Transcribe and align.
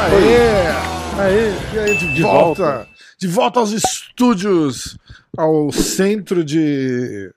Aê! 0.00 0.66
Aê! 1.20 1.74
E 1.74 1.78
aí, 1.78 1.96
de, 1.98 2.14
de 2.14 2.22
volta. 2.22 2.88
De 3.18 3.28
volta 3.28 3.60
aos 3.60 3.70
estúdios, 3.70 4.96
ao 5.36 5.70
centro 5.70 6.42
de, 6.42 7.30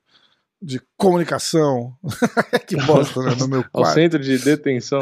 de 0.62 0.82
comunicação. 0.96 1.94
que 2.66 2.78
bosta, 2.78 3.22
né? 3.22 3.36
No 3.38 3.50
meu 3.50 3.60
Ao 3.74 3.82
quarto. 3.82 3.96
centro 3.96 4.18
de 4.18 4.38
detenção. 4.38 5.02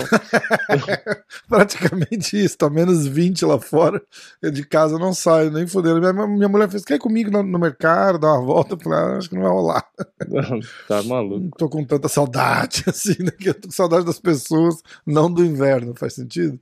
Praticamente 1.48 2.44
isso, 2.44 2.58
tá 2.58 2.68
menos 2.68 3.06
20 3.06 3.46
lá 3.46 3.60
fora. 3.60 4.02
Eu 4.42 4.50
de 4.50 4.66
casa 4.66 4.98
não 4.98 5.14
saio, 5.14 5.52
nem 5.52 5.68
fodendo. 5.68 6.00
Minha, 6.00 6.28
minha 6.28 6.50
mulher 6.50 6.68
fez, 6.68 6.84
quer 6.84 6.96
ir 6.96 7.00
comigo 7.00 7.30
no, 7.30 7.44
no 7.44 7.60
mercado, 7.60 8.18
dar 8.18 8.34
uma 8.34 8.44
volta? 8.44 8.74
Eu 8.74 8.80
falei, 8.80 8.98
ah, 8.98 9.18
acho 9.18 9.30
que 9.30 9.36
não 9.36 9.44
vai 9.44 9.52
rolar. 9.52 9.86
tá 10.88 11.04
maluco. 11.04 11.42
Não 11.42 11.50
tô 11.52 11.70
com 11.70 11.86
tanta 11.86 12.10
saudade, 12.10 12.84
assim, 12.88 13.18
né? 13.20 13.30
que 13.30 13.50
Eu 13.50 13.54
tô 13.54 13.68
com 13.68 13.74
saudade 13.74 14.04
das 14.04 14.20
pessoas, 14.20 14.82
não 15.06 15.32
do 15.32 15.46
inverno, 15.46 15.94
faz 15.96 16.16
sentido? 16.16 16.60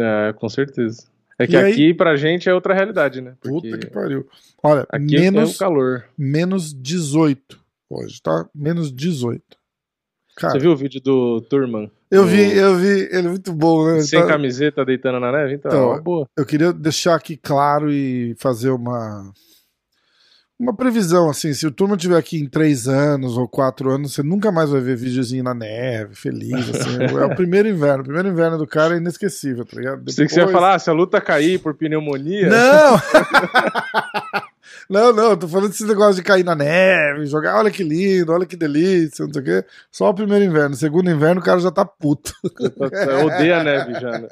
É, 0.00 0.32
com 0.32 0.48
certeza. 0.48 1.06
É 1.38 1.46
que 1.46 1.52
E 1.54 1.56
aí- 1.56 1.72
aqui 1.72 1.94
pra 1.94 2.16
gente 2.16 2.48
é 2.48 2.54
outra 2.54 2.74
realidade, 2.74 3.20
né? 3.20 3.34
Puta 3.40 3.68
Porque 3.68 3.86
que 3.86 3.92
pariu. 3.92 4.26
Olha, 4.62 4.86
aqui 4.90 5.16
é 5.16 5.20
menos, 5.20 5.54
o 5.54 5.58
calor. 5.58 6.04
menos 6.16 6.72
18 6.74 7.60
hoje, 7.88 8.20
tá? 8.20 8.48
Menos 8.54 8.92
18. 8.92 9.42
Cara, 10.36 10.52
Você 10.54 10.58
viu 10.58 10.72
o 10.72 10.76
vídeo 10.76 11.00
do 11.00 11.40
Turman? 11.42 11.90
eu 12.10 12.24
vi, 12.24 12.56
eu 12.56 12.76
vi, 12.76 13.08
ele 13.12 13.26
é 13.26 13.30
muito 13.30 13.52
bom, 13.52 13.86
né? 13.86 13.94
Ele 13.94 14.02
Sem 14.02 14.20
tá- 14.20 14.26
camiseta, 14.26 14.84
deitando 14.84 15.20
na 15.20 15.30
neve? 15.32 15.54
Então, 15.54 15.70
Então, 15.70 15.82
é 15.82 15.86
uma 15.94 16.00
boa. 16.02 16.28
eu 16.36 16.46
queria 16.46 16.72
deixar 16.72 17.14
aqui 17.14 17.36
claro 17.36 17.90
e 17.92 18.34
fazer 18.38 18.70
uma 18.70 19.32
uma 20.58 20.74
previsão 20.74 21.30
assim, 21.30 21.54
se 21.54 21.66
o 21.66 21.70
turma 21.70 21.96
tiver 21.96 22.16
aqui 22.16 22.36
em 22.38 22.46
três 22.48 22.88
anos 22.88 23.36
ou 23.36 23.46
quatro 23.46 23.90
anos, 23.90 24.12
você 24.14 24.22
nunca 24.22 24.50
mais 24.50 24.70
vai 24.70 24.80
ver 24.80 24.96
videozinho 24.96 25.44
na 25.44 25.54
neve, 25.54 26.14
feliz, 26.16 26.68
assim. 26.70 26.98
é 27.16 27.24
o 27.24 27.34
primeiro 27.36 27.68
inverno, 27.68 28.00
o 28.00 28.04
primeiro 28.04 28.28
inverno 28.28 28.58
do 28.58 28.66
cara 28.66 28.94
é 28.94 28.98
inesquecível, 28.98 29.64
tá 29.64 29.76
ligado? 29.76 30.04
Pensei 30.04 30.26
que 30.26 30.32
você 30.32 30.40
ia 30.40 30.46
Depois- 30.46 30.60
falar, 30.62 30.74
ah, 30.74 30.78
se 30.78 30.90
a 30.90 30.92
luta 30.92 31.20
cair 31.20 31.58
por 31.60 31.74
pneumonia. 31.74 32.48
Não! 32.48 33.00
não, 34.88 35.12
não, 35.12 35.36
tô 35.36 35.46
falando 35.48 35.68
desse 35.70 35.84
negócio 35.86 36.16
de 36.16 36.22
cair 36.22 36.44
na 36.44 36.54
neve, 36.54 37.26
jogar, 37.26 37.56
olha 37.56 37.70
que 37.70 37.82
lindo, 37.82 38.32
olha 38.32 38.46
que 38.46 38.56
delícia, 38.56 39.24
não 39.26 39.32
sei 39.32 39.42
o 39.42 39.44
quê. 39.44 39.64
Só 39.90 40.08
o 40.10 40.14
primeiro 40.14 40.44
inverno, 40.44 40.74
segundo 40.74 41.10
inverno 41.10 41.40
o 41.40 41.44
cara 41.44 41.60
já 41.60 41.70
tá 41.70 41.84
puto. 41.84 42.32
Eu 42.70 43.26
odeio 43.26 43.54
a 43.56 43.62
neve 43.64 43.92
já, 44.00 44.18
né? 44.18 44.28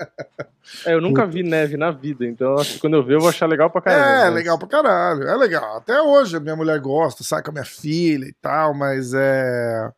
É, 0.84 0.94
eu 0.94 1.00
nunca 1.00 1.24
vi 1.26 1.42
neve 1.42 1.76
na 1.76 1.90
vida, 1.90 2.26
então 2.26 2.54
acho 2.58 2.74
que 2.74 2.80
quando 2.80 2.94
eu 2.96 3.04
ver 3.04 3.14
eu 3.14 3.20
vou 3.20 3.28
achar 3.28 3.46
legal 3.46 3.70
pra 3.70 3.80
caramba. 3.80 4.06
É, 4.06 4.24
mas- 4.24 4.34
legal 4.34 4.58
pra 4.58 4.68
caralho, 4.68 5.22
é 5.22 5.36
legal. 5.36 5.76
Até 5.76 6.00
hoje 6.00 6.36
a 6.36 6.40
minha 6.40 6.56
mulher 6.56 6.78
gosta, 6.80 7.22
sai 7.22 7.42
com 7.42 7.50
a 7.50 7.52
minha 7.52 7.64
filha 7.64 8.24
e 8.26 8.32
tal, 8.42 8.74
mas 8.74 9.12
é. 9.14 9.90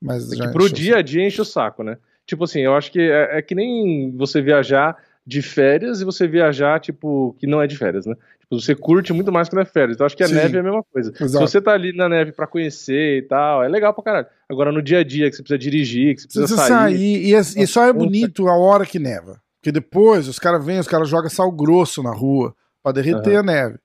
Mas 0.00 0.30
É 0.32 0.36
que 0.36 0.48
pro 0.52 0.68
dia 0.70 0.98
a 0.98 1.02
dia 1.02 1.26
enche 1.26 1.40
o 1.40 1.44
saco, 1.44 1.82
né? 1.82 1.96
Tipo 2.26 2.44
assim, 2.44 2.60
eu 2.60 2.74
acho 2.74 2.90
que 2.92 3.00
é, 3.00 3.38
é 3.38 3.42
que 3.42 3.54
nem 3.54 4.14
você 4.16 4.42
viajar 4.42 4.96
de 5.26 5.42
férias 5.42 6.00
e 6.00 6.04
você 6.04 6.26
viajar, 6.28 6.78
tipo, 6.78 7.34
que 7.40 7.46
não 7.46 7.60
é 7.62 7.66
de 7.66 7.76
férias, 7.76 8.04
né? 8.06 8.14
Tipo, 8.48 8.60
você 8.62 8.74
curte 8.76 9.12
muito 9.12 9.32
mais 9.32 9.48
quando 9.48 9.62
é 9.62 9.64
férias. 9.64 9.96
Então 9.96 10.06
acho 10.06 10.16
que 10.16 10.22
a 10.22 10.28
Sim. 10.28 10.34
neve 10.34 10.56
é 10.56 10.60
a 10.60 10.62
mesma 10.62 10.82
coisa. 10.92 11.12
Se 11.16 11.22
Exato. 11.24 11.46
você 11.48 11.60
tá 11.60 11.72
ali 11.72 11.92
na 11.96 12.08
neve 12.08 12.30
pra 12.32 12.46
conhecer 12.46 13.18
e 13.18 13.22
tal, 13.22 13.62
é 13.64 13.68
legal 13.68 13.92
pra 13.92 14.04
caralho. 14.04 14.26
Agora 14.48 14.70
no 14.70 14.80
dia 14.80 15.00
a 15.00 15.04
dia, 15.04 15.28
que 15.28 15.34
você 15.36 15.42
precisa 15.42 15.58
dirigir, 15.58 16.14
que 16.14 16.22
você 16.22 16.28
Você 16.28 16.38
precisa 16.40 16.56
precisa 16.62 16.78
sair. 16.78 16.94
sair, 16.96 17.26
e, 17.26 17.34
é- 17.34 17.62
e 17.64 17.66
só 17.66 17.84
é 17.84 17.92
bonito 17.92 18.46
a 18.48 18.56
hora 18.56 18.86
que 18.86 18.98
neva. 19.00 19.40
Porque 19.60 19.72
depois 19.72 20.28
os 20.28 20.38
caras 20.38 20.64
vêm, 20.64 20.78
os 20.78 20.86
caras 20.86 21.08
jogam 21.08 21.28
sal 21.28 21.50
grosso 21.50 22.02
na 22.04 22.12
rua 22.12 22.54
pra 22.84 22.92
derreter 22.92 23.36
a 23.38 23.42
neve. 23.42 23.78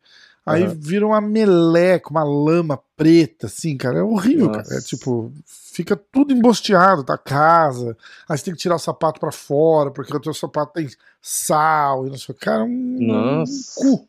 Aí 0.45 0.63
Aham. 0.63 0.75
vira 0.79 1.05
uma 1.07 1.21
meleca, 1.21 2.09
uma 2.09 2.23
lama 2.23 2.79
preta, 2.95 3.47
assim, 3.47 3.75
cara. 3.77 3.99
É 3.99 4.03
horrível, 4.03 4.47
Nossa. 4.47 4.63
cara. 4.63 4.75
É 4.77 4.81
tipo, 4.81 5.31
fica 5.45 5.95
tudo 5.95 6.33
embosteado, 6.33 7.03
tá? 7.03 7.15
Casa. 7.17 7.95
Aí 8.29 8.37
você 8.37 8.45
tem 8.45 8.53
que 8.53 8.59
tirar 8.59 8.75
o 8.75 8.79
sapato 8.79 9.19
pra 9.19 9.31
fora, 9.31 9.89
porque 9.91 10.15
o 10.15 10.19
teu 10.19 10.33
sapato 10.33 10.73
tem 10.73 10.87
sal 11.21 12.05
e 12.07 12.09
não 12.11 12.17
sei 12.17 12.33
o 12.33 12.37
que. 12.37 12.45
Cara, 12.45 12.61
é 12.61 12.63
um 12.65 12.97
Nossa. 13.01 13.79
cu. 13.81 14.07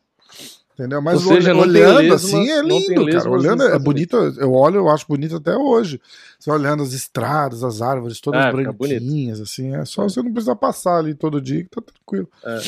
Entendeu? 0.73 1.01
Mas 1.03 1.23
Ou 1.25 1.33
seja, 1.33 1.55
olhando 1.55 1.99
lesma- 1.99 2.15
assim 2.15 2.49
é 2.49 2.61
lindo, 2.63 3.05
cara. 3.05 3.29
Olhando 3.29 3.61
é 3.63 3.65
Estados 3.67 3.83
bonito. 3.83 4.15
Eu 4.39 4.53
olho, 4.53 4.77
eu 4.77 4.89
acho 4.89 5.05
bonito 5.07 5.35
até 5.35 5.55
hoje. 5.55 6.01
Você 6.39 6.49
olhando 6.49 6.81
as 6.81 6.93
estradas, 6.93 7.63
as 7.63 7.79
árvores 7.81 8.19
todas 8.19 8.43
fica 8.47 8.73
branquinhas, 8.73 9.39
assim. 9.39 9.75
É 9.75 9.85
só 9.85 10.03
você 10.03 10.21
não 10.23 10.31
precisar 10.31 10.55
passar 10.55 10.97
ali 10.97 11.13
todo 11.13 11.39
dia 11.39 11.63
que 11.63 11.69
tá 11.69 11.81
tranquilo. 11.81 12.27
É. 12.43 12.59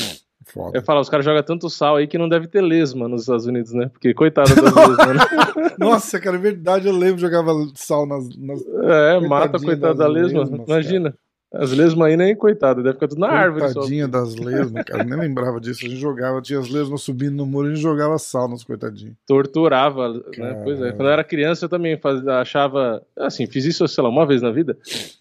Foda. 0.48 0.78
Eu 0.78 0.82
falo, 0.84 1.00
os 1.00 1.08
caras 1.08 1.24
jogam 1.24 1.42
tanto 1.42 1.68
sal 1.68 1.96
aí 1.96 2.06
que 2.06 2.16
não 2.16 2.28
deve 2.28 2.46
ter 2.46 2.60
lesma 2.60 3.08
nos 3.08 3.22
Estados 3.22 3.46
Unidos, 3.46 3.72
né? 3.72 3.88
Porque 3.88 4.14
coitado 4.14 4.54
das 4.54 4.62
lesmas, 4.72 4.96
né? 5.08 5.70
Nossa, 5.76 6.20
cara, 6.20 6.36
é 6.36 6.38
verdade. 6.40 6.86
Eu 6.86 6.96
lembro 6.96 7.18
jogava 7.20 7.50
sal 7.74 8.06
nas. 8.06 8.28
nas... 8.38 8.62
É, 8.84 9.18
mata 9.26 9.58
coitado 9.58 9.98
da 9.98 10.06
lesma. 10.06 10.42
lesmas, 10.42 10.60
Imagina. 10.68 11.14
As 11.58 11.72
lesmas 11.72 12.08
aí 12.08 12.16
nem 12.16 12.34
coitado, 12.36 12.82
deve 12.82 12.94
ficar 12.94 13.08
tudo 13.08 13.20
na 13.20 13.28
árvore 13.28 13.68
só. 13.68 13.74
Coitadinha 13.74 14.06
das 14.08 14.34
lesmas, 14.34 14.84
cara. 14.84 15.02
Eu 15.02 15.06
nem 15.08 15.18
lembrava 15.18 15.60
disso. 15.60 15.84
A 15.84 15.88
gente 15.88 16.00
jogava, 16.00 16.40
tinha 16.42 16.58
as 16.58 16.68
lesmas 16.68 17.02
subindo 17.02 17.34
no 17.36 17.46
muro 17.46 17.68
e 17.68 17.72
a 17.72 17.74
gente 17.74 17.82
jogava 17.82 18.18
sal 18.18 18.48
nos 18.48 18.62
coitadinhos. 18.64 19.14
torturava, 19.26 20.08
né? 20.12 20.20
Caramba. 20.34 20.60
Pois 20.64 20.80
é. 20.82 20.92
Quando 20.92 21.08
eu 21.08 21.12
era 21.12 21.24
criança, 21.24 21.64
eu 21.64 21.68
também 21.68 21.96
faz- 21.98 22.26
achava. 22.26 23.02
Assim, 23.16 23.46
fiz 23.46 23.64
isso, 23.64 23.86
sei 23.88 24.04
lá, 24.04 24.10
uma 24.10 24.26
vez 24.26 24.42
na 24.42 24.50
vida. 24.50 24.76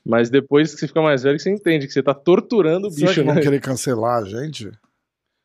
Mas 0.06 0.30
depois 0.30 0.74
que 0.74 0.80
você 0.80 0.88
fica 0.88 1.02
mais 1.02 1.24
velho, 1.24 1.38
que 1.38 1.44
você 1.44 1.50
entende 1.52 1.88
que 1.88 1.94
você 1.94 2.04
tá 2.04 2.14
torturando 2.14 2.88
o 2.88 2.92
Será 2.92 3.08
bicho, 3.08 3.22
que 3.22 3.26
vão 3.26 3.36
né? 3.36 3.42
querer 3.42 3.62
cancelar 3.62 4.22
a 4.24 4.26
gente? 4.26 4.70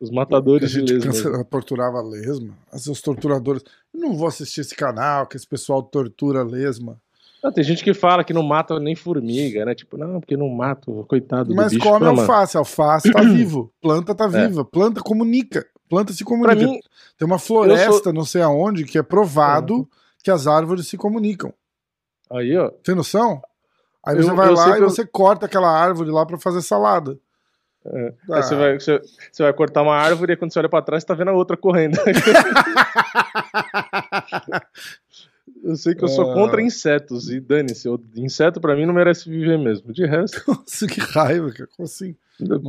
Os 0.00 0.08
Que 0.08 0.14
matadores 0.14 0.70
de 0.70 0.80
lesma. 0.80 1.12
cancela- 1.12 1.44
torturava 1.44 1.98
a 1.98 2.02
lesma. 2.02 2.54
Os 2.72 3.00
torturadores. 3.02 3.62
Eu 3.92 4.00
não 4.00 4.14
vou 4.16 4.28
assistir 4.28 4.62
esse 4.62 4.74
canal 4.74 5.26
que 5.26 5.36
esse 5.36 5.46
pessoal 5.46 5.82
tortura 5.82 6.40
a 6.40 6.44
lesma. 6.44 6.96
Ah, 7.42 7.50
tem 7.50 7.64
gente 7.64 7.82
que 7.82 7.94
fala 7.94 8.22
que 8.22 8.34
não 8.34 8.42
mata 8.42 8.78
nem 8.78 8.94
formiga, 8.94 9.64
né? 9.64 9.74
Tipo, 9.74 9.96
não, 9.96 10.20
porque 10.20 10.36
não 10.36 10.48
mata 10.48 10.90
o 10.90 11.04
coitado 11.06 11.54
Mas 11.54 11.72
do 11.72 11.78
bicho. 11.78 11.88
come 11.88 12.04
Não, 12.04 12.14
mano. 12.14 12.20
alface. 12.20 12.56
Alface 12.56 13.10
tá 13.12 13.22
vivo. 13.22 13.72
Planta 13.80 14.14
tá 14.14 14.24
É. 14.24 14.28
viva. 14.28 14.64
Planta 14.64 15.00
comunica. 15.00 15.66
Planta 15.88 16.12
se 16.12 16.24
Pra 16.24 16.30
comunica. 16.36 16.66
mim, 16.66 16.78
Tem 17.18 17.26
uma 17.26 17.38
floresta, 17.38 18.04
sou- 18.04 18.12
não 18.12 18.24
sei 18.24 18.42
aonde, 18.42 18.84
que 18.84 18.98
é 18.98 19.02
provado 19.02 19.74
Uhum. 19.74 19.86
que 20.22 20.30
as 20.30 20.46
árvores 20.46 20.86
se 20.88 20.96
comunicam. 20.96 21.52
aí, 22.30 22.56
ó. 22.56 22.70
Tem 22.84 22.94
noção? 22.94 23.42
Aí 24.06 24.16
Eu- 24.16 24.22
você 24.22 24.32
vai 24.32 24.48
eu 24.48 24.54
lá 24.54 24.78
e 24.78 24.82
eu- 24.82 24.88
você 24.88 25.04
corta 25.06 25.46
aquela 25.46 25.68
árvore 25.70 26.10
lá 26.10 26.24
pra 26.24 26.38
fazer 26.38 26.62
salada. 26.62 27.18
É. 27.84 28.12
Ah. 28.30 28.36
Aí 28.36 28.42
você, 28.42 28.54
vai, 28.54 28.78
você, 28.78 29.00
você 29.32 29.42
vai 29.42 29.52
cortar 29.54 29.82
uma 29.82 29.94
árvore 29.96 30.34
e 30.34 30.36
quando 30.36 30.52
você 30.52 30.58
olha 30.58 30.68
pra 30.68 30.82
trás, 30.82 31.02
você 31.02 31.06
tá 31.06 31.14
vendo 31.14 31.30
a 31.30 31.34
outra 31.34 31.56
correndo. 31.56 31.96
eu 35.64 35.76
sei 35.76 35.94
que 35.94 36.02
eu 36.04 36.08
sou 36.08 36.30
Ah. 36.30 36.34
contra 36.34 36.62
insetos 36.62 37.30
e 37.30 37.40
dane-se. 37.40 37.88
Inseto 38.16 38.60
pra 38.60 38.74
mim 38.76 38.86
não 38.86 38.94
merece 38.94 39.28
viver 39.28 39.58
mesmo. 39.58 39.92
De 39.92 40.04
resto. 40.06 40.42
Nossa, 40.48 40.86
que 40.86 41.00
raiva, 41.00 41.50
cara. 41.52 41.68
Como 41.76 41.84
assim? 41.86 42.14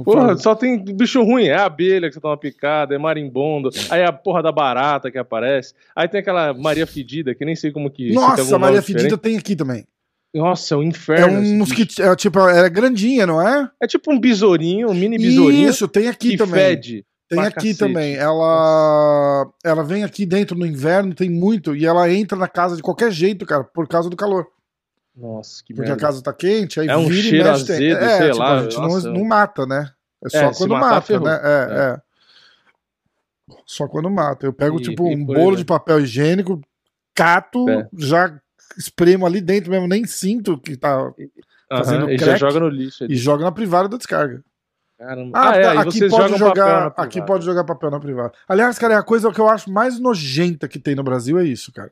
Porra, 0.03 0.37
só 0.37 0.53
tem 0.53 0.83
bicho 0.83 1.23
ruim. 1.23 1.45
É 1.45 1.55
a 1.55 1.65
abelha 1.65 2.09
que 2.09 2.13
você 2.13 2.19
toma 2.19 2.35
picada, 2.37 2.93
é 2.93 2.97
marimbondo. 2.97 3.69
Aí 3.89 4.03
a 4.03 4.11
porra 4.11 4.43
da 4.43 4.51
barata 4.51 5.09
que 5.09 5.17
aparece. 5.17 5.73
Aí 5.95 6.07
tem 6.09 6.19
aquela 6.19 6.53
Maria 6.53 6.85
Fedida, 6.85 7.33
que 7.33 7.45
nem 7.45 7.55
sei 7.55 7.71
como 7.71 7.89
que. 7.89 8.11
Nossa, 8.11 8.59
Maria 8.59 8.81
Fedida 8.81 9.17
tem 9.17 9.37
aqui 9.37 9.55
também. 9.55 9.85
Nossa, 10.33 10.75
é 10.75 10.77
um 10.77 10.81
É 10.83 10.85
inferno. 10.85 11.41
esse 11.41 11.51
um 11.53 11.57
mosquito. 11.57 12.01
É, 12.01 12.15
tipo, 12.15 12.39
é 12.47 12.69
grandinha, 12.69 13.25
não 13.27 13.41
é? 13.45 13.69
É 13.81 13.87
tipo 13.87 14.11
um 14.13 14.19
besourinho, 14.19 14.89
um 14.89 14.93
mini 14.93 15.17
besourinho. 15.17 15.69
Isso, 15.69 15.87
tem 15.89 16.07
aqui 16.07 16.31
que 16.31 16.37
também. 16.37 16.53
fede. 16.55 17.05
Tem 17.31 17.39
aqui 17.45 17.53
cacete. 17.55 17.77
também. 17.79 18.15
Ela 18.15 19.49
ela 19.63 19.83
vem 19.83 20.03
aqui 20.03 20.25
dentro 20.25 20.57
no 20.57 20.65
inverno, 20.65 21.13
tem 21.15 21.29
muito, 21.29 21.75
e 21.75 21.85
ela 21.85 22.09
entra 22.11 22.37
na 22.37 22.47
casa 22.47 22.75
de 22.75 22.81
qualquer 22.81 23.11
jeito, 23.11 23.45
cara, 23.45 23.63
por 23.63 23.87
causa 23.87 24.09
do 24.09 24.15
calor. 24.17 24.47
Nossa, 25.15 25.63
que 25.65 25.73
Porque 25.73 25.89
merda. 25.89 26.03
a 26.03 26.07
casa 26.07 26.21
tá 26.21 26.31
quente, 26.33 26.79
aí 26.79 26.87
É 26.87 26.95
um 26.95 27.07
vira 27.07 27.19
e 27.27 27.29
cheiro 27.29 27.49
mexe, 27.49 27.65
tem- 27.65 27.75
azedo, 27.91 27.97
é, 28.05 28.17
sei 28.17 28.27
tipo, 28.31 28.39
lá, 28.39 28.51
A 28.59 28.63
gente 28.63 28.75
não- 28.77 28.87
nossa. 28.87 29.09
não, 29.11 29.25
mata, 29.25 29.65
né? 29.65 29.89
É 30.23 30.29
só 30.29 30.37
É, 30.37 30.53
quando 30.53 30.71
matar, 30.71 30.89
mata, 30.91 31.01
ferrou. 31.07 31.25
né? 31.27 31.39
É, 31.43 31.47
É. 31.47 31.95
é. 31.95 32.01
Só 33.65 33.87
quando 33.87 34.09
mata. 34.09 34.45
Eu 34.45 34.53
pego, 34.53 34.79
E- 34.79 34.83
tipo, 34.83 35.07
e 35.11 35.15
um 35.15 35.25
bolo 35.25 35.55
de 35.55 35.65
papel 35.65 35.99
higiênico, 36.01 36.61
cato, 37.15 37.67
É. 37.69 37.87
já 37.97 38.39
espremo 38.77 39.25
ali 39.25 39.41
dentro 39.41 39.71
mesmo, 39.71 39.87
nem 39.87 40.05
sinto 40.05 40.57
que 40.57 40.77
tá. 40.77 41.11
Fazendo 41.69 42.09
e 42.09 42.17
já 42.17 42.35
joga 42.35 42.59
no 42.59 42.67
lixo. 42.69 43.05
E 43.09 43.15
joga 43.15 43.43
na 43.45 43.51
privada 43.51 43.87
da 43.89 43.97
descarga. 43.97 44.43
Caramba. 45.01 45.31
Ah, 45.39 45.49
Ah, 45.49 45.55
é, 45.57 45.67
aí 45.67 45.77
aqui 45.79 45.97
vocês 45.97 46.11
pode 46.11 46.37
jogar, 46.37 46.53
papel 46.53 46.65
na 46.79 46.87
aqui 46.87 47.09
privada. 47.13 47.25
pode 47.25 47.45
jogar 47.45 47.63
papel 47.63 47.91
na 47.91 47.99
privada. 47.99 48.31
Aliás, 48.47 48.77
cara, 48.77 48.93
é 48.93 48.97
a 48.97 49.03
coisa 49.03 49.31
que 49.31 49.41
eu 49.41 49.49
acho 49.49 49.71
mais 49.71 49.99
nojenta 49.99 50.67
que 50.67 50.77
tem 50.77 50.93
no 50.95 51.03
Brasil 51.03 51.39
é 51.39 51.43
isso, 51.43 51.71
cara. 51.73 51.91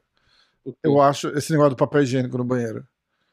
Eu 0.83 1.01
acho 1.01 1.29
esse 1.29 1.51
negócio 1.51 1.71
do 1.71 1.75
papel 1.75 2.03
higiênico 2.03 2.37
no 2.37 2.43
banheiro. 2.43 2.83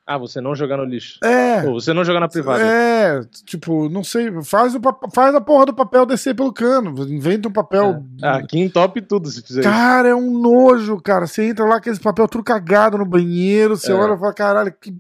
Ah, 0.09 0.17
você 0.17 0.41
não 0.41 0.55
jogar 0.55 0.77
no 0.77 0.85
lixo. 0.85 1.19
É. 1.25 1.63
Pô, 1.63 1.73
você 1.75 1.93
não 1.93 2.05
jogar 2.05 2.21
na 2.21 2.29
privada. 2.29 2.63
É, 2.65 3.21
tipo, 3.45 3.89
não 3.89 4.05
sei, 4.05 4.31
faz, 4.45 4.73
o 4.77 4.81
faz 5.13 5.35
a 5.35 5.41
porra 5.41 5.67
do 5.67 5.75
papel 5.75 6.07
descer 6.07 6.33
pelo 6.33 6.53
cano, 6.53 6.95
inventa 7.09 7.49
um 7.49 7.53
papel. 7.53 8.05
Ah, 8.23 8.37
aqui 8.37 8.61
entope 8.61 9.03
tudo 9.03 9.29
se 9.29 9.43
fizer 9.43 9.61
isso. 9.63 9.69
Cara, 9.69 10.09
é 10.09 10.15
um 10.15 10.31
nojo, 10.41 11.01
cara. 11.03 11.27
Você 11.27 11.43
entra 11.49 11.65
lá, 11.65 11.77
aquele 11.79 11.99
papel 11.99 12.29
tudo 12.29 12.45
cagado 12.45 12.97
no 12.97 13.05
banheiro, 13.05 13.77
você 13.77 13.91
É. 13.91 13.95
olha 13.97 14.15
e 14.15 14.19
fala, 14.19 14.33
caralho, 14.33 14.73
que. 14.81 14.97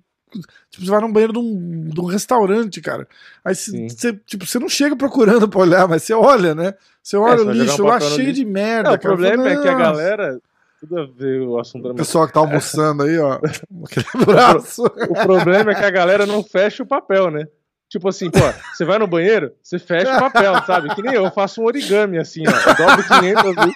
Tipo, 0.70 0.84
você 0.84 0.90
vai 0.90 1.00
num 1.00 1.12
banheiro 1.12 1.32
de 1.32 1.38
um, 1.38 1.88
de 1.88 2.00
um 2.00 2.04
restaurante, 2.04 2.80
cara. 2.80 3.06
Aí 3.44 3.54
você, 3.54 4.12
tipo, 4.26 4.46
você 4.46 4.58
não 4.58 4.68
chega 4.68 4.96
procurando 4.96 5.48
pra 5.48 5.60
olhar, 5.60 5.88
mas 5.88 6.02
você 6.02 6.14
olha, 6.14 6.54
né? 6.54 6.74
Você 7.02 7.16
olha 7.16 7.38
você 7.38 7.44
o 7.44 7.52
lixo 7.52 7.82
lá 7.84 7.98
no 7.98 8.00
cheio 8.10 8.32
de 8.32 8.44
merda. 8.44 8.90
Não, 8.90 8.96
o 8.96 9.00
problema 9.00 9.44
falo, 9.44 9.48
é 9.48 9.62
que 9.62 9.68
a 9.68 9.74
galera. 9.74 10.40
Tudo 10.80 10.98
a 10.98 11.06
ver 11.06 11.40
o 11.40 11.58
assunto 11.58 11.88
O 11.88 11.94
pessoal 11.94 12.26
que 12.26 12.34
tá 12.34 12.40
almoçando 12.40 13.04
aí, 13.04 13.18
ó. 13.18 13.40
Aquele 13.84 14.24
braço. 14.26 14.84
O 14.84 15.14
problema 15.14 15.72
é 15.72 15.74
que 15.74 15.84
a 15.84 15.90
galera 15.90 16.26
não 16.26 16.42
fecha 16.42 16.82
o 16.82 16.86
papel, 16.86 17.30
né? 17.30 17.46
Tipo 17.88 18.08
assim, 18.08 18.28
pô, 18.30 18.40
você 18.74 18.84
vai 18.84 18.98
no 18.98 19.06
banheiro, 19.06 19.52
você 19.62 19.78
fecha 19.78 20.16
o 20.16 20.18
papel, 20.18 20.54
sabe? 20.66 20.92
Que 20.94 21.02
nem 21.02 21.14
eu, 21.14 21.24
eu 21.24 21.30
faço 21.30 21.62
um 21.62 21.66
origami 21.66 22.18
assim, 22.18 22.42
ó. 22.46 22.74
Dobro 22.74 23.04
500 23.04 23.54
vezes 23.54 23.74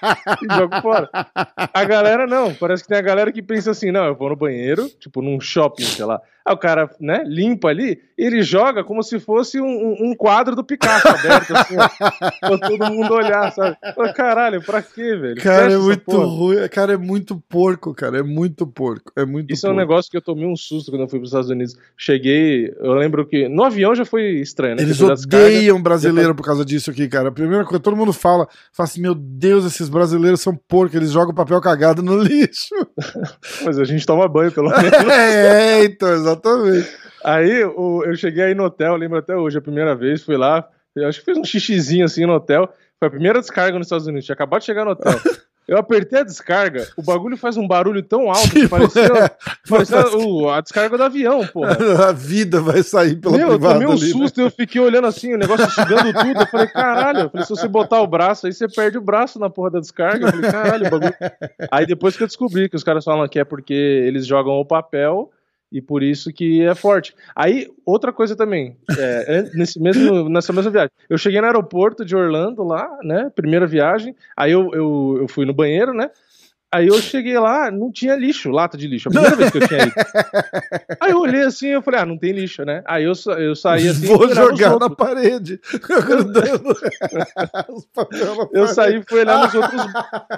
e 0.50 0.54
jogo 0.56 0.80
fora. 0.82 1.08
A 1.72 1.84
galera 1.84 2.26
não, 2.26 2.52
parece 2.54 2.82
que 2.82 2.88
tem 2.88 2.98
a 2.98 3.02
galera 3.02 3.30
que 3.30 3.40
pensa 3.40 3.70
assim, 3.70 3.92
não, 3.92 4.04
eu 4.06 4.16
vou 4.16 4.28
no 4.30 4.36
banheiro, 4.36 4.88
tipo 4.98 5.22
num 5.22 5.40
shopping, 5.40 5.84
sei 5.84 6.04
lá. 6.04 6.20
Aí 6.44 6.54
o 6.54 6.58
cara, 6.58 6.88
né, 6.98 7.22
limpa 7.26 7.68
ali, 7.68 8.00
ele 8.16 8.42
joga 8.42 8.82
como 8.82 9.02
se 9.02 9.20
fosse 9.20 9.60
um, 9.60 9.66
um- 9.66 10.10
um 10.10 10.14
quadro 10.16 10.56
do 10.56 10.64
Picasso 10.64 11.06
aberto, 11.06 11.54
assim, 11.54 11.76
ó. 11.76 11.88
Pra 12.40 12.58
todo 12.68 12.90
mundo 12.90 13.12
olhar, 13.12 13.52
sabe? 13.52 13.76
Pô, 13.94 14.10
caralho, 14.14 14.62
pra 14.62 14.82
quê, 14.82 15.16
velho? 15.16 15.36
Cara, 15.40 15.64
Fecha 15.64 15.76
é 15.76 15.78
muito 15.78 16.18
ruim. 16.22 16.68
Cara, 16.68 16.94
é 16.94 16.96
muito 16.96 17.38
porco, 17.46 17.94
cara. 17.94 18.18
É 18.18 18.22
muito 18.22 18.66
porco. 18.66 19.12
É 19.14 19.24
muito 19.26 19.52
Isso 19.52 19.66
é 19.66 19.70
um 19.70 19.74
porco. 19.74 19.88
negócio 19.88 20.10
que 20.10 20.16
eu 20.16 20.22
tomei 20.22 20.46
um 20.46 20.56
susto 20.56 20.90
quando 20.90 21.02
eu 21.02 21.08
fui 21.08 21.18
para 21.18 21.24
os 21.24 21.30
Estados 21.30 21.50
Unidos. 21.50 21.76
Cheguei, 21.94 22.74
eu 22.80 22.94
lembro 22.94 23.26
que 23.26 23.46
no 23.46 23.62
avião 23.62 23.94
já 24.00 24.04
foi 24.04 24.40
estranho, 24.40 24.76
né? 24.76 24.82
Eles 24.82 24.98
cargas- 24.98 25.24
odeiam 25.24 25.80
brasileiro 25.82 26.34
por 26.34 26.44
causa 26.44 26.64
disso 26.64 26.90
aqui, 26.90 27.08
cara. 27.08 27.28
A 27.28 27.32
primeira 27.32 27.64
coisa, 27.64 27.80
todo 27.80 27.96
mundo 27.96 28.12
fala, 28.12 28.46
fala 28.72 28.88
assim, 28.88 29.00
meu 29.00 29.14
Deus, 29.14 29.64
esses 29.64 29.88
brasileiros 29.88 30.40
são 30.40 30.54
porcos, 30.54 30.96
eles 30.96 31.10
jogam 31.12 31.34
papel 31.34 31.60
cagado 31.60 32.02
no 32.02 32.20
lixo. 32.22 32.74
Mas 33.64 33.78
a 33.78 33.84
gente 33.84 34.04
toma 34.06 34.28
banho, 34.28 34.52
pelo 34.52 34.68
menos. 34.76 34.92
é, 35.12 35.84
então, 35.84 36.12
exatamente. 36.14 36.88
aí 37.24 37.64
o- 37.64 38.02
eu 38.04 38.14
cheguei 38.16 38.44
aí 38.44 38.54
no 38.54 38.64
hotel, 38.64 38.96
lembro 38.96 39.18
até 39.18 39.36
hoje, 39.36 39.58
a 39.58 39.62
primeira 39.62 39.94
vez, 39.94 40.22
fui 40.22 40.36
lá, 40.36 40.66
acho 41.06 41.20
que 41.20 41.24
fiz 41.26 41.38
um 41.38 41.44
xixizinho 41.44 42.04
assim 42.04 42.26
no 42.26 42.34
hotel. 42.34 42.68
Foi 42.98 43.08
a 43.08 43.10
primeira 43.10 43.40
descarga 43.40 43.78
nos 43.78 43.86
Estados 43.86 44.06
Unidos, 44.06 44.26
tinha 44.26 44.34
acabado 44.34 44.60
de 44.60 44.66
chegar 44.66 44.84
no 44.84 44.90
hotel. 44.92 45.12
Eu 45.70 45.78
apertei 45.78 46.18
a 46.18 46.24
descarga, 46.24 46.88
o 46.96 47.02
bagulho 47.02 47.36
faz 47.36 47.56
um 47.56 47.66
barulho 47.66 48.02
tão 48.02 48.28
alto 48.28 48.50
que 48.50 48.60
Tipo, 48.66 48.70
parecia, 48.70 49.02
é. 49.96 50.16
o- 50.16 50.50
a 50.50 50.60
descarga 50.60 50.96
do 50.96 51.02
avião, 51.04 51.46
porra. 51.46 51.78
A 52.10 52.12
vida 52.12 52.60
vai 52.60 52.82
sair 52.82 53.14
pela 53.16 53.36
Meu, 53.36 53.46
eu 53.52 53.58
privada 53.58 53.74
tomei 53.74 53.88
um 53.88 53.92
ali, 53.92 54.00
né? 54.00 54.08
susto, 54.18 54.40
eu 54.40 54.50
fiquei 54.50 54.80
olhando 54.80 55.06
assim, 55.06 55.32
o 55.32 55.38
negócio 55.38 55.70
sugando 55.70 56.12
tudo. 56.12 56.40
Eu 56.40 56.46
falei, 56.48 56.66
caralho, 56.66 57.20
eu 57.20 57.30
falei, 57.30 57.46
se 57.46 57.50
você 57.50 57.68
botar 57.68 58.00
o 58.00 58.06
braço 58.08 58.46
aí, 58.48 58.52
você 58.52 58.66
perde 58.68 58.98
o 58.98 59.00
braço 59.00 59.38
na 59.38 59.48
porra 59.48 59.70
da 59.70 59.78
descarga. 59.80 60.26
Eu 60.26 60.30
falei, 60.32 60.50
caralho, 60.50 60.86
o 60.86 60.90
bagulho. 60.90 61.14
Aí 61.70 61.86
depois 61.86 62.16
que 62.16 62.22
eu 62.24 62.26
descobri 62.26 62.68
que 62.68 62.74
os 62.76 62.82
caras 62.82 63.04
falam 63.04 63.28
que 63.28 63.38
é 63.38 63.44
porque 63.44 63.72
eles 63.72 64.26
jogam 64.26 64.54
o 64.54 64.64
papel 64.64 65.30
e 65.72 65.80
por 65.80 66.02
isso 66.02 66.32
que 66.32 66.62
é 66.62 66.74
forte. 66.74 67.14
Aí, 67.34 67.68
outra 67.86 68.12
coisa 68.12 68.36
também, 68.36 68.76
é, 68.98 69.38
an- 69.38 69.50
nesse 69.54 69.80
mesmo, 69.80 70.28
nessa 70.28 70.52
mesma 70.52 70.70
viagem, 70.70 70.90
eu 71.08 71.16
cheguei 71.18 71.40
no 71.40 71.46
aeroporto 71.46 72.04
de 72.04 72.14
Orlando 72.16 72.62
lá, 72.64 72.88
né, 73.02 73.30
primeira 73.34 73.66
viagem, 73.66 74.14
aí 74.36 74.50
eu, 74.52 74.70
eu, 74.74 75.18
eu 75.22 75.28
fui 75.28 75.46
no 75.46 75.54
banheiro, 75.54 75.94
né, 75.94 76.10
Aí 76.72 76.86
eu 76.86 77.02
cheguei 77.02 77.36
lá, 77.36 77.68
não 77.68 77.90
tinha 77.90 78.14
lixo, 78.14 78.48
lata 78.48 78.78
de 78.78 78.86
lixo. 78.86 79.08
A 79.08 79.10
primeira 79.10 79.34
vez 79.34 79.50
que 79.50 79.58
eu 79.58 79.66
tinha 79.66 79.82
ido. 79.86 79.92
Aí 81.02 81.10
eu 81.10 81.18
olhei 81.18 81.42
assim, 81.42 81.66
eu 81.66 81.82
falei, 81.82 81.98
ah, 81.98 82.06
não 82.06 82.16
tem 82.16 82.30
lixo, 82.30 82.64
né? 82.64 82.80
Aí 82.86 83.02
eu, 83.02 83.12
eu 83.38 83.56
saí 83.56 83.88
assim. 83.88 84.06
Vou 84.06 84.32
jogar 84.32 84.78
na 84.78 84.88
parede. 84.88 85.58
Eu 88.52 88.66
saí 88.68 88.98
e 88.98 89.02
fui 89.02 89.20
olhar 89.20 89.44
nos 89.44 89.54
outros, 89.54 89.82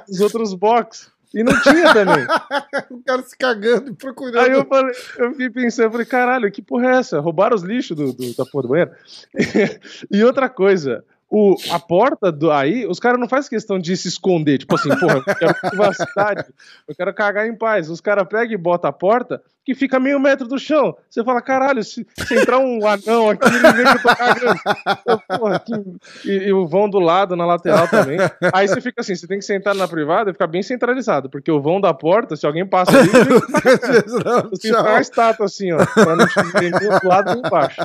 nos 0.08 0.20
outros 0.20 0.54
box. 0.54 1.10
E 1.34 1.42
não 1.42 1.52
tinha 1.62 1.92
também. 1.94 2.26
O 2.90 3.02
cara 3.04 3.22
se 3.22 3.36
cagando 3.36 3.90
e 3.90 3.94
procurando. 3.94 4.38
Aí 4.38 4.52
eu 4.52 4.64
falei, 4.66 4.94
eu 5.18 5.30
fiquei 5.32 5.50
pensando, 5.50 5.86
eu 5.86 5.90
falei, 5.90 6.06
caralho, 6.06 6.50
que 6.52 6.60
porra 6.62 6.86
é 6.92 6.96
essa? 6.98 7.20
Roubaram 7.20 7.54
os 7.56 7.62
lixos 7.62 7.96
do, 7.96 8.12
do- 8.12 8.36
da 8.36 8.44
porra 8.44 8.62
do 8.62 8.68
banheiro. 8.68 8.90
e 10.10 10.22
outra 10.24 10.48
coisa, 10.48 11.04
o, 11.34 11.56
a 11.70 11.78
porta 11.78 12.30
do 12.30 12.50
aí, 12.50 12.86
os 12.86 13.00
caras 13.00 13.18
não 13.18 13.26
fazem 13.26 13.48
questão 13.48 13.78
de 13.78 13.96
se 13.96 14.06
esconder, 14.06 14.58
tipo 14.58 14.74
assim, 14.74 14.90
porra, 14.98 15.22
eu 15.26 15.34
quero 15.34 15.54
privacidade, 15.70 16.44
eu 16.86 16.94
quero 16.94 17.14
cagar 17.14 17.46
em 17.46 17.56
paz. 17.56 17.88
Os 17.88 18.02
caras 18.02 18.28
pegam 18.28 18.52
e 18.52 18.56
botam 18.58 18.90
a 18.90 18.92
porta 18.92 19.40
que 19.64 19.74
fica 19.74 19.98
meio 20.00 20.18
metro 20.20 20.46
do 20.46 20.58
chão. 20.58 20.94
Você 21.08 21.22
fala, 21.24 21.40
caralho, 21.40 21.82
se, 21.84 22.04
se 22.26 22.34
entrar 22.34 22.58
um 22.58 22.84
anão 22.86 23.30
aqui, 23.30 23.46
ele 23.48 23.72
vê 23.72 23.82
que 23.84 23.96
eu 23.96 24.02
tô 24.02 24.16
cagando. 24.16 24.60
Eu, 25.06 25.38
porra, 25.38 25.60
que- 25.60 26.28
E, 26.28 26.48
e 26.48 26.52
o 26.52 26.66
vão 26.66 26.90
do 26.90 26.98
lado, 26.98 27.34
na 27.36 27.46
lateral 27.46 27.86
também. 27.88 28.18
Aí 28.52 28.66
você 28.68 28.80
fica 28.80 29.00
assim, 29.00 29.14
você 29.14 29.26
tem 29.26 29.38
que 29.38 29.44
sentar 29.44 29.74
na 29.74 29.86
privada 29.88 30.30
e 30.30 30.32
ficar 30.32 30.48
bem 30.48 30.62
centralizado, 30.62 31.30
porque 31.30 31.50
o 31.50 31.62
vão 31.62 31.80
da 31.80 31.94
porta, 31.94 32.34
se 32.36 32.44
alguém 32.44 32.66
passa 32.66 32.90
ali, 32.98 33.08
você 34.50 34.68
ficar 34.68 34.82
uma 34.90 35.00
estátua 35.00 35.46
assim, 35.46 35.72
ó, 35.72 35.78
pra 35.86 36.16
não 36.16 36.26
te 36.26 37.00
do 37.00 37.08
lado 37.08 37.30
nem 37.32 37.38
embaixo. 37.46 37.80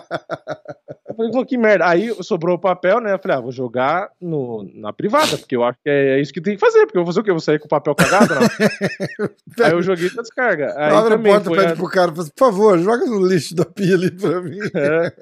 Falei, 1.17 1.31
pô, 1.31 1.43
que 1.43 1.57
merda. 1.57 1.87
Aí 1.87 2.13
sobrou 2.23 2.55
o 2.55 2.59
papel, 2.59 3.01
né? 3.01 3.11
Eu 3.11 3.17
falei, 3.19 3.37
ah, 3.37 3.41
vou 3.41 3.51
jogar 3.51 4.09
no, 4.21 4.69
na 4.75 4.93
privada, 4.93 5.35
porque 5.35 5.55
eu 5.55 5.63
acho 5.63 5.79
que 5.83 5.89
é, 5.89 6.17
é 6.17 6.21
isso 6.21 6.31
que 6.31 6.39
tem 6.39 6.53
que 6.53 6.59
fazer, 6.59 6.85
porque 6.85 6.97
eu 6.97 7.03
vou 7.03 7.07
fazer 7.07 7.21
o 7.21 7.23
quê? 7.23 7.31
Eu 7.31 7.35
vou 7.35 7.41
sair 7.41 7.57
com 7.57 7.65
o 7.65 7.69
papel 7.69 7.95
cagado? 7.95 8.35
Não. 8.35 9.29
aí 9.65 9.71
eu 9.71 9.81
joguei 9.81 10.11
na 10.15 10.21
descarga. 10.21 10.75
Aí 10.77 10.93
Abre 10.93 11.15
a 11.15 11.17
porta, 11.19 11.49
pede 11.49 11.73
a- 11.73 11.75
pro 11.75 11.89
cara, 11.89 12.11
assim, 12.11 12.29
por 12.35 12.45
favor, 12.45 12.77
joga 12.77 13.05
no 13.05 13.25
lixo 13.25 13.55
da 13.55 13.65
pia 13.65 13.95
ali 13.95 14.11
pra 14.11 14.41
mim. 14.41 14.59
É. 14.75 15.13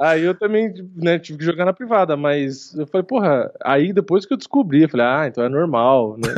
Aí 0.00 0.24
eu 0.24 0.34
também, 0.34 0.74
né, 0.96 1.18
tive 1.20 1.38
que 1.38 1.44
jogar 1.44 1.64
na 1.64 1.72
privada, 1.72 2.16
mas 2.16 2.74
eu 2.74 2.86
falei, 2.86 3.06
porra, 3.06 3.52
aí 3.62 3.92
depois 3.92 4.26
que 4.26 4.32
eu 4.32 4.36
descobri, 4.38 4.82
eu 4.82 4.88
falei, 4.88 5.06
ah, 5.06 5.26
então 5.28 5.44
é 5.44 5.48
normal, 5.48 6.16
né? 6.18 6.32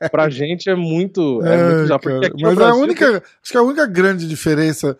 É, 0.00 0.08
pra 0.08 0.30
gente 0.30 0.70
é 0.70 0.74
muito, 0.74 1.42
é 1.44 1.56
muito 1.62 1.80
Ai, 1.82 1.86
já, 1.88 1.98
porque 1.98 2.30
Mas 2.40 2.52
a 2.52 2.54
Brasil 2.54 2.82
única, 2.82 3.22
acho 3.42 3.52
que 3.52 3.58
a 3.58 3.62
única 3.62 3.86
grande 3.86 4.26
diferença 4.26 4.96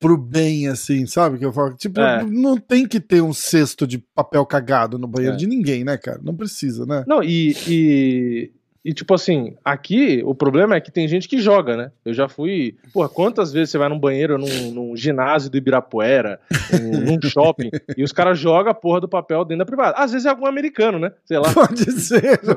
pro 0.00 0.16
bem, 0.16 0.68
assim, 0.68 1.06
sabe? 1.06 1.38
Que 1.38 1.44
eu 1.44 1.52
falo, 1.52 1.74
tipo, 1.74 2.00
É. 2.00 2.22
não 2.24 2.56
tem 2.56 2.86
que 2.86 3.00
ter 3.00 3.20
um 3.20 3.32
cesto 3.32 3.86
de 3.86 3.98
papel 3.98 4.46
cagado 4.46 4.98
no 4.98 5.08
banheiro 5.08 5.34
É. 5.34 5.38
de 5.38 5.46
ninguém, 5.46 5.82
né, 5.84 5.96
cara? 5.96 6.20
Não 6.22 6.34
precisa, 6.34 6.86
né? 6.86 7.04
Não, 7.06 7.22
e, 7.22 7.54
e, 7.66 8.52
e, 8.84 8.92
tipo 8.94 9.12
assim, 9.12 9.56
aqui 9.64 10.22
o 10.24 10.34
problema 10.36 10.76
é 10.76 10.80
que 10.80 10.92
tem 10.92 11.08
gente 11.08 11.28
que 11.28 11.40
joga, 11.40 11.76
né? 11.76 11.90
Eu 12.04 12.14
já 12.14 12.28
fui. 12.28 12.76
Porra, 12.92 13.08
quantas 13.08 13.52
vezes 13.52 13.70
você 13.70 13.78
vai 13.78 13.88
num 13.88 13.98
banheiro, 13.98 14.38
num, 14.38 14.70
num 14.70 14.96
ginásio 14.96 15.50
do 15.50 15.56
Ibirapuera, 15.58 16.38
num, 16.80 17.00
num 17.00 17.18
shopping, 17.28 17.70
e 17.96 18.04
os 18.04 18.12
caras 18.12 18.38
jogam 18.38 18.70
a 18.70 18.74
porra 18.74 19.00
do 19.00 19.08
papel 19.08 19.44
dentro 19.44 19.58
da 19.58 19.66
privada? 19.66 19.96
Às 19.98 20.12
vezes 20.12 20.26
é 20.26 20.30
algum 20.30 20.46
americano, 20.46 20.98
né? 21.00 21.10
Sei 21.24 21.38
lá. 21.38 21.52
Pode 21.52 21.90
ser. 21.92 22.38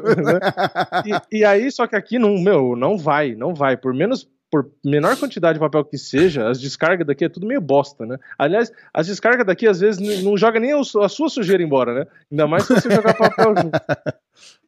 E, 1.32 1.40
e 1.40 1.46
aí, 1.46 1.72
só 1.72 1.88
que 1.88 1.96
aqui 1.96 2.20
não, 2.20 2.38
meu, 2.38 2.76
não 2.76 2.98
vai, 2.98 3.34
não 3.36 3.54
vai. 3.56 3.76
Por 3.78 3.94
menos. 3.94 4.28
Por 4.52 4.70
menor 4.84 5.18
quantidade 5.18 5.54
de 5.54 5.60
papel 5.62 5.86
que 5.86 5.98
seja, 5.98 6.50
as 6.50 6.60
descargas 6.60 7.08
daqui 7.08 7.24
é 7.24 7.30
tudo 7.30 7.48
meio 7.48 7.62
bosta, 7.62 8.06
né? 8.06 8.18
Aliás, 8.38 8.70
as 8.94 9.08
descargas 9.08 9.46
daqui 9.46 9.66
às 9.66 9.80
vezes 9.80 10.22
não 10.22 10.36
joga 10.36 10.60
nem 10.60 10.74
o 10.76 10.82
a 10.82 11.08
sua 11.10 11.30
sujeira 11.30 11.64
embora, 11.64 11.94
né? 11.94 12.08
Ainda 12.30 12.48
mais 12.48 12.66
se 12.66 12.74
você 12.74 12.92
jogar 12.92 13.14
papel 13.14 13.56
junto. 13.56 13.72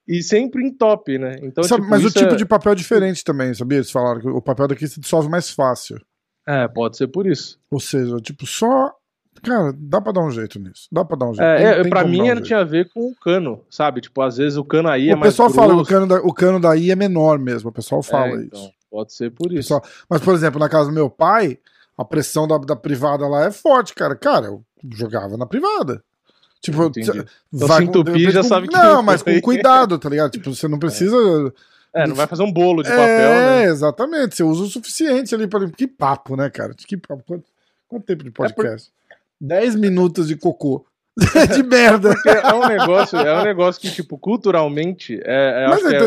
E 0.08 0.22
sempre 0.22 0.66
entope, 0.66 1.18
né? 1.18 1.38
Então, 1.42 1.64
Sabe, 1.64 1.84
tipo, 1.84 1.90
mas 1.92 2.04
o 2.04 2.12
tipo 2.12 2.34
é- 2.34 2.36
de 2.36 2.46
papel 2.46 2.74
é 2.74 2.76
diferente 2.76 3.24
também, 3.24 3.54
sabia? 3.54 3.78
Eles 3.78 3.90
falaram 3.92 4.20
que 4.20 4.28
o 4.28 4.42
papel 4.42 4.68
daqui 4.68 4.86
se 4.88 5.00
dissolve 5.00 5.30
mais 5.30 5.50
fácil. 5.50 5.98
É, 6.46 6.68
pode 6.68 6.98
ser 6.98 7.08
por 7.08 7.26
isso. 7.26 7.58
Ou 7.72 7.80
seja, 7.80 8.18
tipo, 8.18 8.46
só. 8.46 8.92
Cara, 9.42 9.74
dá 9.76 10.00
pra 10.02 10.12
dar 10.12 10.22
um 10.22 10.30
jeito 10.30 10.60
nisso. 10.60 10.88
Dá 10.92 11.04
pra 11.04 11.18
dar 11.18 11.28
um 11.28 11.34
jeito. 11.34 11.48
É, 11.48 11.58
Tem- 11.58 11.86
é, 11.86 11.90
pra 11.90 12.04
mim 12.04 12.30
um 12.32 12.42
tinha 12.42 12.60
a 12.60 12.64
ver 12.64 12.90
com 12.94 13.08
o 13.08 13.16
cano, 13.16 13.62
sabe? 13.70 14.02
Tipo, 14.02 14.22
às 14.22 14.38
vezes 14.38 14.58
o 14.58 14.64
cano 14.64 14.90
aí 14.90 15.10
é 15.10 15.16
O 15.16 15.18
mais 15.18 15.32
pessoal 15.34 15.50
fala 15.50 15.74
o 15.74 15.86
cano, 15.86 16.06
da, 16.06 16.16
o 16.18 16.34
cano 16.34 16.60
daí 16.60 16.92
é 16.92 16.96
menor 16.96 17.40
mesmo. 17.40 17.70
O 17.70 17.74
pessoal 17.74 18.04
fala 18.04 18.42
É, 18.42 18.46
isso. 18.46 18.72
Pode 18.94 19.12
ser 19.14 19.32
por 19.32 19.48
isso. 19.52 19.74
pessoal- 19.76 19.84
Mas, 20.08 20.22
por 20.22 20.36
exemplo, 20.36 20.60
na 20.60 20.70
casa 20.70 20.90
do 20.90 20.94
meu 20.96 21.10
pai, 21.10 21.58
a 21.98 22.06
pressão 22.06 22.48
da, 22.48 22.58
da 22.60 22.76
privada 22.76 23.28
lá 23.28 23.46
é 23.46 23.52
forte, 23.52 23.94
cara. 23.96 24.16
Cara, 24.16 24.46
eu 24.46 24.64
jogava 24.92 25.36
na 25.36 25.48
privada. 25.48 26.04
Tipo, 26.62 26.84
Entendi. 26.86 27.10
Então, 27.52 27.68
vai 27.68 27.82
se 27.82 27.88
entupir, 27.90 28.26
com- 28.28 28.32
já 28.32 28.42
com- 28.44 28.48
sabe 28.48 28.68
que 28.68 28.74
Não, 28.78 29.02
mas 29.02 29.22
com 29.24 29.42
cuidado, 29.42 29.98
tá 29.98 30.08
ligado? 30.10 30.32
Tipo, 30.32 30.54
você 30.54 30.68
não 30.68 30.78
precisa. 30.78 31.18
É, 31.94 32.08
não 32.08 32.16
vai 32.16 32.26
fazer 32.28 32.44
um 32.44 32.52
bolo 32.52 32.82
de 32.84 32.90
é, 32.90 32.96
papel, 32.96 33.32
né? 33.32 33.64
exatamente. 33.66 34.36
Você 34.36 34.44
usa 34.44 34.64
o 34.64 34.68
suficiente 34.68 35.34
ali 35.36 35.48
para. 35.48 35.70
Que 35.70 35.88
papo, 35.88 36.36
né, 36.36 36.50
cara? 36.50 36.74
Que 36.76 36.96
papo. 36.96 37.24
Quanto, 37.28 37.44
quanto 37.88 38.06
tempo 38.06 38.24
de 38.24 38.32
podcast? 38.32 38.92
10 39.42 39.76
minutos 39.76 40.28
de 40.28 40.36
cocô. 40.36 40.86
de 41.54 41.62
merda. 41.64 42.10
Porque 42.14 42.30
é 42.30 42.54
um 42.54 42.68
negócio, 42.68 43.18
é 43.20 43.40
um 43.42 43.44
negócio 43.44 43.80
que, 43.82 43.92
tipo, 43.92 44.18
culturalmente, 44.18 45.20
é, 45.24 45.66
é, 45.66 45.68
Mas 45.68 45.84
é 45.86 45.90
que 45.90 45.96
é- 45.96 46.00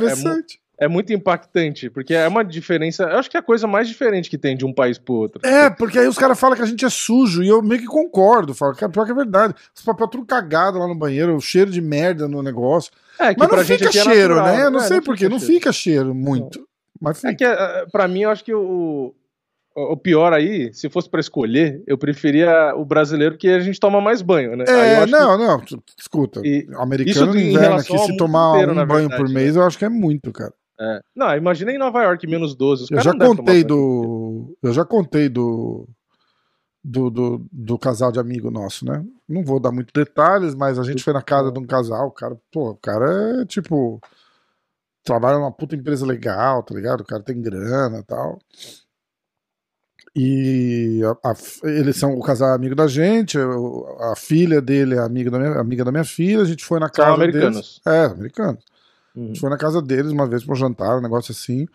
é 0.79 0.85
é 0.85 0.89
muito 0.89 1.13
impactante, 1.13 1.89
porque 1.91 2.15
é 2.15 2.29
uma 2.29 2.45
diferença. 2.45 3.05
Eu 3.05 3.19
acho 3.19 3.31
que 3.31 3.37
é 3.37 3.41
a 3.41 3.43
coisa 3.43 3.67
mais 3.67 3.89
diferente 3.89 4.29
que 4.31 4.39
tem 4.39 4.57
de 4.57 4.65
um 4.65 4.73
país 4.73 4.99
pro 4.99 5.15
outro. 5.15 5.41
É, 5.45 5.69
porque 5.71 5.99
aí 5.99 6.07
os 6.07 6.19
caras 6.19 6.39
falam 6.39 6.55
que 6.57 6.63
a 6.63 6.67
gente 6.67 6.85
é 6.85 6.91
sujo, 6.91 7.43
e 7.43 7.49
eu 7.49 7.63
meio 7.63 7.81
que 7.81 7.87
concordo. 7.87 8.55
Falo, 8.55 8.75
cara, 8.75 8.93
pior 8.93 9.05
que 9.05 9.13
é 9.13 9.15
verdade. 9.15 9.55
Os 9.75 9.83
papel 9.83 10.07
tudo 10.09 10.25
cagado 10.27 10.79
lá 10.79 10.87
no 10.87 10.95
banheiro, 10.95 11.35
o 11.35 11.41
cheiro 11.41 11.71
de 11.71 11.81
merda 11.81 12.29
no 12.29 12.43
negócio. 12.43 12.93
É, 13.19 13.33
que 13.35 13.41
Mas 13.41 13.49
pra 13.49 13.57
não 13.59 13.65
gente 13.65 13.79
fica 13.87 13.99
é 13.99 14.05
cheiro, 14.05 14.35
natural, 14.37 14.57
né? 14.57 14.65
Eu 14.67 14.71
não 14.71 14.81
É, 14.81 14.83
sei 14.83 15.01
porquê, 15.01 15.29
não 15.29 15.41
fica 15.41 15.73
cheiro 15.73 16.15
muito. 16.15 16.67
Mas 17.01 17.25
É 17.25 17.31
fica. 17.31 17.37
que, 17.37 17.45
eh, 17.63 17.87
pra 17.91 18.07
mim, 18.07 18.21
eu 18.23 18.31
acho 18.31 18.45
que 18.45 18.55
o, 18.55 19.15
o 19.75 19.97
pior 19.97 20.33
aí, 20.33 20.73
se 20.73 20.89
fosse 20.89 21.09
pra 21.09 21.21
escolher, 21.21 21.83
eu 21.87 21.99
preferia 21.99 22.75
o 22.77 22.85
brasileiro 22.85 23.37
que 23.37 23.49
a 23.49 23.61
gente 23.61 23.79
toma 23.81 24.01
mais 24.01 24.23
banho, 24.23 24.57
né? 24.57 24.65
É, 24.69 24.97
acho 24.99 25.05
que- 25.07 25.11
não, 25.13 25.39
não, 25.39 25.63
escuta. 25.99 26.41
E 26.45 26.67
americano 26.77 27.31
isso 27.37 27.39
inverno 27.39 27.77
aqui, 27.77 27.99
se 27.99 28.17
tomar 28.17 28.51
inteiro, 28.57 28.73
um 28.73 28.75
banho 28.87 29.09
verdade, 29.09 29.17
por 29.17 29.29
mês, 29.29 29.57
eu 29.57 29.63
acho 29.63 29.79
que 29.79 29.85
é 29.85 29.89
muito, 29.89 30.33
cara. 30.33 30.53
É. 30.79 31.01
Não, 31.15 31.37
imagina 31.37 31.73
em 31.73 31.79
Nova 31.79 32.03
York, 32.03 32.27
menos 32.27 32.55
12. 32.55 32.85
Os 32.85 32.91
Eu 32.91 33.01
já 33.01 33.13
contei 33.15 33.65
do. 33.65 34.57
Eu 34.63 34.73
já 34.73 34.85
contei 34.85 35.29
do, 35.29 35.89
do, 36.85 37.11
do. 37.11 37.47
do 37.51 37.79
casal 37.79 38.11
de 38.13 38.19
amigo 38.19 38.51
nosso, 38.51 38.85
né? 38.85 39.05
Não 39.29 39.43
vou 39.45 39.59
dar 39.59 39.73
muitos 39.73 39.93
detalhes, 39.93 40.55
mas 40.55 40.79
a 40.79 40.83
gente 40.83 41.03
foi 41.03 41.13
na 41.13 41.23
casa 41.23 41.51
de 41.51 41.59
um 41.59 41.67
casal. 41.67 42.09
O 42.09 42.13
cara, 42.13 42.37
pô, 42.53 42.71
o 42.71 42.77
cara 42.77 43.43
é 43.43 43.45
tipo. 43.47 44.01
Trabalha 45.05 45.39
numa 45.39 45.53
puta 45.53 45.77
empresa 45.77 46.05
legal, 46.05 46.63
tá 46.65 46.75
ligado? 46.75 47.01
O 47.03 47.05
cara 47.07 47.23
tem 47.23 47.41
grana 47.41 47.99
e 47.99 48.03
tal. 48.03 48.39
E 50.15 51.01
a- 51.23 51.31
a 51.31 51.35
eles 51.69 51.97
são 51.97 52.15
o 52.15 52.23
casal 52.23 52.51
é 52.51 52.55
amigo 52.55 52.75
da 52.75 52.87
gente, 52.87 53.37
eu- 53.37 53.87
a 54.01 54.17
filha 54.17 54.63
dele 54.63 54.95
é 54.95 54.99
amiga 54.99 55.31
da 55.31 55.39
minha, 55.39 55.53
amiga 55.61 55.85
da 55.85 55.93
minha 55.93 56.05
filha, 56.05 56.43
a 56.43 56.47
gente 56.47 56.65
foi 56.65 56.81
na 56.81 56.87
São 56.87 57.05
casa 57.05 57.15
americanos. 57.15 57.81
deles. 57.85 58.01
É, 58.03 58.05
americanos. 58.07 58.65
A 59.17 59.21
Uhum. 59.21 59.27
gente 59.29 59.41
foi 59.41 59.49
na 59.51 59.57
casa 59.57 59.81
deles 59.81 60.13
uma 60.13 60.27
vez 60.29 60.45
pra 60.45 60.53
um 60.53 60.57
jantar, 60.57 60.99
um 60.99 61.03
negócio 61.03 61.33
assim. 61.33 61.67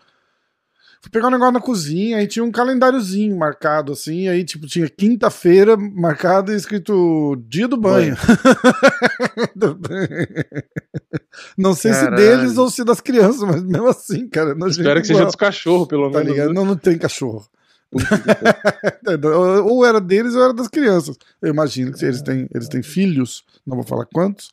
Fui 1.00 1.10
pegar 1.10 1.26
um 1.26 1.30
negócio 1.32 1.52
na 1.54 1.60
cozinha, 1.60 2.18
aí 2.18 2.28
tinha 2.28 2.44
um 2.44 2.52
calendáriozinho 2.52 3.36
marcado 3.36 3.90
assim, 3.90 4.28
aí 4.28 4.44
tipo 4.44 4.68
tinha 4.68 4.88
quinta-feira 4.88 5.76
marcado 5.76 6.52
e 6.52 6.56
escrito 6.56 7.34
dia 7.48 7.66
do 7.66 7.76
banho. 7.76 8.16
não 11.58 11.74
sei 11.74 11.90
Caralho. 11.92 12.16
se 12.16 12.22
deles 12.38 12.56
ou 12.58 12.70
se 12.70 12.84
das 12.84 13.00
crianças, 13.00 13.42
mas 13.42 13.62
mesmo 13.64 13.88
assim, 13.88 14.28
cara, 14.28 14.54
nojento 14.54 14.80
Espero 14.82 15.00
que 15.00 15.06
seja 15.08 15.24
dos 15.24 15.34
cachorros, 15.34 15.88
pelo 15.88 16.10
Tá 16.10 16.18
menos. 16.18 16.32
ligado? 16.32 16.48
né? 16.48 16.54
Não, 16.54 16.64
não 16.64 16.76
tem 16.76 16.96
cachorro. 16.98 17.46
ou 17.92 17.92
ou 19.68 19.84
era 19.84 20.00
deles 20.00 20.34
ou 20.34 20.42
era 20.42 20.52
das 20.54 20.68
crianças. 20.68 21.16
Eu 21.40 21.50
imagino 21.50 21.92
que 21.92 22.04
eles 22.04 22.22
têm, 22.22 22.48
eles 22.54 22.68
têm 22.68 22.82
filhos, 22.82 23.44
não 23.66 23.76
vou 23.76 23.84
falar 23.84 24.06
quantos, 24.06 24.50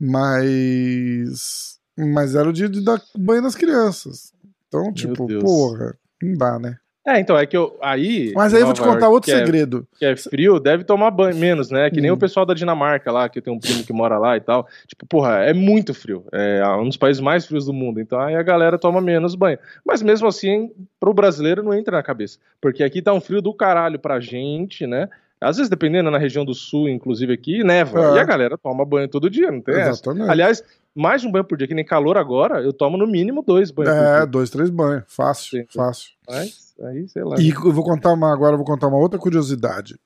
mas 0.00 1.71
mas 1.98 2.34
era 2.34 2.48
o 2.48 2.52
dia 2.52 2.68
de 2.68 2.84
dar 2.84 3.00
banho 3.16 3.42
nas 3.42 3.54
crianças. 3.54 4.32
Então, 4.68 4.92
tipo, 4.92 5.26
porra, 5.40 5.94
não 6.22 6.34
dá, 6.36 6.58
né? 6.58 6.76
É, 7.04 7.18
então, 7.18 7.36
é 7.36 7.44
que 7.44 7.56
eu. 7.56 7.76
Aí. 7.82 8.32
Mas 8.32 8.54
aí 8.54 8.60
eu 8.60 8.66
vou 8.66 8.72
te 8.74 8.78
Nova 8.80 8.92
contar 8.92 9.06
York, 9.06 9.14
outro 9.16 9.26
que 9.32 9.36
é- 9.36 9.44
segredo. 9.44 9.88
que 9.98 10.04
é 10.04 10.16
frio, 10.16 10.60
deve 10.60 10.84
tomar 10.84 11.10
banho 11.10 11.36
menos, 11.36 11.68
né? 11.68 11.90
Que 11.90 12.00
nem 12.00 12.12
Hum. 12.12 12.14
o 12.14 12.16
pessoal 12.18 12.46
da 12.46 12.54
Dinamarca 12.54 13.10
lá, 13.10 13.28
que 13.28 13.40
eu 13.40 13.42
tenho 13.42 13.56
um 13.56 13.58
primo 13.60 13.82
que 13.82 13.92
mora 13.92 14.18
lá 14.18 14.36
e 14.36 14.40
tal. 14.40 14.68
Tipo, 14.86 15.04
porra, 15.06 15.38
é 15.40 15.52
muito 15.52 15.92
frio. 15.92 16.24
É 16.30 16.64
um 16.76 16.86
dos 16.86 16.96
países 16.96 17.20
mais 17.20 17.44
frios 17.44 17.66
do 17.66 17.72
mundo. 17.72 18.00
Então 18.00 18.20
aí 18.20 18.36
a 18.36 18.42
galera 18.44 18.78
toma 18.78 19.00
menos 19.00 19.34
banho. 19.34 19.58
Mas 19.84 20.00
mesmo 20.00 20.28
assim, 20.28 20.70
pro 21.00 21.12
brasileiro 21.12 21.60
não 21.60 21.74
entra 21.74 21.96
na 21.96 22.04
cabeça. 22.04 22.38
Porque 22.60 22.84
aqui 22.84 23.02
tá 23.02 23.12
um 23.12 23.20
frio 23.20 23.42
do 23.42 23.52
caralho 23.52 23.98
pra 23.98 24.20
gente, 24.20 24.86
né? 24.86 25.08
Às 25.42 25.56
vezes, 25.56 25.68
dependendo 25.70 26.10
na 26.10 26.18
região 26.18 26.44
do 26.44 26.54
sul, 26.54 26.88
inclusive 26.88 27.32
aqui, 27.32 27.62
neva. 27.64 28.00
É. 28.00 28.14
E 28.16 28.18
a 28.18 28.24
galera 28.24 28.56
toma 28.56 28.84
banho 28.84 29.08
todo 29.08 29.28
dia, 29.30 29.50
não 29.50 29.60
tem 29.60 29.74
essa. 29.74 29.90
Exatamente. 29.90 30.30
Aliás, 30.30 30.62
mais 30.94 31.22
de 31.22 31.28
um 31.28 31.32
banho 31.32 31.44
por 31.44 31.56
dia, 31.58 31.66
que 31.66 31.74
nem 31.74 31.84
calor 31.84 32.16
agora, 32.16 32.60
eu 32.62 32.72
tomo 32.72 32.96
no 32.96 33.06
mínimo 33.06 33.42
dois 33.42 33.70
banhos 33.70 33.92
por 33.94 34.02
É, 34.22 34.26
dois, 34.26 34.50
três 34.50 34.70
banhos. 34.70 35.04
Fácil, 35.08 35.60
Sim. 35.60 35.66
fácil. 35.74 36.10
Mas 36.28 36.74
aí, 36.82 37.08
sei 37.08 37.24
lá. 37.24 37.36
E 37.40 37.50
eu 37.50 37.72
vou 37.72 37.84
contar 37.84 38.12
uma, 38.12 38.32
agora 38.32 38.54
eu 38.54 38.58
vou 38.58 38.66
contar 38.66 38.88
uma 38.88 38.98
outra 38.98 39.18
curiosidade 39.18 39.98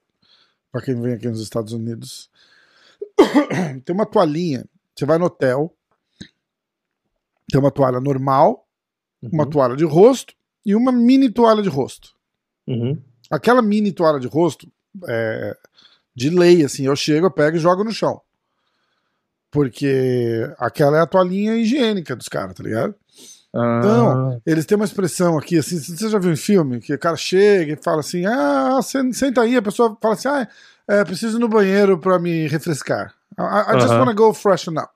para 0.73 0.83
quem 0.83 1.01
vem 1.01 1.15
aqui 1.15 1.29
nos 1.29 1.41
Estados 1.41 1.73
Unidos. 1.73 2.31
Tem 3.85 3.95
uma 3.95 4.07
toalhinha. 4.07 4.65
Você 4.95 5.05
vai 5.07 5.19
no 5.19 5.27
hotel, 5.27 5.73
tem 7.51 7.61
uma 7.61 7.71
toalha 7.71 8.01
normal, 8.01 8.67
uma 9.23 9.45
Uhum, 9.45 9.51
toalha 9.51 9.77
de 9.77 9.85
rosto 9.85 10.35
e 10.65 10.75
uma 10.75 10.91
mini 10.93 11.31
toalha 11.31 11.63
de 11.63 11.69
rosto. 11.69 12.15
uhum. 12.67 12.99
Aquela 13.31 13.61
mini 13.63 13.91
toalha 13.93 14.21
de 14.21 14.27
rosto, 14.27 14.71
é, 15.09 15.57
de 16.15 16.31
lei, 16.31 16.65
assim, 16.65 16.87
eu 16.87 16.97
chego, 16.97 17.27
eu 17.27 17.31
pego 17.31 17.57
e 17.57 17.61
jogo 17.61 17.85
no 17.85 17.93
chão. 17.93 18.21
Porque 19.51 20.49
aquela 20.59 20.99
é 20.99 21.01
a 21.01 21.07
toalhinha 21.07 21.55
higiênica 21.57 22.15
dos 22.15 22.29
caras, 22.29 22.55
tá 22.55 22.63
ligado? 22.63 22.95
Ah, 23.55 23.79
Então, 23.79 24.43
eles 24.45 24.67
têm 24.67 24.77
uma 24.77 24.85
expressão 24.85 25.39
aqui, 25.39 25.59
assim, 25.59 25.79
você 25.79 26.09
já 26.09 26.19
viu 26.19 26.33
em 26.33 26.37
filme, 26.37 26.81
que 26.81 26.93
o 26.95 26.99
cara 26.99 27.17
chega 27.17 27.73
e 27.73 27.83
fala 27.83 28.01
assim, 28.01 28.27
ah, 28.27 28.81
sen- 28.83 29.13
senta 29.13 29.41
aí, 29.43 29.57
a 29.57 29.63
pessoa 29.63 29.97
fala 30.01 30.15
assim, 30.15 30.29
ah, 30.29 30.49
é, 30.89 31.05
preciso 31.05 31.39
ir 31.39 31.41
no 31.41 31.49
banheiro 31.49 31.99
pra 31.99 32.19
me 32.19 32.47
refrescar. 32.49 33.15
I, 33.39 33.43
I 33.75 33.81
just 33.81 33.95
wanna 33.99 34.15
go 34.15 34.33
freshen 34.35 34.79
up. 34.79 34.91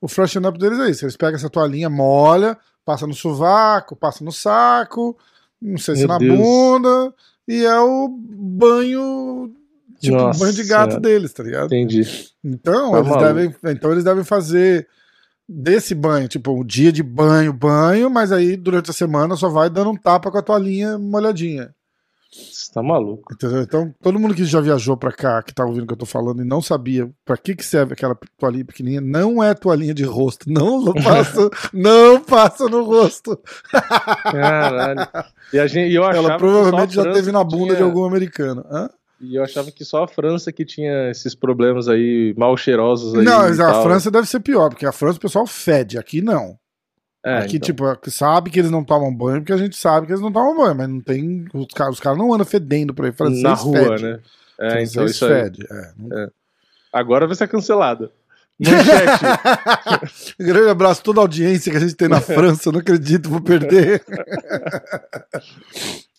O 0.00 0.08
freshen 0.08 0.46
up 0.46 0.58
deles 0.58 0.78
é 0.80 0.90
isso, 0.90 1.04
eles 1.04 1.16
pegam 1.16 1.36
essa 1.36 1.50
toalhinha, 1.50 1.88
molha, 1.88 2.56
passa 2.84 3.06
no 3.06 3.14
sovaco, 3.14 3.96
passa 3.96 4.22
no 4.22 4.32
saco, 4.32 5.16
não 5.60 5.78
sei 5.78 5.96
se 5.96 6.02
Meu 6.02 6.08
na 6.08 6.18
Deus. 6.18 6.38
bunda, 6.38 7.14
e 7.48 7.64
é 7.64 7.80
o 7.80 8.08
banho, 8.08 9.52
tipo, 10.00 10.16
Nossa 10.16 10.38
banho 10.40 10.52
de 10.52 10.64
gato 10.64 10.90
Senhora. 10.92 11.00
deles, 11.00 11.32
tá 11.32 11.42
ligado? 11.42 11.66
entendi. 11.66 12.02
Então, 12.44 12.92
Tá 12.92 12.98
eles 12.98 13.08
maluco. 13.10 13.24
devem, 13.34 13.54
então 13.74 13.90
eles 13.92 14.04
devem 14.04 14.22
fazer 14.24 14.86
desse 15.48 15.94
banho, 15.94 16.28
tipo, 16.28 16.52
um 16.52 16.62
dia 16.64 16.92
de 16.92 17.02
banho, 17.02 17.52
banho, 17.52 18.10
mas 18.10 18.30
aí 18.30 18.56
durante 18.56 18.90
a 18.90 18.94
semana 18.94 19.34
só 19.34 19.48
vai 19.48 19.70
dando 19.70 19.90
um 19.90 19.96
tapa 19.96 20.30
com 20.30 20.38
a 20.38 20.42
toalhinha 20.42 20.98
molhadinha. 20.98 21.74
Você 22.30 22.70
tá 22.72 22.82
maluco. 22.82 23.32
Entendeu? 23.32 23.62
Então, 23.62 23.94
todo 24.02 24.18
mundo 24.18 24.34
que 24.34 24.44
já 24.44 24.60
viajou 24.60 24.96
pra 24.98 25.10
cá, 25.10 25.42
que 25.42 25.54
tá 25.54 25.64
ouvindo 25.64 25.84
o 25.84 25.86
que 25.86 25.94
eu 25.94 25.98
tô 25.98 26.04
falando 26.06 26.42
e 26.42 26.44
não 26.44 26.60
sabia 26.60 27.10
pra 27.24 27.36
que 27.38 27.54
que 27.56 27.64
serve 27.64 27.94
aquela 27.94 28.14
toalhinha 28.38 28.66
pequenininha, 28.66 29.00
não 29.00 29.42
é 29.42 29.54
toalhinha 29.54 29.94
de 29.94 30.04
rosto. 30.04 30.50
Não 30.50 30.92
passa, 31.02 31.48
não 31.72 32.20
passa 32.20 32.68
no 32.68 32.84
rosto. 32.84 33.38
Caralho. 34.24 35.08
E, 35.52 35.58
a 35.58 35.66
gente, 35.66 35.90
e 35.90 35.94
eu 35.94 36.04
achava 36.04 36.28
Ela 36.28 36.36
provavelmente 36.36 36.94
já 36.94 37.10
teve 37.12 37.32
na 37.32 37.42
bunda 37.42 37.64
tinha- 37.66 37.76
de 37.76 37.82
algum 37.82 38.04
americano. 38.04 38.64
Hã? 38.70 38.90
E 39.20 39.34
eu 39.34 39.42
achava 39.42 39.70
que 39.72 39.84
só 39.84 40.04
a 40.04 40.08
França 40.08 40.52
que 40.52 40.64
tinha 40.64 41.10
esses 41.10 41.34
problemas 41.34 41.88
aí 41.88 42.32
mal 42.38 42.56
cheirosos 42.56 43.14
aí. 43.16 43.24
Não, 43.24 43.38
mas 43.40 43.58
a. 43.58 43.82
França 43.82 44.10
deve 44.12 44.28
ser 44.28 44.38
pior, 44.40 44.68
porque 44.68 44.86
a 44.86 44.92
França 44.92 45.18
o 45.18 45.20
pessoal 45.20 45.44
fede, 45.46 45.98
aqui 45.98 46.20
não. 46.22 46.56
É, 47.24 47.38
Aqui, 47.38 47.56
então. 47.56 47.66
tipo, 47.66 48.10
sabe 48.10 48.48
que 48.50 48.58
eles 48.60 48.70
não 48.70 48.84
tomam 48.84 49.12
banho, 49.14 49.40
porque 49.40 49.52
a 49.52 49.56
gente 49.56 49.76
sabe 49.76 50.06
que 50.06 50.12
eles 50.12 50.22
não 50.22 50.32
tomam 50.32 50.56
banho, 50.56 50.74
mas 50.76 50.88
não 50.88 51.00
tem. 51.00 51.44
Os 51.52 51.66
caras 51.74 51.94
os 51.94 52.00
caras 52.00 52.16
não 52.18 52.32
andam 52.32 52.46
fedendo 52.46 52.94
por 52.94 53.04
aí. 53.04 53.12
Francês 53.12 53.42
na 53.42 53.54
rua, 53.54 53.76
fede. 53.76 54.02
né? 54.04 54.20
É, 54.60 54.70
Francês 54.70 54.90
então 54.92 55.04
isso 55.04 55.24
aí. 55.26 55.32
fede. 55.32 55.66
É. 55.70 55.92
não- 55.96 56.30
Agora 56.92 57.26
vai 57.26 57.34
ser 57.36 57.48
cancelado. 57.48 58.10
Manchete. 58.58 60.34
Grande 60.40 60.68
abraço 60.70 61.00
a 61.00 61.04
toda 61.04 61.20
a 61.20 61.22
audiência 61.22 61.70
que 61.70 61.76
a 61.76 61.80
gente 61.80 61.94
tem 61.94 62.08
na 62.08 62.20
França, 62.22 62.68
eu 62.68 62.72
não 62.72 62.80
acredito, 62.80 63.28
vou 63.28 63.40
perder. 63.40 64.02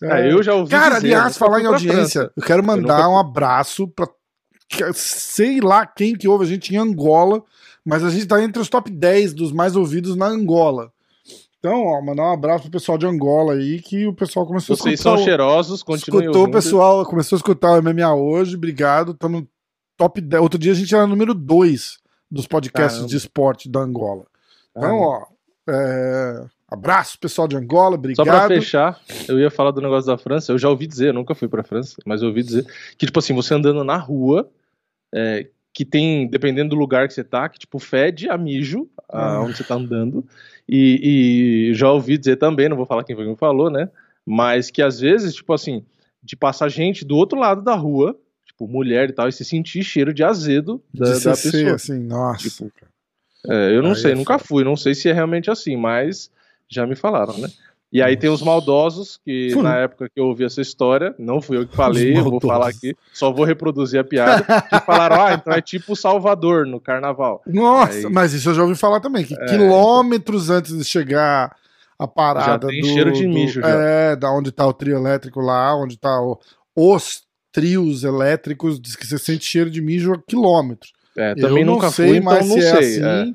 É, 0.01 0.31
eu 0.31 0.41
já 0.41 0.53
ouvi 0.53 0.71
Cara, 0.71 0.95
dizer, 0.95 1.07
aliás, 1.13 1.37
falar 1.37 1.59
em 1.61 1.65
audiência, 1.65 2.21
França. 2.21 2.33
eu 2.37 2.43
quero 2.43 2.63
mandar 2.63 2.97
nunca- 2.99 3.09
um 3.09 3.19
abraço 3.19 3.85
pra 3.87 4.07
que- 4.69 4.93
sei 4.93 5.59
lá 5.59 5.85
quem 5.85 6.15
que 6.15 6.25
ouve 6.27 6.45
a 6.45 6.47
gente 6.47 6.73
em 6.73 6.77
Angola, 6.77 7.43
mas 7.85 8.03
a 8.03 8.09
gente 8.09 8.25
tá 8.27 8.41
entre 8.43 8.61
os 8.61 8.69
top 8.69 8.89
10 8.89 9.33
dos 9.33 9.51
mais 9.51 9.75
ouvidos 9.75 10.15
na 10.15 10.27
Angola. 10.27 10.91
Então, 11.59 11.83
ó, 11.87 12.01
mandar 12.01 12.23
um 12.23 12.31
abraço 12.33 12.63
pro 12.63 12.71
pessoal 12.71 12.97
de 12.97 13.05
Angola 13.05 13.53
aí, 13.53 13.81
que 13.81 14.07
o 14.07 14.13
pessoal 14.13 14.45
começou 14.45 14.75
a 14.75 14.77
Vocês 14.77 14.93
escutar. 14.99 15.15
são 15.15 15.21
o- 15.21 15.25
cheirosos, 15.25 15.83
continuem 15.83 16.23
Escutou 16.25 16.41
o 16.41 16.45
ouvindo. 16.45 16.55
pessoal, 16.55 17.05
começou 17.05 17.35
a 17.35 17.39
escutar 17.39 17.71
o 17.73 17.81
MMA 17.81 18.13
hoje, 18.15 18.55
obrigado. 18.55 19.11
Estamos 19.11 19.41
no 19.41 19.47
top 19.97 20.21
10. 20.21 20.41
Outro 20.41 20.57
dia 20.57 20.71
a 20.71 20.75
gente 20.75 20.95
era 20.95 21.05
número 21.05 21.33
2 21.33 21.97
dos 22.31 22.47
podcasts 22.47 22.93
Caramba. 22.99 23.09
de 23.09 23.17
esporte 23.17 23.67
da 23.69 23.81
Angola. 23.81 24.25
Então, 24.71 24.81
Caramba. 24.81 25.05
ó, 25.05 25.25
é, 25.69 26.45
abraço 26.71 27.19
pessoal 27.19 27.45
de 27.47 27.57
Angola, 27.57 27.95
Só 27.95 27.99
obrigado. 27.99 28.25
pra 28.25 28.47
fechar, 28.47 29.01
eu 29.27 29.37
ia 29.37 29.51
falar 29.51 29.71
do 29.71 29.81
negócio 29.81 30.07
da 30.07 30.17
França. 30.17 30.53
Eu 30.53 30.57
já 30.57 30.69
ouvi 30.69 30.87
dizer, 30.87 31.09
eu 31.09 31.13
nunca 31.13 31.35
fui 31.35 31.49
pra 31.49 31.61
França, 31.63 31.97
mas 32.05 32.21
eu 32.21 32.29
ouvi 32.29 32.41
dizer 32.41 32.65
que, 32.97 33.05
tipo 33.05 33.19
assim, 33.19 33.33
você 33.33 33.53
andando 33.53 33.83
na 33.83 33.97
rua, 33.97 34.49
é, 35.13 35.47
que 35.73 35.85
tem, 35.85 36.27
dependendo 36.27 36.71
do 36.71 36.75
lugar 36.75 37.07
que 37.07 37.13
você 37.13 37.23
tá, 37.23 37.47
que, 37.47 37.59
tipo, 37.59 37.79
fede 37.79 38.29
a 38.29 38.37
mijo, 38.37 38.89
a- 39.07 39.35
Ah. 39.37 39.43
onde 39.43 39.57
você 39.57 39.63
tá 39.63 39.75
andando. 39.75 40.25
E, 40.67 41.69
e 41.71 41.73
já 41.73 41.91
ouvi 41.91 42.17
dizer 42.17 42.35
também, 42.37 42.67
não 42.69 42.77
vou 42.77 42.85
falar 42.85 43.03
quem 43.03 43.15
foi 43.15 43.25
que 43.25 43.31
me 43.31 43.37
falou, 43.37 43.69
né? 43.69 43.89
Mas 44.25 44.69
que 44.69 44.81
às 44.81 44.99
vezes, 44.99 45.33
tipo 45.35 45.53
assim, 45.53 45.83
de 46.21 46.35
passar 46.35 46.69
gente 46.69 47.05
do 47.05 47.15
outro 47.15 47.39
lado 47.39 47.61
da 47.61 47.75
rua, 47.75 48.17
tipo, 48.45 48.67
mulher 48.67 49.09
e 49.09 49.13
tal, 49.13 49.27
e 49.27 49.31
se 49.31 49.45
sentir 49.45 49.83
cheiro 49.83 50.13
de 50.13 50.23
azedo 50.23 50.83
da, 50.93 51.13
de 51.13 51.23
da 51.23 51.35
CC, 51.35 51.51
pessoa. 51.51 51.75
assim, 51.75 51.99
nossa. 51.99 52.49
Tipo, 52.49 52.71
É, 53.47 53.73
eu 53.75 53.81
não 53.81 53.91
Aí 53.91 53.95
sei, 53.95 54.11
é 54.11 54.15
nunca 54.15 54.37
fui, 54.37 54.63
não 54.65 54.75
sei 54.75 54.93
se 54.93 55.07
é 55.07 55.13
realmente 55.13 55.49
assim, 55.49 55.77
mas 55.77 56.29
já 56.67 56.85
me 56.85 56.95
falaram, 56.95 57.37
né? 57.37 57.47
E 57.91 58.03
aí 58.03 58.15
tem 58.15 58.29
os 58.29 58.41
maldosos, 58.43 59.19
que 59.25 59.55
na 59.55 59.77
época 59.77 60.07
que 60.13 60.19
eu 60.21 60.25
ouvi 60.27 60.43
essa 60.43 60.61
história, 60.61 61.15
não 61.17 61.41
fui 61.41 61.57
eu 61.57 61.65
que 61.67 61.75
falei, 61.75 62.15
eu 62.17 62.23
vou 62.23 62.39
falar 62.39 62.67
aqui, 62.69 62.95
só 63.11 63.31
vou 63.31 63.43
reproduzir 63.45 63.99
a 63.99 64.03
piada, 64.03 64.43
que 64.43 64.79
falaram, 64.85 65.19
ah, 65.25 65.33
então 65.33 65.51
é 65.53 65.59
tipo 65.61 65.95
Salvador 65.95 66.67
no 66.67 66.79
carnaval. 66.79 67.41
Nossa, 67.47 68.07
Aí- 68.07 68.13
mas 68.13 68.33
isso 68.33 68.49
eu 68.49 68.53
já 68.53 68.61
ouvi 68.61 68.75
falar 68.75 68.99
também, 68.99 69.25
que 69.25 69.33
É, 69.33 69.45
quilômetros 69.47 70.51
antes 70.51 70.77
de 70.77 70.83
chegar 70.83 71.55
a 71.97 72.07
parada 72.07 72.67
tem 72.67 72.79
do, 72.81 72.87
cheiro 72.87 73.11
de 73.11 73.23
do- 73.23 73.29
mijo, 73.33 73.59
já. 73.61 73.67
É, 73.69 74.15
da 74.15 74.31
onde 74.31 74.51
tá 74.51 74.67
o 74.67 74.73
trio 74.73 74.95
elétrico 74.95 75.39
lá, 75.41 75.75
onde 75.75 75.97
tá 75.97 76.21
o- 76.21 76.39
os 76.75 77.23
trios 77.51 78.03
elétricos, 78.03 78.79
diz 78.79 78.95
que 78.95 79.07
você 79.07 79.17
sente 79.17 79.45
cheiro 79.45 79.69
de 79.71 79.81
mijo 79.81 80.13
a 80.13 80.17
quilômetros. 80.21 80.93
É, 81.17 81.33
também 81.33 81.61
Eu 81.61 81.65
não 81.65 81.73
nunca 81.73 81.89
sei 81.89 82.07
fui, 82.09 82.17
então 82.17 82.31
mais 82.33 82.47
não 82.47 82.57
é 82.57 82.81
sei. 82.83 83.03
é. 83.03 83.25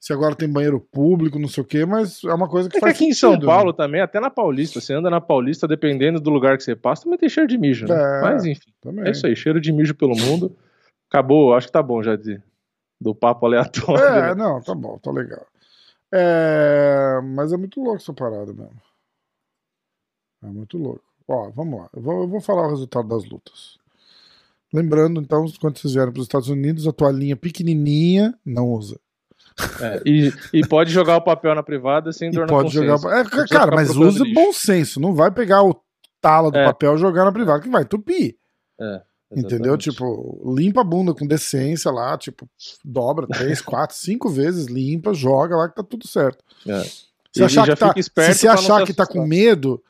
Se 0.00 0.12
agora 0.12 0.34
tem 0.34 0.48
banheiro 0.48 0.80
público, 0.80 1.38
não 1.38 1.48
sei 1.48 1.62
o 1.62 1.66
quê, 1.66 1.84
mas 1.84 2.22
é 2.24 2.32
uma 2.32 2.48
coisa 2.48 2.68
que 2.68 2.76
É 2.76 2.78
que 2.78 2.86
faz 2.86 2.94
aqui 2.94 3.06
em 3.06 3.12
São 3.12 3.32
sentido, 3.32 3.46
Paulo 3.46 3.70
né? 3.70 3.76
também, 3.76 4.00
até 4.00 4.20
na 4.20 4.30
Paulista, 4.30 4.80
você 4.80 4.94
anda 4.94 5.10
na 5.10 5.20
Paulista, 5.20 5.66
dependendo 5.66 6.20
do 6.20 6.30
lugar 6.30 6.56
que 6.56 6.62
você 6.62 6.76
passa, 6.76 7.02
também 7.02 7.18
tem 7.18 7.28
cheiro 7.28 7.48
de 7.48 7.58
mijo, 7.58 7.86
né? 7.86 7.94
É. 7.94 8.20
Mas 8.22 8.44
enfim, 8.44 8.72
Também. 8.80 9.06
é 9.06 9.10
isso 9.10 9.26
aí, 9.26 9.34
cheiro 9.34 9.60
de 9.60 9.72
mijo 9.72 9.94
pelo 9.94 10.16
mundo. 10.16 10.56
Acabou, 11.08 11.54
acho 11.54 11.66
que 11.66 11.72
tá 11.72 11.82
bom 11.82 12.02
já 12.02 12.14
de, 12.14 12.40
do 13.00 13.14
papo 13.14 13.46
aleatório. 13.46 14.04
É, 14.04 14.20
né? 14.28 14.34
não, 14.34 14.60
tá 14.62 14.74
bom, 14.74 14.98
tá 14.98 15.10
legal. 15.10 15.44
É, 16.12 17.20
mas 17.34 17.52
é 17.52 17.56
muito 17.56 17.80
louco 17.82 17.96
essa 17.96 18.12
parada 18.12 18.52
mesmo. 18.52 18.80
É 20.42 20.46
muito 20.46 20.78
louco. 20.78 21.02
Ó, 21.26 21.50
vamos 21.50 21.80
lá. 21.80 21.90
Eu 21.92 22.00
vou, 22.00 22.22
eu 22.22 22.28
vou 22.28 22.40
falar 22.40 22.66
o 22.66 22.70
resultado 22.70 23.08
das 23.08 23.24
lutas. 23.28 23.78
Lembrando, 24.72 25.20
então, 25.20 25.44
quando 25.60 25.78
vocês 25.78 25.94
vierem 25.94 26.12
para 26.12 26.20
os 26.20 26.26
Estados 26.26 26.48
Unidos, 26.48 26.86
a 26.86 26.92
toalhinha 26.92 27.36
pequenininha 27.36 28.38
não 28.44 28.70
usa. 28.70 29.00
É, 29.80 30.02
e, 30.06 30.32
e 30.52 30.66
pode 30.66 30.92
jogar 30.92 31.16
o 31.16 31.20
papel 31.20 31.54
na 31.54 31.62
privada 31.62 32.12
sem 32.12 32.28
E 32.28 32.32
dor 32.32 32.42
na 32.42 32.46
pode 32.46 32.72
jogar. 32.72 32.96
É, 33.18 33.24
cara, 33.48 33.74
mas 33.74 33.94
use 33.96 34.32
bom 34.32 34.52
senso. 34.52 35.00
Não 35.00 35.14
vai 35.14 35.30
pegar 35.30 35.62
o 35.62 35.74
tala 36.20 36.50
do 36.50 36.58
É. 36.58 36.64
papel 36.64 36.94
e 36.94 36.98
jogar 36.98 37.24
na 37.24 37.32
privada, 37.32 37.60
que 37.60 37.68
vai 37.68 37.82
entupir. 37.82 38.36
É, 38.80 39.02
Entendeu? 39.36 39.76
Tipo, 39.76 40.40
limpa 40.56 40.80
a 40.80 40.84
bunda 40.84 41.12
com 41.12 41.26
decência 41.26 41.90
lá, 41.90 42.16
tipo, 42.16 42.48
dobra 42.84 43.26
três, 43.26 43.60
quatro, 43.62 43.94
cinco 43.96 44.28
vezes, 44.30 44.66
limpa, 44.66 45.12
joga 45.12 45.56
lá 45.56 45.68
que 45.68 45.74
tá 45.74 45.82
tudo 45.82 46.06
certo. 46.08 46.42
É. 46.66 46.82
Se, 46.82 47.40
E 47.40 47.42
achar 47.44 47.66
que 47.66 47.76
tá, 47.76 47.92
se 48.32 48.34
você 48.38 48.48
achar 48.48 48.84
que 48.86 48.94
tá 48.94 49.06
com 49.06 49.26
medo, 49.26 49.82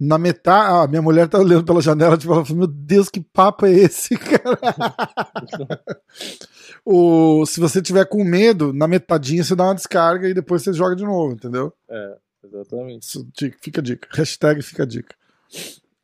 na 0.00 0.18
metade. 0.18 0.70
Ah, 0.72 0.86
minha 0.88 1.02
mulher 1.02 1.28
tá 1.28 1.38
olhando 1.38 1.64
pela 1.64 1.80
janela, 1.82 2.16
tipo, 2.16 2.32
ela 2.32 2.44
fala, 2.44 2.58
meu 2.58 2.66
Deus, 2.66 3.08
que 3.08 3.20
papo 3.20 3.66
é 3.66 3.72
esse, 3.72 4.16
cara? 4.18 4.58
o, 6.86 7.44
se 7.44 7.58
você 7.58 7.82
tiver 7.82 8.06
com 8.06 8.22
medo, 8.22 8.72
na 8.72 8.86
metadinha 8.86 9.42
você 9.42 9.56
dá 9.56 9.64
uma 9.64 9.74
descarga 9.74 10.28
e 10.28 10.34
depois 10.34 10.62
você 10.62 10.72
joga 10.72 10.94
de 10.94 11.02
novo, 11.04 11.34
entendeu? 11.34 11.72
É, 11.90 12.16
exatamente. 12.44 13.02
Isso, 13.02 13.28
fica 13.60 13.80
a 13.80 13.84
dica. 13.84 14.08
Hashtag 14.12 14.62
fica 14.62 14.84
a 14.84 14.86
dica. 14.86 15.14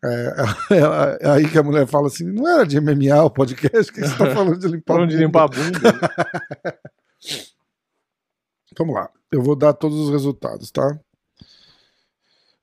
É, 0.05 0.35
é- 0.75 1.19
é 1.21 1.31
aí 1.31 1.49
que 1.49 1.57
a 1.57 1.63
mulher 1.63 1.87
fala 1.87 2.09
assim: 2.09 2.25
não 2.25 2.49
era 2.49 2.67
de 2.67 2.81
MMA 2.81 3.23
o 3.23 3.31
podcast, 3.31 3.93
o 3.93 3.95
que 3.95 4.01
você 4.01 4.19
tá 4.19 4.27
falando 4.35 4.59
de 4.59 4.67
limpar 4.67 4.95
Falando 4.95 5.11
a 5.11 5.13
de 5.13 5.15
bunda?" 5.17 5.27
limpar 5.27 5.45
a 5.45 5.49
bunda. 5.49 6.81
Vamos 8.77 8.95
lá, 8.95 9.09
eu 9.31 9.41
vou 9.43 9.55
dar 9.55 9.75
todos 9.75 9.99
os 9.99 10.11
resultados, 10.11 10.71
tá? 10.71 10.99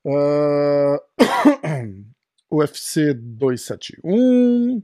Ah, 0.06 1.02
UFC 2.52 3.14
271. 3.14 4.82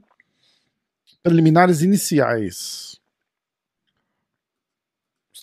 Preliminares 1.22 1.82
iniciais. 1.82 2.96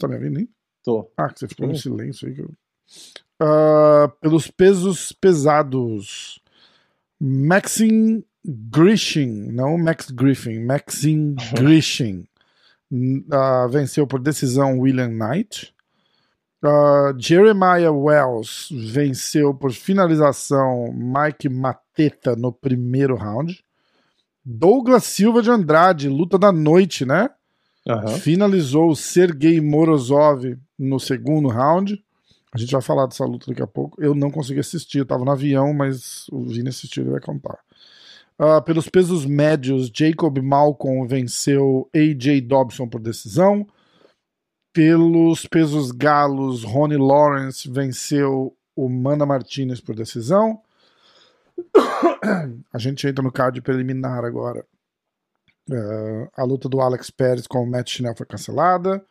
Tá 0.03 0.07
me 0.09 0.15
ouvindo, 0.15 0.39
hein? 0.39 0.49
Tô. 0.83 1.09
Ah, 1.17 1.29
que 1.29 1.39
você 1.39 1.47
ficou 1.47 1.67
no 1.67 1.73
silêncio 1.77 2.27
aí. 2.27 2.35
Que 2.35 2.41
eu... 2.41 2.51
Ah, 3.39 4.11
pelos 4.19 4.49
pesos 4.51 5.13
pesados. 5.13 6.41
Maxine 7.19 8.25
Grishin, 8.45 9.51
não 9.53 9.77
Max 9.77 10.11
Griffin, 10.11 10.59
Maxine 10.65 11.35
Grishin 11.53 12.25
n- 12.91 13.25
ah, 13.31 13.65
venceu 13.67 14.05
por 14.05 14.19
decisão 14.19 14.77
William 14.79 15.07
Knight. 15.07 15.73
Ah, 16.61 17.13
Jeremiah 17.17 17.91
Wells 17.93 18.67
venceu 18.91 19.53
por 19.53 19.71
finalização 19.71 20.91
Mike 20.93 21.47
Mateta 21.47 22.35
no 22.35 22.51
primeiro 22.51 23.15
round. 23.15 23.63
Douglas 24.43 25.05
Silva 25.05 25.41
de 25.41 25.49
Andrade, 25.49 26.09
luta 26.09 26.37
da 26.37 26.51
noite, 26.51 27.05
né? 27.05 27.29
Aham. 27.87 28.07
Finalizou 28.19 28.89
o 28.89 28.95
Sergei 28.95 29.59
Morozov 29.59 30.57
no 30.77 30.99
segundo 30.99 31.49
round. 31.49 32.03
A 32.53 32.57
gente 32.57 32.71
vai 32.71 32.81
falar 32.81 33.07
dessa 33.07 33.25
luta 33.25 33.47
daqui 33.47 33.61
a 33.61 33.67
pouco. 33.67 34.01
Eu 34.01 34.13
não 34.13 34.29
consegui 34.31 34.59
assistir, 34.59 34.99
eu 34.99 35.05
tava 35.05 35.25
no 35.25 35.31
avião, 35.31 35.73
mas 35.73 36.27
o 36.31 36.41
Vini 36.41 36.69
assistiu 36.69 37.05
e 37.05 37.09
vai 37.09 37.19
contar. 37.19 37.57
Ah, 38.37 38.61
pelos 38.61 38.87
pesos 38.89 39.25
médios, 39.25 39.91
Jacob 39.93 40.37
Malcolm 40.39 41.07
venceu 41.07 41.89
AJ 41.93 42.41
Dobson 42.41 42.87
por 42.87 43.01
decisão. 43.01 43.67
Pelos 44.71 45.45
pesos 45.45 45.91
galos, 45.91 46.63
Ronnie 46.63 46.97
Lawrence 46.97 47.69
venceu 47.69 48.55
o 48.75 48.89
Mana 48.89 49.25
Martinez 49.25 49.79
por 49.79 49.95
decisão. 49.95 50.61
A 52.73 52.77
gente 52.77 53.07
entra 53.07 53.23
no 53.23 53.31
card 53.31 53.61
preliminar 53.61 54.25
agora. 54.25 54.65
Uh, 55.69 56.27
a 56.35 56.43
luta 56.43 56.67
do 56.67 56.81
Alex 56.81 57.09
Pérez 57.09 57.47
com 57.47 57.63
o 57.63 57.67
Matt 57.67 57.89
Schnell 57.89 58.15
foi 58.15 58.25
cancelada. 58.25 59.03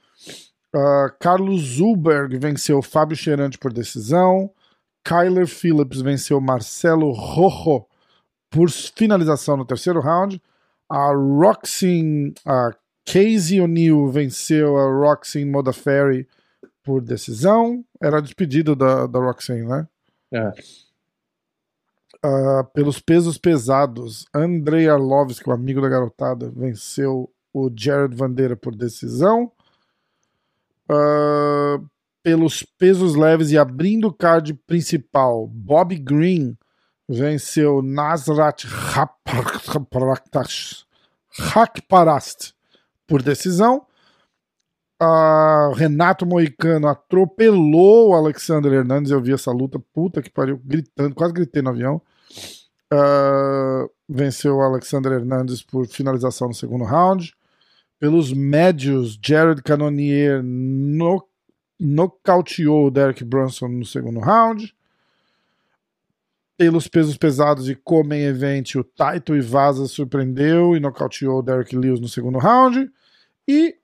Uh, 0.75 1.13
Carlos 1.19 1.63
Zulberg 1.63 2.37
venceu 2.39 2.83
Fábio 2.83 3.17
Cheirante 3.17 3.59
por 3.59 3.73
decisão. 3.73 4.51
Kyler 5.05 5.47
Phillips 5.47 6.01
venceu 6.01 6.41
Marcelo 6.41 7.11
Rojo 7.13 7.87
por 8.51 8.71
finalização 8.71 9.57
no 9.57 9.65
terceiro 9.65 10.01
round. 10.01 10.41
A 10.89 11.13
Roxin, 11.13 12.35
a 12.45 12.71
Casey 13.05 13.61
O'Neill 13.61 14.09
venceu 14.09 14.77
a 14.77 14.85
Roxin 14.85 15.47
Modafferi 15.47 16.29
por 16.85 17.01
decisão. 17.01 17.85
Era 18.01 18.21
despedida 18.21 18.77
da, 18.77 19.07
da 19.07 19.19
Roxin, 19.19 19.63
né? 19.63 19.89
É. 20.33 20.53
Ah, 22.25 22.65
pelos 22.73 23.01
pesos 23.01 23.37
pesados, 23.37 24.27
Andrei 24.33 24.89
Arlovski, 24.89 25.49
o 25.49 25.53
amigo 25.53 25.81
da 25.81 25.89
garotada, 25.89 26.53
venceu 26.55 27.29
o 27.53 27.71
Jared 27.75 28.15
Vandeira 28.15 28.57
por 28.57 28.75
decisão. 28.75 29.51
Ah, 30.89 31.81
pelos 32.23 32.63
pesos 32.63 33.17
leves 33.17 33.51
e 33.51 33.59
abrindo 33.59 34.07
o 34.09 34.13
card 34.13 34.55
principal, 34.55 35.49
Bob 35.49 35.97
Green 35.97 36.57
venceu 37.09 37.83
Nasrat 37.83 38.65
Hakparast 41.37 42.55
por 43.07 43.23
decisão. 43.23 43.85
Ah, 45.05 45.73
Renato 45.75 46.25
Moicano 46.25 46.87
atropelou 46.87 48.11
o 48.11 48.15
Alexander 48.15 48.73
Hernandes. 48.73 49.11
Eu 49.11 49.21
vi 49.21 49.33
essa 49.33 49.51
luta, 49.51 49.77
puta 49.93 50.23
que 50.23 50.31
pariu, 50.31 50.61
gritando, 50.65 51.13
quase 51.13 51.35
gritei 51.35 51.61
no 51.61 51.71
avião. 51.71 52.01
Ah, 52.89 53.85
venceu 54.09 54.59
o 54.59 54.63
Alexander 54.63 55.11
Hernandes 55.11 55.61
por 55.61 55.89
finalização 55.89 56.47
no 56.47 56.55
segundo 56.55 56.85
round. 56.85 57.35
Pelos 57.99 58.33
médios, 58.33 59.19
Jared 59.21 59.61
Cannonier 59.63 60.41
no, 60.41 61.27
nocauteou 61.81 62.87
o 62.87 62.91
Derek 62.91 63.25
Brunson 63.25 63.67
no 63.67 63.85
segundo 63.85 64.21
round. 64.21 64.73
Pelos 66.57 66.87
pesos 66.87 67.17
pesados 67.17 67.69
e 67.69 67.75
co-main 67.75 68.23
event, 68.23 68.77
o 68.77 68.85
Taito 68.85 69.35
Ivaza 69.35 69.87
surpreendeu 69.87 70.77
e 70.77 70.81
nocauteou 70.81 71.41
o 71.41 71.43
Derek 71.43 71.75
Lewis 71.75 71.99
no 71.99 72.07
segundo 72.07 72.39
round. 72.39 72.89
E 73.49 73.82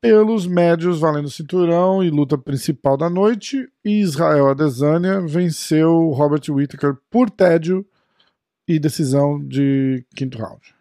pelos 0.00 0.46
médios, 0.46 0.98
valendo 0.98 1.30
cinturão 1.30 2.02
e 2.02 2.10
luta 2.10 2.38
principal 2.38 2.96
da 2.96 3.10
noite, 3.10 3.68
Israel 3.84 4.48
Adesanya 4.48 5.20
venceu 5.20 6.08
Robert 6.10 6.42
Whittaker 6.48 6.96
por 7.10 7.30
tédio 7.30 7.86
e 8.66 8.78
decisão 8.78 9.38
de 9.44 10.04
quinto 10.16 10.38
round. 10.38 10.74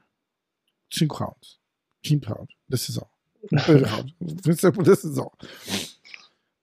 Cinco 0.91 1.17
rounds. 1.17 1.59
Quinto 2.01 2.29
round. 2.29 2.55
Decisão. 2.67 3.05
Round. 3.51 4.15
Venceu 4.45 4.71
por 4.71 4.83
decisão. 4.83 5.31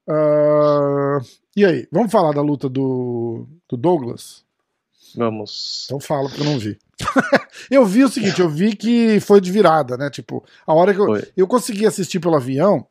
Ah, 0.08 1.18
e 1.56 1.64
aí, 1.64 1.88
vamos 1.90 2.12
falar 2.12 2.32
da 2.32 2.42
luta 2.42 2.68
do, 2.68 3.46
do 3.68 3.76
Douglas? 3.76 4.45
Vamos. 5.16 5.84
Então 5.86 5.98
fala, 5.98 6.28
porque 6.28 6.42
eu 6.42 6.46
não 6.46 6.58
vi. 6.58 6.78
eu 7.70 7.84
vi 7.84 8.04
o 8.04 8.08
seguinte, 8.08 8.40
eu 8.40 8.48
vi 8.48 8.76
que 8.76 9.18
foi 9.20 9.40
de 9.40 9.50
virada, 9.50 9.96
né? 9.96 10.10
Tipo, 10.10 10.44
a 10.66 10.74
hora 10.74 10.92
que 10.94 11.00
eu, 11.00 11.06
Foi. 11.06 11.32
eu 11.36 11.46
consegui 11.46 11.86
assistir 11.86 12.20
pelo 12.20 12.36
avião 12.36 12.86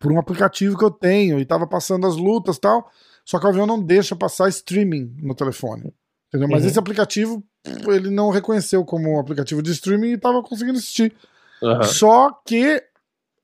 por 0.00 0.10
um 0.12 0.18
aplicativo 0.18 0.78
que 0.78 0.84
eu 0.84 0.90
tenho 0.90 1.38
e 1.38 1.44
tava 1.44 1.66
passando 1.66 2.06
as 2.06 2.16
lutas 2.16 2.56
e 2.56 2.60
tal, 2.60 2.90
só 3.24 3.38
que 3.38 3.46
o 3.46 3.48
avião 3.48 3.66
não 3.66 3.82
deixa 3.82 4.16
passar 4.16 4.48
streaming 4.48 5.14
no 5.22 5.34
telefone. 5.34 5.92
Entendeu? 6.28 6.48
Mas 6.48 6.62
Uhum. 6.62 6.68
esse 6.68 6.78
aplicativo, 6.78 7.44
ele 7.88 8.08
não 8.08 8.30
reconheceu 8.30 8.84
como 8.84 9.10
um 9.10 9.20
aplicativo 9.20 9.62
de 9.62 9.72
streaming 9.72 10.12
e 10.12 10.18
tava 10.18 10.42
conseguindo 10.42 10.78
assistir. 10.78 11.14
Aham. 11.62 11.82
Só 11.82 12.30
que 12.46 12.82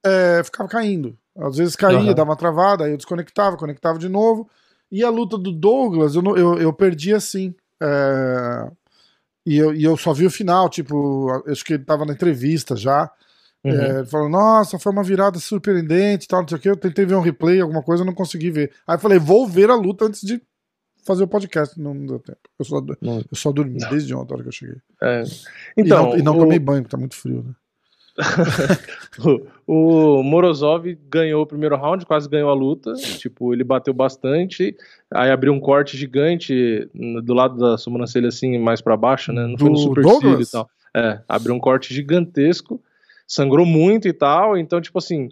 é, 0.05 0.43
ficava 0.45 0.69
caindo. 0.69 1.19
Às 1.37 1.57
vezes 1.57 1.77
caía, 1.77 1.99
Aham. 1.99 2.15
dava 2.15 2.31
uma 2.31 2.37
travada, 2.37 2.85
aí 2.85 2.93
eu 2.93 2.97
desconectava, 2.97 3.57
conectava 3.57 3.99
de 3.99 4.09
novo. 4.09 4.49
E 4.91 5.05
a 5.05 5.11
luta 5.11 5.37
do 5.37 5.53
Douglas, 5.53 6.15
eu, 6.15 6.23
eu, 6.37 6.59
eu 6.59 6.73
perdi 6.73 7.13
assim. 7.13 7.55
É, 7.83 8.71
e, 9.47 9.57
eu, 9.59 9.75
e 9.75 9.85
eu 9.85 9.97
só 9.97 10.13
vi 10.13 10.27
o 10.27 10.31
final, 10.31 10.69
tipo, 10.69 11.29
acho 11.51 11.65
que 11.65 11.75
ele 11.75 11.85
tava 11.85 12.05
na 12.05 12.13
entrevista 12.15 12.75
já. 12.77 13.11
Uhum. 13.65 13.73
É, 13.73 13.99
ele 13.99 14.07
falou, 14.07 14.29
nossa, 14.29 14.79
foi 14.79 14.93
uma 14.93 15.03
virada 15.03 15.39
surpreendente, 15.39 16.29
tal, 16.29 16.43
não 16.43 16.49
sei 16.49 16.59
o 16.59 16.61
que. 16.61 16.69
Eu 16.69 16.77
tentei 16.77 17.05
ver 17.05 17.15
um 17.17 17.21
replay, 17.21 17.61
alguma 17.61 17.83
coisa, 17.83 18.05
não 18.05 18.15
consegui 18.15 18.51
ver. 18.51 18.73
Aí 18.87 18.95
eu 18.97 19.01
falei, 19.01 19.19
vou 19.19 19.47
ver 19.47 19.71
a 19.71 19.75
luta 19.75 20.05
antes 20.05 20.21
de 20.21 20.41
fazer 21.05 21.25
o 21.25 21.29
podcast. 21.29 21.81
Não, 21.81 21.95
não 21.95 22.07
deu 22.07 22.19
tempo. 22.19 22.39
Eu 22.59 22.65
só, 22.65 22.81
Não. 23.01 23.19
eu 23.19 23.37
só 23.37 23.51
dormi 23.53 23.79
desde 23.91 24.15
ontem, 24.15 24.33
a 24.33 24.35
hora 24.35 24.43
que 24.43 24.49
eu 24.49 24.53
cheguei. 24.53 24.77
É. 25.03 25.23
E 25.23 25.83
Então, 25.83 26.11
não, 26.11 26.19
e 26.19 26.23
não 26.23 26.37
o- 26.37 26.41
tomei 26.41 26.59
banho, 26.59 26.83
porque 26.83 26.97
tá 26.97 26.99
muito 26.99 27.17
frio, 27.17 27.43
né? 27.47 27.55
o, 29.67 30.19
o 30.19 30.23
Morozov 30.23 30.87
ganhou 31.09 31.43
o 31.43 31.47
primeiro 31.47 31.77
round, 31.77 32.05
quase 32.07 32.29
ganhou 32.29 32.51
a 32.51 32.55
luta. 32.55 32.93
Tipo, 32.95 33.53
ele 33.53 33.65
bateu 33.65 33.93
bastante. 33.93 34.77
Aí 35.13 35.31
abriu 35.31 35.53
um 35.53 35.61
corte 35.61 35.97
gigante 35.97 36.89
do 37.23 37.35
lado 37.35 37.59
da 37.59 37.77
sobrancelha, 37.79 38.29
assim, 38.29 38.59
mais 38.59 38.81
pra 38.81 38.97
baixo, 38.97 39.33
né? 39.33 39.47
Não 39.47 39.59
foi 39.59 39.69
no 39.69 39.75
Do 39.75 39.81
supercílio 39.81 40.41
e 40.41 40.47
tal. 40.47 40.69
É, 40.95 41.21
abriu 41.29 41.55
um 41.55 41.61
corte 41.61 41.93
gigantesco. 41.93 42.81
Sangrou 43.27 43.67
muito 43.67 44.09
e 44.09 44.13
tal. 44.13 44.57
Então, 44.57 44.81
tipo 44.81 44.99
assim. 44.99 45.29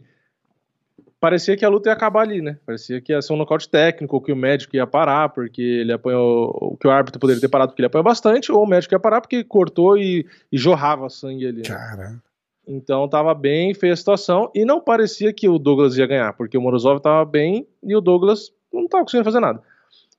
Parecia 1.18 1.56
que 1.56 1.64
a 1.64 1.70
luta 1.70 1.88
ia 1.88 1.94
acabar 1.94 2.20
ali, 2.20 2.42
né? 2.42 2.58
Parecia 2.66 3.00
que 3.00 3.10
ia 3.10 3.22
ser 3.22 3.32
um 3.32 3.36
nocaute 3.36 3.66
técnico, 3.66 4.20
que 4.20 4.30
o 4.30 4.36
médico 4.36 4.76
ia 4.76 4.86
parar, 4.86 5.30
porque 5.30 5.62
ele 5.62 5.90
apanhou. 5.90 6.54
Ou 6.60 6.76
que 6.76 6.86
o 6.86 6.90
árbitro 6.90 7.18
poderia 7.18 7.40
ter 7.40 7.48
parado 7.48 7.70
porque 7.70 7.80
ele 7.80 7.86
apanhou 7.86 8.04
bastante, 8.04 8.52
ou 8.52 8.62
o 8.62 8.66
médico 8.66 8.94
ia 8.94 9.00
parar 9.00 9.22
porque 9.22 9.42
cortou 9.42 9.96
e, 9.96 10.26
e 10.52 10.58
jorrava 10.58 11.08
sangue 11.08 11.46
ali. 11.46 11.62
né? 11.62 11.68
Cara. 11.68 12.22
Então 12.66 13.08
tava 13.08 13.34
bem 13.34 13.74
feia 13.74 13.92
a 13.92 13.96
situação 13.96 14.50
e 14.54 14.64
não 14.64 14.80
parecia 14.80 15.32
que 15.32 15.48
o 15.48 15.58
Douglas 15.58 15.96
ia 15.96 16.06
ganhar, 16.06 16.32
porque 16.32 16.56
o 16.56 16.62
Morozov 16.62 17.00
tava 17.00 17.24
bem 17.24 17.66
e 17.82 17.94
o 17.94 18.00
Douglas 18.00 18.52
não 18.72 18.88
tava 18.88 19.04
conseguindo 19.04 19.24
fazer 19.24 19.40
nada. 19.40 19.60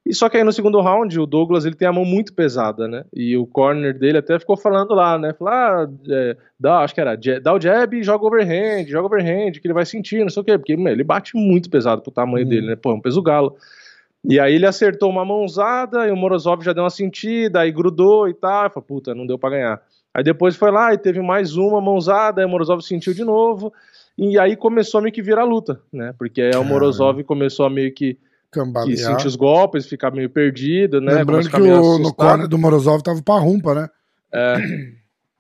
E 0.06 0.14
só 0.14 0.30
que 0.30 0.38
aí 0.38 0.44
no 0.44 0.54
segundo 0.54 0.80
round 0.82 1.20
o 1.20 1.26
Douglas 1.26 1.66
ele 1.66 1.74
tem 1.74 1.88
a 1.88 1.92
mão 1.92 2.06
muito 2.06 2.32
pesada, 2.32 2.88
né? 2.88 3.04
E 3.12 3.36
o 3.36 3.48
corner 3.48 3.98
dele 3.98 4.20
até 4.20 4.38
ficou 4.38 4.56
falando 4.56 4.94
lá, 4.94 5.18
né? 5.18 5.34
Falou, 5.34 5.52
ah, 5.52 5.90
é, 6.08 6.38
dá, 6.60 6.82
acho 6.82 6.94
que 6.94 7.02
era, 7.02 7.18
dá 7.42 7.54
o 7.54 7.60
jab 7.60 7.98
e 7.98 8.04
joga 8.04 8.24
overhand, 8.24 8.86
joga 8.88 9.08
overhand, 9.08 9.54
que 9.54 9.66
ele 9.66 9.74
vai 9.74 9.86
sentir, 9.86 10.22
não 10.22 10.30
sei 10.30 10.42
o 10.42 10.46
quê, 10.46 10.58
porque 10.60 10.78
meu, 10.78 10.94
ele 10.94 11.04
bate 11.04 11.36
muito 11.36 11.72
pesado 11.72 12.04
pro 12.04 12.12
tamanho 12.12 12.46
Hum. 12.46 12.50
dele, 12.50 12.68
né? 12.68 12.76
Pô, 12.76 12.92
é 12.92 12.94
um 12.94 13.02
peso 13.02 13.20
galo. 13.20 13.58
E 14.24 14.40
aí 14.40 14.54
ele 14.54 14.68
acertou 14.68 15.10
uma 15.10 15.26
mãozada 15.26 16.08
e 16.08 16.12
o 16.12 16.16
Morozov 16.16 16.64
já 16.64 16.72
deu 16.72 16.84
uma 16.84 16.90
sentida, 16.92 17.62
aí 17.62 17.72
grudou 17.72 18.30
e 18.30 18.34
tal. 18.36 18.66
Eu 18.66 18.70
falei, 18.70 18.88
puta, 18.88 19.16
não 19.16 19.26
deu 19.26 19.40
pra 19.40 19.50
ganhar. 19.50 19.82
Aí 20.16 20.24
depois 20.24 20.56
foi 20.56 20.72
lá 20.72 20.94
e 20.94 20.98
teve 20.98 21.22
mais 21.22 21.58
uma 21.58 21.82
mãozada, 21.82 22.40
aí 22.40 22.48
o 22.48 22.50
Morozov 22.50 22.82
sentiu 22.82 23.14
de 23.14 23.26
novo. 23.26 23.74
E 24.18 24.40
aí 24.40 24.56
começou 24.56 25.00
a 25.00 25.02
meio 25.02 25.14
que 25.14 25.22
virar 25.22 25.44
luta, 25.44 25.82
né? 25.92 26.16
Porque 26.18 26.42
aí 26.42 26.56
o. 26.56 26.64
Morozov 26.64 27.22
começou 27.26 27.66
a 27.66 27.70
meio 27.70 27.94
que, 27.94 28.18
que 28.50 28.96
sentir 28.96 29.28
os 29.28 29.36
golpes, 29.36 29.86
ficar 29.86 30.12
meio 30.12 30.30
perdido, 30.30 31.02
né? 31.02 31.16
Lembrando 31.16 31.50
que 31.50 31.62
o, 31.62 32.00
no 32.00 32.14
corner 32.14 32.48
do 32.48 32.58
Morozov 32.58 33.04
tava 33.04 33.22
pra 33.22 33.40
rumpa, 33.40 33.76
né? 33.76 33.90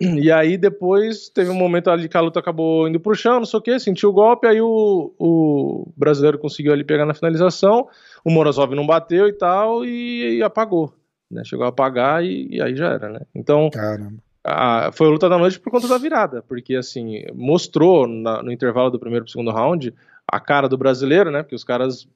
E 0.01 0.29
aí 0.29 0.57
depois 0.57 1.29
teve 1.29 1.49
um 1.49 1.55
momento 1.55 1.89
ali 1.89 2.09
que 2.09 2.17
a 2.17 2.21
luta 2.21 2.41
acabou 2.41 2.85
indo 2.85 2.99
pro 2.99 3.15
chão, 3.15 3.39
não 3.39 3.45
sei 3.45 3.59
o 3.59 3.61
que, 3.61 3.79
sentiu 3.79 4.09
o 4.09 4.13
golpe, 4.13 4.45
aí 4.45 4.59
o, 4.59 5.13
o 5.17 5.87
brasileiro 5.95 6.37
conseguiu 6.37 6.73
ali 6.73 6.83
pegar 6.83 7.05
na 7.05 7.13
finalização, 7.13 7.87
o 8.25 8.29
Morozov 8.29 8.75
não 8.75 8.85
bateu 8.85 9.25
e 9.29 9.31
tal, 9.31 9.85
e, 9.85 10.39
e 10.39 10.43
apagou. 10.43 10.93
Né? 11.31 11.43
Chegou 11.45 11.65
a 11.65 11.69
apagar 11.69 12.25
e, 12.25 12.49
e 12.57 12.61
aí 12.61 12.75
já 12.75 12.87
era, 12.87 13.09
né? 13.09 13.21
Então 13.33 13.69
Caramba. 13.69 14.25
A- 14.45 14.91
foi 14.93 15.07
a 15.07 15.09
luta 15.09 15.27
da 15.27 15.37
noite 15.37 15.59
por 15.59 15.71
conta 15.71 15.87
da 15.87 15.97
virada, 15.97 16.43
porque 16.47 16.75
assim, 16.75 17.23
mostrou 17.33 18.07
na- 18.07 18.43
no 18.43 18.51
intervalo 18.51 18.89
do 18.91 18.99
primeiro 18.99 19.25
pro 19.25 19.31
segundo 19.31 19.51
round 19.51 19.93
a 20.31 20.39
cara 20.39 20.69
do 20.69 20.77
brasileiro, 20.77 21.31
né? 21.31 21.41
Porque 21.41 21.55
os 21.55 21.63
caras, 21.63 22.07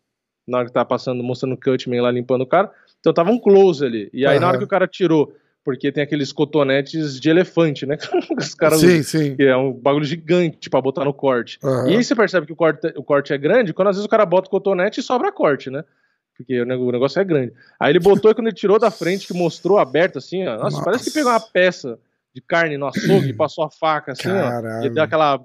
na 0.48 0.60
hora 0.60 0.68
que 0.68 0.74
tava 0.74 0.86
passando, 0.86 1.24
mostrando 1.24 1.54
o 1.54 1.58
Cutman 1.60 2.02
lá 2.02 2.12
limpando 2.12 2.42
o 2.42 2.48
cara, 2.48 2.72
então 3.00 3.12
tava 3.14 3.32
um 3.32 3.40
close 3.40 3.84
ali. 3.84 4.10
E 4.14 4.26
aí 4.26 4.40
na 4.40 4.48
hora 4.48 4.58
que 4.58 4.64
o 4.64 4.68
cara 4.68 4.88
tirou, 4.88 5.34
porque 5.64 5.92
tem 5.92 6.04
aqueles 6.04 6.32
cotonetes 6.32 7.20
de 7.20 7.30
elefante, 7.30 7.86
né? 7.86 7.98
que 8.38 8.40
os 8.40 8.54
caras 8.56 8.80
sim, 8.80 9.02
sim. 9.04 9.36
que 9.36 9.44
é 9.44 9.58
um 9.58 9.74
bagulho 9.74 10.06
gigante 10.06 10.70
pra 10.70 10.82
botar 10.82 11.04
no 11.06 11.14
corte. 11.14 11.60
Aham. 11.64 11.90
E 11.90 11.96
aí 11.98 12.04
você 12.04 12.16
percebe 12.16 12.46
que 12.46 12.54
o 12.54 12.56
corte, 12.56 12.94
o 12.96 13.04
corte 13.04 13.34
é 13.34 13.38
grande 13.38 13.74
quando 13.74 13.90
às 13.90 13.96
vezes 13.96 14.06
o 14.06 14.10
cara 14.10 14.26
bota 14.26 14.48
o 14.48 14.52
cotonete 14.52 15.00
e 15.00 15.04
sobra 15.04 15.32
corte, 15.32 15.70
né? 15.70 15.84
Porque 16.38 16.62
o 16.62 16.92
negócio 16.92 17.20
é 17.20 17.24
grande. 17.26 17.54
Aí 17.80 17.92
ele 17.92 18.00
botou 18.00 18.32
e 18.32 18.34
quando 18.34 18.48
ele 18.48 18.56
tirou 18.56 18.80
da 18.80 18.90
frente, 18.90 19.28
que 19.28 19.34
mostrou 19.34 19.78
aberto 19.78 20.18
assim, 20.20 20.48
ó. 20.48 20.52
Nossa, 20.54 20.78
Nossa. 20.78 20.84
parece 20.86 21.04
que 21.06 21.12
pegou 21.12 21.32
uma 21.32 21.40
peça 21.40 22.00
de 22.34 22.42
carne 22.42 22.78
no 22.78 22.86
açougue 22.88 23.34
passou 23.38 23.64
a 23.64 23.70
faca 23.70 24.12
assim, 24.12 24.30
ó. 24.30 24.34
Caralho. 24.50 24.86
E 24.86 24.90
deu 24.90 25.04
aquela, 25.04 25.40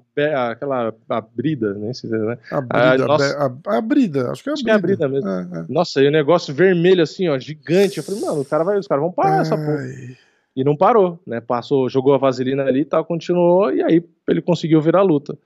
aquela 0.51 0.93
abrida, 1.09 1.73
né? 1.73 1.93
se- 1.93 2.07
né? 2.07 2.37
A 2.51 2.61
brida, 2.61 2.93
Ah, 2.93 2.97
nossa. 2.97 3.37
a, 3.67 3.77
a 3.77 3.81
brida, 3.81 4.31
acho 4.31 4.43
que 4.43 4.49
é 4.49 4.51
a 4.51 4.53
Acho 4.53 4.63
que 4.63 4.69
é 4.69 4.73
a 4.73 4.77
brida. 4.77 5.07
brida 5.09 5.27
mesmo. 5.27 5.55
É, 5.55 5.59
é. 5.61 5.65
Nossa, 5.67 6.01
e 6.01 6.07
o 6.07 6.11
negócio 6.11 6.53
vermelho 6.53 7.01
assim, 7.03 7.27
ó, 7.27 7.37
gigante. 7.39 7.97
Eu 7.97 8.03
falei, 8.03 8.21
mano, 8.21 8.41
o 8.41 8.45
cara 8.45 8.63
vai, 8.63 8.77
os 8.77 8.87
caras 8.87 9.03
vão 9.03 9.11
parar 9.11 9.41
essa 9.41 9.55
porra. 9.57 9.77
Ai. 9.79 10.15
E 10.55 10.63
não 10.63 10.77
parou, 10.77 11.19
né? 11.27 11.41
Passou, 11.41 11.89
jogou 11.89 12.13
a 12.13 12.17
vaselina 12.17 12.63
ali 12.63 12.81
e 12.81 12.85
tal, 12.85 13.03
continuou, 13.03 13.73
e 13.73 13.83
aí 13.83 14.01
ele 14.29 14.41
conseguiu 14.41 14.79
virar 14.81 14.99
a 14.99 15.03
luta. 15.03 15.37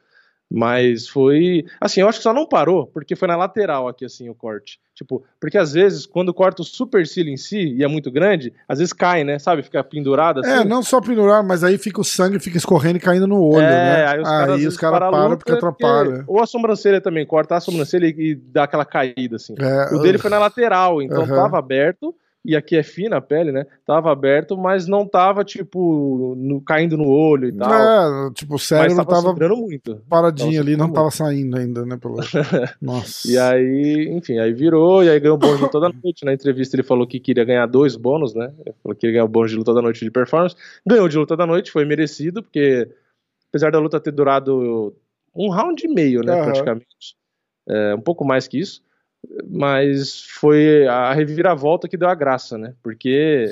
Mas 0.51 1.07
foi. 1.07 1.63
Assim, 1.79 2.01
eu 2.01 2.09
acho 2.09 2.17
que 2.17 2.23
só 2.23 2.33
não 2.33 2.47
parou, 2.47 2.87
porque 2.87 3.15
foi 3.15 3.27
na 3.27 3.35
lateral 3.35 3.87
aqui, 3.87 4.03
assim, 4.03 4.29
o 4.29 4.33
corte. 4.35 4.79
Tipo, 4.95 5.23
porque 5.39 5.57
às 5.57 5.73
vezes, 5.73 6.05
quando 6.05 6.33
corta 6.33 6.61
o 6.61 6.65
supercílio 6.65 7.31
em 7.31 7.37
si 7.37 7.75
e 7.75 7.83
é 7.83 7.87
muito 7.87 8.11
grande, 8.11 8.51
às 8.67 8.79
vezes 8.79 8.91
cai, 8.91 9.23
né? 9.23 9.37
Sabe? 9.37 9.61
Fica 9.61 9.83
pendurado 9.83 10.39
assim. 10.39 10.49
É, 10.49 10.65
não 10.65 10.81
só 10.81 10.99
pendurar, 10.99 11.43
mas 11.43 11.63
aí 11.63 11.77
fica 11.77 12.01
o 12.01 12.03
sangue 12.03 12.39
fica 12.39 12.57
escorrendo 12.57 12.97
e 12.97 12.99
caindo 12.99 13.27
no 13.27 13.41
olho, 13.41 13.65
É, 13.65 13.79
né? 13.79 14.07
aí 14.07 14.19
os 14.19 14.27
caras, 14.27 14.77
caras 14.77 14.99
param 14.99 15.07
a 15.07 15.11
param 15.11 15.29
luta 15.29 15.37
porque 15.37 15.51
atrapalha. 15.53 16.23
Ou 16.27 16.41
a 16.41 16.47
sobrancelha 16.47 16.99
também, 16.99 17.25
cortar 17.25 17.57
a 17.57 17.61
sobrancelha 17.61 18.07
e, 18.07 18.35
dar 18.35 18.63
aquela 18.63 18.85
caída, 18.85 19.35
assim. 19.35 19.53
É, 19.57 19.95
O 19.95 19.99
dele 19.99 20.17
foi 20.17 20.31
na 20.31 20.39
lateral, 20.39 21.01
então 21.01 21.23
Aham. 21.23 21.35
tava 21.35 21.59
aberto, 21.59 22.13
e 22.49 22.55
aqui 22.55 22.75
é 22.75 22.83
fina 22.83 23.17
a 23.17 23.21
pele, 23.21 23.51
né? 23.51 23.65
Tava 23.85 24.11
aberto, 24.11 24.57
mas 24.57 24.87
não 24.87 25.05
tava, 25.05 25.43
tipo, 25.43 26.33
no- 26.37 26.59
caindo 26.61 26.97
no 26.97 27.07
olho 27.07 27.47
e 27.47 27.51
tal. 27.51 27.71
É, 27.71 28.33
tipo, 28.33 28.53
o 28.53 28.55
mas 28.55 28.63
cérebro 28.63 28.95
tava, 28.97 29.09
tava 29.09 29.21
sangrando 29.21 29.57
muito. 29.57 30.01
paradinho 30.09 30.51
tava 30.53 30.61
ali, 30.61 30.71
não 30.71 30.85
sangrando 30.87 30.93
tava 30.93 31.11
saindo 31.11 31.57
ainda, 31.57 31.85
né? 31.85 31.97
Pelo... 31.97 32.15
Nossa. 32.81 33.31
E 33.31 33.37
aí, 33.37 34.09
enfim, 34.11 34.37
aí 34.39 34.51
virou, 34.53 35.03
e 35.03 35.09
aí 35.09 35.19
ganhou 35.19 35.35
o 35.35 35.39
bônus 35.39 35.57
de 35.57 35.63
luta 35.63 35.79
da 35.79 35.89
noite. 35.89 36.25
Na 36.25 36.33
entrevista 36.33 36.75
ele 36.75 36.83
falou 36.83 37.05
que 37.05 37.19
queria 37.19 37.43
ganhar 37.45 37.65
dois 37.65 37.95
bônus, 37.95 38.33
né? 38.33 38.51
Ele 38.65 38.75
falou 38.81 38.95
que 38.95 39.01
queria 39.01 39.13
ganhar 39.13 39.25
o 39.25 39.29
bônus 39.29 39.51
de 39.51 39.57
luta 39.57 39.73
da 39.73 39.81
noite 39.81 40.03
de 40.03 40.11
performance. 40.11 40.55
Ganhou 40.85 41.07
de 41.07 41.17
luta 41.17 41.37
da 41.37 41.45
noite, 41.45 41.71
foi 41.71 41.85
merecido, 41.85 42.41
porque 42.41 42.89
apesar 43.49 43.71
da 43.71 43.79
luta 43.79 43.99
ter 43.99 44.11
durado 44.11 44.95
um 45.35 45.49
round 45.49 45.85
e 45.85 45.87
meio, 45.87 46.21
né, 46.23 46.33
Aham. 46.33 46.43
praticamente. 46.45 47.15
É, 47.67 47.93
um 47.95 48.01
pouco 48.01 48.25
mais 48.25 48.47
que 48.47 48.59
isso. 48.59 48.81
Mas 49.49 50.23
foi 50.39 50.87
a 50.87 51.13
reviravolta 51.13 51.87
que 51.87 51.97
deu 51.97 52.07
a 52.07 52.15
graça, 52.15 52.57
né? 52.57 52.73
Porque, 52.81 53.51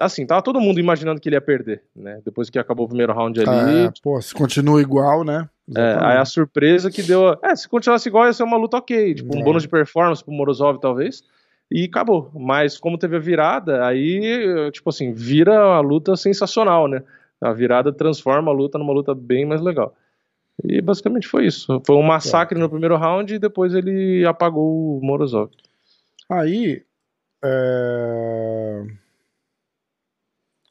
assim, 0.00 0.26
tava 0.26 0.42
todo 0.42 0.60
mundo 0.60 0.78
imaginando 0.80 1.20
que 1.20 1.28
ele 1.28 1.36
ia 1.36 1.40
perder, 1.40 1.82
né? 1.94 2.20
Depois 2.24 2.50
que 2.50 2.58
acabou 2.58 2.84
o 2.86 2.88
primeiro 2.88 3.12
round 3.12 3.40
ali, 3.40 3.86
É, 3.86 3.92
pô, 4.02 4.20
se 4.20 4.34
continua 4.34 4.80
igual, 4.80 5.24
né? 5.24 5.48
é, 5.76 5.96
aí 6.00 6.16
a 6.18 6.24
surpresa 6.24 6.90
que 6.90 7.02
deu. 7.02 7.38
É, 7.42 7.54
se 7.56 7.68
continuasse 7.68 8.08
igual, 8.08 8.26
ia 8.26 8.32
ser 8.32 8.42
uma 8.42 8.56
luta 8.58 8.76
ok. 8.76 9.14
Tipo, 9.14 9.34
um 9.36 9.40
É. 9.40 9.44
bônus 9.44 9.62
de 9.62 9.68
performance 9.68 10.22
pro 10.22 10.32
Morozov, 10.32 10.78
talvez. 10.78 11.22
E 11.70 11.84
acabou. 11.84 12.30
Mas 12.34 12.76
como 12.76 12.98
teve 12.98 13.16
a 13.16 13.20
virada, 13.20 13.86
aí, 13.86 14.70
tipo 14.72 14.90
assim, 14.90 15.14
vira 15.14 15.58
a 15.58 15.80
luta 15.80 16.14
sensacional, 16.16 16.86
né? 16.86 17.02
A 17.40 17.52
virada 17.52 17.90
transforma 17.92 18.50
a 18.50 18.54
luta 18.54 18.76
numa 18.78 18.92
luta 18.92 19.14
bem 19.14 19.46
mais 19.46 19.62
legal. 19.62 19.94
E 20.64 20.80
basicamente 20.80 21.26
foi 21.26 21.46
isso. 21.46 21.80
Foi 21.84 21.96
um 21.96 22.02
massacre 22.02 22.58
no 22.58 22.68
primeiro 22.68 22.96
round 22.96 23.34
e 23.34 23.38
depois 23.38 23.74
ele 23.74 24.24
apagou 24.26 24.98
o 24.98 25.00
Morozov. 25.02 25.50
Aí. 26.28 26.82
É... 27.44 28.86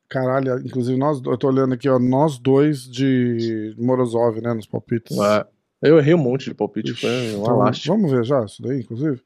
Caralho, 0.09 0.59
inclusive 0.59 0.97
nós, 0.97 1.21
eu 1.25 1.37
tô 1.37 1.47
olhando 1.47 1.73
aqui, 1.73 1.87
ó, 1.87 1.97
nós 1.97 2.37
dois 2.37 2.83
de 2.83 3.73
Morozov, 3.77 4.41
né, 4.41 4.53
nos 4.53 4.65
palpites. 4.65 5.17
É, 5.17 5.47
Eu 5.81 5.97
errei 5.97 6.13
um 6.13 6.17
monte 6.17 6.45
de 6.45 6.53
palpite, 6.53 6.93
foi 6.93 7.09
um 7.35 7.41
Então, 7.41 7.71
vamos 7.87 8.11
ver 8.11 8.23
já 8.25 8.43
isso 8.43 8.61
daí, 8.61 8.81
inclusive. 8.81 9.21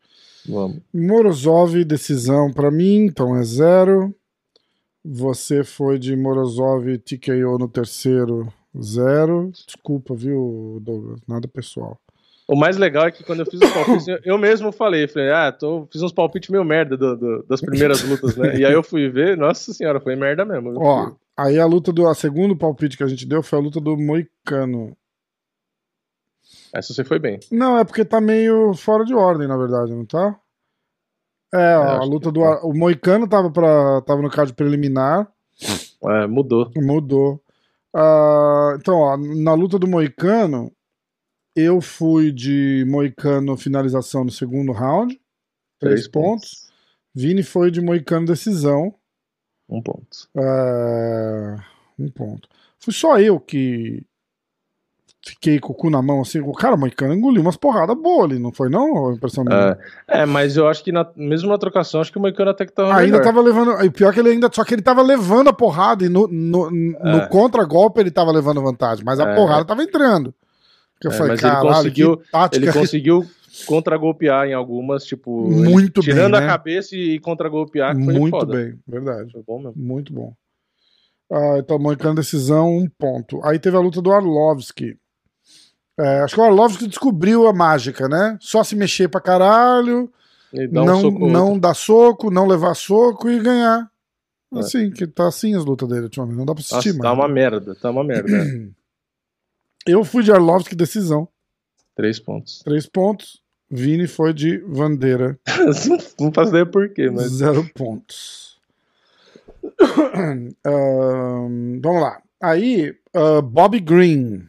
Vamos. 0.47 0.79
Morozov, 0.93 1.83
decisão 1.83 2.53
pra 2.53 2.69
mim, 2.69 3.05
então 3.05 3.35
é 3.35 3.43
zero. 3.43 4.13
Você 5.03 5.63
foi 5.63 5.99
de 5.99 6.15
Morozov 6.15 6.97
TKO 6.99 7.57
no 7.59 7.67
terceiro, 7.67 8.51
zero. 8.81 9.51
Desculpa, 9.65 10.13
viu, 10.15 10.79
Douglas? 10.81 11.19
Nada 11.27 11.47
pessoal. 11.47 11.97
O 12.47 12.55
mais 12.55 12.77
legal 12.77 13.07
é 13.07 13.11
que 13.11 13.23
quando 13.23 13.39
eu 13.39 13.45
fiz 13.47 13.59
os 13.59 13.71
palpites, 13.73 14.07
eu- 14.07 14.37
mesmo 14.37 14.71
falei, 14.71 15.07
falei, 15.07 15.31
ah, 15.31 15.51
tô, 15.51 15.87
fiz 15.91 16.01
uns 16.03 16.11
palpites 16.13 16.49
meio 16.49 16.63
merda 16.63 16.95
do- 16.95 17.17
do- 17.17 17.43
das 17.49 17.59
primeiras 17.59 18.03
lutas, 18.03 18.35
né? 18.37 18.55
E 18.57 18.63
aí 18.65 18.71
eu 18.73 18.83
fui 18.83 19.09
ver, 19.09 19.35
nossa 19.35 19.73
senhora, 19.73 19.99
foi 19.99 20.15
merda 20.15 20.45
mesmo. 20.45 20.73
Ó, 20.79 21.11
aí 21.35 21.59
a 21.59 21.65
luta 21.65 21.91
do. 21.91 22.07
A 22.07 22.13
segundo 22.13 22.55
palpite 22.55 22.97
que 22.97 23.03
a 23.03 23.07
gente 23.07 23.25
deu 23.25 23.41
foi 23.41 23.57
a 23.57 23.61
luta 23.63 23.79
do 23.81 23.97
Moicano. 23.97 24.95
Essa 26.71 26.93
você 26.93 27.03
foi 27.03 27.17
bem. 27.17 27.39
Não, 27.51 27.77
é 27.79 27.83
porque 27.83 28.05
tá 28.05 28.21
meio 28.21 28.73
fora 28.75 29.03
de 29.05 29.15
ordem, 29.15 29.47
na 29.47 29.57
verdade, 29.57 29.91
não 29.93 30.05
tá? 30.05 30.37
É, 31.53 31.77
ó, 31.77 31.81
a 31.83 31.97
acho 31.99 32.09
luta 32.09 32.31
do. 32.31 32.41
tá. 32.41 32.59
O 32.63 32.73
Moicano 32.77 33.27
tava, 33.27 33.49
pra, 33.49 34.01
tava 34.01 34.21
no 34.21 34.29
card 34.29 34.53
preliminar, 34.53 35.27
É, 36.03 36.27
mudou. 36.27 36.69
mudou. 36.75 37.41
Ah, 37.95 38.75
então, 38.77 38.95
ó, 38.95 39.17
na 39.17 39.53
luta 39.53 39.79
do 39.79 39.87
Moicano, 39.87 40.71
eu 41.55 41.79
fui 41.79 42.31
de 42.31 42.83
Moicano 42.87 43.55
finalização 43.55 44.25
no 44.25 44.31
segundo 44.31 44.73
round, 44.73 45.13
três, 45.79 46.01
Três 46.01 46.07
pontos. 46.07 46.71
Vini 47.13 47.41
foi 47.43 47.71
de 47.71 47.79
Moicano 47.79 48.25
decisão, 48.27 48.93
Um 49.69 49.81
ponto. 49.81 50.29
é, 50.37 51.55
um 51.97 52.09
ponto. 52.11 52.49
Fui 52.79 52.93
só 52.93 53.19
eu 53.19 53.39
que 53.39 54.05
fiquei 55.27 55.59
com 55.59 55.73
o 55.73 55.75
cu 55.75 55.89
na 55.89 56.01
mão 56.01 56.21
assim. 56.21 56.39
O 56.39 56.51
cara, 56.53 56.75
o 56.75 56.77
Moicano 56.79 57.13
engoliu 57.13 57.41
umas 57.41 57.57
porradas 57.57 57.97
boas 57.97 58.25
ali, 58.31 58.39
não 58.39 58.51
foi 58.51 58.69
não? 58.69 59.09
A 59.09 59.13
impressão 59.13 59.43
minha. 59.43 59.77
É, 60.07 60.21
é, 60.21 60.25
mas 60.25 60.55
eu 60.55 60.67
acho 60.67 60.83
que 60.83 60.91
na- 60.91 61.09
mesmo 61.15 61.49
na 61.49 61.57
trocação, 61.57 61.99
acho 62.01 62.11
que 62.11 62.17
o 62.17 62.21
Moicano 62.21 62.51
até 62.51 62.65
que 62.65 62.71
tava 62.73 62.89
Ainda 62.95 63.17
melhor. 63.17 63.23
tava 63.23 63.41
levando. 63.41 63.83
E 63.83 63.89
pior 63.89 64.13
que 64.13 64.19
ele 64.19 64.29
ainda. 64.29 64.49
Só 64.53 64.63
que 64.63 64.73
ele 64.75 64.81
tava 64.81 65.01
levando 65.01 65.49
a 65.49 65.53
porrada 65.53 66.05
e 66.05 66.09
no, 66.09 66.27
no, 66.27 66.69
no 66.69 67.17
É. 67.17 67.27
contra-golpe 67.27 67.99
ele 67.99 68.11
tava 68.11 68.31
levando 68.31 68.61
vantagem. 68.61 69.03
Mas 69.03 69.19
a 69.19 69.31
É. 69.31 69.35
porrada 69.35 69.65
tava 69.65 69.83
entrando. 69.83 70.33
Eu 71.03 71.11
É, 71.11 71.13
falei, 71.13 71.31
mas 71.33 71.43
ele 71.43 71.55
conseguiu-. 71.61 72.21
Ele 72.53 72.71
conseguiu 72.71 73.25
contra-golpear 73.67 74.47
em 74.47 74.53
algumas, 74.53 75.03
tipo. 75.05 75.47
ele- 75.51 75.69
Muito 75.69 76.01
bem, 76.01 76.13
Tirando 76.13 76.33
né? 76.33 76.39
a 76.39 76.47
cabeça 76.47 76.95
e 76.95 77.19
contra-golpear, 77.19 77.97
Muito 77.97 78.29
foda. 78.29 78.55
bem, 78.55 78.77
verdade. 78.87 79.31
Foi 79.31 79.41
bom 79.45 79.57
mesmo. 79.59 79.73
Muito 79.75 80.13
bom. 80.13 80.33
Ah, 81.31 81.55
então, 81.57 81.79
Moicano 81.79 82.15
decisão, 82.15 82.69
um 82.77 82.87
ponto. 82.99 83.39
Aí 83.43 83.57
teve 83.57 83.75
a 83.75 83.79
luta 83.79 84.01
do 84.01 84.11
Arlovski. 84.11 84.95
É, 85.97 86.19
acho 86.19 86.35
que 86.35 86.41
o 86.41 86.43
Arlovski 86.43 86.87
descobriu 86.87 87.47
a 87.47 87.53
mágica, 87.53 88.09
né? 88.09 88.37
Só 88.41 88.63
se 88.63 88.75
mexer 88.75 89.07
pra 89.07 89.21
caralho, 89.21 90.11
dá 90.71 90.83
um 90.83 90.85
não, 90.85 91.11
não 91.11 91.59
dar 91.59 91.73
soco, 91.73 92.29
não 92.29 92.45
levar 92.45 92.75
soco 92.75 93.29
e 93.29 93.39
ganhar. 93.39 93.89
É. 94.53 94.59
Assim, 94.59 94.91
que 94.91 95.07
tá 95.07 95.27
assim 95.27 95.55
as 95.55 95.65
lutas 95.65 95.87
dele 95.87 96.03
ultimamente. 96.03 96.37
Não 96.37 96.45
dá 96.45 96.53
pra 96.53 96.61
assistir, 96.61 96.89
Nossa, 96.93 96.97
mano. 96.97 97.01
tá 97.03 97.13
uma 97.13 97.27
merda, 97.27 97.75
tá 97.75 97.89
uma 97.89 98.03
merda. 98.03 98.29
é. 98.31 98.67
Eu 99.87 100.03
fui 100.03 100.23
de 100.23 100.31
Arlovski 100.31 100.75
decisão. 100.75 101.27
Três 101.95 102.19
pontos. 102.19 102.61
Três 102.63 102.87
pontos. 102.87 103.41
Vini 103.69 104.07
foi 104.07 104.33
de 104.33 104.57
Vandeira. 104.57 105.39
não 106.19 106.31
faço 106.33 106.49
ideia 106.49 106.65
por 106.65 106.89
quê, 106.89 107.09
mas. 107.09 107.31
Zero 107.31 107.69
pontos. 107.73 108.57
Ahn, 110.65 111.79
vamos 111.81 112.01
lá. 112.01 112.21
Aí, 112.41 112.95
ah, 113.13 113.41
Bob 113.41 113.79
Green. 113.79 114.47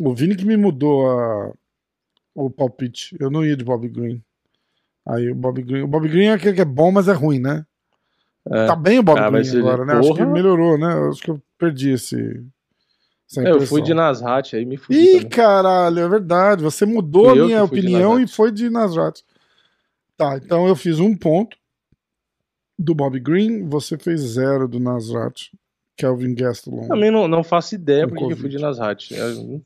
O 0.00 0.14
Vini 0.14 0.34
que 0.36 0.44
me 0.44 0.56
mudou 0.56 1.10
a- 1.10 1.52
o 2.34 2.50
palpite. 2.50 3.16
Eu 3.20 3.30
não 3.30 3.44
ia 3.44 3.56
de 3.56 3.64
Bob 3.64 3.88
Green. 3.88 4.22
Aí 5.06 5.30
o 5.30 5.34
Bob 5.34 5.62
Green. 5.62 5.82
O 5.82 5.88
Bob 5.88 6.08
Green 6.08 6.26
é 6.26 6.32
aquele 6.32 6.54
que 6.54 6.60
é 6.60 6.64
bom, 6.64 6.90
mas 6.92 7.08
é 7.08 7.12
ruim, 7.12 7.38
né? 7.38 7.64
É. 8.48 8.66
Tá 8.66 8.74
bem 8.76 8.98
o 8.98 9.02
Bob 9.02 9.18
Ah, 9.18 9.30
Green 9.30 9.58
agora, 9.58 9.84
né? 9.84 9.94
Acho 9.94 10.12
que 10.14 10.18
porra. 10.20 10.32
melhorou, 10.32 10.78
né? 10.78 11.08
Acho 11.10 11.20
que 11.22 11.30
eu 11.30 11.42
perdi 11.58 11.90
esse. 11.90 12.16
É, 13.38 13.50
eu 13.50 13.60
fui 13.60 13.80
de 13.80 13.94
Nasrat, 13.94 14.54
aí 14.56 14.64
me 14.64 14.76
fudi 14.76 14.98
Ih, 14.98 15.12
também. 15.16 15.28
caralho, 15.28 15.98
é 16.00 16.08
verdade. 16.08 16.62
Você 16.64 16.84
mudou 16.84 17.30
Fui 17.30 17.38
a 17.40 17.44
minha 17.44 17.66
fui 17.66 17.78
opinião 17.78 18.18
e 18.18 18.26
foi 18.26 18.50
de 18.50 18.68
Nasrat. 18.68 19.20
Tá, 20.16 20.36
então 20.36 20.66
eu 20.66 20.74
fiz 20.74 20.98
um 20.98 21.16
ponto 21.16 21.56
do 22.78 22.94
Bob 22.94 23.20
Green, 23.20 23.68
você 23.68 23.96
fez 23.96 24.20
zero 24.20 24.66
do 24.66 24.80
Nasrat. 24.80 25.50
Kelvin 25.96 26.34
Gastelum. 26.34 26.88
Também 26.88 27.10
não, 27.10 27.28
não 27.28 27.44
faço 27.44 27.74
ideia 27.74 28.08
porque 28.08 28.26
que 28.26 28.32
eu 28.32 28.36
fui 28.36 28.48
de 28.48 28.58
Nasrat. 28.58 29.10
Eu- 29.12 29.62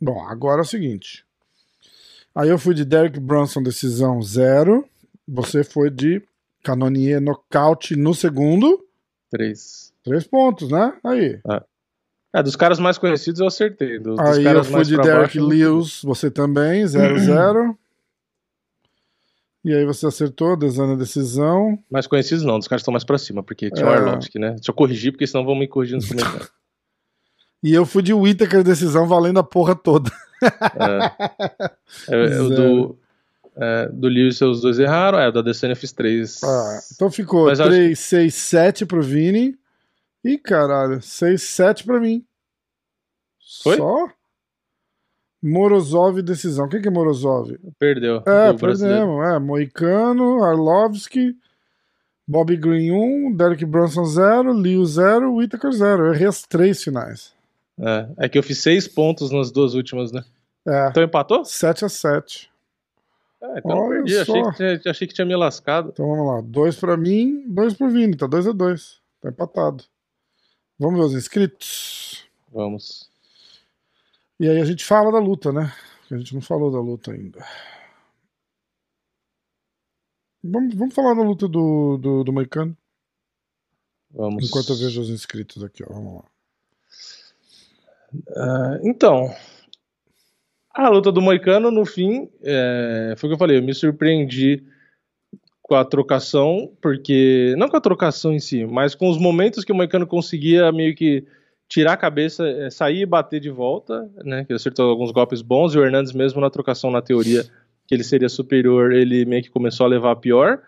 Bom, 0.00 0.22
agora 0.24 0.60
é 0.60 0.62
o 0.62 0.66
seguinte. 0.66 1.24
Aí 2.34 2.48
eu 2.48 2.58
fui 2.58 2.74
de 2.74 2.84
Derek 2.84 3.18
Brunson, 3.18 3.62
decisão 3.62 4.22
zero. 4.22 4.88
Você 5.26 5.64
foi 5.64 5.90
de 5.90 6.22
Canonier 6.62 7.20
nocaute 7.20 7.96
no 7.96 8.14
segundo. 8.14 8.84
Três. 9.30 9.92
Três 10.04 10.26
pontos, 10.26 10.70
né? 10.70 10.94
Aí. 11.04 11.40
É, 12.32 12.42
dos 12.42 12.56
caras 12.56 12.78
mais 12.78 12.98
conhecidos 12.98 13.40
eu 13.40 13.46
acertei. 13.46 13.98
Dos, 13.98 14.16
dos 14.16 14.20
Aí 14.20 14.44
eu 14.44 14.64
fui 14.64 14.84
de 14.84 14.96
Derek 14.96 15.38
baixo, 15.38 15.46
Lewis, 15.46 16.02
você 16.02 16.30
também, 16.30 16.84
0-0. 16.84 17.76
e 19.64 19.74
aí 19.74 19.84
você 19.84 20.06
acertou, 20.06 20.56
desando 20.56 20.92
a 20.92 20.96
decisão. 20.96 21.78
Mais 21.90 22.06
conhecidos 22.06 22.44
não, 22.44 22.58
dos 22.58 22.68
caras 22.68 22.80
que 22.80 22.84
estão 22.84 22.92
mais 22.92 23.04
pra 23.04 23.18
cima, 23.18 23.42
porque 23.42 23.70
tinha 23.70 23.86
o 23.86 23.90
É. 23.90 23.96
Arlovski, 23.96 24.38
né? 24.38 24.50
Deixa 24.52 24.70
eu 24.70 24.74
corrigir, 24.74 25.12
porque 25.12 25.26
senão 25.26 25.44
vão 25.44 25.56
me 25.56 25.66
corrigir 25.66 25.96
nos 25.96 26.06
comentários. 26.08 26.50
E 27.62 27.74
eu 27.74 27.84
fui 27.84 28.02
de 28.02 28.14
Whittaker 28.14 28.62
decisão 28.62 29.06
valendo 29.06 29.38
a 29.38 29.42
porra 29.42 29.74
toda. 29.74 30.10
É, 32.08 32.14
é, 32.14 32.40
o 32.40 32.48
Zero. 32.48 32.54
do, 32.54 32.98
é, 33.56 33.88
do 33.88 34.08
Lewis 34.08 34.40
os 34.40 34.60
dois 34.60 34.78
erraram, 34.78 35.18
é, 35.18 35.28
o 35.28 35.32
da 35.32 35.40
Adesanya 35.40 35.72
eu 35.72 35.76
fiz 35.76 35.92
três. 35.92 36.42
Ah, 36.44 36.80
então 36.94 37.10
ficou 37.10 37.46
Mas 37.46 37.58
acho 37.58 37.70
3, 37.70 37.98
6, 37.98 38.34
7 38.34 38.86
pro 38.86 39.02
Vini. 39.02 39.58
Ih, 40.24 40.38
caralho, 40.38 41.02
6, 41.02 41.42
7 41.42 41.84
pra 41.84 41.98
mim. 41.98 42.24
Foi? 43.62 43.76
Só? 43.76 44.08
Morozov 45.42 46.20
decisão. 46.22 46.68
Quem 46.68 46.82
que 46.82 46.88
é 46.88 46.90
Morozov? 46.90 47.56
Perdeu. 47.78 48.22
É, 48.26 48.52
perdemos. 48.52 49.26
É, 49.26 49.38
Moicano, 49.38 50.42
Arlovski, 50.42 51.36
Bobby 52.26 52.56
Green 52.56 52.90
1, 52.90 53.36
Derek 53.36 53.64
Brunson 53.64 54.04
0, 54.04 54.52
Liu 54.52 54.84
0, 54.84 55.34
Whittaker 55.34 55.72
0. 55.72 56.06
Eu 56.06 56.14
errei 56.14 56.26
as 56.26 56.42
três 56.42 56.82
finais. 56.82 57.37
É, 57.80 58.24
é 58.26 58.28
que 58.28 58.38
eu 58.38 58.42
fiz 58.42 58.58
seis 58.58 58.88
pontos 58.88 59.30
nas 59.30 59.50
duas 59.50 59.74
últimas, 59.74 60.10
né? 60.12 60.24
É, 60.66 60.88
Então 60.88 61.02
empatou? 61.02 61.44
7 61.44 61.84
a 61.84 61.88
7. 61.88 62.50
É, 63.40 63.58
então 63.58 63.70
eu 63.70 63.76
Olha 63.84 63.88
perdi. 64.02 64.18
Achei 64.18 64.42
que, 64.42 64.52
tinha, 64.56 64.80
achei 64.90 65.06
que 65.08 65.14
tinha 65.14 65.24
me 65.24 65.36
lascado. 65.36 65.90
Então 65.90 66.06
vamos 66.08 66.26
lá. 66.26 66.40
2 66.40 66.76
pra 66.76 66.96
mim, 66.96 67.44
2 67.48 67.74
pro 67.74 67.88
Vini. 67.88 68.16
Tá 68.16 68.26
2 68.26 68.48
a 68.48 68.52
2. 68.52 69.00
Tá 69.20 69.28
empatado. 69.28 69.84
Vamos 70.78 70.98
ver 70.98 71.06
os 71.06 71.14
inscritos. 71.14 72.26
Vamos. 72.52 73.08
E 74.40 74.48
aí 74.48 74.60
a 74.60 74.64
gente 74.64 74.84
fala 74.84 75.10
da 75.12 75.18
luta, 75.18 75.52
né? 75.52 75.72
Porque 76.00 76.14
a 76.14 76.18
gente 76.18 76.34
não 76.34 76.40
falou 76.40 76.70
da 76.70 76.80
luta 76.80 77.12
ainda. 77.12 77.44
Vamos, 80.42 80.74
vamos 80.74 80.94
falar 80.94 81.14
da 81.14 81.22
luta 81.22 81.48
do, 81.48 81.98
do, 81.98 82.24
do 82.24 82.32
Moicano, 82.32 82.76
Vamos. 84.10 84.46
enquanto 84.48 84.70
eu 84.70 84.76
vejo 84.76 85.00
os 85.00 85.10
inscritos 85.10 85.62
aqui, 85.64 85.82
ó. 85.84 85.92
Vamos 85.92 86.14
lá. 86.14 86.24
Ah, 88.36 88.78
então, 88.82 89.30
a 90.74 90.88
luta 90.88 91.10
do 91.10 91.20
Moicano, 91.20 91.70
no 91.70 91.84
fim, 91.84 92.28
é, 92.42 93.14
foi 93.16 93.28
o 93.28 93.30
que 93.30 93.34
eu 93.34 93.38
falei, 93.38 93.58
eu 93.58 93.62
me 93.62 93.74
surpreendi 93.74 94.64
com 95.60 95.74
a 95.74 95.84
trocação, 95.84 96.72
porque, 96.80 97.54
não 97.58 97.68
com 97.68 97.76
a 97.76 97.80
trocação 97.80 98.32
em 98.32 98.38
si, 98.38 98.64
mas 98.64 98.94
com 98.94 99.10
os 99.10 99.18
momentos 99.18 99.64
que 99.64 99.72
o 99.72 99.74
Moicano 99.74 100.06
conseguia 100.06 100.72
meio 100.72 100.94
que 100.94 101.26
tirar 101.68 101.92
a 101.92 101.96
cabeça, 101.98 102.48
é, 102.48 102.70
sair 102.70 103.02
e 103.02 103.06
bater 103.06 103.40
de 103.40 103.50
volta, 103.50 104.10
né, 104.24 104.44
que 104.44 104.52
acertou 104.54 104.88
alguns 104.88 105.10
golpes 105.10 105.42
bons, 105.42 105.74
e 105.74 105.78
o 105.78 105.84
Hernandes 105.84 106.12
mesmo 106.12 106.40
na 106.40 106.48
trocação, 106.48 106.90
na 106.90 107.02
teoria, 107.02 107.44
que 107.86 107.94
ele 107.94 108.04
seria 108.04 108.28
superior, 108.28 108.92
ele 108.92 109.26
meio 109.26 109.42
que 109.42 109.50
começou 109.50 109.84
a 109.84 109.88
levar 109.88 110.12
a 110.12 110.16
pior, 110.16 110.62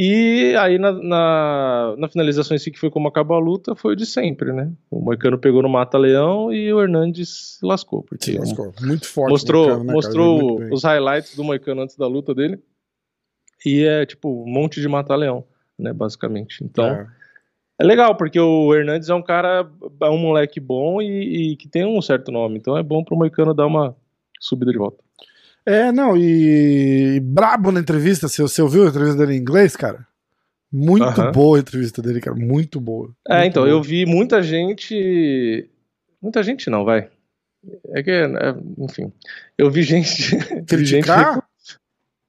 e 0.00 0.54
aí 0.54 0.78
na, 0.78 0.92
na, 0.92 1.96
na 1.98 2.08
finalização 2.08 2.54
em 2.54 2.58
si, 2.60 2.70
que 2.70 2.78
foi 2.78 2.88
como 2.88 3.08
acabou 3.08 3.36
a 3.36 3.40
luta, 3.40 3.74
foi 3.74 3.94
o 3.94 3.96
de 3.96 4.06
sempre, 4.06 4.52
né? 4.52 4.72
O 4.88 5.00
Moicano 5.00 5.36
pegou 5.36 5.60
no 5.60 5.68
mata-leão 5.68 6.52
e 6.52 6.72
o 6.72 6.80
Hernandes 6.80 7.56
se 7.58 7.66
lascou, 7.66 8.04
porque 8.04 8.26
Se 8.26 8.38
lascou. 8.38 8.72
Muito 8.80 9.08
forte. 9.08 9.32
mostrou, 9.32 9.64
Moicano, 9.64 9.84
né, 9.84 9.92
mostrou 9.92 10.58
bem. 10.60 10.72
os 10.72 10.84
highlights 10.84 11.34
do 11.34 11.42
Moicano 11.42 11.82
antes 11.82 11.96
da 11.96 12.06
luta 12.06 12.32
dele. 12.32 12.62
E 13.66 13.82
é 13.82 14.06
tipo 14.06 14.44
um 14.44 14.48
monte 14.48 14.80
de 14.80 14.86
mata-leão, 14.86 15.44
né? 15.76 15.92
Basicamente. 15.92 16.62
Então 16.62 16.86
é. 16.86 17.08
É. 17.80 17.84
legal, 17.84 18.14
porque 18.16 18.38
o 18.38 18.72
Hernandes 18.72 19.08
é 19.08 19.14
um 19.16 19.22
cara, 19.22 19.68
é 20.00 20.10
um 20.10 20.18
moleque 20.18 20.60
bom 20.60 21.02
e, 21.02 21.54
e 21.54 21.56
que 21.56 21.66
tem 21.68 21.84
um 21.84 22.00
certo 22.00 22.30
nome. 22.30 22.58
Então 22.58 22.78
é 22.78 22.84
bom 22.84 23.02
pro 23.02 23.16
Moicano 23.16 23.52
dar 23.52 23.66
uma 23.66 23.96
subida 24.38 24.70
de 24.70 24.78
volta. 24.78 25.02
É, 25.68 25.92
não, 25.92 26.16
e, 26.16 27.16
e 27.16 27.20
brabo 27.20 27.70
na 27.70 27.78
entrevista. 27.78 28.26
Você, 28.26 28.40
você 28.40 28.62
ouviu 28.62 28.86
a 28.86 28.88
entrevista 28.88 29.18
dele 29.18 29.36
em 29.36 29.40
inglês, 29.40 29.76
cara? 29.76 30.06
Muito 30.72 31.04
Aham. 31.04 31.30
boa 31.30 31.58
a 31.58 31.60
entrevista 31.60 32.00
dele, 32.00 32.22
cara. 32.22 32.34
Muito 32.34 32.80
boa. 32.80 33.10
É, 33.28 33.40
Muito 33.40 33.50
então, 33.50 33.62
boa. 33.64 33.74
eu 33.74 33.82
vi 33.82 34.06
muita 34.06 34.42
gente. 34.42 35.68
Muita 36.22 36.42
gente 36.42 36.70
não, 36.70 36.86
vai. 36.86 37.10
É 37.88 38.02
que, 38.02 38.10
é, 38.10 38.28
enfim. 38.78 39.12
Eu 39.58 39.70
vi 39.70 39.82
gente. 39.82 40.36
Criticar? 40.66 41.46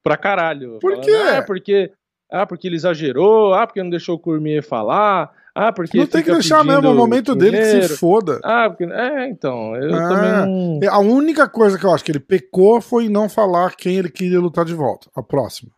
pra 0.04 0.18
caralho. 0.18 0.80
Por 0.80 0.92
falando, 0.92 1.06
quê? 1.06 1.12
Ah, 1.38 1.42
porque, 1.42 1.92
ah, 2.30 2.46
porque 2.46 2.68
ele 2.68 2.76
exagerou. 2.76 3.54
Ah, 3.54 3.66
porque 3.66 3.82
não 3.82 3.90
deixou 3.90 4.16
o 4.16 4.20
Cormier 4.20 4.64
falar. 4.64 5.32
Ah, 5.62 5.74
porque. 5.74 5.98
Não 5.98 6.08
tem 6.08 6.24
que 6.24 6.32
deixar 6.32 6.64
mesmo 6.64 6.82
pedindo 6.82 6.94
o 6.94 6.98
momento 6.98 7.36
dele 7.36 7.58
que 7.58 7.64
se 7.66 7.72
dinheiro. 7.72 7.98
foda. 7.98 8.40
Ah, 8.44 8.70
porque. 8.70 8.86
É, 8.86 9.28
então. 9.30 9.76
Eu 9.76 9.94
Ah. 9.96 10.08
também 10.08 10.32
não. 10.32 10.94
A 10.94 11.00
única 11.00 11.50
coisa 11.50 11.78
que 11.78 11.86
eu 11.86 11.94
acho 11.94 12.04
que 12.04 12.12
ele 12.12 12.20
pecou 12.20 12.80
foi 12.80 13.06
em 13.06 13.10
não 13.10 13.28
falar 13.28 13.76
quem 13.76 13.98
ele 13.98 14.10
queria 14.10 14.40
lutar 14.40 14.64
de 14.64 14.74
volta. 14.74 15.10
A 15.16 15.22
próxima. 15.22 15.72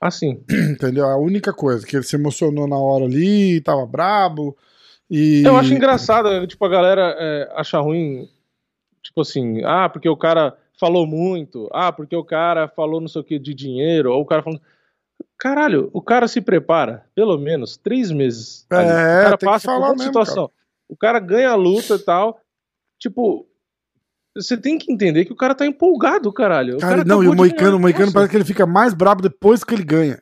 Assim. 0.00 0.42
Entendeu? 0.72 1.06
A 1.06 1.16
única 1.16 1.52
coisa. 1.52 1.86
Que 1.86 1.96
ele 1.96 2.02
se 2.04 2.16
emocionou 2.16 2.66
na 2.66 2.76
hora 2.76 3.04
ali, 3.04 3.60
tava 3.60 3.86
brabo. 3.86 4.56
E... 5.10 5.42
Eu 5.44 5.56
acho 5.56 5.72
engraçado, 5.72 6.46
tipo, 6.46 6.64
a 6.64 6.68
galera 6.68 7.14
é, 7.18 7.52
acha 7.54 7.78
ruim, 7.78 8.26
tipo 9.02 9.20
assim, 9.20 9.62
ah, 9.64 9.88
porque 9.88 10.08
o 10.08 10.16
cara 10.16 10.56
falou 10.80 11.06
muito, 11.06 11.68
ah, 11.72 11.92
porque 11.92 12.16
o 12.16 12.24
cara 12.24 12.66
falou 12.68 13.00
não 13.02 13.06
sei 13.06 13.20
o 13.20 13.24
que 13.24 13.38
de 13.38 13.54
dinheiro, 13.54 14.10
ou 14.12 14.22
o 14.22 14.26
cara 14.26 14.42
falando. 14.42 14.62
Caralho, 15.38 15.90
o 15.92 16.00
cara 16.00 16.26
se 16.26 16.40
prepara, 16.40 17.04
pelo 17.14 17.36
menos, 17.38 17.76
três 17.76 18.10
meses. 18.10 18.66
É, 18.72 18.76
ali. 18.76 18.86
o 18.86 19.24
cara 19.24 19.38
passa 19.38 19.72
por 19.72 19.80
mesmo, 19.80 20.02
situação. 20.02 20.50
O 20.88 20.96
cara 20.96 21.18
ganha 21.18 21.50
a 21.50 21.54
luta 21.54 21.94
e 21.96 21.98
tal. 21.98 22.40
Tipo, 22.98 23.46
você 24.34 24.56
tem 24.56 24.78
que 24.78 24.92
entender 24.92 25.24
que 25.24 25.32
o 25.32 25.36
cara 25.36 25.54
tá 25.54 25.66
empolgado, 25.66 26.32
caralho. 26.32 26.76
O 26.76 26.80
Cara, 26.80 26.96
cara 26.96 27.04
não, 27.04 27.22
e 27.22 27.28
o 27.28 27.34
Moicano, 27.34 27.76
o 27.76 27.80
Moicano 27.80 28.12
parece 28.12 28.30
que 28.30 28.36
ele 28.36 28.44
fica 28.44 28.66
mais 28.66 28.94
brabo 28.94 29.22
depois 29.22 29.62
que 29.62 29.74
ele 29.74 29.84
ganha. 29.84 30.20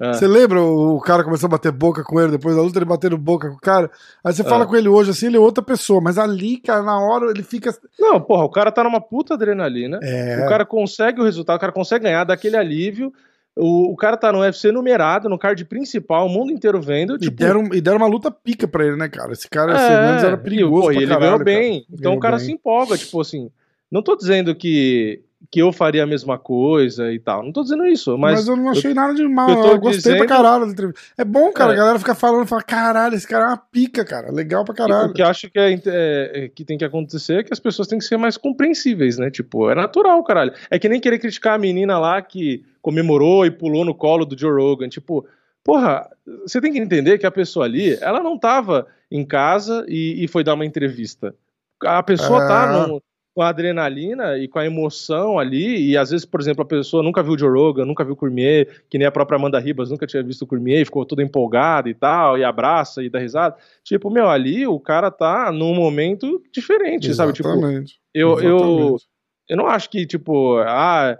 Ah. 0.00 0.14
Você 0.14 0.26
lembra 0.26 0.62
o 0.62 0.98
cara 1.00 1.22
começou 1.22 1.46
a 1.46 1.50
bater 1.50 1.70
boca 1.70 2.02
com 2.02 2.18
ele 2.20 2.32
depois 2.32 2.56
da 2.56 2.62
luta, 2.62 2.78
ele 2.78 2.86
batendo 2.86 3.18
boca 3.18 3.50
com 3.50 3.56
o 3.56 3.60
cara? 3.60 3.90
Aí 4.24 4.32
você 4.32 4.42
fala 4.42 4.64
Ah. 4.64 4.66
com 4.66 4.74
ele 4.74 4.88
hoje 4.88 5.10
assim, 5.10 5.26
ele 5.26 5.36
é 5.36 5.40
outra 5.40 5.62
pessoa, 5.62 6.00
mas 6.00 6.16
ali, 6.16 6.56
cara, 6.58 6.82
na 6.82 6.98
hora 6.98 7.30
ele 7.30 7.42
fica. 7.42 7.70
Não, 7.98 8.18
porra, 8.20 8.44
o 8.44 8.50
cara 8.50 8.72
tá 8.72 8.82
numa 8.82 9.00
puta 9.00 9.34
adrenalina. 9.34 9.98
É. 10.02 10.42
O 10.44 10.48
cara 10.48 10.64
consegue 10.64 11.20
o 11.20 11.24
resultado, 11.24 11.56
o 11.56 11.60
cara 11.60 11.72
consegue 11.72 12.04
ganhar 12.04 12.24
daquele 12.24 12.56
alívio. 12.56 13.12
O, 13.60 13.92
o 13.92 13.96
cara 13.96 14.16
tá 14.16 14.32
no 14.32 14.40
UFC 14.40 14.72
numerado, 14.72 15.28
no 15.28 15.38
card 15.38 15.64
principal, 15.66 16.26
o 16.26 16.28
mundo 16.28 16.50
inteiro 16.52 16.80
vendo. 16.80 17.16
E 17.16 17.18
Tipo, 17.18 17.36
deram, 17.36 17.64
e 17.74 17.80
deram 17.80 17.98
uma 17.98 18.06
luta 18.06 18.30
pica 18.30 18.66
pra 18.66 18.86
ele, 18.86 18.96
né, 18.96 19.08
cara? 19.08 19.32
Esse 19.32 19.48
cara, 19.48 19.72
é, 19.72 19.92
Hernandes 19.92 20.24
era 20.24 20.34
e, 20.34 20.38
perigoso. 20.38 20.82
pô, 20.86 20.90
e 20.92 20.94
pra 20.94 21.02
ele 21.02 21.12
caralho, 21.12 21.26
ganhou 21.32 21.44
bem. 21.44 21.72
cara. 21.72 21.84
Então 21.92 21.98
Ganhou 22.02 22.16
o 22.16 22.20
cara 22.20 22.36
bem. 22.36 22.46
se 22.46 22.52
empolga, 22.52 22.96
tipo 22.98 23.20
assim. 23.20 23.50
Não 23.90 24.02
tô 24.02 24.16
dizendo 24.16 24.54
que, 24.54 25.22
que 25.50 25.60
eu 25.62 25.72
faria 25.72 26.02
a 26.04 26.06
mesma 26.06 26.38
coisa 26.38 27.12
e 27.12 27.18
tal. 27.18 27.42
Não 27.42 27.52
tô 27.52 27.62
dizendo 27.62 27.86
isso, 27.86 28.16
Mas, 28.18 28.40
mas. 28.40 28.48
eu 28.48 28.56
não 28.56 28.68
achei 28.70 28.92
nada 28.92 29.14
de 29.14 29.26
mal. 29.26 29.48
eu 29.50 29.56
Eu, 29.72 29.78
gostei 29.80 30.12
pra 30.12 30.24
dizendo- 30.24 30.26
caralho 30.28 30.66
da 30.66 30.72
entrevista. 30.72 31.00
É 31.16 31.24
bom, 31.24 31.50
cara. 31.52 31.72
É. 31.72 31.74
A 31.74 31.78
galera 31.78 31.98
fica 31.98 32.14
falando, 32.14 32.46
fala, 32.46 32.62
caralho, 32.62 33.14
esse 33.14 33.26
cara 33.26 33.44
é 33.44 33.48
uma 33.48 33.56
pica, 33.56 34.04
cara. 34.04 34.30
Legal 34.30 34.64
pra 34.64 34.74
caralho. 34.74 35.10
O 35.10 35.12
que 35.14 35.22
eu 35.22 35.26
acho 35.26 35.50
que, 35.50 35.58
é, 35.58 35.72
é- 35.72 36.44
é- 36.44 36.48
que 36.48 36.64
tem 36.64 36.76
que 36.76 36.84
acontecer 36.84 37.40
é 37.40 37.42
que 37.42 37.52
as 37.52 37.58
pessoas 37.60 37.88
têm 37.88 37.98
que 37.98 38.04
ser 38.04 38.16
mais 38.18 38.36
compreensíveis, 38.36 39.16
né? 39.18 39.30
Tipo, 39.30 39.70
é 39.70 39.74
natural, 39.74 40.22
caralho. 40.24 40.52
É 40.70 40.78
que 40.78 40.88
nem 40.88 41.00
querer 41.00 41.18
criticar 41.18 41.54
a 41.54 41.58
menina 41.58 41.98
lá 41.98 42.20
que 42.20 42.64
comemorou 42.82 43.46
e 43.46 43.50
pulou 43.50 43.84
no 43.84 43.94
colo 43.94 44.24
do 44.26 44.38
Joe 44.38 44.52
Rogan. 44.52 44.88
Tipo, 44.88 45.26
porra, 45.64 46.08
você 46.46 46.60
tem 46.60 46.72
que 46.72 46.78
entender 46.78 47.18
que 47.18 47.26
a 47.26 47.30
pessoa 47.30 47.64
ali, 47.64 47.96
ela 48.00 48.22
não 48.22 48.38
tava 48.38 48.86
em 49.10 49.24
casa 49.24 49.84
e, 49.88 50.22
e 50.22 50.28
foi 50.28 50.44
dar 50.44 50.54
uma 50.54 50.64
entrevista. 50.66 51.34
A 51.82 52.02
pessoa 52.02 52.44
É. 52.44 52.46
tá 52.48 52.86
num- 52.88 53.00
com 53.34 53.42
a 53.42 53.48
adrenalina 53.48 54.36
e 54.38 54.48
com 54.48 54.58
a 54.58 54.66
emoção 54.66 55.38
ali, 55.38 55.90
e 55.90 55.96
às 55.96 56.10
vezes, 56.10 56.26
por 56.26 56.40
exemplo, 56.40 56.62
a 56.62 56.66
pessoa 56.66 57.02
nunca 57.02 57.22
viu 57.22 57.34
o 57.34 57.38
Joe 57.38 57.50
Rogan, 57.50 57.84
nunca 57.84 58.04
viu 58.04 58.14
o 58.14 58.16
Cormier, 58.16 58.82
que 58.88 58.98
nem 58.98 59.06
a 59.06 59.12
própria 59.12 59.36
Amanda 59.36 59.58
Ribas 59.58 59.90
nunca 59.90 60.06
tinha 60.06 60.22
visto 60.22 60.42
o 60.42 60.46
Cormier, 60.46 60.80
e 60.80 60.84
ficou 60.84 61.04
toda 61.06 61.22
empolgada 61.22 61.88
e 61.88 61.94
tal, 61.94 62.36
e 62.36 62.44
abraça 62.44 63.02
e 63.02 63.08
dá 63.08 63.18
risada. 63.18 63.56
Tipo, 63.84 64.10
meu, 64.10 64.28
ali 64.28 64.66
o 64.66 64.80
cara 64.80 65.10
tá 65.10 65.52
num 65.52 65.74
momento 65.74 66.42
diferente, 66.52 67.14
sabe? 67.14 67.32
Tipo, 67.32 67.48
Exatamente. 67.48 68.00
eu, 68.12 68.40
eu, 68.40 68.56
Exatamente. 68.56 69.04
eu 69.48 69.56
não 69.56 69.66
acho 69.66 69.88
que, 69.90 70.06
tipo, 70.06 70.58
ah, 70.58 71.16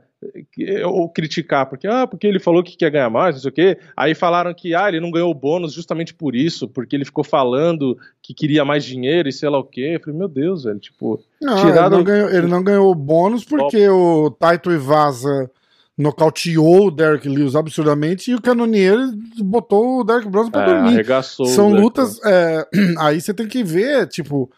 ou 0.87 1.09
criticar, 1.09 1.67
porque, 1.67 1.87
ah, 1.87 2.07
porque 2.07 2.27
ele 2.27 2.39
falou 2.39 2.63
que 2.63 2.77
quer 2.77 2.91
ganhar 2.91 3.09
mais, 3.11 3.35
não 3.37 3.43
sei 3.43 3.51
o 3.51 3.55
quê. 3.55 3.79
Aí 3.97 4.15
falaram 4.15 4.53
que, 4.53 4.75
ah, 4.75 4.89
ele 4.89 5.01
não 5.01 5.11
ganhou 5.11 5.31
o 5.31 5.35
bônus 5.35 5.73
justamente 5.73 6.13
por 6.13 6.35
isso, 6.35 6.69
porque 6.69 6.95
ele 6.95 7.05
ficou 7.05 7.25
falando 7.25 7.97
que 8.23 8.35
queria 8.35 8.65
mais 8.65 8.85
dinheiro 8.85 9.29
e 9.29 9.33
sei 9.33 9.49
lá 9.49 9.59
o 9.59 9.65
quê. 9.65 9.93
Eu 9.95 10.01
falei, 10.01 10.19
meu 10.19 10.29
Deus, 10.29 10.65
velho, 10.65 10.79
tipo, 10.79 11.21
Não, 11.41 11.57
tirado- 11.57 11.95
ele, 11.95 11.97
não 11.97 12.05
ganhou, 12.05 12.31
ele 12.31 12.47
não 12.47 12.63
ganhou 12.63 12.91
o 12.91 12.95
bônus 12.95 13.45
porque 13.45 13.89
o 13.89 14.31
Taito 14.31 14.71
Iwasa 14.71 15.51
nocauteou 15.97 16.87
o 16.87 16.91
Derek 16.91 17.29
Lewis 17.29 17.55
absurdamente 17.55 18.31
e 18.31 18.35
o 18.35 18.41
Canonier 18.41 18.97
botou 19.39 20.01
o 20.01 20.05
Derek 20.05 20.29
Bronson 20.29 20.51
pra 20.51 20.63
é, 20.63 20.67
dormir. 20.67 20.99
São 21.47 21.71
lutas. 21.71 22.19
é, 22.25 22.67
aí 22.99 23.21
você 23.21 23.35
tem 23.35 23.47
que 23.47 23.63
ver, 23.63 24.07
tipo, 24.09 24.51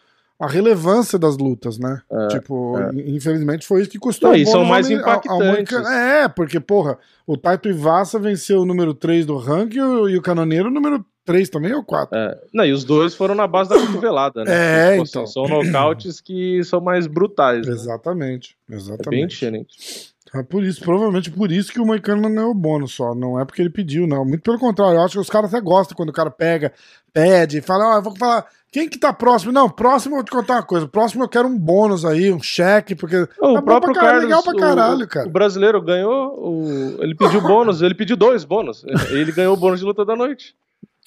a 0.45 0.49
relevância 0.49 1.19
das 1.19 1.37
lutas, 1.37 1.79
né? 1.79 2.01
tipo, 2.31 2.75
infelizmente 3.07 3.67
foi 3.67 3.83
isso 3.83 3.91
que 3.91 3.99
custou. 3.99 4.31
Não, 4.31 4.37
e 4.37 4.45
são 4.47 4.65
mais 4.65 4.91
ao- 4.91 4.97
ao- 4.99 5.05
ao 5.07 5.43
impactantes. 5.55 5.89
É, 5.91 6.29
porque, 6.29 6.59
porra, 6.59 6.99
o 7.27 7.37
Taito 7.37 7.69
Iwasa 7.69 8.19
venceu 8.19 8.61
o 8.61 8.65
número 8.67 8.93
3 8.95 9.25
do 9.27 9.37
ranking 9.37 9.79
e 9.79 9.81
o, 9.83 10.09
e 10.09 10.17
o 10.17 10.23
Canoneiro 10.23 10.69
o 10.69 10.73
número 10.73 11.05
3 11.25 11.49
também 11.49 11.73
ou 11.73 11.85
4. 11.85 12.17
É. 12.19 12.39
Não, 12.53 12.65
e 12.65 12.73
os 12.73 12.83
dois 12.85 13.15
foram 13.15 13.35
na 13.37 13.47
base 13.47 13.71
da 13.71 13.79
cotovelada, 13.79 14.43
né? 14.43 14.51
É, 14.53 14.91
Tipo 14.93 15.03
assim, 15.03 15.11
então. 15.11 15.27
são 15.27 15.47
nocautes 15.47 16.21
que 16.21 16.65
são 16.65 16.81
mais 16.81 17.07
brutais. 17.07 17.65
né? 17.67 17.73
Exatamente, 17.73 18.57
É 18.69 18.73
bem 18.73 18.79
exatamente. 18.81 19.31
diferente. 19.31 20.13
É 20.35 20.43
por 20.43 20.65
isso, 20.65 20.81
provavelmente 20.81 21.31
por 21.31 21.53
isso 21.53 21.71
que 21.71 21.79
o 21.79 21.85
Moicano 21.85 22.23
não 22.23 22.35
ganhou 22.35 22.51
o 22.51 22.55
bônus 22.55 22.95
só. 22.95 23.15
Não 23.15 23.39
é 23.39 23.45
porque 23.45 23.61
ele 23.61 23.69
pediu, 23.69 24.07
não. 24.07 24.25
Muito 24.25 24.41
pelo 24.43 24.59
contrário, 24.59 24.95
eu 24.97 25.03
acho 25.03 25.13
que 25.13 25.21
os 25.21 25.29
caras 25.29 25.53
até 25.53 25.63
gostam 25.63 25.95
quando 25.95 26.09
o 26.09 26.13
cara 26.13 26.31
pega, 26.31 26.73
pede, 27.13 27.61
fala, 27.61 27.95
ó, 27.95 27.99
eu 27.99 28.03
vou 28.03 28.17
falar. 28.17 28.47
Quem 28.73 28.89
que 28.89 28.99
tá 28.99 29.13
próximo? 29.13 29.53
Não, 29.53 29.69
próximo 29.69 30.15
eu 30.15 30.17
vou 30.21 30.25
te 30.25 30.31
contar 30.31 30.55
uma 30.55 30.63
coisa. 30.63 30.89
Próximo 30.89 31.23
eu 31.23 31.29
quero 31.29 31.47
um 31.47 31.59
bônus 31.59 32.07
aí, 32.07 32.33
um 32.33 32.43
cheque, 32.43 32.95
porque. 32.95 33.17
O 33.39 33.55
bom 33.55 33.63
próprio 33.63 33.93
caralho, 33.93 34.13
Carlos, 34.13 34.25
legal 34.25 34.43
pra 34.43 34.55
caralho, 34.57 35.05
o, 35.05 35.09
cara. 35.09 35.29
o 35.29 35.31
brasileiro 35.31 35.83
ganhou, 35.83 36.35
o- 36.41 37.03
ele 37.03 37.15
pediu 37.15 37.43
bônus, 37.43 37.83
ele 37.83 37.95
pediu 37.95 38.17
dois 38.17 38.45
bônus. 38.45 38.83
Ele 39.11 39.31
ganhou 39.31 39.53
o 39.55 39.57
bônus 39.59 39.79
de 39.81 39.85
luta 39.85 40.07
da 40.07 40.17
noite. 40.17 40.55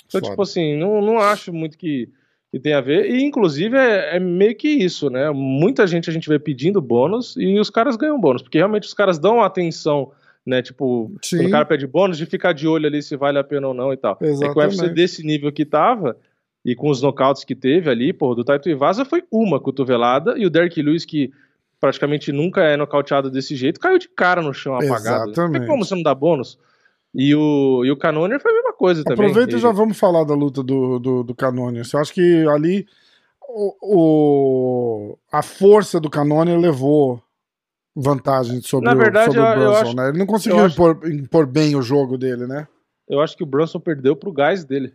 Então, 0.08 0.21
Foda. 0.21 0.30
tipo 0.32 0.41
assim, 0.43 0.78
não, 0.78 1.01
não 1.01 1.17
acho 1.19 1.51
muito 1.51 1.75
que, 1.75 2.08
que 2.51 2.60
tem 2.60 2.75
a 2.75 2.82
ver. 2.82 3.10
E, 3.10 3.23
inclusive, 3.23 3.75
é, 3.75 4.17
é 4.17 4.19
meio 4.19 4.56
que 4.56 4.67
isso, 4.69 5.10
né? 5.10 5.32
Muita 5.32 5.88
gente 5.88 6.08
a 6.08 6.13
gente 6.13 6.30
vê 6.30 6.38
pedindo 6.38 6.80
bônus 6.80 7.36
e 7.36 7.60
os 7.60 7.71
caras 7.71 7.95
ganham 7.95 8.19
bônus, 8.19 8.43
porque 8.43 8.60
realmente 8.60 8.84
os 8.88 8.93
caras 8.93 9.17
dão 9.17 9.41
atenção, 9.41 10.12
né? 10.45 10.62
Tipo, 10.62 11.12
Sim. 11.23 11.38
quando 11.38 11.47
o 11.47 11.51
cara 11.51 11.65
pede 11.65 11.88
bônus, 11.88 12.19
de 12.19 12.28
ficar 12.28 12.54
de 12.54 12.67
olho 12.67 12.86
ali 12.86 13.01
se 13.01 13.15
vale 13.17 13.39
a 13.39 13.43
pena 13.43 13.67
ou 13.69 13.73
não 13.73 13.91
e 13.91 13.97
tal. 13.97 14.13
É 14.21 14.25
que 14.25 14.25
o 14.25 14.38
UFC 14.38 14.43
Exatamente. 14.75 14.93
desse 14.93 15.25
nível 15.25 15.51
que 15.51 15.65
tava, 15.65 16.15
e 16.65 16.75
com 16.75 16.89
os 16.89 17.01
nocautes 17.01 17.43
que 17.45 17.56
teve 17.56 17.89
ali, 17.89 18.12
pô, 18.12 18.34
do 18.36 18.43
Taito 18.43 18.67
Ivasa 18.69 19.06
foi 19.06 19.23
uma 19.32 19.60
cotovelada, 19.60 20.34
e 20.38 20.45
o 20.45 20.49
Derek 20.49 20.82
Lewis, 20.82 21.06
que 21.06 21.32
praticamente 21.80 22.32
nunca 22.32 22.62
é 22.63 22.75
nocauteado 22.75 23.30
desse 23.30 23.56
jeito, 23.56 23.80
caiu 23.80 23.99
de 23.99 24.10
cara 24.10 24.41
no 24.41 24.54
chão 24.54 24.73
apagado. 24.75 25.30
Exatamente. 25.32 25.60
tem 25.60 25.67
como 25.67 25.86
você 25.86 25.93
não 25.93 26.01
dar 26.01 26.15
bônus. 26.15 26.58
E 27.13 27.34
o, 27.36 27.84
e 27.86 27.91
o 27.91 27.95
Canoner 27.97 28.41
foi 28.41 28.51
a 28.51 28.56
mesma 28.56 28.73
coisa 28.73 29.04
também. 29.04 29.28
Aproveita 29.28 29.56
e 29.56 29.60
já 29.60 29.71
vamos 29.71 29.97
falar 29.97 30.23
da 30.25 30.34
luta 30.34 30.62
do, 30.63 30.99
do, 30.99 31.23
do. 31.23 31.36
Eu 31.93 31.99
acho 32.01 32.13
que 32.13 32.45
ali 32.49 32.86
o, 33.47 33.75
o- 33.82 35.19
a 35.32 35.41
força 35.41 35.99
do 35.99 36.10
Canonier 36.10 36.60
levou 36.60 37.21
vantagem 37.95 38.60
sobre, 38.62 38.89
Na 38.89 38.93
verdade, 38.95 39.30
o, 39.30 39.34
sobre 39.34 39.41
o 39.41 39.45
eu- 39.45 39.54
eu 39.54 39.60
Brunson, 39.71 39.82
acho- 39.88 39.95
né? 39.95 40.10
Ele 40.10 40.17
não 40.17 40.25
conseguiu 40.25 40.60
eu 40.60 40.65
acho- 40.65 40.73
impor, 40.75 40.99
impor 41.10 41.45
bem 41.45 41.75
o 41.75 41.82
jogo 41.82 42.17
dele, 42.17 42.45
né? 42.47 42.67
Eu 43.08 43.21
acho 43.21 43.38
que 43.38 43.43
o 43.43 43.47
Brunson 43.47 43.80
perdeu 43.80 44.15
pro 44.15 44.34
gás 44.34 44.65
dele. 44.65 44.93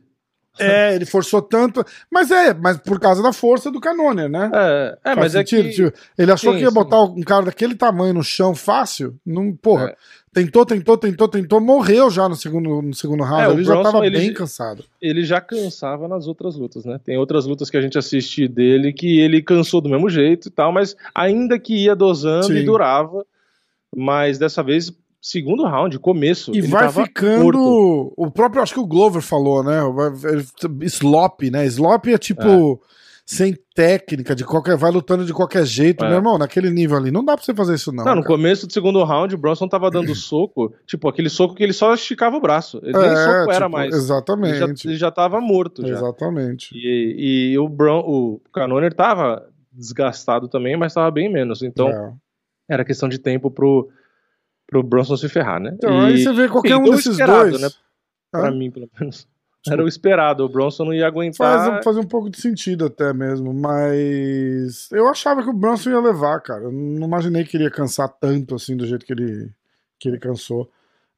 É, 0.63 0.95
ele 0.95 1.07
forçou 1.07 1.41
tanto. 1.43 1.85
Mas 2.11 2.31
é, 2.31 2.53
mas 2.55 2.79
por 2.79 2.99
causa 3.01 3.23
da 3.23 3.33
força 3.33 3.71
do 3.71 3.81
Canonier, 3.81 4.29
né? 4.29 4.51
É, 4.55 4.99
é 5.13 5.15
mas 5.17 5.35
é 5.35 5.39
sentido? 5.39 5.69
que... 5.69 5.75
Tipo, 5.75 5.99
Ele 6.19 6.33
achou 6.33 6.53
Sim, 6.53 6.59
que 6.59 6.65
ia 6.65 6.69
sim. 6.71 6.75
botar 6.75 7.03
um 7.03 7.21
cara 7.23 7.47
daquele 7.47 7.75
tamanho 7.75 8.15
no 8.15 8.23
chão 8.23 8.55
fácil. 8.55 9.15
Não, 9.25 9.53
porra. 9.55 9.91
É. 9.91 9.97
Tentou, 10.33 10.65
tentou, 10.65 10.97
tentou, 10.97 11.27
tentou. 11.27 11.61
Morreu 11.61 12.09
já 12.09 12.29
no 12.29 12.37
segundo, 12.37 12.81
no 12.81 12.95
segundo 12.95 13.25
round. 13.25 13.43
É, 13.43 13.51
ele 13.53 13.65
já 13.65 13.73
Bronson, 13.75 13.91
tava 13.93 14.07
ele- 14.07 14.19
bem 14.19 14.33
cansado. 14.33 14.85
ele 15.03 15.25
já 15.25 15.41
cansava 15.41 16.07
nas 16.07 16.29
outras 16.29 16.55
lutas, 16.55 16.85
né? 16.85 17.01
Tem 17.05 17.19
outras 17.19 17.47
lutas 17.47 17.69
que 17.69 17.77
a 17.77 17.83
gente 17.83 17.99
assiste 17.99 18.47
dele 18.47 18.93
que 18.93 19.19
ele 19.19 19.43
cansou 19.43 19.81
do 19.81 19.89
mesmo 19.89 20.09
jeito 20.09 20.47
e 20.47 20.51
tal, 20.53 20.71
mas 20.71 20.95
ainda 21.13 21.59
que 21.59 21.75
ia 21.85 21.97
dosando 21.97 22.47
Sim. 22.47 22.59
e 22.59 22.63
durava. 22.63 23.25
Mas 23.97 24.39
dessa 24.39 24.63
vez, 24.63 24.93
segundo 25.21 25.65
round, 25.65 25.99
começo. 25.99 26.55
E 26.55 26.61
vai 26.63 26.91
ficando. 26.91 28.13
O 28.17 28.31
próprio, 28.31 28.63
acho 28.63 28.75
que 28.75 28.81
o 28.81 28.87
Glover 28.87 29.23
falou, 29.23 29.63
né? 29.63 29.81
Slop, 30.83 31.51
né? 31.51 31.67
Slop 31.67 32.07
é 32.09 32.19
tipo. 32.19 32.81
Sem 33.27 33.55
técnica, 33.77 34.35
de 34.35 34.45
qualquer. 34.45 34.77
Vai 34.77 34.91
lutando 34.91 35.25
de 35.25 35.33
qualquer 35.33 35.65
jeito, 35.65 36.05
É. 36.05 36.09
meu 36.09 36.17
irmão. 36.17 36.37
Naquele 36.37 36.69
nível 36.69 36.97
ali. 36.97 37.13
Não 37.13 37.25
dá 37.25 37.37
pra 37.37 37.45
você 37.45 37.55
fazer 37.55 37.77
isso, 37.77 37.93
não. 37.93 38.05
Não, 38.05 38.17
no 38.17 38.23
cara. 38.23 38.35
começo 38.35 38.67
do 38.67 38.73
segundo 38.73 39.05
round, 39.05 39.33
o 39.33 39.39
Bronson 39.39 39.69
tava 39.69 39.89
dando 39.89 40.13
soco, 40.17 40.75
tipo, 40.85 41.09
aquele 41.09 41.29
soco 41.29 41.55
que 41.55 41.63
ele 41.63 41.73
só 41.73 41.95
esticava 41.95 42.37
o 42.37 42.41
braço. 42.41 42.81
Ele 42.83 42.93
nem 42.99 43.07
É, 43.09 43.15
soco 43.15 43.53
era 43.53 43.67
tipo, 43.67 43.71
mais. 43.71 43.85
Ele 43.85 43.93
já, 43.93 44.15
Exatamente. 44.17 44.89
ele 44.89 44.97
já 44.97 45.13
tava 45.13 45.41
morto 45.41 45.87
já. 45.87 45.95
Exatamente. 45.95 46.71
E, 46.75 47.53
e 47.53 47.59
o, 47.61 47.69
Bron, 47.69 48.01
o 48.01 48.41
Canoner 48.53 48.93
tava 48.93 49.47
desgastado 49.73 50.49
também, 50.49 50.77
mas 50.77 50.93
tava 50.95 51.09
bem 51.13 51.31
menos. 51.33 51.63
Então, 51.63 51.89
É. 51.89 52.13
era 52.69 52.85
questão 52.85 53.09
de 53.09 53.19
tempo 53.21 53.49
pro, 53.49 53.89
pro 54.71 54.83
Bronson 54.83 55.17
se 55.17 55.29
ferrar, 55.29 55.61
né? 55.61 55.73
Então, 55.75 56.01
aí 56.01 56.15
E- 56.15 56.23
você 56.25 56.33
vê 56.33 56.49
qualquer 56.49 56.77
um 56.77 56.85
desses 56.85 57.19
dois. 57.19 57.61
né? 57.61 57.69
Pra 58.31 58.51
mim, 58.53 58.71
pelo 58.71 58.89
menos. 58.99 59.27
Era 59.69 59.85
o 59.85 59.89
esperado. 59.89 60.43
O 60.45 60.49
Bronson 60.49 60.87
não 60.87 60.95
ia 60.95 61.07
aguentar. 61.07 61.69
Faz, 61.71 61.85
faz 61.85 61.97
um 61.99 62.03
pouco 62.05 62.31
de 62.31 62.41
sentido 62.41 62.87
até 62.87 63.13
mesmo, 63.13 63.53
mas 63.53 64.89
eu 64.93 65.07
achava 65.09 65.43
que 65.43 65.51
o 65.51 65.53
Bronson 65.53 65.91
ia 65.91 66.01
levar, 66.01 66.41
cara. 66.41 66.65
Eu 66.65 66.73
não 66.73 67.07
imaginei 67.07 67.45
que 67.45 67.57
ele 67.57 67.65
ia 67.65 67.71
cansar 67.71 68.09
tanto 68.09 68.55
assim 68.55 68.75
do 68.77 68.87
jeito 68.87 69.05
que 69.05 69.13
ele, 69.13 69.51
que 69.99 70.09
ele 70.09 70.19
cansou. 70.19 70.71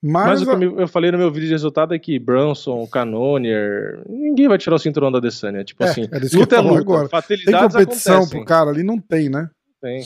Mas, 0.04 0.42
Mas 0.42 0.58
que 0.58 0.64
eu 0.64 0.88
falei 0.88 1.12
no 1.12 1.18
meu 1.18 1.30
vídeo 1.30 1.46
de 1.46 1.52
resultado 1.52 1.94
é 1.94 1.98
que 2.00 2.18
Bronson, 2.18 2.84
Canonier, 2.88 4.02
ninguém 4.08 4.48
vai 4.48 4.58
tirar 4.58 4.74
o 4.74 4.78
cinturão 4.78 5.12
da 5.12 5.18
Adesanya. 5.18 5.62
Tipo 5.62 5.84
É, 5.84 5.88
assim, 5.90 6.08
eu 6.10 6.40
luta 6.40 6.56
é 6.56 6.60
luta. 6.60 6.80
agora. 6.80 7.00
tem 7.02 7.08
Fatalidades 7.10 7.72
competição 7.76 8.14
acontecem. 8.16 8.40
pro 8.40 8.46
cara 8.48 8.70
ali? 8.70 8.82
Não 8.82 8.98
tem, 8.98 9.28
né? 9.28 9.48
Tem. 9.80 10.02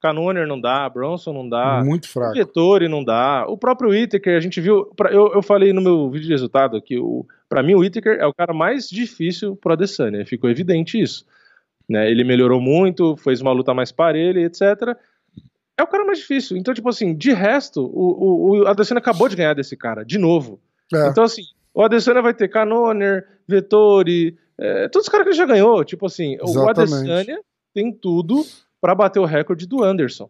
Canonier 0.00 0.46
não 0.46 0.60
dá, 0.60 0.88
Bronson 0.88 1.32
não 1.32 1.48
dá. 1.48 1.82
Muito 1.84 2.04
O 2.04 2.08
fraco. 2.08 2.34
Vettori 2.34 2.88
não 2.88 3.02
dá. 3.02 3.44
O 3.48 3.56
próprio 3.58 3.90
Whittaker, 3.90 4.36
a 4.36 4.40
gente 4.40 4.60
viu. 4.60 4.86
pra- 4.96 5.10
eu, 5.12 5.32
eu 5.34 5.42
falei 5.42 5.72
no 5.72 5.80
meu 5.80 6.08
vídeo 6.10 6.26
de 6.26 6.32
resultado 6.32 6.80
que 6.80 6.98
o, 6.98 7.26
pra 7.48 7.62
mim 7.62 7.74
o 7.74 7.80
Whittaker 7.80 8.18
é 8.20 8.26
o 8.26 8.32
cara 8.34 8.52
mais 8.54 8.88
difícil 8.88 9.56
pro 9.56 9.72
Adesanya. 9.72 10.24
Ficou 10.24 10.48
evidente 10.48 11.00
isso. 11.00 11.24
Né? 11.88 12.10
Ele 12.10 12.22
melhorou 12.22 12.60
muito, 12.60 13.16
fez 13.16 13.40
uma 13.40 13.50
luta 13.52 13.72
mais 13.74 13.90
parelha, 13.90 14.40
etc. 14.40 14.96
É 15.76 15.82
o 15.82 15.86
cara 15.86 16.04
mais 16.04 16.18
difícil. 16.18 16.56
Então, 16.56 16.74
tipo 16.74 16.88
assim, 16.88 17.14
de 17.16 17.32
resto, 17.32 17.82
o, 17.82 18.50
o, 18.56 18.58
o 18.62 18.66
Adesanya 18.66 18.98
acabou 18.98 19.28
de 19.28 19.36
ganhar 19.36 19.54
desse 19.54 19.76
cara, 19.76 20.04
de 20.04 20.18
novo. 20.18 20.60
É. 20.92 21.08
Então, 21.08 21.24
assim, 21.24 21.42
o 21.74 21.82
Adesanya 21.82 22.20
vai 22.22 22.34
ter 22.34 22.48
Canoner, 22.48 23.26
Vettori, 23.46 24.36
é, 24.58 24.88
todos 24.88 25.06
os 25.06 25.08
caras 25.10 25.24
que 25.24 25.30
ele 25.30 25.38
já 25.38 25.46
ganhou. 25.46 25.84
Tipo 25.84 26.06
assim, 26.06 26.36
o 26.40 26.44
Exatamente. 26.44 27.10
Adesanya 27.10 27.40
tem 27.74 27.92
tudo 27.92 28.44
pra 28.80 28.94
bater 28.94 29.18
o 29.20 29.24
recorde 29.24 29.66
do 29.66 29.82
Anderson. 29.82 30.28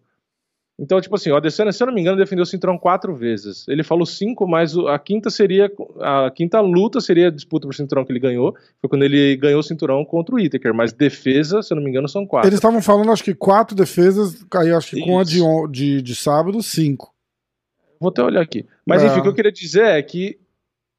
Então, 0.80 1.00
tipo 1.00 1.16
assim, 1.16 1.30
o 1.32 1.36
Adesanya, 1.36 1.72
se 1.72 1.82
eu 1.82 1.88
não 1.88 1.94
me 1.94 2.00
engano, 2.00 2.16
defendeu 2.16 2.44
o 2.44 2.46
cinturão 2.46 2.78
quatro 2.78 3.12
vezes. 3.12 3.66
Ele 3.66 3.82
falou 3.82 4.06
cinco, 4.06 4.46
mas 4.46 4.78
a 4.78 4.96
quinta 4.96 5.28
seria. 5.28 5.68
A 6.00 6.30
quinta 6.30 6.60
luta 6.60 7.00
seria 7.00 7.26
a 7.26 7.30
disputa 7.32 7.66
por 7.66 7.74
cinturão 7.74 8.04
que 8.04 8.12
ele 8.12 8.20
ganhou. 8.20 8.54
Foi 8.80 8.88
quando 8.88 9.02
ele 9.02 9.34
ganhou 9.36 9.58
o 9.58 9.62
cinturão 9.62 10.04
contra 10.04 10.36
o 10.36 10.38
Whittaker. 10.38 10.72
Mas 10.72 10.92
defesa, 10.92 11.62
se 11.62 11.72
eu 11.72 11.76
não 11.76 11.82
me 11.82 11.90
engano, 11.90 12.08
são 12.08 12.24
quatro. 12.24 12.48
Eles 12.48 12.58
estavam 12.58 12.80
falando, 12.80 13.10
acho 13.10 13.24
que 13.24 13.34
quatro 13.34 13.74
defesas, 13.74 14.46
aí 14.54 14.70
acho 14.70 14.94
que 14.94 15.02
com 15.04 15.18
a 15.18 15.24
de, 15.24 15.38
Isso. 15.38 15.68
de, 15.68 16.00
de 16.00 16.14
sábado, 16.14 16.62
cinco. 16.62 17.12
Vou 18.00 18.10
até 18.10 18.22
olhar 18.22 18.40
aqui. 18.40 18.64
Mas 18.86 19.02
É. 19.02 19.08
enfim, 19.08 19.18
o 19.18 19.22
que 19.22 19.28
eu 19.30 19.34
queria 19.34 19.50
dizer 19.50 19.82
é 19.84 20.00
que 20.00 20.38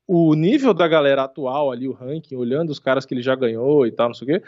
o 0.06 0.34
nível 0.34 0.74
da 0.74 0.90
galera 0.90 1.24
atual 1.24 1.72
ali, 1.72 1.88
o 1.88 1.94
ranking, 1.94 2.36
olhando 2.36 2.70
os 2.70 2.80
caras 2.80 3.06
que 3.06 3.14
ele 3.14 3.22
já 3.22 3.34
ganhou 3.34 3.88
e 3.88 3.92
tal, 3.94 4.08
não 4.08 4.14
sei 4.14 4.26
o 4.28 4.40
quê. 4.40 4.46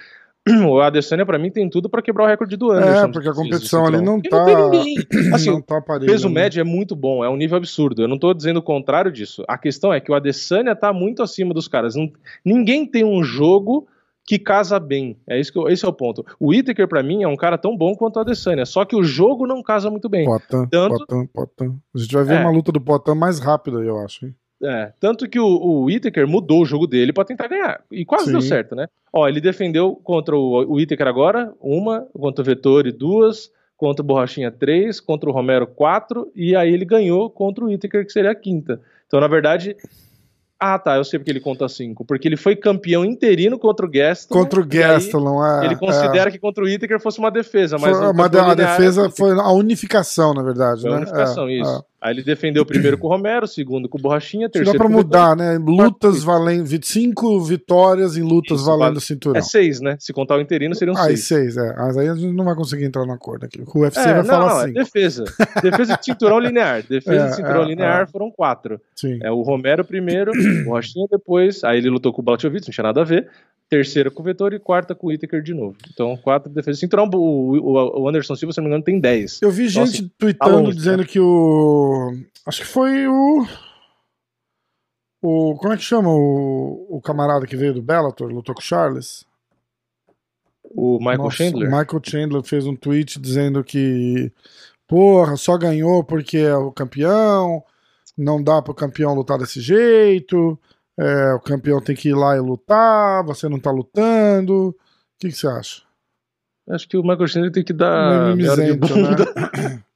O 0.68 0.80
Adesanya, 0.82 1.24
pra 1.26 1.38
mim, 1.38 1.52
tem 1.52 1.70
tudo 1.70 1.88
pra 1.88 2.02
quebrar 2.02 2.24
o 2.24 2.28
recorde 2.28 2.58
do 2.58 2.72
Anderson. 2.72 3.06
É, 3.06 3.12
porque 3.12 3.30
a 3.30 3.34
competição 3.34 3.86
ali 3.86 4.02
não 4.02 4.20
tá. 4.20 4.44
tem 4.46 4.56
ninguém. 4.56 4.96
Assim, 5.34 5.52
não 5.52 5.62
tá 5.62 5.78
O 5.78 5.82
parelho. 5.84 6.12
peso 6.12 6.28
né? 6.30 6.34
médio 6.42 6.62
é 6.62 6.64
muito 6.64 6.96
bom, 6.96 7.24
é 7.24 7.30
um 7.30 7.36
nível 7.36 7.58
absurdo. 7.58 8.02
Eu 8.02 8.08
não 8.08 8.18
tô 8.18 8.34
dizendo 8.34 8.58
o 8.58 8.64
contrário 8.64 9.12
disso. 9.12 9.44
A 9.48 9.56
questão 9.58 9.94
é 9.94 10.00
que 10.02 10.12
o 10.12 10.16
Adesanya 10.16 10.76
tá 10.76 10.92
muito 10.92 11.22
acima 11.22 11.54
dos 11.54 11.68
caras. 11.68 11.96
Não- 11.96 12.12
ninguém 12.44 12.88
tem 12.88 13.04
um 13.04 13.24
jogo 13.24 13.88
que 14.26 14.39
casa 14.39 14.80
bem. 14.80 15.18
É 15.30 15.39
isso 15.39 15.52
que 15.52 15.60
eu- 15.60 15.68
esse 15.70 15.86
é 15.86 15.88
o 15.88 15.94
ponto. 15.94 16.26
O 16.39 16.50
Whittaker, 16.50 16.88
pra 16.88 17.04
mim, 17.04 17.22
é 17.22 17.28
um 17.28 17.36
cara 17.36 17.58
tão 17.58 17.78
bom 17.78 17.94
quanto 17.96 18.16
o 18.18 18.20
Adesanya, 18.20 18.66
só 18.66 18.84
que 18.84 18.96
o 18.96 19.04
jogo 19.04 19.46
não 19.46 19.62
casa 19.62 19.92
muito 19.92 20.10
bem. 20.10 20.26
Potan, 20.26 20.66
Tanto- 20.68 20.98
Potan, 21.00 21.26
Potan. 21.28 21.76
A 21.96 21.98
gente 22.00 22.14
vai 22.16 22.24
ver 22.24 22.36
É. 22.36 22.39
uma 22.39 22.52
luta 22.52 22.72
do 22.72 22.82
Potan 22.82 23.14
mais 23.14 23.39
rápida, 23.39 23.78
eu 23.80 24.00
acho. 24.00 24.26
hein? 24.26 24.36
É, 24.64 24.93
tanto 24.99 25.28
que 25.28 25.39
o, 25.39 25.45
o 25.45 25.86
Whittaker 25.86 26.28
mudou 26.28 26.62
o 26.62 26.66
jogo 26.66 26.86
dele 26.86 27.12
pra 27.12 27.26
tentar 27.26 27.47
ganhar. 27.47 27.82
E 27.91 28.05
quase 28.05 28.26
Sim. 28.26 28.32
deu 28.34 28.41
certo, 28.41 28.76
né? 28.76 28.88
Ó, 29.12 29.28
ele 29.28 29.41
defendeu 29.41 29.95
contra 29.95 30.36
o, 30.36 30.64
o 30.64 30.74
Whittaker 30.76 31.07
agora, 31.07 31.53
uma, 31.59 32.01
contra 32.14 32.41
o 32.41 32.45
Vettori, 32.45 32.91
duas, 32.91 33.49
contra 33.76 34.03
o 34.03 34.05
Borrachinha, 34.05 34.51
três, 34.51 34.99
contra 34.99 35.28
o 35.30 35.34
Romero, 35.34 35.66
quatro, 35.66 36.32
e 36.36 36.55
aí 36.55 36.72
ele 36.72 36.86
ganhou 36.86 37.30
contra 37.30 37.64
o 37.64 37.68
Whittaker, 37.68 38.05
que 38.05 38.12
seria 38.12 38.32
a 38.32 38.36
quinta. 38.36 38.80
Então, 39.07 39.20
na 39.20 39.28
verdade. 39.28 39.76
Ah, 40.64 40.78
tá, 40.78 40.95
eu 40.95 41.03
sei 41.03 41.18
porque 41.18 41.32
ele 41.32 41.39
conta 41.39 41.68
cinco. 41.68 42.05
Porque 42.05 42.28
ele 42.28 42.38
foi 42.38 42.55
campeão 42.55 43.03
interino 43.03 43.57
contra 43.57 43.84
o 43.84 43.89
Gaston. 43.89 44.36
Contra 44.36 44.59
o 44.59 44.64
aí 44.64 44.70
Gastelum, 44.70 45.43
é. 45.43 45.66
Ele 45.66 45.76
considera 45.76 46.30
que 46.30 46.38
contra 46.38 46.64
o 46.64 46.68
Whittaker 46.68 47.01
fosse 47.01 47.18
uma 47.18 47.32
defesa, 47.32 47.78
é. 47.78 47.80
mas. 47.80 47.97
Foi, 47.97 48.14
mas 48.14 48.36
a 48.36 48.53
defesa 48.53 49.09
foi 49.09 49.32
a 49.32 49.51
unificação, 49.51 50.36
na 50.36 50.43
verdade, 50.43 50.82
Foi 50.82 50.91
a 50.91 50.93
né? 50.93 50.97
unificação, 50.99 51.49
É, 51.49 51.53
isso. 51.53 51.86
É. 52.04 52.08
Aí 52.08 52.14
ele 52.14 52.24
defendeu 52.24 52.64
o 52.64 52.66
primeiro 52.66 52.97
com 52.97 53.08
o 53.08 53.10
Romero, 53.10 53.45
o 53.45 53.47
segundo 53.47 53.88
com 53.88 53.97
o 53.97 54.02
Borrachinha, 54.02 54.47
Dá 54.47 54.54
terceiro 54.54 54.78
pra 54.80 54.88
com 54.88 54.93
o 54.93 54.97
Vettori. 54.97 55.20
mudar, 55.22 55.36
né? 55.36 55.58
Lutas 55.58 56.18
Isso. 56.18 56.26
valendo. 56.26 56.68
Cinco 56.86 57.39
vitórias 57.41 58.18
em 58.18 58.22
lutas 58.24 58.58
Isso, 58.58 58.66
valendo 58.66 58.93
vale- 58.95 59.02
cinturão. 59.02 59.38
É 59.39 59.41
seis, 59.41 59.80
né? 59.82 59.95
Se 59.99 60.12
contar 60.12 60.38
o 60.38 60.41
interino, 60.41 60.74
seriam 60.76 60.97
Aí 60.97 61.16
seis. 61.18 61.56
seis, 61.56 61.58
é. 61.58 61.76
Mas 61.76 61.97
aí 61.97 62.08
a 62.10 62.16
gente 62.16 62.34
não 62.34 62.45
vai 62.45 62.56
conseguir 62.56 62.86
entrar 62.86 63.06
no 63.06 63.14
acordo 63.14 63.45
aqui. 63.45 63.62
O 63.74 63.80
UFC 63.80 63.99
É, 63.99 64.04
vai 64.06 64.16
não, 64.18 64.26
falar 64.26 64.49
não, 64.54 64.60
é 64.60 64.64
assim. 64.64 64.74
defesa. 64.74 65.24
Defesa 65.62 65.97
de 65.97 66.06
cinturão 66.06 66.39
linear. 66.39 66.84
Defesa 66.88 67.26
É, 67.26 67.30
de 67.30 67.36
cinturão 67.36 67.64
é, 67.64 67.66
linear 67.68 68.02
é. 68.04 68.08
foram 68.08 68.32
quatro. 68.32 68.80
Sim. 68.95 69.20
É 69.22 69.32
o 69.32 69.41
Romero 69.41 69.86
primeiro, 69.86 70.32
o 70.66 70.70
Rochinha 70.72 71.08
depois, 71.10 71.64
aí 71.64 71.78
ele 71.78 71.89
lutou 71.89 72.12
com 72.12 72.22
o 72.22 72.26
Blachowicz, 72.26 72.66
não 72.68 72.74
tinha 72.74 72.84
nada 72.84 73.02
a 73.02 73.04
ver. 73.06 73.28
Terceira 73.70 74.12
com 74.12 74.22
o 74.22 74.26
Vettori 74.26 74.58
e 74.58 74.60
quarta 74.60 74.93
com 74.93 75.08
o 75.08 75.10
Whittaker 75.12 75.41
de 75.41 75.54
novo. 75.54 75.78
Então, 75.93 76.18
quatro 76.18 76.52
defesas 76.52 76.76
de 76.76 76.82
cinturão. 76.82 77.10
O, 77.14 77.58
o, 77.58 78.02
o 78.02 78.10
Anderson 78.10 78.36
Silva, 78.36 78.52
se 78.52 78.60
não 78.60 78.66
me 78.66 78.70
engano, 78.70 78.84
tem 78.84 78.99
dez. 78.99 79.39
Eu 79.41 79.49
vi 79.49 79.68
Então, 79.70 79.86
gente 79.86 79.99
assim, 79.99 80.12
tweetando 80.18 80.58
longe, 80.64 80.76
dizendo 80.78 81.06
que 81.06 81.18
o. 81.22 81.91
Acho 82.46 82.62
que 82.62 82.68
foi 82.68 83.08
o. 83.08 83.46
O. 85.22 85.56
Como 85.56 85.74
é 85.74 85.78
que 85.78 85.84
chama 85.84 86.10
o, 86.10 86.88
o 86.89 87.02
camarada 87.02 87.46
que 87.46 87.56
veio 87.56 87.74
do 87.74 87.82
Bellator, 87.82 88.32
lutou 88.32 88.56
com 88.56 88.62
o 88.62 88.64
Charles? 88.64 89.26
O 90.64 90.98
Michael 91.00 91.18
Nossa, 91.18 91.38
Chandler. 91.38 91.68
O 91.68 91.78
Michael 91.78 92.02
Chandler 92.04 92.44
fez 92.44 92.66
um 92.66 92.76
tweet 92.76 93.20
dizendo 93.20 93.64
que. 93.64 94.32
Porra, 94.88 95.38
só 95.38 95.58
ganhou 95.58 96.04
porque 96.04 96.38
é 96.38 96.56
o 96.56 96.72
campeão. 96.72 97.64
Não 98.18 98.42
dá 98.44 98.62
pro 98.62 98.74
campeão 98.74 99.14
lutar 99.14 99.38
desse 99.38 99.62
jeito. 99.62 100.60
é, 100.98 101.34
o 101.34 101.39
campeão 101.39 101.82
tem 101.82 101.96
que 101.96 102.10
ir 102.10 102.14
lá 102.14 102.36
e 102.36 102.39
lutar. 102.39 103.24
Você 103.26 103.48
não 103.48 103.60
tá 103.60 103.72
lutando. 103.72 104.70
O 104.70 104.76
que, 105.20 105.30
que 105.30 105.36
você 105.36 105.48
acha? 105.48 105.82
Acho 106.70 106.88
que 106.88 106.98
o 106.98 107.02
Michael 107.02 107.28
Chandler 107.28 107.52
tem 107.52 107.64
que 107.64 107.74
dar 107.74 108.36
meia 108.36 108.52
hora 108.52 108.64
de 108.64 108.72
Mimizento, 108.72 108.88
bunda. 108.88 109.26
né? 109.36 109.84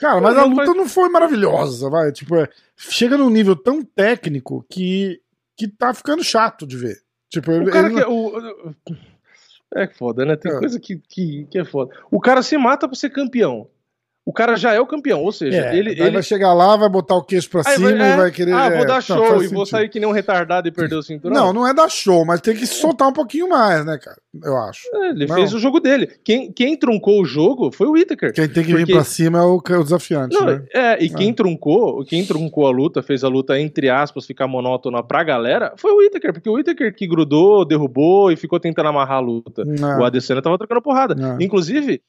Cara, 0.00 0.20
mas 0.20 0.36
a 0.36 0.44
luta 0.44 0.72
não 0.74 0.88
foi 0.88 1.08
maravilhosa, 1.10 1.90
vai. 1.90 2.10
Tipo, 2.10 2.36
é, 2.36 2.48
chega 2.76 3.18
num 3.18 3.28
nível 3.30 3.54
tão 3.54 3.82
técnico 3.84 4.64
que, 4.70 5.20
que 5.56 5.68
tá 5.68 5.92
ficando 5.92 6.24
chato 6.24 6.66
de 6.66 6.76
ver. 6.76 6.96
Tipo, 7.28 7.52
O 7.52 7.70
cara 7.70 7.86
ele 7.88 7.94
que. 7.96 8.00
não- 8.00 8.10
O, 8.12 8.74
é 9.76 9.86
foda, 9.86 10.24
né? 10.24 10.36
Tem 10.36 10.50
É. 10.52 10.58
coisa 10.58 10.80
que, 10.80 10.96
que, 10.96 11.46
que 11.50 11.58
é 11.58 11.64
foda. 11.64 11.94
O 12.10 12.18
cara 12.20 12.42
se 12.42 12.56
mata 12.58 12.88
pra 12.88 12.96
ser 12.96 13.10
campeão. 13.10 13.68
O 14.24 14.32
cara 14.34 14.54
já 14.54 14.72
é 14.74 14.78
o 14.78 14.86
campeão, 14.86 15.22
ou 15.24 15.32
seja, 15.32 15.66
É, 15.68 15.76
ele. 15.76 15.90
ele 15.92 16.10
vai 16.10 16.22
chegar 16.22 16.52
lá, 16.52 16.76
vai 16.76 16.88
botar 16.90 17.16
o 17.16 17.24
queixo 17.24 17.48
pra 17.50 17.62
Aí 17.66 17.74
cima 17.74 17.90
vai- 17.90 18.10
é, 18.10 18.12
e 18.12 18.16
vai 18.16 18.30
querer. 18.30 18.52
Ah, 18.52 18.68
vou 18.68 18.78
é, 18.80 18.84
dar 18.84 18.94
não, 18.94 19.00
show 19.00 19.26
faz 19.26 19.42
e 19.42 19.54
vou 19.54 19.64
sair 19.66 19.88
que 19.88 19.98
nem 19.98 20.06
um 20.08 20.12
retardado 20.12 20.68
e 20.68 20.70
perder 20.70 20.94
o 20.96 21.02
cinturão. 21.02 21.34
Não, 21.34 21.52
não 21.54 21.66
é 21.66 21.72
dar 21.72 21.88
show, 21.88 22.24
mas 22.24 22.40
tem 22.42 22.54
que 22.54 22.66
soltar 22.66 23.08
um 23.08 23.12
pouquinho 23.14 23.48
mais, 23.48 23.84
né, 23.84 23.98
cara? 23.98 24.18
Eu 24.44 24.56
acho. 24.58 24.82
É, 24.94 25.08
Ele 25.10 25.26
Não. 25.26 25.34
fez 25.34 25.54
o 25.54 25.58
jogo 25.58 25.80
dele. 25.80 26.06
Quem, 26.22 26.52
quem 26.52 26.76
truncou 26.78 27.20
o 27.20 27.24
jogo 27.24 27.72
foi 27.72 27.86
o 27.88 27.92
Whittaker. 27.92 28.32
Quem 28.32 28.46
tem 28.46 28.62
que 28.62 28.70
Porque- 28.70 28.84
vir 28.84 28.92
pra 28.92 29.04
cima 29.04 29.38
é 29.38 29.42
o, 29.42 29.56
o 29.56 29.82
desafiante, 29.82 30.36
Não, 30.38 30.46
né? 30.46 30.64
é, 30.72 31.02
e 31.02 31.08
quem 31.08 31.32
truncou, 31.32 32.04
quem 32.04 32.24
truncou 32.24 32.66
a 32.66 32.70
luta, 32.70 33.02
fez 33.02 33.24
a 33.24 33.28
luta, 33.28 33.58
entre 33.58 33.88
aspas, 33.88 34.26
ficar 34.26 34.46
monótona 34.46 35.02
pra 35.02 35.24
galera, 35.24 35.72
foi 35.76 35.90
o 35.92 35.96
Whittaker, 35.98 36.32
porque 36.34 36.48
o 36.48 36.54
Whittaker 36.54 36.94
que 36.94 37.06
grudou, 37.08 37.64
derrubou 37.64 38.30
e 38.30 38.36
ficou 38.36 38.60
tentando 38.60 38.90
amarrar 38.90 39.16
a 39.16 39.20
luta. 39.20 39.64
Não. 39.64 40.00
O 40.00 40.04
Adesanya 40.04 40.42
tava 40.42 40.58
trocando 40.58 40.82
porrada. 40.82 41.36
Inclusive, 41.40 42.00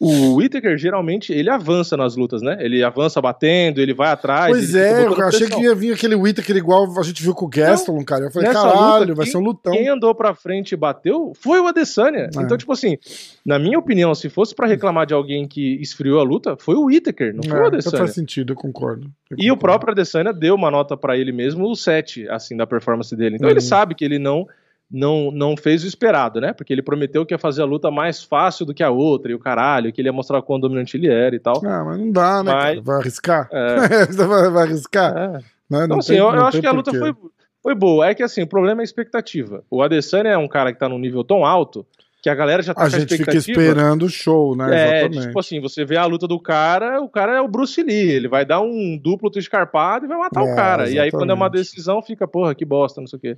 o 0.00 0.36
Whittaker 0.36 0.78
geralmente 0.78 1.30
ele 1.30 1.50
avança 1.50 1.94
nas 1.94 2.16
lutas, 2.16 2.40
né? 2.40 2.56
Ele 2.60 2.82
avança 2.82 3.20
batendo, 3.20 3.80
ele 3.82 3.92
vai 3.92 4.08
atrás. 4.10 4.50
Pois 4.50 4.74
é, 4.74 5.04
eu 5.06 5.12
achei 5.22 5.46
que 5.46 5.60
ia 5.60 5.74
vir 5.74 5.92
aquele 5.92 6.14
Whittaker 6.14 6.56
igual 6.56 6.86
a 6.98 7.02
gente 7.02 7.22
viu 7.22 7.34
com 7.34 7.44
o 7.44 7.48
Gastelum, 7.48 8.02
cara. 8.02 8.24
Eu 8.24 8.30
falei, 8.30 8.50
caralho, 8.50 9.00
luta, 9.00 9.14
vai 9.14 9.24
quem- 9.26 9.32
ser 9.32 9.36
um 9.38 9.42
lutão. 9.42 9.72
Quem 9.74 9.88
andou 9.88 10.14
pra 10.14 10.34
frente 10.34 10.72
e 10.72 10.76
bateu 10.76 11.32
foi 11.38 11.60
o 11.60 11.66
Adesanya. 11.66 12.30
É. 12.34 12.40
Então, 12.42 12.56
tipo 12.56 12.72
assim, 12.72 12.96
na 13.44 13.58
minha 13.58 13.78
opinião, 13.78 14.14
se 14.14 14.30
fosse 14.30 14.54
pra 14.54 14.66
reclamar 14.66 15.04
de 15.06 15.12
alguém 15.12 15.46
que 15.46 15.74
esfriou 15.82 16.18
a 16.18 16.22
luta, 16.22 16.56
foi 16.58 16.76
o 16.76 16.86
Whittaker, 16.86 17.34
não 17.34 17.42
foi 17.42 17.52
É, 17.52 17.54
o 17.54 17.66
então 17.66 17.78
Adesanya. 17.78 17.98
faz 17.98 18.14
sentido, 18.14 18.52
eu 18.54 18.56
concordo. 18.56 19.06
Eu 19.30 19.36
E 19.38 19.50
o 19.50 19.54
concordo. 19.54 19.58
próprio 19.60 19.92
Adesanya 19.92 20.32
deu 20.32 20.54
uma 20.54 20.70
nota 20.70 20.96
pra 20.96 21.14
ele 21.16 21.30
mesmo, 21.30 21.68
o 21.70 21.76
7, 21.76 22.26
assim, 22.30 22.56
da 22.56 22.66
performance 22.66 23.14
dele. 23.14 23.36
Então 23.36 23.48
Uhum. 23.48 23.52
ele 23.52 23.60
sabe 23.60 23.94
que 23.94 24.04
ele 24.04 24.18
não, 24.18 24.46
não, 24.90 25.30
não 25.30 25.56
fez 25.56 25.84
o 25.84 25.86
esperado, 25.86 26.40
né? 26.40 26.52
Porque 26.52 26.72
ele 26.72 26.82
prometeu 26.82 27.24
que 27.24 27.32
ia 27.32 27.38
fazer 27.38 27.62
a 27.62 27.64
luta 27.64 27.90
mais 27.90 28.22
fácil 28.24 28.66
do 28.66 28.74
que 28.74 28.82
a 28.82 28.90
outra, 28.90 29.30
e 29.30 29.34
o 29.34 29.38
caralho, 29.38 29.92
que 29.92 30.00
ele 30.00 30.08
ia 30.08 30.12
mostrar 30.12 30.42
quão 30.42 30.58
dominante 30.58 30.96
ele 30.96 31.06
era 31.08 31.34
e 31.34 31.38
tal. 31.38 31.62
Ah, 31.64 31.84
mas 31.84 31.98
não 31.98 32.10
dá, 32.10 32.42
né? 32.42 32.52
Mas-? 32.52 32.80
Vai 32.84 32.96
arriscar? 33.00 33.48
É. 33.52 34.06
Vai, 34.26 34.50
vai 34.50 34.62
arriscar? 34.64 35.16
É. 35.16 35.28
Né? 35.28 35.42
Então, 35.68 35.86
Não 35.88 35.98
assim, 35.98 36.08
tem- 36.14 36.18
eu, 36.18 36.32
não 36.32 36.38
eu 36.40 36.46
acho 36.46 36.60
que 36.60 36.66
a 36.66 36.72
luta 36.72 36.90
foi, 36.92 37.14
foi 37.62 37.74
boa. 37.76 38.06
É 38.08 38.14
que, 38.14 38.22
assim, 38.24 38.42
o 38.42 38.46
problema 38.46 38.80
é 38.80 38.82
a 38.82 38.84
expectativa. 38.84 39.62
O 39.70 39.82
Adesanya 39.82 40.30
é 40.30 40.36
um 40.38 40.48
cara 40.48 40.72
que 40.72 40.78
tá 40.80 40.88
num 40.88 40.98
nível 40.98 41.22
tão 41.22 41.44
alto 41.46 41.86
que 42.22 42.28
a 42.28 42.34
galera 42.34 42.60
já 42.62 42.74
tá 42.74 42.82
A 42.82 42.90
com 42.90 42.96
a 42.96 42.98
gente 42.98 43.16
fica 43.16 43.30
expectativa. 43.34 43.62
esperando 43.62 44.02
o 44.04 44.08
show, 44.10 44.54
né? 44.56 44.64
É, 44.74 44.98
Exatamente. 45.04 45.26
tipo 45.28 45.38
assim, 45.40 45.58
você 45.60 45.84
vê 45.86 45.96
a 45.96 46.04
luta 46.04 46.26
do 46.26 46.38
cara, 46.38 47.00
o 47.00 47.08
cara 47.08 47.36
é 47.36 47.40
o 47.40 47.48
Bruce 47.48 47.82
Lee, 47.82 48.10
ele 48.10 48.28
vai 48.28 48.44
dar 48.44 48.60
um 48.60 48.98
duplo 49.02 49.30
escarpado 49.36 50.04
e 50.04 50.08
vai 50.08 50.18
matar 50.18 50.44
É, 50.44 50.52
o 50.52 50.56
cara. 50.56 50.90
E 50.90 50.98
aí, 50.98 51.10
quando 51.10 51.30
é 51.30 51.34
uma 51.34 51.46
exatamente. 51.46 51.70
decisão, 51.70 52.02
fica, 52.02 52.26
porra, 52.28 52.54
que 52.54 52.64
bosta, 52.64 53.00
não 53.00 53.06
sei 53.08 53.16
o 53.16 53.20
quê. 53.20 53.36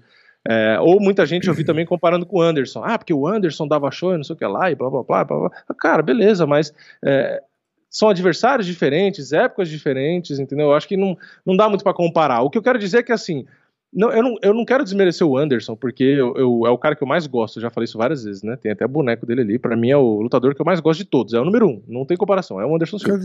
É, 0.48 0.78
ou 0.80 1.00
muita 1.00 1.24
gente 1.24 1.46
eu 1.46 1.54
vi 1.54 1.62
também 1.64 1.86
comparando 1.86 2.26
com 2.26 2.38
o 2.38 2.42
Anderson. 2.42 2.82
Ah, 2.84 2.98
porque 2.98 3.14
o 3.14 3.26
Anderson 3.28 3.66
dava 3.68 3.90
show 3.90 4.12
e 4.12 4.16
não 4.16 4.24
sei 4.24 4.34
o 4.34 4.38
que 4.38 4.44
lá, 4.46 4.70
e 4.70 4.74
blá 4.74 4.90
blá 4.90 5.02
blá 5.02 5.24
blá. 5.24 5.38
blá. 5.38 5.50
Cara, 5.78 6.02
beleza, 6.02 6.46
mas 6.46 6.72
é, 7.04 7.40
são 7.88 8.08
adversários 8.08 8.66
diferentes, 8.66 9.32
épocas 9.32 9.68
diferentes, 9.68 10.38
entendeu? 10.40 10.66
Eu 10.68 10.74
acho 10.74 10.88
que 10.88 10.96
não, 10.96 11.16
não 11.46 11.56
dá 11.56 11.68
muito 11.68 11.84
pra 11.84 11.94
comparar. 11.94 12.40
O 12.42 12.50
que 12.50 12.58
eu 12.58 12.62
quero 12.62 12.78
dizer 12.78 12.98
é 12.98 13.02
que, 13.04 13.12
assim, 13.12 13.46
não, 13.94 14.10
eu, 14.10 14.22
não, 14.22 14.36
eu 14.42 14.54
não 14.54 14.64
quero 14.64 14.82
desmerecer 14.82 15.24
o 15.24 15.36
Anderson, 15.36 15.76
porque 15.76 16.02
eu, 16.02 16.34
eu- 16.36 16.62
é 16.66 16.70
o 16.70 16.78
cara 16.78 16.96
que 16.96 17.02
eu 17.04 17.06
mais 17.06 17.26
gosto, 17.26 17.58
eu 17.58 17.62
já 17.62 17.70
falei 17.70 17.84
isso 17.84 17.98
várias 17.98 18.24
vezes, 18.24 18.42
né? 18.42 18.56
Tem 18.56 18.72
até 18.72 18.86
boneco 18.88 19.24
dele 19.26 19.42
ali. 19.42 19.58
Pra 19.58 19.76
mim 19.76 19.90
é 19.90 19.96
o 19.96 20.22
lutador 20.22 20.54
que 20.54 20.60
eu 20.62 20.66
mais 20.66 20.80
gosto 20.80 21.00
de 21.00 21.04
todos. 21.04 21.34
É 21.34 21.38
o 21.40 21.44
número 21.44 21.68
um, 21.68 21.82
não 21.86 22.04
tem 22.06 22.16
comparação. 22.16 22.58
É 22.60 22.64
o 22.66 22.74
Anderson 22.74 22.98
Silva. 22.98 23.18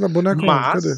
Mas 0.45 0.83
Cadê? 0.83 0.95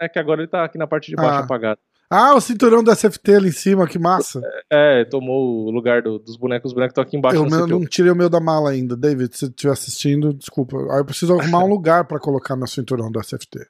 é 0.00 0.08
que 0.08 0.18
agora 0.18 0.40
ele 0.40 0.48
tá 0.48 0.64
aqui 0.64 0.78
na 0.78 0.86
parte 0.86 1.10
de 1.10 1.16
baixo 1.16 1.40
Ah. 1.40 1.44
apagado. 1.44 1.78
Ah, 2.10 2.34
o 2.34 2.40
cinturão 2.40 2.82
do 2.82 2.90
SFT 2.90 3.34
ali 3.36 3.48
em 3.50 3.52
cima, 3.52 3.86
que 3.86 3.96
massa. 3.98 4.40
É, 4.68 5.04
tomou 5.04 5.66
o 5.66 5.70
lugar 5.70 6.02
do- 6.02 6.18
dos 6.18 6.36
bonecos. 6.36 6.70
Os 6.70 6.74
bonecos 6.74 6.90
estão 6.90 7.02
aqui 7.04 7.16
embaixo 7.16 7.36
Eu 7.36 7.46
meu- 7.46 7.66
não 7.68 7.84
tirei 7.86 8.10
o 8.10 8.16
meu 8.16 8.28
da 8.28 8.40
mala 8.40 8.70
ainda, 8.70 8.96
David. 8.96 9.32
Se 9.32 9.40
você 9.40 9.46
estiver 9.46 9.72
assistindo, 9.72 10.34
desculpa. 10.34 10.76
Aí 10.92 10.98
eu 10.98 11.04
preciso 11.04 11.38
arrumar 11.38 11.62
um 11.62 11.68
lugar 11.70 12.04
pra 12.06 12.18
colocar 12.18 12.56
meu 12.56 12.66
cinturão 12.66 13.12
do 13.12 13.20
SFT. 13.20 13.60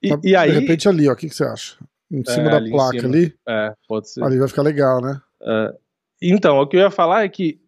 E, 0.00 0.10
Mas, 0.10 0.20
e 0.22 0.36
aí. 0.36 0.52
De 0.52 0.58
repente 0.60 0.88
ali, 0.88 1.08
ó. 1.08 1.12
O 1.12 1.16
que, 1.16 1.28
que 1.28 1.34
você 1.34 1.42
acha? 1.44 1.76
Em 2.10 2.22
cima 2.24 2.50
da 2.50 2.56
ali 2.58 2.70
placa 2.70 3.00
cima. 3.00 3.08
ali. 3.08 3.34
É, 3.48 3.72
pode 3.88 4.08
ser. 4.10 4.22
Ali 4.22 4.38
vai 4.38 4.46
ficar 4.46 4.62
legal, 4.62 5.00
né? 5.00 5.20
É. 5.42 5.74
Então, 6.22 6.58
o 6.60 6.66
que 6.68 6.76
eu 6.76 6.80
ia 6.82 6.90
falar 6.90 7.24
é 7.24 7.28
que, 7.28 7.58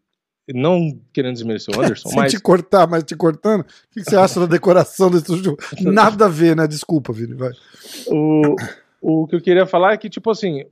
não 0.55 0.97
querendo 1.13 1.35
desmerecer 1.35 1.75
o 1.77 1.81
Anderson, 1.83 2.09
Sem 2.11 2.19
mas 2.19 2.31
te 2.33 2.39
cortar, 2.39 2.87
mas 2.87 3.03
te 3.03 3.17
cortando. 3.17 3.63
O 3.63 3.65
que, 3.91 4.01
que 4.05 4.11
você 4.11 4.17
acha 4.17 4.39
da 4.39 4.47
decoração 4.47 5.11
desse 5.11 5.35
jogo? 5.43 5.59
Nada 5.83 6.27
a 6.27 6.29
ver, 6.29 6.55
né? 6.55 6.69
Desculpa, 6.69 7.13
Vini. 7.13 7.35
Vai. 7.35 7.51
o, 8.09 8.55
o 9.23 9.27
que 9.27 9.37
eu 9.37 9.41
queria 9.41 9.67
falar 9.67 9.93
é 9.93 9.97
que, 9.97 10.09
tipo 10.09 10.31
assim, 10.31 10.65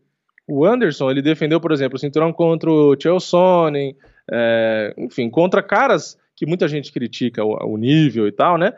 o 0.49 0.65
Anderson, 0.65 1.11
ele 1.11 1.23
defendeu, 1.23 1.61
por 1.61 1.73
exemplo, 1.73 1.97
o 1.97 1.99
cinturão 1.99 2.33
contra 2.33 2.71
o 2.71 2.97
Chael 3.01 3.21
Sonnen, 3.21 3.97
é, 4.31 4.95
enfim, 4.99 5.29
contra 5.31 5.63
caras 5.63 6.19
que 6.35 6.47
muita 6.47 6.67
gente 6.69 6.93
critica 6.93 7.45
o, 7.45 7.55
o 7.75 7.77
nível 7.77 8.27
e 8.27 8.33
tal, 8.33 8.57
né? 8.59 8.73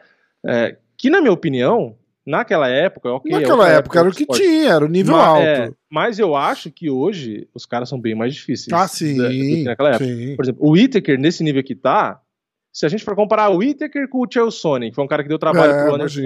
É, 0.47 0.77
que, 0.97 1.09
na 1.09 1.21
minha 1.21 1.33
opinião, 1.33 1.97
naquela 2.27 2.69
época, 2.69 3.11
ok. 3.13 3.31
é 3.33 3.37
Naquela 3.37 3.59
outra 3.59 3.73
época 3.73 3.99
era 4.01 4.09
o 4.09 4.13
que 4.13 4.23
esporte. 4.23 4.43
tinha, 4.43 4.71
era 4.73 4.85
o 4.85 4.89
nível 4.89 5.17
Ma- 5.17 5.27
alto. 5.27 5.43
é, 5.43 5.71
mas 5.91 6.19
eu 6.19 6.35
acho 6.35 6.71
que 6.71 6.91
hoje 6.91 7.49
os 7.55 7.65
caras 7.67 7.89
são 7.89 8.01
bem 8.01 8.15
mais 8.15 8.35
difíceis. 8.35 8.73
ah, 8.73 8.79
da- 8.79 8.85
do 8.85 8.89
sim. 8.89 9.17
que 9.57 9.65
naquela 9.65 9.91
época. 9.91 10.05
sim. 10.05 10.37
Por 10.37 10.45
exemplo, 10.45 10.67
o 10.67 10.71
Whittaker, 10.73 11.19
nesse 11.19 11.43
nível 11.45 11.63
que 11.63 11.75
tá, 11.75 12.21
se 12.73 12.85
a 12.85 12.89
gente 12.89 13.05
for 13.05 13.15
comparar 13.15 13.51
o 13.51 13.59
Whittaker 13.59 14.09
com 14.09 14.19
o 14.19 14.27
Chelsea, 14.31 14.81
que 14.89 14.93
foi 14.95 15.05
um 15.05 15.09
cara 15.09 15.23
que 15.23 15.29
deu 15.29 15.39
trabalho 15.39 15.73
É, 15.73 15.83
pro 15.85 15.95
Anderson 15.95 16.21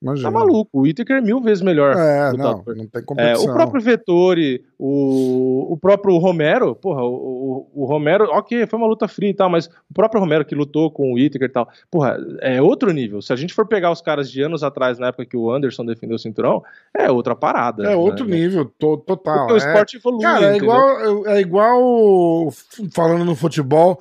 imagina. 0.00 0.28
Campeonato, 0.28 0.28
Imagina. 0.28 0.30
tá 0.30 0.30
maluco. 0.30 0.70
O 0.72 0.80
Whittaker 0.82 1.16
é 1.16 1.20
mil 1.20 1.40
vezes 1.40 1.62
melhor. 1.62 1.94
É, 1.96 2.32
não, 2.36 2.62
não 2.64 2.64
tem 2.64 2.88
É, 2.94 3.02
competição. 3.02 3.50
o 3.50 3.54
próprio 3.54 3.80
Vettori, 3.82 4.64
o, 4.78 5.72
o 5.72 5.76
próprio 5.76 6.16
Romero, 6.18 6.74
porra, 6.74 7.02
o, 7.04 7.68
o, 7.74 7.82
o 7.82 7.84
Romero, 7.84 8.24
ok, 8.30 8.66
foi 8.66 8.78
uma 8.78 8.86
luta 8.88 9.08
fria 9.08 9.30
e 9.30 9.34
tal, 9.34 9.50
mas 9.50 9.66
o 9.90 9.94
próprio 9.94 10.20
Romero 10.20 10.44
que 10.44 10.54
lutou 10.54 10.90
com 10.90 11.10
o 11.10 11.14
Whittaker 11.14 11.48
e 11.48 11.52
tal, 11.52 11.68
porra, 11.90 12.16
é 12.40 12.60
outro 12.62 12.92
nível. 12.92 13.20
Se 13.20 13.32
a 13.32 13.36
gente 13.36 13.52
for 13.54 13.66
pegar 13.66 13.90
os 13.90 14.00
caras 14.00 14.30
de 14.30 14.40
anos 14.42 14.62
atrás, 14.62 14.98
na 14.98 15.08
época 15.08 15.26
que 15.26 15.36
o 15.36 15.50
Anderson 15.50 15.84
defendeu 15.84 16.16
o 16.16 16.18
cinturão, 16.18 16.62
é 16.96 17.10
outra 17.10 17.34
parada. 17.34 17.84
É 17.90 17.96
outro 17.96 18.24
né? 18.26 18.36
nível, 18.36 18.64
to- 18.78 18.98
total. 18.98 19.46
Porque 19.46 19.52
o 19.52 19.56
é. 19.56 19.58
esporte 19.58 19.96
evolui. 19.96 20.22
Cara, 20.22 20.46
é 20.46 20.56
entendeu? 20.56 20.64
igual, 20.74 21.26
é 21.26 21.40
igual, 21.40 22.48
falando 22.94 23.24
no 23.24 23.34
futebol, 23.34 24.00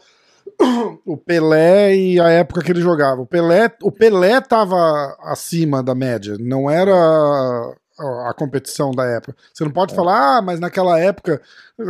o 1.06 1.18
Pelé 1.18 1.96
e 1.96 2.20
a 2.20 2.30
época 2.30 2.62
que 2.62 2.72
ele 2.72 2.82
jogava. 2.82 3.22
O 3.22 3.26
Pelé, 3.26 3.72
o 3.84 3.92
Pelé 3.92 4.40
tava 4.42 4.78
acima 5.22 5.82
da 5.84 5.94
média, 5.96 6.36
não 6.40 6.70
era 6.70 6.94
a, 8.00 8.34
competição 8.38 8.92
da 8.92 9.06
época. 9.06 9.36
Você 9.54 9.64
não 9.64 9.72
É. 9.72 9.74
pode 9.74 9.96
falar, 9.96 10.38
ah, 10.38 10.42
mas 10.42 10.60
naquela 10.60 11.00
época 11.00 11.42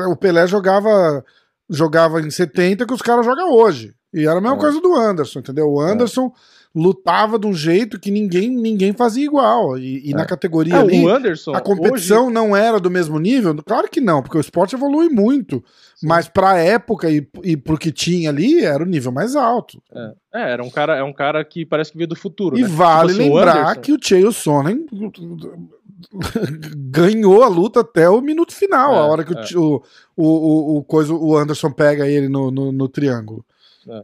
o 0.10 0.16
Pelé 0.16 0.48
jogava 0.48 1.24
jogava 1.70 2.22
em 2.22 2.30
70 2.30 2.86
que 2.86 2.94
os 2.94 3.02
caras 3.02 3.26
jogam 3.26 3.52
hoje. 3.52 3.94
E 4.14 4.26
era 4.26 4.38
a 4.38 4.42
mesma 4.42 4.56
É. 4.58 4.60
coisa 4.60 4.80
do 4.80 4.96
Anderson, 4.96 5.40
entendeu? 5.40 5.68
O 5.70 5.82
Anderson 5.82 6.32
lutava 6.78 7.40
de 7.40 7.48
um 7.48 7.54
jeito 7.54 8.00
que 8.00 8.12
ninguém 8.12 8.50
ninguém 8.50 8.94
fazia 8.94 9.26
igual. 9.26 9.78
E, 9.80 10.10
e 10.10 10.14
na 10.14 10.26
categoria 10.26 10.76
É, 10.76 10.78
ali, 10.80 11.04
o 11.04 11.10
Anderson, 11.10 11.54
a 11.56 11.60
competição 11.62 12.30
não 12.30 12.56
era 12.56 12.80
do 12.80 12.92
mesmo 12.92 13.18
nível? 13.20 13.56
Claro 13.66 13.90
que 13.90 14.00
não, 14.00 14.22
porque 14.22 14.38
o 14.38 14.42
esporte 14.42 14.76
evolui 14.76 15.10
muito. 15.10 15.64
Mas 16.04 16.28
pra 16.28 16.58
época 16.60 17.10
e, 17.10 17.28
e 17.44 17.58
pro 17.58 17.78
que 17.78 17.92
tinha 17.92 18.30
ali, 18.30 18.64
era 18.64 18.84
o 18.84 18.86
nível 18.86 19.12
mais 19.12 19.36
alto. 19.36 19.82
hoje, 19.92 20.14
é, 20.36 20.52
era 20.52 20.64
um 20.64 20.70
cara, 20.70 20.96
é 20.96 21.04
um 21.04 21.14
cara 21.14 21.44
que 21.44 21.66
parece 21.66 21.92
que 21.92 21.98
veio 21.98 22.08
do 22.08 22.16
futuro. 22.16 22.58
E 22.58 22.62
né? 22.62 22.68
vale 22.68 23.10
Tipo 23.14 23.22
assim, 23.22 23.32
o 23.32 23.36
lembrar 23.36 23.58
Anderson- 23.72 23.82
que 23.82 23.92
o 23.94 23.98
Chael 24.00 24.32
Sonnen 24.32 24.86
ganhou 26.76 27.44
a 27.44 27.48
luta 27.48 27.80
até 27.82 28.10
o 28.10 28.22
minuto 28.22 28.54
final, 28.54 28.94
É, 28.94 28.98
a 28.98 29.02
hora 29.06 29.24
que 29.24 29.34
o 29.34 29.40
é. 29.40 29.58
O, 29.58 29.82
o, 30.16 30.26
o, 30.26 30.78
o, 30.78 30.84
coisa, 30.84 31.14
o 31.14 31.36
Anderson 31.38 31.72
pega 31.72 32.08
ele 32.08 32.30
no, 32.30 32.52
no, 32.52 32.72
no 32.72 32.88
triângulo. 32.88 33.44
É. 33.90 34.04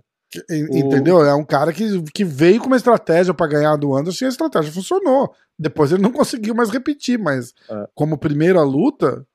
En- 0.49 0.79
Entendeu? 0.79 1.23
É 1.25 1.33
um 1.35 1.43
cara 1.45 1.71
que, 1.73 2.01
que 2.13 2.23
veio 2.23 2.59
com 2.59 2.67
uma 2.67 2.75
estratégia 2.77 3.33
pra 3.33 3.47
ganhar 3.47 3.75
do 3.75 3.95
Anderson 3.95 4.25
e 4.25 4.27
a 4.27 4.29
estratégia 4.29 4.71
funcionou. 4.71 5.33
Depois 5.57 5.91
ele 5.91 6.01
não 6.01 6.11
conseguiu 6.11 6.55
mais 6.55 6.69
repetir, 6.69 7.17
mas 7.19 7.53
É. 7.69 7.87
como 7.95 8.17
primeira 8.17 8.61
luta, 8.63 9.25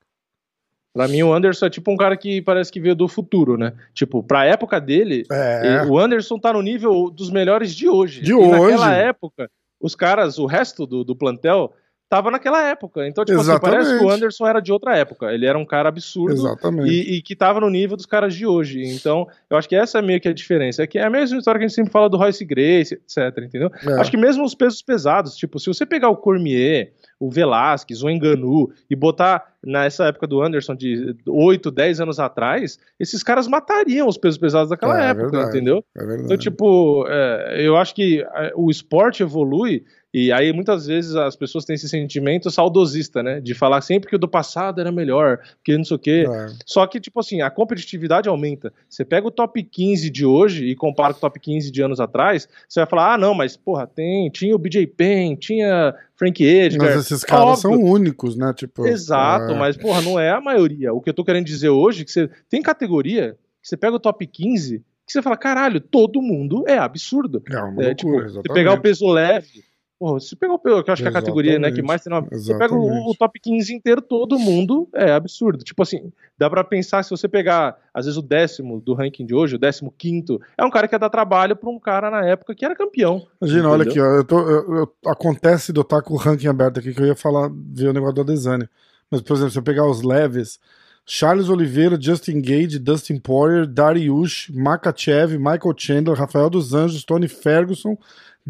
Pra 0.91 1.07
mim, 1.07 1.21
o 1.21 1.31
Anderson 1.31 1.67
é 1.67 1.69
tipo 1.69 1.91
um 1.91 1.95
cara 1.95 2.17
que 2.17 2.41
parece 2.41 2.71
que 2.71 2.79
veio 2.81 2.95
do 2.95 3.07
futuro, 3.07 3.55
né? 3.57 3.73
Tipo, 3.93 4.23
pra 4.23 4.45
época 4.45 4.81
dele, 4.81 5.23
é. 5.31 5.83
O 5.85 5.97
Anderson 5.99 6.39
tá 6.39 6.51
no 6.51 6.61
nível 6.63 7.11
dos 7.11 7.29
melhores 7.29 7.75
de 7.75 7.87
hoje. 7.87 8.21
De 8.21 8.31
e 8.31 8.33
hoje. 8.33 8.71
Naquela 8.71 8.93
época, 8.95 9.49
os 9.79 9.95
caras, 9.95 10.39
o 10.39 10.47
resto 10.47 10.87
do, 10.87 11.03
do 11.03 11.15
plantel, 11.15 11.71
tava 12.09 12.31
naquela 12.31 12.67
época. 12.67 13.07
Então, 13.07 13.23
tipo 13.23 13.39
assim, 13.39 13.59
parece 13.59 13.97
que 13.99 14.03
o 14.03 14.09
Anderson 14.09 14.47
era 14.47 14.59
de 14.59 14.71
outra 14.71 14.97
época. 14.97 15.31
Ele 15.31 15.45
era 15.45 15.57
um 15.57 15.65
cara 15.65 15.89
absurdo 15.89 16.33
Exatamente. 16.33 16.89
e, 16.91 17.17
e 17.17 17.21
que 17.21 17.35
tava 17.35 17.59
no 17.59 17.69
nível 17.69 17.95
dos 17.95 18.07
caras 18.07 18.33
de 18.33 18.47
hoje. 18.47 18.81
Então, 18.83 19.27
eu 19.49 19.55
acho 19.55 19.69
que 19.69 19.75
essa 19.75 19.99
é 19.99 20.01
meio 20.01 20.19
que 20.19 20.27
a 20.27 20.33
diferença. 20.33 20.81
É 20.81 20.87
que 20.87 20.97
é 20.97 21.03
a 21.03 21.09
mesma 21.09 21.37
história 21.37 21.59
que 21.59 21.65
a 21.65 21.67
gente 21.67 21.75
sempre 21.75 21.91
fala 21.91 22.09
do 22.09 22.17
Royce 22.17 22.43
Grace, 22.43 22.95
etc, 22.95 23.37
entendeu? 23.43 23.69
É. 23.87 23.93
Acho 24.01 24.09
que 24.09 24.17
mesmo 24.17 24.43
os 24.43 24.55
pesos 24.55 24.81
pesados, 24.81 25.35
tipo, 25.35 25.59
se 25.59 25.67
você 25.67 25.85
pegar 25.85 26.09
o 26.09 26.17
Cormier, 26.17 26.93
o 27.19 27.29
Velasquez, 27.29 28.01
o 28.01 28.09
Enganu 28.09 28.71
e 28.89 28.95
botar 28.95 29.53
nessa 29.63 30.05
época 30.05 30.25
do 30.25 30.41
Anderson 30.41 30.73
de 30.73 31.15
8, 31.27 31.69
10 31.69 31.99
anos 32.01 32.17
atrás, 32.19 32.79
esses 32.97 33.21
caras 33.21 33.45
matariam 33.45 34.07
os 34.07 34.17
pesos 34.17 34.37
pesados 34.37 34.69
daquela 34.69 34.99
É, 35.03 35.09
época, 35.09 35.29
verdade. 35.29 35.49
entendeu? 35.49 35.83
É 35.95 35.99
verdade. 35.99 36.23
Então, 36.23 36.37
tipo, 36.37 37.05
é, 37.09 37.57
eu 37.59 37.75
acho 37.75 37.93
que 37.93 38.21
é, 38.21 38.53
o 38.55 38.71
esporte 38.71 39.21
evolui 39.21 39.83
e 40.13 40.31
aí 40.31 40.51
muitas 40.51 40.87
vezes 40.87 41.15
as 41.15 41.35
pessoas 41.35 41.65
têm 41.65 41.75
esse 41.75 41.87
sentimento 41.87 42.49
saudosista, 42.49 43.21
né? 43.21 43.39
De 43.39 43.53
falar 43.53 43.81
sempre 43.81 44.09
que 44.09 44.15
o 44.15 44.19
do 44.19 44.27
passado 44.27 44.81
era 44.81 44.91
melhor, 44.91 45.39
que 45.63 45.77
não 45.77 45.83
sei 45.85 45.95
o 45.95 45.99
quê. 45.99 46.25
É. 46.27 46.47
Só 46.65 46.85
que, 46.87 46.99
tipo 46.99 47.19
assim, 47.19 47.41
a 47.41 47.49
competitividade 47.49 48.27
aumenta. 48.27 48.73
Você 48.89 49.05
pega 49.05 49.27
o 49.27 49.31
top 49.31 49.61
15 49.63 50.09
de 50.09 50.25
hoje 50.25 50.65
e 50.65 50.75
compara 50.75 51.13
com 51.13 51.17
o 51.19 51.21
top 51.21 51.39
15 51.39 51.71
de 51.71 51.81
anos 51.81 51.99
atrás, 51.99 52.49
você 52.67 52.79
vai 52.79 52.87
falar, 52.89 53.13
ah, 53.13 53.17
não, 53.17 53.33
mas, 53.35 53.55
porra, 53.55 53.85
tem, 53.85 54.29
tinha 54.29 54.55
o 54.55 54.59
BJ 54.59 54.87
Penn, 54.87 55.35
tinha 55.35 55.93
Frank 56.15 56.43
Edgar. 56.43 56.95
Mas 56.95 57.05
esses 57.05 57.23
caras 57.23 57.63
Óbvio. 57.63 57.77
são 57.79 57.83
únicos, 57.83 58.35
né? 58.35 58.51
Tipo, 58.55 58.87
Exato, 58.87 59.51
é. 59.53 59.57
mas, 59.57 59.77
porra, 59.77 60.01
não 60.01 60.19
é 60.19 60.31
a 60.31 60.41
maioria. 60.41 60.91
O 60.93 61.01
que 61.01 61.09
eu 61.09 61.13
tô 61.13 61.23
querendo 61.23 61.45
dizer 61.45 61.69
hoje 61.69 62.01
é 62.01 62.05
que 62.05 62.11
você 62.11 62.29
tem 62.49 62.61
categoria, 62.61 63.37
que 63.61 63.67
você 63.69 63.77
pega 63.77 63.95
o 63.95 63.99
top 63.99 64.25
15, 64.25 64.79
que 65.05 65.13
você 65.13 65.21
fala, 65.21 65.37
caralho, 65.37 65.79
todo 65.81 66.21
mundo 66.21 66.63
é 66.67 66.77
absurdo. 66.77 67.41
É 67.49 67.57
uma 67.57 67.83
É, 67.83 67.87
loucura, 67.87 67.95
tipo, 67.95 68.15
exatamente. 68.17 68.47
se 68.47 68.53
pegar 68.53 68.73
o 68.73 68.81
peso 68.81 69.07
leve, 69.07 69.63
porra, 69.99 70.19
se 70.19 70.35
pegar 70.35 70.53
o 70.53 70.59
que 70.59 70.67
eu 70.69 70.77
acho 70.93 71.01
que 71.03 71.07
é 71.07 71.11
a 71.11 71.13
categoria 71.13 71.59
né, 71.59 71.69
que 71.71 71.81
Exatamente, 71.81 71.87
mais 71.87 72.01
tem. 72.03 72.13
Uma, 72.13 72.21
você 72.21 72.57
pega 72.57 72.73
o, 72.73 72.83
exatamente. 72.85 73.09
o 73.11 73.15
top 73.15 73.39
15 73.39 73.73
inteiro, 73.75 74.01
todo 74.01 74.39
mundo 74.39 74.87
é 74.93 75.11
absurdo. 75.11 75.63
Tipo 75.63 75.83
assim, 75.83 76.11
dá 76.37 76.49
pra 76.49 76.63
pensar, 76.63 77.03
se 77.03 77.09
você 77.09 77.27
pegar, 77.27 77.77
às 77.93 78.05
vezes, 78.05 78.17
o 78.17 78.21
décimo 78.21 78.79
do 78.79 78.93
ranking 78.93 79.25
de 79.25 79.35
hoje, 79.35 79.55
o 79.55 79.59
décimo 79.59 79.93
quinto, 79.97 80.39
é 80.57 80.63
um 80.63 80.69
cara 80.69 80.87
que 80.87 80.95
ia 80.95 80.99
dar 80.99 81.09
trabalho 81.09 81.55
pra 81.55 81.69
um 81.69 81.77
cara 81.79 82.09
na 82.09 82.25
época 82.25 82.55
que 82.55 82.63
era 82.63 82.75
campeão. 82.75 83.27
Imagina, 83.41 83.69
olha 83.69 83.83
aqui, 83.83 83.91
entendeu? 83.99 84.09
ó, 84.09 84.15
eu 84.15 84.23
tô, 84.23 84.39
eu- 84.39 84.75
eu- 84.77 84.93
acontece 85.05 85.73
de 85.73 85.79
eu 85.79 85.83
estar 85.83 86.01
com 86.01 86.13
o 86.13 86.17
ranking 86.17 86.47
aberto 86.47 86.79
aqui, 86.79 86.93
que 86.93 87.01
eu 87.01 87.07
ia 87.07 87.15
falar, 87.15 87.49
ver 87.53 87.89
o 87.89 87.93
negócio 87.93 88.15
da 88.15 88.23
Desânia. 88.23 88.69
Mas, 89.11 89.21
por 89.21 89.33
exemplo, 89.33 89.51
se 89.51 89.59
eu 89.59 89.63
pegar 89.63 89.85
os 89.85 90.01
leves, 90.01 90.59
Charles 91.05 91.49
Oliveira, 91.49 91.99
Justin 91.99 92.39
Gage, 92.39 92.77
Dustin 92.77 93.17
Poirier, 93.17 93.65
Dariush, 93.65 94.51
Makachev, 94.53 95.37
Michael 95.39 95.73
Chandler, 95.75 96.15
Rafael 96.15 96.49
dos 96.51 96.73
Anjos, 96.75 97.03
Tony 97.03 97.27
Ferguson, 97.27 97.97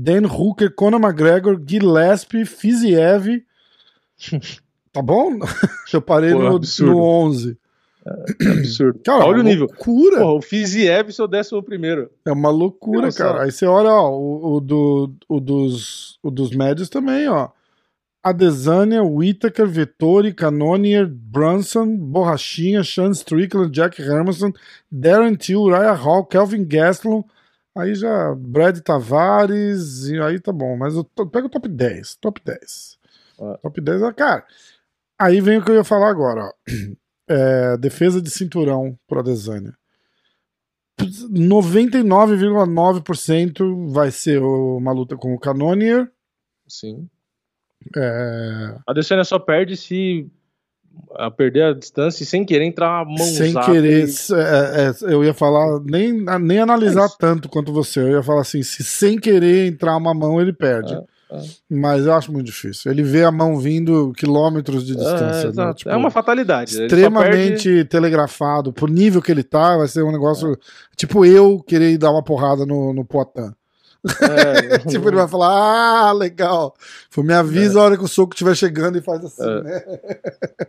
Dan 0.01 0.25
Hooker, 0.25 0.71
Conor 0.73 1.01
McGregor, 1.01 1.59
Gillespie, 1.67 2.45
Fiziev. 2.45 3.43
tá 4.93 5.01
bom? 5.01 5.37
eu 5.91 6.01
parei 6.01 6.31
Pô, 6.31 6.39
no, 6.39 6.55
absurdo. 6.55 6.91
no 6.93 7.01
11. 7.01 7.57
É 8.05 8.51
absurdo. 8.59 8.99
Cara, 9.03 9.25
Olha 9.25 9.41
o 9.41 9.43
nível. 9.43 9.67
loucura. 9.67 10.19
Porra, 10.19 10.33
o 10.33 10.41
Fiziev, 10.41 11.11
seu 11.11 11.27
décimo 11.27 11.61
primeiro. 11.61 12.09
É 12.25 12.31
uma 12.31 12.49
loucura, 12.49 13.11
só. 13.11 13.25
cara. 13.25 13.43
Aí 13.43 13.51
você 13.51 13.65
olha, 13.65 13.89
ó, 13.89 14.09
o, 14.17 14.55
o 14.55 14.59
do, 14.61 15.13
o, 15.27 15.39
dos, 15.41 16.17
o 16.23 16.31
dos 16.31 16.51
médios 16.51 16.87
também, 16.87 17.27
ó. 17.27 17.49
Adesanya, 18.23 19.03
Whittaker, 19.03 19.67
Vettori, 19.67 20.33
Cannonier, 20.33 21.07
Brunson, 21.07 21.95
Borrachinha, 21.97 22.83
Sean 22.83 23.11
Strickland, 23.11 23.71
Jack 23.73 24.01
Hermanson, 24.01 24.53
Darren 24.91 25.35
Till, 25.35 25.61
Uriah 25.61 25.93
Hall, 25.93 26.25
Kelvin 26.25 26.65
Gastelum. 26.65 27.23
Aí 27.77 27.93
já 27.95 28.33
Brad 28.35 28.79
Tavares, 28.79 30.07
e 30.07 30.19
aí 30.19 30.39
tá 30.39 30.51
bom. 30.51 30.75
Mas 30.77 30.95
eu 30.95 31.03
to- 31.03 31.27
pega 31.27 31.47
o 31.47 31.49
top 31.49 31.67
10. 31.69 32.15
Top 32.15 32.41
10. 32.43 32.97
Ah. 33.39 33.57
Top 33.61 33.79
10, 33.79 34.01
ó, 34.01 34.11
cara. 34.13 34.43
Aí 35.17 35.39
vem 35.41 35.57
o 35.59 35.63
que 35.65 35.71
eu 35.71 35.75
ia 35.75 35.83
falar 35.83 36.09
agora, 36.09 36.45
ó. 36.45 36.53
É, 37.31 37.77
defesa 37.77 38.19
de 38.19 38.31
cinturão 38.31 38.97
pro 39.07 39.19
Adesanya. 39.19 39.77
99,9% 40.99 43.91
vai 43.91 44.11
ser 44.11 44.41
uma 44.41 44.91
luta 44.91 45.15
com 45.15 45.33
o 45.33 45.39
Cannonier. 45.39 46.11
Sim. 46.67 47.07
É, 47.95 48.75
A 48.87 48.91
Adesanya 48.91 49.23
só 49.23 49.39
perde 49.39 49.77
se 49.77 50.29
a 51.15 51.29
perder 51.31 51.63
a 51.63 51.73
distância 51.73 52.23
e 52.23 52.25
sem 52.25 52.45
querer 52.45 52.65
entrar 52.65 53.03
uma 53.03 53.05
mãozada. 53.17 53.35
sem 53.35 53.53
querer, 53.73 54.07
e- 54.07 54.33
é, 54.33 54.87
é, 55.09 55.13
eu 55.13 55.23
ia 55.23 55.33
falar, 55.33 55.79
nem, 55.83 56.23
nem 56.41 56.59
analisar 56.59 57.05
É 57.05 57.09
tanto 57.19 57.49
quanto 57.49 57.73
você. 57.73 57.99
Eu 57.99 58.09
ia 58.09 58.23
falar 58.23 58.41
assim: 58.41 58.61
se 58.63 58.83
sem 58.83 59.17
querer 59.17 59.67
entrar 59.67 59.97
uma 59.97 60.13
mão, 60.13 60.39
ele 60.39 60.53
perde. 60.53 60.93
É, 60.93 60.97
é. 60.97 61.41
Mas 61.69 62.05
eu 62.05 62.13
acho 62.13 62.31
muito 62.31 62.45
difícil. 62.47 62.91
Ele 62.91 63.03
vê 63.03 63.23
a 63.23 63.31
mão 63.31 63.57
vindo 63.59 64.11
quilômetros 64.17 64.85
de 64.85 64.95
distância. 64.95 65.47
É, 65.49 65.51
né? 65.51 65.73
Tipo, 65.73 65.89
é 65.89 65.95
uma 65.95 66.09
fatalidade. 66.11 66.71
Extremamente 66.81 67.63
perde- 67.69 67.85
telegrafado. 67.85 68.71
Pro 68.73 68.87
nível 68.87 69.21
que 69.21 69.31
ele 69.31 69.43
tá, 69.43 69.77
vai 69.77 69.87
ser 69.87 70.03
um 70.03 70.11
negócio. 70.11 70.57
Tipo 70.95 71.25
eu 71.25 71.59
querer 71.61 71.97
dar 71.97 72.11
uma 72.11 72.23
porrada 72.23 72.65
no, 72.65 72.93
no 72.93 73.05
Poitin. 73.05 73.51
É, 74.21 74.77
tipo, 74.89 75.07
ele 75.09 75.17
vai 75.17 75.27
falar, 75.27 76.09
ah, 76.09 76.11
legal. 76.13 76.73
Foi, 77.09 77.23
me 77.23 77.33
avisa 77.33 77.79
a 77.79 77.83
hora 77.83 77.97
que 77.97 78.03
o 78.03 78.07
soco 78.07 78.33
estiver 78.33 78.55
chegando 78.55 78.97
e 78.97 79.01
faz 79.01 79.23
assim, 79.25 79.43
É. 79.43 79.61
né? 79.61 79.83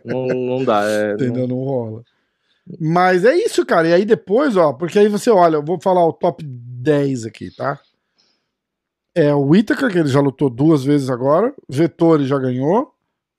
não, 0.03 0.27
não 0.27 0.63
dá. 0.63 0.83
É, 0.89 1.13
Entendeu? 1.13 1.47
Não 1.47 1.57
rola. 1.57 2.03
Mas 2.79 3.25
é 3.25 3.35
isso, 3.35 3.65
cara. 3.65 3.87
E 3.87 3.93
aí 3.93 4.05
depois, 4.05 4.55
ó, 4.55 4.73
porque 4.73 4.99
aí 4.99 5.07
você 5.07 5.29
olha, 5.29 5.55
eu 5.55 5.63
vou 5.63 5.79
falar 5.81 6.05
o 6.05 6.13
top 6.13 6.43
10 6.43 7.25
aqui, 7.25 7.49
tá? 7.55 7.79
É 9.13 9.33
o 9.33 9.41
Whittaker, 9.47 9.89
que 9.91 9.97
ele 9.97 10.07
já 10.07 10.21
lutou 10.21 10.49
duas 10.49 10.83
vezes 10.83 11.09
agora. 11.09 11.53
Vettori 11.67 12.25
já 12.25 12.37
ganhou. 12.37 12.93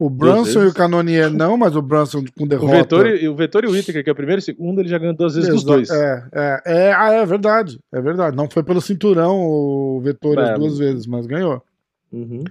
O 0.05 0.11
Brunson 0.11 0.63
e 0.65 0.67
o 0.67 0.75
Canonier 0.75 1.31
não, 1.31 1.57
mas 1.57 1.77
o 1.77 1.83
Brunson 1.83 2.25
com 2.37 2.45
O 2.45 2.49
derrota. 2.49 2.73
Vettori, 2.73 3.29
o 3.29 3.35
Vettori 3.37 3.67
e 3.67 3.71
o 3.71 3.73
Whittaker, 3.73 4.03
que 4.03 4.11
é 4.11 4.13
o 4.13 4.17
primeiro 4.17 4.41
e 4.41 4.43
o 4.43 4.45
segundo, 4.45 4.81
ele 4.81 4.89
já 4.89 4.99
ganhou 4.99 5.15
duas 5.15 5.35
vezes 5.35 5.49
dos 5.51 5.63
Exa- 5.63 5.73
dois. 5.73 5.91
É, 5.91 6.25
é, 6.33 6.63
é, 6.89 6.93
ah, 6.93 7.13
é 7.13 7.25
verdade. 7.27 7.79
É 7.93 8.01
verdade. 8.01 8.37
Não 8.37 8.49
foi 8.51 8.63
pelo 8.63 8.81
cinturão 8.81 9.37
o 9.41 10.01
Vettori 10.03 10.41
É. 10.41 10.53
as 10.53 10.59
duas 10.59 10.79
vezes, 10.79 11.07
mas 11.07 11.27
ganhou. 11.27 11.63
Uhum. 12.13 12.45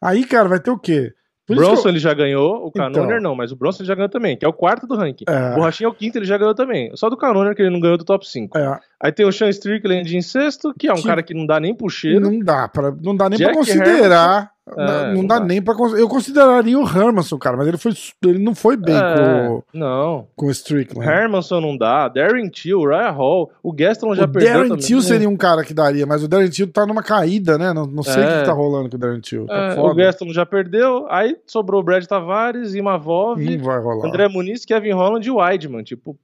Aí, 0.00 0.24
cara, 0.24 0.48
vai 0.48 0.60
ter 0.60 0.70
o 0.70 0.78
quê? 0.78 1.12
Por 1.46 1.56
que 1.58 1.62
Bronson 1.62 1.88
eu- 1.88 1.92
ele 1.92 1.98
já 1.98 2.14
ganhou, 2.14 2.64
o 2.66 2.72
Canoner 2.72 3.04
Então. 3.18 3.20
não, 3.20 3.34
mas 3.36 3.52
o 3.52 3.56
Bronson 3.56 3.82
ele 3.82 3.88
já 3.88 3.94
ganhou 3.94 4.08
também, 4.08 4.34
que 4.34 4.46
é 4.46 4.48
o 4.48 4.52
quarto 4.52 4.86
do 4.86 4.94
ranking. 4.96 5.24
É. 5.28 5.50
O 5.52 5.56
Borrachinha 5.56 5.86
é 5.86 5.90
o 5.90 5.94
quinto, 5.94 6.16
ele 6.16 6.24
já 6.24 6.38
ganhou 6.38 6.54
também. 6.54 6.90
Só 6.96 7.10
do 7.10 7.18
Canoner 7.18 7.54
que 7.54 7.60
ele 7.60 7.68
não 7.70 7.80
ganhou 7.80 7.98
do 7.98 8.04
top 8.04 8.26
5. 8.26 8.56
É, 8.56 8.78
Aí 8.98 9.12
tem 9.12 9.26
o 9.26 9.32
Sean 9.32 9.50
Strickland 9.50 10.16
em 10.16 10.22
sexto, 10.22 10.72
que 10.78 10.88
é 10.88 10.92
um 10.92 10.96
Que- 10.96 11.02
cara 11.02 11.22
que 11.22 11.34
não 11.34 11.44
dá 11.44 11.60
nem 11.60 11.74
pro 11.74 11.90
cheiro. 11.90 12.20
não 12.20 12.38
dá 12.38 12.66
para 12.66 12.90
não 13.02 13.14
dá 13.14 13.28
nem 13.28 13.38
Jack 13.38 13.52
pra 13.52 13.58
considerar. 13.60 14.53
É, 14.66 15.12
não, 15.12 15.26
dá, 15.26 15.38
dá. 15.38 15.44
nem 15.44 15.60
para 15.60 15.74
eu 15.98 16.08
consideraria 16.08 16.78
o 16.78 16.84
Hermanson, 16.88 17.36
cara, 17.38 17.54
mas 17.54 17.68
ele 17.68 17.76
foi 17.76 17.92
ele 18.24 18.38
não 18.38 18.54
foi 18.54 18.78
bem 18.78 18.96
É, 18.96 19.46
com, 19.46 19.62
Não. 19.74 20.26
com 20.34 20.46
o 20.46 20.50
Strickland. 20.50 21.06
Hermanson 21.06 21.60
não 21.60 21.76
dá, 21.76 22.08
Darren 22.08 22.48
Till, 22.48 22.82
Ryan 22.82 23.10
Hall, 23.10 23.52
o 23.62 23.70
Gaston 23.70 24.14
já 24.14 24.24
o 24.24 24.28
perdeu 24.28 24.52
Darren. 24.68 24.76
Till 24.78 25.02
seria 25.02 25.28
um 25.28 25.36
cara 25.36 25.62
que 25.64 25.74
daria, 25.74 26.06
mas 26.06 26.24
o 26.24 26.28
Darren 26.28 26.48
Till 26.48 26.66
tá 26.72 26.86
numa 26.86 27.02
caída, 27.02 27.58
né? 27.58 27.74
Não, 27.74 27.84
não 27.86 28.02
sei 28.02 28.22
o 28.22 28.26
É. 28.26 28.40
que 28.40 28.46
tá 28.46 28.52
rolando 28.54 28.88
com 28.88 28.96
o 28.96 28.98
Darren 28.98 29.20
Till. 29.20 29.44
Tá 29.46 29.54
É, 29.76 29.78
o. 29.78 29.94
Gaston 29.94 30.32
já 30.32 30.46
perdeu, 30.46 31.06
aí 31.10 31.36
sobrou 31.46 31.82
o 31.82 31.84
Brad 31.84 32.02
Tavares, 32.06 32.74
Imavov, 32.74 33.38
vai 33.58 33.78
rolar. 33.80 34.08
André 34.08 34.28
Muniz, 34.28 34.64
Kevin 34.64 34.92
Holland 34.92 35.28
e 35.28 35.30
Weidman. 35.30 35.82
Tipo, 35.84 36.16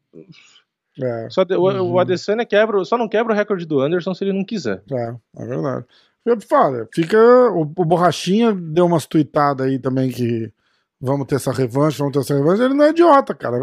É, 1.03 1.29
só 1.31 1.45
de- 1.45 1.55
o, 1.55 1.63
Uhum. 1.71 1.93
o 1.93 1.99
Adesanya 1.99 2.45
quebra, 2.45 2.85
só 2.85 2.99
não 2.99 3.09
quebra 3.09 3.33
o 3.33 3.37
recorde 3.37 3.65
do 3.65 3.81
Anderson 3.81 4.13
se 4.13 4.25
ele 4.25 4.33
não 4.33 4.45
quiser. 4.45 4.83
é, 4.91 5.15
é 5.39 5.47
verdade. 5.47 5.85
Eu 6.25 6.41
falo, 6.41 6.87
fica. 6.95 7.19
O, 7.53 7.63
o 7.63 7.85
Borrachinha 7.85 8.53
deu 8.53 8.87
umas 8.87 9.07
tuitadas 9.07 9.67
aí 9.67 9.79
também 9.79 10.11
que 10.11 10.53
vamos 11.01 11.27
ter 11.27 11.37
essa 11.37 11.53
revanche, 11.53 11.99
vamos 11.99 12.13
ter 12.13 12.21
essa 12.21 12.35
revanche. 12.35 12.63
Ele 12.63 12.75
não 12.75 12.85
é 12.85 12.91
idiota, 12.91 13.35
cara. 13.35 13.57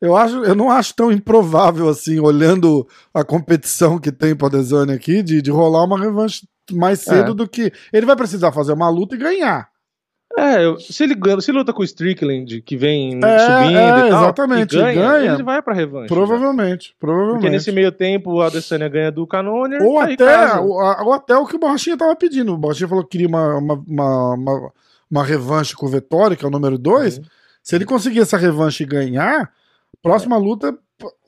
Eu, 0.00 0.16
acho, 0.16 0.36
eu 0.44 0.54
não 0.54 0.70
acho 0.70 0.94
tão 0.94 1.10
improvável 1.10 1.88
assim, 1.88 2.20
olhando 2.20 2.86
a 3.12 3.24
competição 3.24 3.98
que 3.98 4.12
tem 4.12 4.36
pro 4.36 4.46
Adesanya 4.46 4.94
aqui, 4.94 5.22
de, 5.22 5.40
de 5.42 5.50
rolar 5.50 5.84
uma 5.84 5.98
revanche 5.98 6.46
mais 6.70 7.00
cedo 7.00 7.32
É. 7.32 7.34
do 7.34 7.48
que. 7.48 7.72
Ele 7.92 8.06
vai 8.06 8.16
precisar 8.16 8.52
fazer 8.52 8.72
uma 8.72 8.88
luta 8.88 9.14
e 9.14 9.18
ganhar. 9.18 9.68
É, 10.36 10.76
se 10.80 11.04
ele 11.04 11.14
ganha, 11.14 11.40
se 11.40 11.52
luta 11.52 11.72
com 11.72 11.82
o 11.82 11.84
Strickland, 11.84 12.60
que 12.62 12.76
vem 12.76 13.20
É, 13.22 13.38
subindo 13.38 13.78
é, 13.78 14.06
e 14.06 14.10
tal, 14.10 14.24
exatamente, 14.24 14.76
e 14.76 14.78
ganha, 14.80 14.94
ganha. 14.94 15.34
ele 15.34 15.42
vai 15.42 15.62
pra 15.62 15.72
revanche. 15.72 16.08
já. 16.08 16.14
Provavelmente, 16.14 16.96
provavelmente. 16.98 17.40
Porque 17.40 17.50
nesse 17.50 17.70
meio 17.70 17.92
tempo 17.92 18.32
o 18.32 18.42
Adesanya 18.42 18.88
ganha 18.88 19.12
do 19.12 19.26
Canoner, 19.26 19.80
Ou 19.82 20.00
até, 20.00 20.54
ou 20.58 21.12
até 21.12 21.36
o 21.36 21.46
que 21.46 21.54
o 21.56 21.58
Borrachinha 21.58 21.96
tava 21.96 22.16
pedindo. 22.16 22.52
O 22.52 22.58
Borrachinha 22.58 22.88
falou 22.88 23.04
que 23.04 23.10
queria 23.10 23.28
uma, 23.28 23.56
uma, 23.58 23.84
uma, 23.86 24.34
uma, 24.34 24.72
uma 25.10 25.24
revanche 25.24 25.74
com 25.76 25.86
o 25.86 25.88
Vettori, 25.88 26.36
que 26.36 26.44
é 26.44 26.48
o 26.48 26.50
número 26.50 26.76
2. 26.76 27.18
Uhum. 27.18 27.24
Se 27.62 27.76
ele 27.76 27.84
conseguir 27.84 28.20
essa 28.20 28.36
revanche 28.36 28.82
e 28.82 28.86
ganhar, 28.86 29.50
próxima 30.02 30.36
luta. 30.36 30.76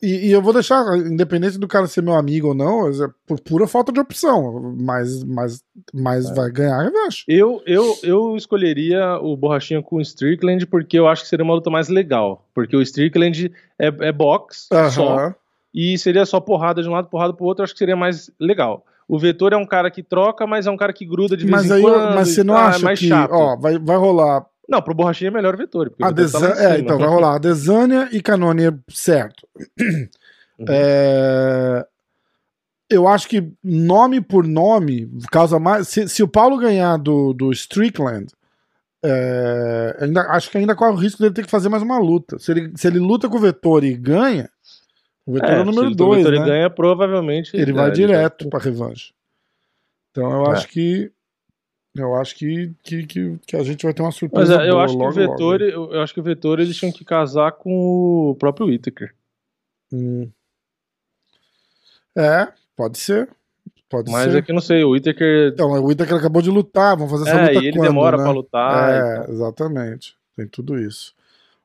E, 0.02 0.28
e 0.28 0.32
eu 0.32 0.42
vou 0.42 0.52
deixar, 0.52 0.84
independente 0.98 1.58
do 1.58 1.68
cara 1.68 1.86
ser 1.86 2.02
meu 2.02 2.14
amigo 2.14 2.48
ou 2.48 2.54
não, 2.54 2.88
é 2.88 3.08
por 3.26 3.40
pura 3.40 3.66
falta 3.66 3.92
de 3.92 4.00
opção. 4.00 4.74
Mas, 4.80 5.24
mas, 5.24 5.62
mas 5.92 6.30
vai 6.34 6.50
ganhar 6.50 6.76
a 6.76 6.82
revanche. 6.82 7.24
Eu, 7.28 7.62
eu, 7.66 7.96
eu 8.02 8.36
escolheria 8.36 9.18
o 9.20 9.36
Borrachinha 9.36 9.82
com 9.82 9.96
o 9.96 10.00
Strickland 10.00 10.66
porque 10.66 10.98
eu 10.98 11.08
acho 11.08 11.22
que 11.22 11.28
seria 11.28 11.44
uma 11.44 11.54
luta 11.54 11.70
mais 11.70 11.88
legal. 11.88 12.44
Porque 12.54 12.76
o 12.76 12.82
Strickland 12.82 13.52
é, 13.78 13.86
é 13.86 14.12
box 14.12 14.68
só. 14.90 15.18
Aham. 15.18 15.34
E 15.74 15.98
seria 15.98 16.24
só 16.24 16.40
porrada 16.40 16.82
de 16.82 16.88
um 16.88 16.92
lado, 16.92 17.08
porrada 17.08 17.34
pro 17.34 17.44
outro, 17.44 17.60
eu 17.60 17.64
acho 17.64 17.74
que 17.74 17.78
seria 17.78 17.96
mais 17.96 18.30
legal. 18.40 18.82
O 19.08 19.18
Vettori 19.18 19.54
é 19.54 19.58
um 19.58 19.66
cara 19.66 19.90
que 19.90 20.02
troca, 20.02 20.46
mas 20.46 20.66
é 20.66 20.70
um 20.70 20.76
cara 20.76 20.92
que 20.92 21.04
gruda 21.04 21.36
de 21.36 21.44
vez 21.44 21.54
Mas 21.54 21.70
em 21.70 21.74
aí, 21.74 21.82
quando. 21.82 22.14
mas 22.14 22.28
você 22.28 22.42
não 22.42 22.54
tá, 22.54 22.60
é 22.60 22.64
acha 22.64 22.84
mais 22.84 22.98
que, 22.98 23.08
chato. 23.08 23.30
ó, 23.30 23.56
vai, 23.56 23.78
vai 23.78 23.96
rolar 23.96 24.44
Não, 24.68 24.82
pro 24.82 24.94
Borrachinha 24.94 25.28
é 25.28 25.32
melhor 25.32 25.54
o 25.54 25.58
Vettori. 25.58 25.90
Porque 25.90 26.02
o 26.04 26.06
tá 26.14 26.14
é, 26.74 26.78
então 26.78 26.98
vai 26.98 27.08
rolar 27.08 27.36
a 27.36 27.38
Desânia 27.38 28.08
e 28.12 28.20
Canônia 28.20 28.76
certo. 28.88 29.46
Uhum. 30.58 30.66
É, 30.68 31.86
eu 32.90 33.06
acho 33.06 33.28
que 33.28 33.52
nome 33.62 34.20
por 34.20 34.46
nome 34.46 35.08
causa 35.30 35.58
mais. 35.58 35.88
Se, 35.88 36.08
se 36.08 36.22
o 36.22 36.28
Paulo 36.28 36.56
ganhar 36.56 36.96
do, 36.96 37.32
do 37.32 37.52
Strickland, 37.52 38.26
é, 39.04 39.96
ainda, 40.00 40.22
acho 40.30 40.50
que 40.50 40.58
ainda 40.58 40.74
corre 40.74 40.92
o 40.92 40.96
risco 40.96 41.20
dele 41.22 41.34
ter 41.34 41.44
que 41.44 41.50
fazer 41.50 41.68
mais 41.68 41.82
uma 41.82 41.98
luta. 41.98 42.38
Se 42.38 42.50
ele, 42.52 42.72
se 42.74 42.86
ele 42.86 42.98
luta 42.98 43.28
com 43.28 43.36
o 43.36 43.40
Vettori 43.40 43.88
e 43.88 43.96
ganha, 43.96 44.48
o 45.24 45.32
Vettori 45.34 45.52
é, 45.52 45.56
o 45.56 45.60
se 45.60 45.66
número 45.66 45.90
o 45.90 45.94
2, 45.94 46.16
Vettori 46.18 46.38
né? 46.40 46.46
ganha, 46.46 46.70
provavelmente. 46.70 47.56
ele 47.56 47.70
é, 47.70 47.74
vai 47.74 47.90
direto 47.90 48.48
pra 48.48 48.58
revanche. 48.58 49.12
Então 50.10 50.30
eu 50.44 50.46
É. 50.46 50.52
acho 50.52 50.68
que. 50.68 51.12
Eu 51.96 52.14
acho 52.16 52.34
que, 52.36 52.72
que, 52.82 53.06
que, 53.06 53.38
que 53.46 53.56
a 53.56 53.62
gente 53.62 53.84
vai 53.84 53.94
ter 53.94 54.02
uma 54.02 54.10
surpresa. 54.12 54.56
Mas 54.56 54.64
é, 54.66 54.68
eu 54.68 54.72
boa 54.74 54.84
acho 54.84 54.94
que 54.96 55.00
o 55.02 55.04
logo, 55.06 55.18
logo. 55.18 55.30
Vettori, 55.32 55.70
eu, 55.72 55.92
eu 55.92 56.00
acho 56.02 56.12
que 56.14 56.20
o 56.20 56.22
Vettori 56.22 56.62
eles 56.62 56.76
tinham 56.76 56.92
que 56.92 57.04
casar 57.04 57.52
com 57.52 58.30
o 58.30 58.34
próprio 58.34 58.66
Whittaker. 58.66 59.14
Hum. 59.92 60.28
É, 62.16 62.48
pode 62.76 62.98
ser. 62.98 63.28
Pode 63.88 64.10
Mas 64.10 64.32
ser. 64.32 64.38
é 64.38 64.42
que 64.42 64.52
não 64.52 64.60
sei, 64.60 64.82
o 64.82 64.90
Whittaker. 64.90 65.52
Então, 65.52 65.70
o 65.70 65.86
Whittaker 65.86 66.16
acabou 66.16 66.42
de 66.42 66.50
lutar, 66.50 66.96
vamos 66.96 67.10
fazer 67.12 67.30
essa 67.30 67.38
É, 67.38 67.48
luta 67.48 67.64
e 67.64 67.68
ele 67.68 67.76
quando, 67.78 67.86
demora 67.88 68.16
né? 68.16 68.22
pra 68.24 68.32
lutar. 68.32 68.90
É, 69.28 69.30
exatamente. 69.30 70.16
Tem 70.36 70.46
tudo 70.48 70.78
isso. 70.78 71.14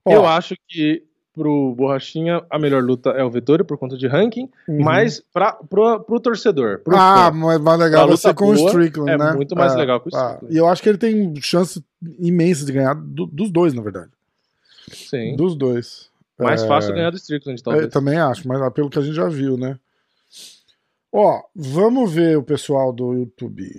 Ó, 0.05 0.13
Eu 0.13 0.25
acho 0.27 0.55
que 0.67 1.03
pro 1.33 1.73
Borrachinha 1.75 2.43
a 2.49 2.59
melhor 2.59 2.83
luta 2.83 3.11
é 3.11 3.23
o 3.23 3.29
Vettori 3.31 3.63
por 3.63 3.77
conta 3.77 3.97
de 3.97 4.05
ranking, 4.07 4.49
uhum. 4.67 4.83
mas 4.83 5.21
pra, 5.33 5.53
pro, 5.53 5.99
pro 6.01 6.19
torcedor. 6.19 6.79
Pro 6.79 6.95
Ah, 6.95 7.31
fã, 7.31 7.37
mas 7.37 7.59
mais 7.61 7.79
legal 7.79 8.07
vai 8.07 8.17
ser 8.17 8.27
luta 8.29 8.37
com 8.37 8.51
o 8.51 8.55
boa, 8.55 8.67
Strickland, 8.67 9.11
é 9.11 9.17
né? 9.17 9.33
muito 9.33 9.55
mais 9.55 9.75
legal 9.75 9.99
com 10.01 10.09
o 10.09 10.15
ah, 10.15 10.19
Strickland. 10.25 10.53
E 10.53 10.57
eu 10.57 10.67
acho 10.67 10.83
que 10.83 10.89
ele 10.89 10.97
tem 10.97 11.33
chance 11.41 11.83
imensa 12.19 12.65
de 12.65 12.71
ganhar 12.73 12.93
do- 12.95 13.25
dos 13.27 13.49
dois, 13.51 13.73
na 13.73 13.81
verdade. 13.81 14.09
sim. 14.91 15.35
Dos 15.35 15.55
dois. 15.55 16.09
Mais 16.37 16.63
É, 16.63 16.67
fácil 16.67 16.93
ganhar 16.93 17.11
do 17.11 17.17
Strickland, 17.17 17.59
Eu 17.59 17.63
talvez. 17.63 17.87
também 17.93 18.17
acho, 18.17 18.47
mas 18.47 18.73
pelo 18.73 18.89
que 18.89 18.97
a 18.99 19.01
gente 19.01 19.15
já 19.15 19.27
viu, 19.29 19.57
né? 19.57 19.77
Ó, 21.13 21.41
vamos 21.55 22.11
ver 22.11 22.37
o 22.37 22.43
pessoal 22.43 22.91
do 22.93 23.13
YouTube. 23.13 23.69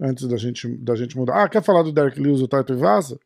Antes 0.00 0.28
da 0.28 0.36
gente, 0.36 0.68
da 0.76 0.94
gente 0.94 1.16
mudar. 1.16 1.42
Ah, 1.42 1.48
quer 1.48 1.62
falar 1.62 1.82
do 1.82 1.90
Derek 1.90 2.20
Lewis 2.20 2.40
e 2.40 2.44
o 2.44 2.48
Taito 2.48 2.76
Vaza? 2.76 3.18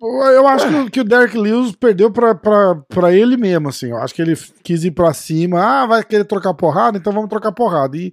Eu 0.00 0.46
acho 0.46 0.90
que, 0.90 1.00
o 1.00 1.04
Derek 1.04 1.36
Lewis 1.36 1.74
perdeu 1.74 2.10
pra, 2.10 2.34
pra, 2.34 2.76
pra 2.88 3.12
ele 3.12 3.36
mesmo, 3.36 3.68
assim. 3.68 3.90
Eu 3.90 3.98
acho 3.98 4.14
que 4.14 4.22
ele 4.22 4.34
quis 4.62 4.84
ir 4.84 4.92
pra 4.92 5.12
cima. 5.12 5.60
Ah, 5.60 5.86
vai 5.86 6.04
querer 6.04 6.24
trocar 6.24 6.54
porrada? 6.54 6.96
Então 6.96 7.12
vamos 7.12 7.28
trocar 7.28 7.50
porrada. 7.50 7.96
E 7.96 8.12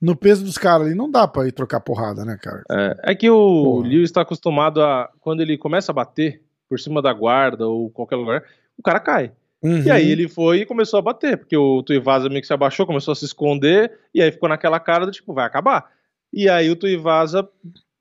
no 0.00 0.14
peso 0.14 0.44
dos 0.44 0.56
caras 0.56 0.86
ali, 0.86 0.94
não 0.94 1.10
dá 1.10 1.26
pra 1.26 1.48
ir 1.48 1.52
trocar 1.52 1.80
porrada, 1.80 2.24
né, 2.24 2.38
cara? 2.40 2.62
É, 2.70 3.12
é 3.12 3.14
que 3.14 3.28
o 3.28 3.64
Porra. 3.64 3.88
Lewis 3.88 4.10
está 4.10 4.20
acostumado 4.20 4.80
a. 4.82 5.10
Quando 5.20 5.40
ele 5.40 5.58
começa 5.58 5.90
a 5.90 5.94
bater 5.94 6.42
por 6.68 6.78
cima 6.78 7.02
da 7.02 7.12
guarda 7.12 7.66
ou 7.66 7.90
qualquer 7.90 8.16
lugar, 8.16 8.44
o 8.78 8.82
cara 8.82 9.00
cai. 9.00 9.32
Uhum. 9.62 9.82
E 9.82 9.90
aí 9.90 10.10
ele 10.10 10.28
foi 10.28 10.58
e 10.58 10.66
começou 10.66 10.98
a 10.98 11.02
bater, 11.02 11.38
porque 11.38 11.56
o 11.56 11.82
Tuivasa 11.82 12.28
meio 12.28 12.42
que 12.42 12.46
se 12.46 12.52
abaixou, 12.52 12.86
começou 12.86 13.12
a 13.12 13.14
se 13.14 13.24
esconder, 13.24 13.92
e 14.14 14.20
aí 14.20 14.30
ficou 14.30 14.48
naquela 14.48 14.78
cara 14.78 15.06
do 15.06 15.12
tipo, 15.12 15.32
vai 15.32 15.46
acabar. 15.46 15.90
E 16.30 16.48
aí 16.48 16.70
o 16.70 16.76
Tuivasa 16.76 17.48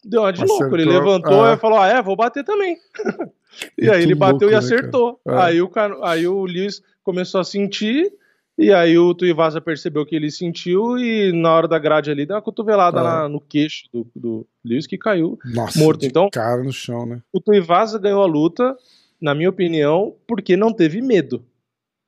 deu 0.04 0.22
uma 0.22 0.34
de 0.34 0.44
louco, 0.44 0.64
ele 0.76 0.84
Acertou, 0.84 1.00
levantou 1.00 1.44
ah. 1.44 1.54
e 1.54 1.58
falou, 1.58 1.80
ah, 1.80 1.88
é, 1.88 2.02
vou 2.02 2.16
bater 2.16 2.44
também. 2.44 2.78
e 3.78 3.84
aí 3.84 3.90
Muito 3.90 4.02
ele 4.02 4.16
bateu 4.16 4.40
louco, 4.40 4.46
e 4.48 4.52
né, 4.52 4.58
acertou. 4.58 5.20
cara? 5.26 5.40
É. 5.40 5.44
Aí, 5.46 5.62
o, 5.62 5.72
aí 6.04 6.28
o 6.28 6.46
Lewis 6.46 6.82
começou 7.04 7.42
a 7.42 7.44
sentir, 7.44 8.12
e 8.58 8.72
aí 8.72 8.98
o 8.98 9.14
Tuivasa 9.14 9.60
percebeu 9.60 10.06
que 10.06 10.16
ele 10.16 10.30
sentiu, 10.30 10.98
e 10.98 11.32
na 11.32 11.54
hora 11.54 11.68
da 11.68 11.80
grade 11.80 12.12
ali, 12.12 12.26
deu 12.26 12.36
uma 12.36 12.42
cotovelada 12.42 13.00
Ah. 13.00 13.04
na- 13.04 13.30
no 13.30 13.40
queixo 13.42 13.86
do, 13.92 14.08
do 14.16 14.48
Lewis, 14.64 14.88
que 14.88 14.98
caiu 14.98 15.38
Nossa, 15.46 15.80
morto. 15.80 16.06
Então, 16.06 16.30
cara 16.32 16.64
no 16.64 16.72
chão, 16.72 17.06
né? 17.06 17.22
o 17.32 17.40
Tuivasa 17.40 17.98
ganhou 18.00 18.22
a 18.22 18.28
luta, 18.28 18.76
na 19.22 19.34
minha 19.34 19.50
opinião, 19.50 20.16
porque 20.28 20.56
não 20.58 20.74
teve 20.74 21.02
medo. 21.02 21.44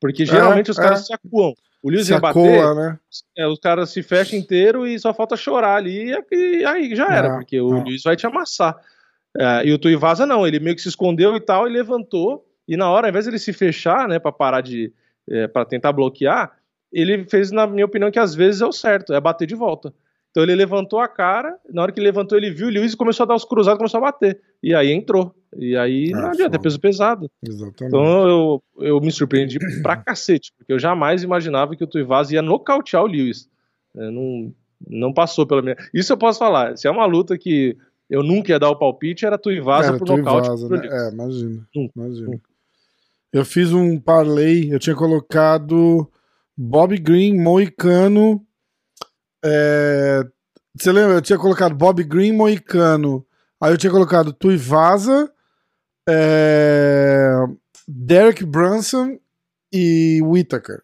Porque 0.01 0.25
geralmente 0.25 0.69
os 0.69 0.77
é. 0.77 0.81
caras 0.81 1.05
se 1.07 1.13
acuam. 1.13 1.53
O 1.85 1.89
Lewis 1.91 2.09
ia 2.09 2.19
bater, 2.19 2.73
né? 2.73 2.97
é, 3.37 3.47
os 3.47 3.59
caras 3.59 3.91
se 3.91 4.01
fecham 4.01 4.39
inteiro 4.39 4.87
e 4.87 4.97
só 4.97 5.13
falta 5.13 5.37
chorar 5.37 5.75
ali, 5.75 6.15
e 6.31 6.65
aí 6.65 6.95
já 6.95 7.05
era, 7.05 7.29
Não, 7.29 7.35
porque 7.37 7.61
o 7.61 7.69
não. 7.69 7.83
Lewis 7.83 8.01
vai 8.01 8.15
te 8.15 8.25
amassar. 8.25 8.75
É, 9.37 9.67
e 9.67 9.71
o 9.71 9.77
Tuivasa 9.77 10.25
não, 10.25 10.47
ele 10.47 10.59
meio 10.59 10.75
que 10.75 10.81
se 10.81 10.89
escondeu 10.89 11.35
e 11.35 11.39
tal, 11.39 11.67
e 11.67 11.71
levantou, 11.71 12.43
e 12.67 12.75
na 12.75 12.89
hora, 12.89 13.05
ao 13.05 13.09
invés 13.11 13.25
de 13.25 13.29
ele 13.29 13.37
se 13.37 13.53
fechar, 13.53 14.07
né, 14.07 14.17
pra 14.17 14.31
parar 14.31 14.61
de. 14.61 14.91
É, 15.29 15.47
para 15.47 15.63
tentar 15.63 15.93
bloquear, 15.93 16.53
ele 16.91 17.23
fez, 17.25 17.51
na 17.51 17.67
minha 17.67 17.85
opinião, 17.85 18.09
que 18.09 18.17
às 18.17 18.33
vezes 18.33 18.61
é 18.61 18.65
o 18.65 18.71
certo, 18.71 19.13
é 19.13 19.21
bater 19.21 19.45
de 19.45 19.53
volta. 19.53 19.93
Então 20.31 20.41
ele 20.41 20.55
levantou 20.55 20.99
a 20.99 21.07
cara, 21.07 21.55
na 21.71 21.83
hora 21.83 21.91
que 21.91 21.99
ele 21.99 22.07
levantou, 22.07 22.35
ele 22.35 22.49
viu 22.49 22.65
o 22.65 22.71
Lewis 22.71 22.93
e 22.93 22.97
começou 22.97 23.25
a 23.25 23.27
dar 23.27 23.35
os 23.35 23.45
cruzados, 23.45 23.77
começou 23.77 23.99
a 23.99 24.11
bater. 24.11 24.41
E 24.61 24.73
aí 24.73 24.91
entrou. 24.91 25.35
E 25.57 25.75
aí 25.77 26.11
Ah, 26.13 26.17
não 26.21 26.27
adianta, 26.29 26.43
foda. 26.43 26.55
é 26.57 26.59
peso 26.59 26.79
pesado. 26.79 27.31
Exatamente. 27.47 27.83
Então 27.85 28.27
eu, 28.27 28.63
eu 28.79 28.99
me 29.01 29.11
surpreendi 29.11 29.57
pra 29.81 29.95
cacete, 30.03 30.51
porque 30.57 30.71
eu 30.73 30.79
jamais 30.79 31.23
imaginava 31.23 31.75
que 31.75 31.83
o 31.83 31.87
Tuivasa 31.87 32.33
ia 32.33 32.41
nocautear 32.41 33.03
o 33.03 33.07
Lewis. 33.07 33.47
É, 33.95 34.09
não, 34.11 34.53
não 34.87 35.13
passou 35.13 35.47
pela 35.47 35.61
minha. 35.61 35.77
Isso 35.93 36.11
eu 36.11 36.17
posso 36.17 36.39
falar. 36.39 36.77
Se 36.77 36.87
é 36.87 36.91
uma 36.91 37.05
luta 37.05 37.37
que 37.37 37.77
eu 38.09 38.21
nunca 38.21 38.51
ia 38.51 38.59
dar 38.59 38.69
o 38.69 38.75
palpite, 38.77 39.25
era 39.25 39.37
Tuivasa 39.37 39.89
Era 39.89 39.97
pro 39.97 40.05
tu 40.05 40.13
e 40.13 40.17
nocaute. 40.17 40.47
pro 40.67 40.77
né? 40.77 40.81
Lewis. 40.81 40.93
É, 40.93 41.09
imagina. 41.11 41.67
Hum, 41.75 41.89
imagina. 41.95 42.41
Eu 43.31 43.45
fiz 43.45 43.71
um 43.73 43.99
parlay, 43.99 44.73
eu 44.73 44.79
tinha 44.79 44.95
colocado 44.95 46.09
Bob 46.57 46.97
Green, 46.97 47.37
Moicano. 47.41 48.45
é, 49.43 50.21
Você 50.77 50.91
lembra? 50.91 51.15
Eu 51.15 51.21
tinha 51.21 51.39
colocado 51.39 51.73
Bob 51.75 52.03
Green, 52.03 52.31
Moicano. 52.33 53.25
Aí 53.61 53.71
eu 53.73 53.77
tinha 53.77 53.91
colocado 53.91 54.33
Tuivasa, 54.33 55.31
é, 56.07 57.31
Derek 57.87 58.45
Brunson 58.45 59.17
e 59.71 60.19
Whittaker. 60.23 60.81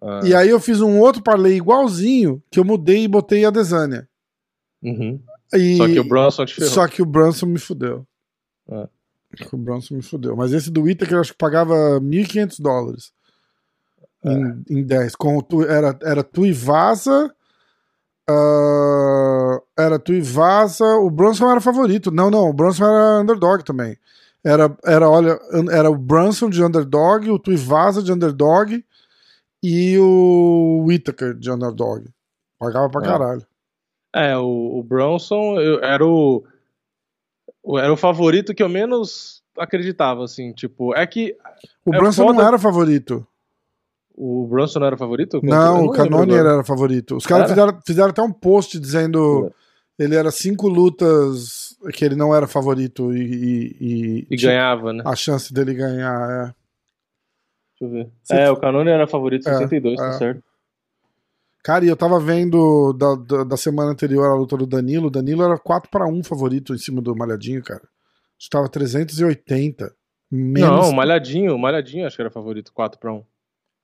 Ah, 0.00 0.20
E 0.24 0.34
aí 0.34 0.48
eu 0.48 0.60
fiz 0.60 0.80
um 0.80 0.98
outro 1.00 1.22
parlay 1.22 1.54
igualzinho, 1.56 2.42
que 2.50 2.58
eu 2.60 2.64
mudei 2.64 3.04
e 3.04 3.08
botei 3.08 3.44
a 3.44 3.50
Desânia. 3.50 4.08
uhum. 4.82 5.20
E- 5.54 5.76
Só 5.78 5.86
que 5.86 5.98
o 5.98 6.04
Bronson 6.04 6.44
te 6.44 6.54
ferrou. 6.56 6.70
Só 6.72 6.86
que 6.86 7.00
o 7.00 7.06
Brunson 7.06 7.46
me 7.46 7.58
fudeu. 7.58 8.06
É. 8.70 8.86
O 9.52 9.56
Brunson 9.56 9.94
me 9.94 10.02
fudeu. 10.02 10.36
Mas 10.36 10.52
esse 10.52 10.70
do 10.70 10.82
Whittaker 10.82 11.14
eu 11.16 11.20
acho 11.20 11.32
que 11.32 11.38
pagava 11.38 11.98
1.500 12.00 12.60
dólares. 12.60 13.12
É. 14.22 14.30
Em, 14.32 14.64
em 14.68 14.82
10. 14.84 15.14
Com 15.16 15.40
tu, 15.40 15.62
era, 15.64 15.98
era 16.02 16.22
tu 16.22 16.44
e 16.44 16.52
Vaza. 16.52 17.34
ah, 18.28 19.58
era 19.76 19.98
tu 19.98 20.12
e 20.12 20.20
Vaza. 20.20 20.84
O 20.96 21.10
Brunson 21.10 21.50
era 21.50 21.60
favorito. 21.60 22.10
Não, 22.10 22.30
não. 22.30 22.48
O 22.48 22.52
Brunson 22.52 22.84
era 22.84 23.20
underdog 23.22 23.64
também. 23.64 23.96
Era, 24.44 24.76
era, 24.84 25.08
olha, 25.10 25.38
era 25.70 25.90
o 25.90 25.96
Brunson 25.96 26.48
de 26.48 26.62
underdog, 26.62 27.28
o 27.30 27.38
Tuivasa 27.38 28.02
de 28.02 28.12
underdog 28.12 28.84
e 29.62 29.98
o 29.98 30.84
Whittaker 30.86 31.34
de 31.34 31.50
underdog. 31.50 32.08
Pagava 32.58 32.88
pra 32.88 33.02
É. 33.02 33.04
caralho. 33.04 33.46
É, 34.14 34.36
o, 34.36 34.78
o 34.78 34.82
Bronson 34.82 35.60
eu- 35.60 35.82
era 35.82 36.04
o, 36.06 36.44
o- 37.62 37.78
era 37.78 37.92
o 37.92 37.96
favorito 37.96 38.54
que 38.54 38.62
eu 38.62 38.68
menos 38.68 39.42
acreditava, 39.58 40.24
assim, 40.24 40.52
tipo, 40.52 40.94
é 40.94 41.06
que 41.06 41.36
O 41.84 41.94
É 41.94 41.98
Brunson 41.98 42.26
não 42.26 42.34
foda- 42.34 42.46
era 42.46 42.58
favorito. 42.58 43.26
o 44.14 44.46
Bronson 44.46 44.78
não 44.80 44.86
era 44.86 44.96
favorito? 44.96 45.36
Eu 45.38 45.42
Não, 45.42 45.86
o 45.88 45.92
agora. 45.92 46.34
era 46.34 46.64
favorito. 46.64 47.16
Os 47.16 47.26
caras 47.26 47.50
Era? 47.50 47.54
fizeram, 47.54 47.80
fizeram 47.86 48.10
até 48.10 48.22
um 48.22 48.32
post 48.32 48.78
dizendo 48.78 49.52
ele 49.98 50.14
era 50.14 50.30
cinco 50.30 50.68
lutas 50.68 51.67
que 51.92 52.04
ele 52.04 52.14
não 52.16 52.34
era 52.34 52.46
favorito 52.46 53.14
e, 53.14 53.20
e- 53.20 53.76
e 53.80 54.26
E 54.30 54.36
ganhava, 54.36 54.92
né? 54.92 55.02
a 55.06 55.14
chance 55.16 55.52
dele 55.52 55.74
ganhar. 55.74 56.30
É. 56.30 56.54
Deixa 57.80 57.84
eu 57.84 57.90
ver. 57.90 58.10
É, 58.30 58.50
o 58.50 58.56
Canonier 58.56 58.94
era 58.96 59.06
favorito, 59.06 59.48
É, 59.48 59.54
62, 59.58 59.96
tá 59.96 60.08
é. 60.08 60.12
certo. 60.12 60.42
Cara, 61.62 61.84
e 61.84 61.88
eu 61.88 61.96
tava 61.96 62.18
vendo 62.18 62.92
da, 62.94 63.14
da, 63.14 63.44
da 63.44 63.56
semana 63.56 63.90
anterior 63.90 64.30
a 64.30 64.34
luta 64.34 64.56
do 64.56 64.66
Danilo. 64.66 65.08
O 65.08 65.10
Danilo 65.10 65.42
era 65.42 65.58
4 65.58 65.90
para 65.90 66.06
1 66.06 66.22
favorito 66.24 66.74
em 66.74 66.78
cima 66.78 67.00
do 67.02 67.14
Malhadinho, 67.14 67.62
cara. 67.62 67.82
Estava 68.38 68.68
380. 68.68 69.92
Menos 70.30 70.68
Não, 70.70 70.92
Malhadinho, 70.92 71.54
o 71.54 71.58
Malhadinho 71.58 72.06
acho 72.06 72.16
que 72.16 72.22
era 72.22 72.30
favorito 72.30 72.72
4 72.72 72.98
pra 72.98 73.12
1. 73.12 73.22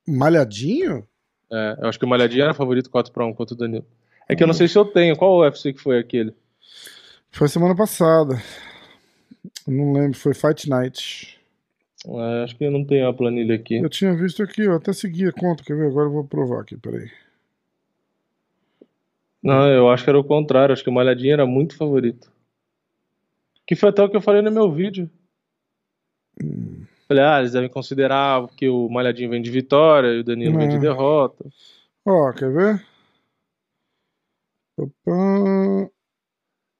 Malhadinho? 0.08 1.06
É, 1.52 1.76
eu 1.80 1.88
acho 1.88 1.98
que 1.98 2.04
o 2.04 2.08
Malhadinho 2.08 2.44
era 2.44 2.54
favorito 2.54 2.90
4 2.90 3.12
pra 3.12 3.26
1 3.26 3.34
contra 3.34 3.54
o 3.54 3.58
Danilo. 3.58 3.84
É 4.28 4.34
que 4.34 4.42
eu 4.42 4.46
não 4.46 4.54
sei 4.54 4.66
se 4.68 4.78
eu 4.78 4.84
tenho. 4.84 5.16
Qual 5.16 5.38
UFC 5.40 5.72
que 5.72 5.80
foi 5.80 5.98
aquele? 5.98 6.34
Foi 7.34 7.48
semana 7.48 7.74
passada. 7.74 8.40
Não 9.66 9.92
lembro, 9.92 10.16
foi 10.16 10.32
Fight 10.34 10.68
Night. 10.68 11.40
É, 12.06 12.44
acho 12.44 12.56
que 12.56 12.64
eu 12.64 12.70
não 12.70 12.84
tenho 12.84 13.08
a 13.08 13.12
planilha 13.12 13.56
aqui. 13.56 13.78
Eu 13.78 13.88
tinha 13.88 14.14
visto 14.14 14.40
aqui, 14.42 14.62
eu 14.62 14.74
até 14.76 14.92
segui 14.92 15.26
a 15.26 15.32
conta, 15.32 15.64
quer 15.64 15.76
ver? 15.76 15.88
Agora 15.88 16.06
eu 16.06 16.12
vou 16.12 16.24
provar 16.24 16.60
aqui, 16.60 16.76
peraí. 16.76 17.10
Não, 19.42 19.68
eu 19.68 19.90
acho 19.90 20.04
que 20.04 20.10
era 20.10 20.18
o 20.18 20.24
contrário. 20.24 20.72
Acho 20.72 20.84
que 20.84 20.88
o 20.90 20.92
Malhadinho 20.92 21.32
era 21.32 21.44
muito 21.44 21.76
favorito. 21.76 22.30
Que 23.66 23.74
foi 23.74 23.88
até 23.88 24.02
o 24.02 24.08
que 24.08 24.16
eu 24.16 24.22
falei 24.22 24.40
no 24.40 24.52
meu 24.52 24.70
vídeo. 24.70 25.10
Falei, 27.08 27.22
ah, 27.24 27.40
eles 27.40 27.52
devem 27.52 27.68
considerar 27.68 28.46
que 28.56 28.68
o 28.68 28.88
Malhadinho 28.88 29.30
vem 29.30 29.42
de 29.42 29.50
vitória 29.50 30.08
e 30.14 30.20
o 30.20 30.24
Danilo 30.24 30.56
vem 30.56 30.68
de 30.68 30.76
É. 30.76 30.80
derrota. 30.80 31.44
Ó, 32.06 32.32
quer 32.32 32.50
ver? 32.52 32.86
Opa. 34.76 35.90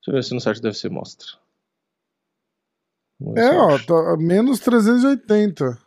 Deixa 0.07 0.11
eu 0.11 0.15
ver 0.15 0.25
se 0.25 0.35
no 0.35 0.41
site 0.41 0.61
deve 0.61 0.77
ser 0.77 0.91
mostra. 0.91 1.27
É, 3.37 3.49
ó, 3.57 3.79
tá 3.79 4.17
menos 4.19 4.61
380. 4.61 5.79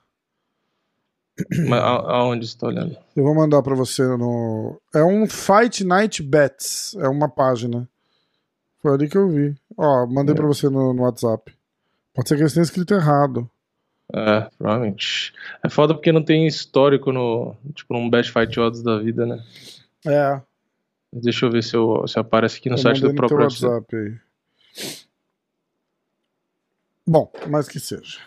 Mas 1.67 1.79
a- 1.79 2.11
aonde 2.15 2.47
você 2.47 2.57
tá 2.57 2.67
olhando? 2.67 2.97
Eu 3.15 3.23
vou 3.23 3.35
mandar 3.35 3.61
pra 3.61 3.75
você 3.75 4.01
no. 4.03 4.81
É 4.93 5.03
um 5.03 5.27
Fight 5.27 5.83
Night 5.83 6.23
Bets. 6.23 6.95
É 6.99 7.07
uma 7.07 7.29
página. 7.29 7.87
Foi 8.81 8.93
ali 8.93 9.07
que 9.07 9.17
eu 9.17 9.29
vi. 9.29 9.55
Ó, 9.77 10.07
mandei 10.07 10.33
É. 10.33 10.35
pra 10.35 10.47
você 10.47 10.67
no, 10.69 10.93
no 10.93 11.03
WhatsApp. 11.03 11.53
Pode 12.13 12.27
ser 12.27 12.35
que 12.35 12.41
eles 12.41 12.53
tenham 12.53 12.63
escrito 12.63 12.93
errado. 12.95 13.47
É, 14.11 14.49
provavelmente. 14.57 15.33
É 15.63 15.69
foda 15.69 15.93
porque 15.93 16.11
não 16.11 16.23
tem 16.23 16.47
histórico 16.47 17.11
no. 17.11 17.55
Tipo, 17.75 17.93
num 17.93 18.09
Best 18.09 18.31
Fight 18.31 18.59
Odds 18.59 18.81
da 18.81 18.97
vida, 18.97 19.25
né? 19.27 19.43
É. 20.07 20.41
Deixa 21.21 21.45
eu 21.45 21.51
ver 21.51 21.63
se, 21.63 21.75
eu, 21.75 22.07
se 22.07 22.17
aparece 22.19 22.57
aqui 22.59 22.69
no 22.69 22.75
eu 22.75 22.79
site 22.79 23.01
do 23.01 23.09
no 23.09 23.15
próprio. 23.15 23.39
WhatsApp 23.41 23.95
aí. 23.95 24.15
Bom, 27.05 27.31
mas 27.49 27.67
que 27.67 27.79
seja. 27.79 28.19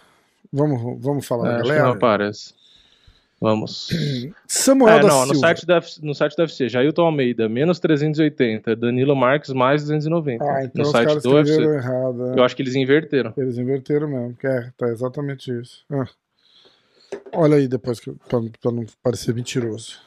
Vamos, 0.52 1.02
vamos 1.02 1.26
falar 1.26 1.46
É, 1.46 1.62
que 1.62 1.68
não 1.68 1.68
galera. 1.76 1.90
aparece. 1.92 2.54
Vamos. 3.40 3.88
Samuel 4.46 4.96
É, 4.96 5.00
da 5.00 5.08
não, 5.08 5.20
no 5.20 5.32
Silva. 5.34 5.40
site, 5.48 5.66
deve, 5.66 5.86
no 6.02 6.14
site 6.14 6.36
deve 6.36 6.52
ser 6.52 6.68
Jailton 6.68 7.02
Almeida, 7.06 7.48
menos 7.48 7.78
380, 7.78 8.76
Danilo 8.76 9.14
Marques, 9.16 9.50
mais 9.52 9.82
290. 9.82 10.44
Ah, 10.44 10.64
então 10.64 10.82
no 10.82 10.82
os 10.82 10.90
site 10.90 11.06
caras 11.08 11.22
do 11.22 11.30
UFC. 11.34 11.62
errado. 11.62 12.32
é. 12.34 12.38
Eu 12.38 12.44
acho 12.44 12.54
que 12.56 12.62
eles 12.62 12.74
inverteram. 12.74 13.32
Eles 13.36 13.56
inverteram 13.58 14.08
mesmo. 14.08 14.34
que 14.36 14.46
É, 14.46 14.70
tá 14.76 14.88
exatamente 14.88 15.50
isso. 15.58 15.84
Ah. 15.90 16.06
Olha 17.32 17.56
aí 17.56 17.66
depois, 17.68 17.98
que, 18.00 18.12
pra, 18.28 18.40
pra 18.60 18.70
não 18.72 18.84
parecer 19.02 19.34
mentiroso. 19.34 19.98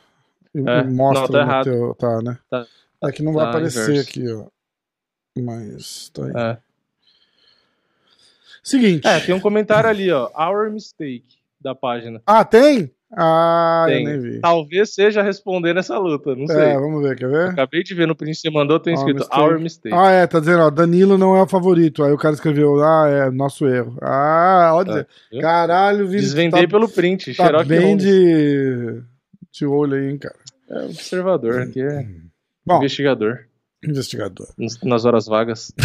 É, 0.56 0.84
mostra 0.84 1.22
não, 1.22 1.28
tá 1.28 1.34
no 1.46 1.52
errado. 1.52 1.64
teu. 1.66 1.96
Tá, 1.96 2.22
né? 2.22 2.38
Tá. 2.50 2.66
É 3.06 3.12
que 3.12 3.24
não 3.24 3.34
vai 3.34 3.44
Tá 3.46 3.50
aparecer 3.50 3.90
inverso. 3.90 4.10
aqui, 4.10 4.32
ó. 4.32 4.46
Mas 5.42 6.10
tá 6.14 6.26
aí. 6.26 6.32
É. 6.36 6.58
Seguinte. 8.64 9.06
É, 9.08 9.20
tem 9.20 9.36
um 9.36 9.40
comentário 9.40 9.90
ali, 9.90 10.12
ó. 10.12 10.30
Our 10.38 10.72
mistake 10.72 11.26
da 11.60 11.74
página. 11.76 12.22
Ah, 12.26 12.46
tem? 12.46 12.92
Ah, 13.16 13.86
Tem. 13.88 14.04
eu 14.06 14.10
nem 14.12 14.20
vi. 14.20 14.40
Talvez 14.40 14.92
seja 14.96 15.22
responder 15.22 15.78
essa 15.78 16.00
luta, 16.00 16.36
não 16.36 16.48
sei. 16.48 16.58
É, 16.64 16.74
vamos 16.80 17.04
ver, 17.04 17.16
quer 17.16 17.30
ver? 17.30 17.50
Acabei 17.50 17.84
de 17.84 17.94
ver 17.94 18.08
no 18.08 18.16
print 18.16 18.34
que 18.34 18.42
você 18.42 18.50
mandou, 18.50 18.80
tem 18.80 18.96
escrito 18.96 19.18
mistake. 19.20 19.40
Our 19.40 19.60
mistake. 19.60 19.96
Ah, 19.96 20.10
é, 20.10 20.26
tá 20.26 20.40
dizendo, 20.40 20.62
ó, 20.64 20.70
Danilo 20.72 21.16
não 21.16 21.36
é 21.38 21.42
o 21.44 21.48
favorito. 21.48 22.04
Aí 22.04 22.12
o 22.12 22.18
cara 22.18 22.34
escreveu, 22.34 22.84
ah, 22.84 23.08
é 23.08 23.30
nosso 23.30 23.68
erro. 23.68 23.96
Ah, 24.02 24.72
olha. 24.74 25.08
viu? 25.32 25.42
Caralho, 25.42 26.06
tu 26.08 26.12
Desvendei 26.12 26.64
tá, 26.64 26.68
pelo 26.68 26.90
print. 26.90 27.36
tá 27.36 27.44
Sherlock 27.44 27.68
bem 27.68 27.96
de, 27.96 29.04
de 29.52 29.66
olho 29.68 29.94
aí, 29.96 30.10
hein, 30.10 30.18
cara. 30.18 30.36
É 30.70 30.86
observador, 30.86 31.62
aqui 31.62 31.82
é 31.82 32.08
Bom, 32.66 32.78
investigador. 32.78 33.46
investigador. 33.84 34.48
nas- 34.84 35.06
horas 35.06 35.26
vagas. 35.26 35.72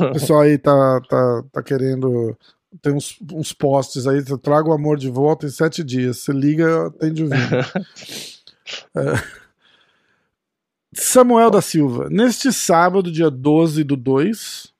O 0.00 0.12
pessoal 0.14 0.40
aí 0.40 0.56
tá, 0.56 1.00
tá, 1.08 1.44
tá 1.52 1.62
querendo. 1.62 2.34
Tem 2.80 2.94
uns, 2.94 3.18
uns 3.32 3.52
posts 3.52 4.06
aí, 4.06 4.22
eu 4.26 4.38
trago 4.38 4.70
o 4.70 4.72
amor 4.72 4.96
de 4.96 5.10
volta 5.10 5.44
em 5.44 5.50
sete 5.50 5.84
dias. 5.84 6.18
Você 6.18 6.32
liga, 6.32 6.86
atende 6.86 7.24
o 7.24 7.28
vídeo. 7.28 7.58
É. 8.96 9.12
Samuel 10.94 11.50
da 11.50 11.60
Silva. 11.60 12.08
Neste 12.10 12.52
sábado, 12.52 13.12
dia 13.12 13.30
12 13.30 13.84
do 13.84 13.96
2, 13.96 14.72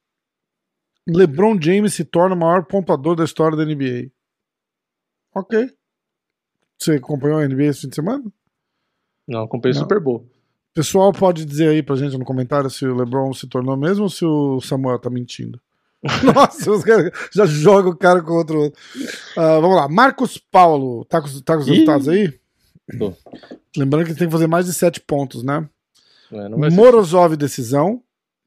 LeBron 1.06 1.56
James 1.60 1.94
se 1.94 2.04
torna 2.04 2.34
o 2.34 2.38
maior 2.38 2.64
pontuador 2.64 3.14
da 3.14 3.24
história 3.24 3.56
da 3.56 3.64
NBA. 3.64 4.10
Ok. 5.34 5.70
Você 6.78 6.92
acompanhou 6.94 7.38
a 7.38 7.46
NBA 7.46 7.64
esse 7.64 7.82
fim 7.82 7.88
de 7.90 7.94
semana? 7.94 8.24
Não, 9.26 9.42
acompanhei 9.42 9.74
Não. 9.74 9.82
Super 9.82 10.00
Bowl. 10.00 10.24
Pessoal, 10.74 11.12
pode 11.12 11.44
dizer 11.44 11.68
aí 11.70 11.82
pra 11.82 11.96
gente 11.96 12.16
no 12.18 12.24
comentário 12.24 12.68
se 12.68 12.84
o 12.86 12.94
LeBron 12.94 13.32
se 13.32 13.46
tornou 13.46 13.76
mesmo 13.76 14.04
ou 14.04 14.10
se 14.10 14.24
o 14.24 14.60
Samuel 14.60 14.98
tá 14.98 15.08
mentindo. 15.08 15.60
Nossa, 16.34 16.70
os 16.70 16.84
caras 16.84 17.10
já 17.32 17.46
jogam 17.46 17.92
o 17.92 17.96
cara 17.96 18.22
contra 18.22 18.54
o 18.56 18.60
outro. 18.64 18.78
Ah, 19.36 19.58
vamos 19.58 19.76
lá, 19.76 19.88
Marcos 19.88 20.36
Paulo, 20.38 21.04
tá 21.06 21.20
com, 21.22 21.28
tá 21.40 21.54
com 21.54 21.60
os 21.62 21.66
Ih. 21.68 21.70
resultados 21.72 22.08
aí? 22.08 22.38
Tô. 22.98 23.12
Lembrando 23.76 24.06
que 24.06 24.14
tem 24.14 24.28
que 24.28 24.32
fazer 24.32 24.46
mais 24.46 24.66
de 24.66 24.72
7 24.74 25.00
pontos, 25.00 25.42
né? 25.42 25.68
É, 26.30 26.48
vai 26.50 26.70
ser- 26.70 26.76
Morozov, 26.76 27.36
decisão. 27.36 28.02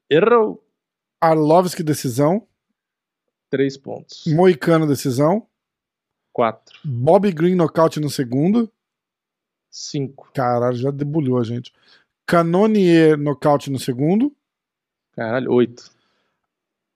Errou. 0.08 0.64
Arlovski, 1.20 1.82
decisão. 1.82 2.46
Três 3.50 3.76
pontos. 3.76 4.22
Moicano, 4.28 4.86
decisão. 4.86 5.46
Quatro. 6.32 6.78
Bob 6.84 7.30
Green, 7.32 7.56
nocaute 7.56 7.98
no 8.00 8.08
segundo. 8.08 8.70
Cinco. 9.70 10.28
Caralho, 10.34 10.76
já 10.76 10.90
debulhou 10.90 11.38
a 11.38 11.44
gente. 11.44 11.72
Canonier, 12.26 13.16
nocaute 13.16 13.70
no 13.70 13.78
segundo. 13.78 14.34
Caralho, 15.12 15.52
oito. 15.52 15.90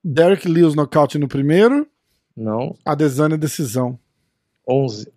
Derek 0.03 0.49
Lewis, 0.49 0.75
nocaute 0.75 1.19
no 1.19 1.29
primeiro. 1.29 1.87
Não. 2.37 2.77
Adesanya, 2.85 3.39
decisão. 3.39 3.99
Onze. 4.69 5.13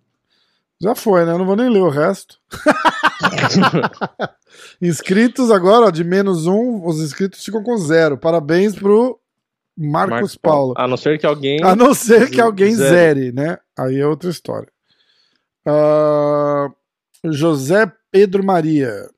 Já 0.80 0.94
foi, 0.94 1.24
né? 1.24 1.32
Eu 1.32 1.38
não 1.38 1.46
vou 1.46 1.56
nem 1.56 1.68
ler 1.68 1.82
o 1.82 1.88
resto. 1.88 2.38
inscritos 4.80 5.50
agora, 5.50 5.86
ó, 5.86 5.90
de 5.90 6.04
menos 6.04 6.46
um, 6.46 6.86
os 6.86 7.00
inscritos 7.00 7.44
ficam 7.44 7.62
com 7.62 7.76
zero. 7.76 8.16
Parabéns 8.16 8.76
pro 8.76 9.18
Marcos, 9.76 10.10
Marcos 10.10 10.36
Paulo. 10.36 10.74
A 10.76 10.86
não 10.86 10.96
ser 10.96 11.18
que 11.18 11.26
alguém. 11.26 11.62
A 11.62 11.74
não 11.74 11.94
ser 11.94 12.30
que 12.30 12.40
alguém 12.40 12.74
zere, 12.74 13.32
né? 13.32 13.58
Aí 13.76 13.98
é 13.98 14.06
outra 14.06 14.30
história. 14.30 14.68
Ah, 15.66 16.70
José 17.24 17.90
Pedro 18.10 18.44
Maria. 18.44 19.10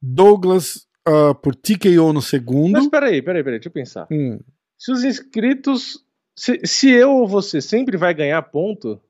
Douglas 0.00 0.86
ah, 1.06 1.34
por 1.34 1.54
TKO 1.54 2.12
no 2.12 2.22
segundo. 2.22 2.72
Mas 2.72 2.88
peraí, 2.88 3.22
peraí, 3.22 3.42
peraí, 3.42 3.58
deixa 3.58 3.68
eu 3.68 3.72
pensar. 3.72 4.06
Hum, 4.10 4.38
Se 4.78 4.92
os 4.92 5.04
inscritos. 5.04 6.04
Se, 6.36 6.60
se 6.64 6.88
eu 6.90 7.10
ou 7.10 7.28
você 7.28 7.60
sempre 7.60 7.96
vai 7.98 8.14
ganhar 8.14 8.40
ponto, 8.42 9.00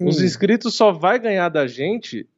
os 0.00 0.18
hum. 0.18 0.24
inscritos 0.24 0.74
só 0.74 0.90
vai 0.90 1.18
ganhar 1.18 1.48
da 1.48 1.66
gente 1.66 2.28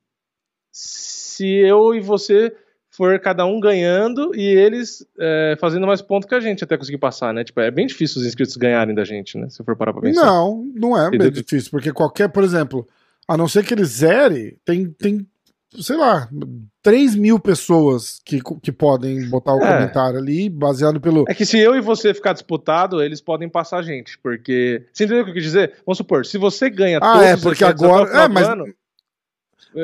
se 0.71 1.47
eu 1.47 1.95
e 1.95 2.01
você 2.01 2.55
for 2.91 3.19
cada 3.21 3.47
um 3.47 3.61
ganhando 3.61 4.35
e 4.35 4.43
eles 4.43 5.07
é, 5.19 5.57
fazendo 5.61 5.87
mais 5.87 6.03
ponto 6.03 6.27
que 6.27 6.35
a 6.35 6.41
gente 6.41 6.65
até 6.65 6.77
conseguir 6.77 6.99
passar, 6.99 7.33
né? 7.33 7.45
Tipo, 7.45 7.61
é 7.61 7.71
bem 7.71 7.87
difícil 7.87 8.21
os 8.21 8.27
inscritos 8.27 8.57
ganharem 8.57 8.95
da 8.95 9.05
gente, 9.05 9.39
né? 9.39 9.49
Se 9.49 9.63
for 9.63 9.77
parar 9.77 9.93
pra 9.93 10.03
pensar. 10.03 10.27
Não, 10.27 10.65
não 10.75 10.99
é 10.99 11.09
bem 11.09 11.31
difícil, 11.31 11.71
porque 11.71 11.93
qualquer, 11.93 12.29
por 12.29 12.43
exemplo, 12.43 12.87
a 13.29 13.37
não 13.37 13.47
ser 13.47 13.65
que 13.65 13.75
ele 13.75 13.85
zere, 13.85 14.59
tem, 14.65 14.91
tem 14.91 15.27
sei 15.81 15.97
lá, 15.99 16.27
3 16.83 17.15
mil 17.15 17.39
pessoas 17.39 18.19
que, 18.25 18.41
que 18.63 18.73
podem 18.73 19.29
botar 19.29 19.55
o 19.55 19.63
É. 19.63 19.75
comentário 19.75 20.19
ali, 20.19 20.49
baseado 20.49 20.99
pelo. 20.99 21.27
É 21.29 21.35
que 21.35 21.45
se 21.45 21.59
eu 21.59 21.75
e 21.77 21.81
você 21.83 22.15
ficar 22.15 22.33
disputado, 22.33 23.03
eles 23.03 23.21
podem 23.21 23.49
passar 23.51 23.79
a 23.79 23.83
gente, 23.83 24.19
porque... 24.19 24.87
Você 24.93 25.05
entendeu 25.05 25.23
o 25.23 25.25
que 25.27 25.31
eu 25.33 25.35
quis 25.35 25.43
dizer? 25.45 25.75
Vamos 25.85 25.99
supor, 25.99 26.25
se 26.25 26.39
você 26.39 26.71
ganha 26.71 26.97
Ah, 26.99 27.13
todos 27.13 27.27
é, 27.27 27.37
porque 27.37 27.65
agora- 27.65 28.07
final 28.07 28.25
é, 28.25 28.29
mas- 28.29 28.49
ano, 28.49 28.65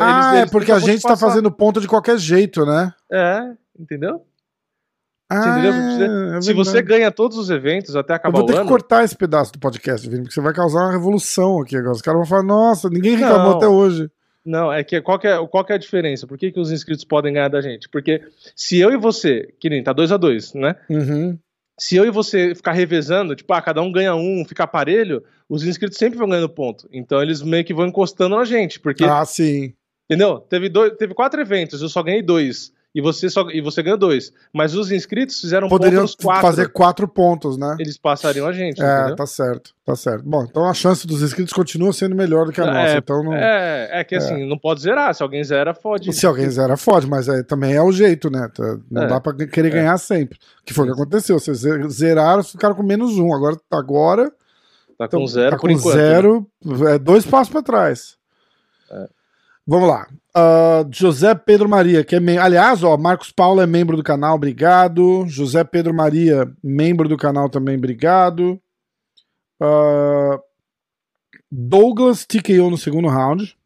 ah, 0.01 0.31
eles 0.39 0.49
é 0.49 0.51
porque 0.51 0.73
a 0.73 0.79
gente 0.79 1.03
tá 1.03 1.17
fazendo 1.17 1.53
ponto 1.53 1.81
de 1.81 1.87
qualquer 1.87 2.17
jeito, 2.19 2.65
né? 2.65 2.91
É, 3.13 3.53
entendeu? 3.79 4.25
Ah, 5.37 6.37
é 6.37 6.41
se 6.41 6.53
você 6.53 6.81
ganha 6.83 7.11
todos 7.11 7.37
os 7.37 7.51
eventos 7.51 7.97
até 7.97 8.13
Eu 8.13 8.17
acabar 8.17 8.39
vou 8.39 8.47
ter 8.47 8.53
o 8.53 8.57
que 8.57 8.61
ano... 8.61 8.69
cortar 8.69 9.05
esse 9.05 9.17
pedaço 9.17 9.53
do 9.53 9.59
podcast, 9.59 10.09
Vini, 10.09 10.23
porque 10.23 10.35
você 10.35 10.41
vai 10.41 10.53
causar 10.55 10.81
uma 10.81 10.93
revolução 10.93 11.61
aqui 11.61 11.77
agora. 11.77 11.93
Os 11.93 12.03
caras 12.03 12.19
vão 12.21 12.27
falar, 12.27 12.43
nossa, 12.43 12.89
ninguém 12.89 13.17
reclamou 13.17 13.51
Não. 13.51 13.57
até 13.57 13.67
hoje. 13.69 14.11
Não, 14.45 14.71
é 14.73 14.85
que 14.85 15.01
qual 15.01 15.19
que 15.19 15.27
é, 15.27 15.47
qual 15.47 15.65
que 15.65 15.73
é 15.73 15.77
a 15.77 15.79
diferença? 15.79 16.27
Por 16.27 16.37
que, 16.37 16.53
que 16.53 16.61
os 16.61 16.71
inscritos 16.71 17.05
podem 17.05 17.33
ganhar 17.33 17.49
da 17.49 17.63
gente? 17.63 17.89
Porque 17.89 18.21
se 18.55 18.79
eu 18.79 18.93
e 18.93 18.97
você, 18.99 19.49
que 19.59 19.71
nem 19.71 19.83
tá 19.83 19.93
2 19.93 20.13
a 20.13 20.17
2 20.19 20.53
né? 20.55 20.77
Uhum. 20.91 21.39
Se 21.81 21.97
eu 21.97 22.05
e 22.05 22.11
você 22.11 22.55
ficar 22.55 22.73
revezando, 22.73 23.35
tipo, 23.35 23.53
ah, 23.55 23.63
cada 23.63 23.81
um 23.81 23.91
ganha 23.91 24.15
um, 24.15 24.45
fica 24.47 24.67
parelho, 24.67 25.25
os 25.49 25.65
inscritos 25.65 25.97
sempre 25.99 26.19
vão 26.19 26.29
ganhando 26.29 26.49
ponto. 26.49 26.87
Então 26.93 27.23
eles 27.23 27.41
meio 27.43 27.65
que 27.65 27.73
vão 27.75 27.87
encostando 27.87 28.37
na 28.37 28.45
gente, 28.45 28.79
porque, 28.79 29.05
Ah, 29.05 29.25
sim. 29.25 29.73
entendeu? 30.09 30.39
Teve, 30.41 30.69
dois, 30.69 30.93
teve 30.99 31.15
quatro 31.15 31.41
eventos, 31.41 31.81
eu 31.81 31.89
só 31.89 32.03
ganhei 32.03 32.23
dois. 32.23 32.71
E 32.95 33.01
você, 33.01 33.29
só, 33.29 33.51
e 33.51 33.61
você 33.61 33.83
ganhou 33.83 33.99
dois. 33.99 34.33
Mas 34.53 34.73
os 34.77 34.93
inscritos 34.93 35.41
fizeram 35.41 35.69
Poderiam 35.69 36.07
quatro. 36.23 36.43
fazer 36.43 36.69
quatro 36.69 37.09
pontos, 37.09 37.57
né? 37.57 37.75
Eles 37.81 37.99
passariam 37.99 38.47
a 38.47 38.53
gente, 38.53 38.81
É, 38.81 38.99
entendeu? 38.99 39.17
tá 39.17 39.27
certo, 39.27 39.75
tá 39.85 39.97
certo. 39.97 40.23
Bom, 40.25 40.45
então 40.45 40.65
a 40.65 40.73
chance 40.73 41.05
dos 41.05 41.21
inscritos 41.21 41.53
continua 41.53 41.93
sendo 41.93 42.15
melhor 42.15 42.47
do 42.47 42.53
que 42.53 42.61
a 42.61 42.67
nossa. 42.67 42.79
É, 42.95 42.97
então 42.99 43.25
não... 43.25 43.35
É, 43.35 43.89
é 44.01 44.05
que 44.05 44.15
assim, 44.15 44.47
não 44.49 44.57
pode 44.57 44.81
zerar. 44.83 45.13
Se 45.13 45.25
alguém 45.25 45.43
zera, 45.43 45.75
fode. 45.75 46.13
Se 46.13 46.25
alguém 46.25 46.49
zera, 46.49 46.77
fode, 46.77 47.09
mas 47.09 47.27
é, 47.29 47.43
também 47.43 47.75
é 47.75 47.83
o 47.83 47.91
jeito, 47.91 48.31
né? 48.31 48.49
Tá- 48.55 48.79
Não 48.89 49.03
É. 49.03 49.07
dá 49.09 49.21
pra 49.21 49.35
querer 49.35 49.71
ganhar 49.71 49.99
sempre. 49.99 50.39
Que 50.65 50.73
foi 50.73 50.85
o 50.85 50.87
que 50.87 50.93
aconteceu. 50.95 51.41
Vocês 51.41 51.59
ze- 51.59 51.89
zeraram, 51.89 52.45
ficaram 52.45 52.77
com 52.77 52.83
menos 52.85 53.19
um. 53.19 53.35
Agora, 53.35 53.57
agora 53.73 54.31
Tá 54.97 55.07
então, 55.07 55.19
com 55.19 55.27
zero 55.27 55.51
tá 55.51 55.57
por 55.57 55.63
com 55.63 55.71
enquanto. 55.73 55.97
né? 55.97 56.01
zero, 56.01 56.47
é 56.89 56.97
dois 56.97 57.27
passos 57.27 57.53
pra 57.53 57.61
trás. 57.61 58.17
É. 58.89 59.09
Vamos 59.67 59.89
lá. 59.89 60.07
Ah, 60.37 60.85
José 60.91 61.35
Pedro 61.35 61.69
Maria, 61.69 62.05
que 62.05 62.17
é 62.17 62.21
mem- 62.21 62.39
aliás, 62.39 62.83
ó, 62.83 62.97
Marcos 62.97 63.31
Paulo 63.31 63.61
é 63.61 63.67
membro 63.67 63.97
do 63.97 64.03
canal, 64.03 64.35
obrigado. 64.35 65.25
José 65.29 65.63
Pedro 65.63 65.95
Maria, 65.95 66.53
membro 66.63 67.09
do 67.09 67.17
canal 67.17 67.49
também, 67.49 67.77
obrigado. 67.77 68.61
Ah, 69.61 70.41
Douglas 71.51 72.25
TKO 72.27 72.69
no 72.71 72.77
segundo 72.77 73.07
round. 73.09 73.57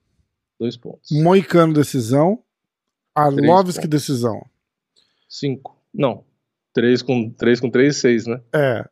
Dois 0.61 0.77
pontos. 0.77 1.11
Moicano 1.11 1.73
decisão. 1.73 2.43
Arlovski 3.14 3.87
decisão. 3.89 4.45
Cinco. 5.29 5.77
Não. 5.95 6.25
Três 6.75 7.01
com 7.03 7.31
três, 7.31 7.61
com 7.61 7.71
três, 7.71 7.97
seis, 7.97 8.27
né? 8.27 8.41
É. 8.55 8.85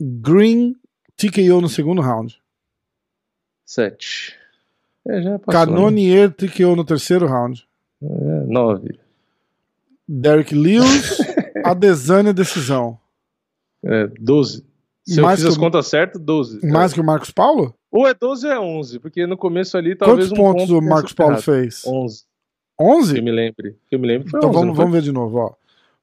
Green 0.00 0.74
TKO 1.16 1.60
no 1.60 1.68
segundo 1.68 2.00
round. 2.00 2.40
Sete. 3.66 4.36
É, 5.08 5.22
já 5.22 5.38
passou. 5.38 5.52
Canonier 5.66 6.32
TKO 6.32 6.74
no 6.76 6.84
terceiro 6.84 7.26
round. 7.26 7.66
né? 8.00 8.08
É, 8.10 8.46
nove. 8.46 8.98
Derek 10.08 10.54
Lewis, 10.54 11.18
Adesanya 11.64 12.32
decisão. 12.32 12.98
É, 13.84 14.06
doze. 14.20 14.64
Se 15.06 15.20
Mais 15.20 15.40
eu 15.40 15.46
fiz 15.46 15.54
as 15.54 15.56
o- 15.56 15.60
contas 15.60 15.86
certas, 15.86 16.20
doze. 16.20 16.64
Mais 16.66 16.92
que 16.92 17.00
o 17.00 17.04
Marcos 17.04 17.30
Paulo? 17.30 17.74
Ou 17.90 18.06
é 18.08 18.14
12 18.14 18.46
ou 18.46 18.52
é 18.52 18.58
11, 18.60 18.98
porque 18.98 19.26
no 19.26 19.36
começo 19.36 19.76
ali 19.76 19.94
talvez 19.94 20.28
Quantos 20.28 20.38
um 20.38 20.42
pontos 20.42 20.66
ponto 20.66 20.78
o 20.78 20.82
Marcos 20.82 21.12
Paulo 21.12 21.36
fez? 21.40 21.82
11. 21.86 22.24
11? 22.80 23.12
Que 23.14 23.20
eu 23.20 23.24
me 23.24 23.30
lembre. 23.30 23.76
Que 23.88 23.94
eu 23.94 23.98
me 24.00 24.06
lembro 24.08 24.28
foi 24.30 24.40
Então 24.40 24.50
11. 24.50 24.58
vamos, 24.58 24.76
vamos 24.76 24.92
ver 24.92 25.02
de 25.02 25.12
novo, 25.12 25.38
ó. 25.38 25.52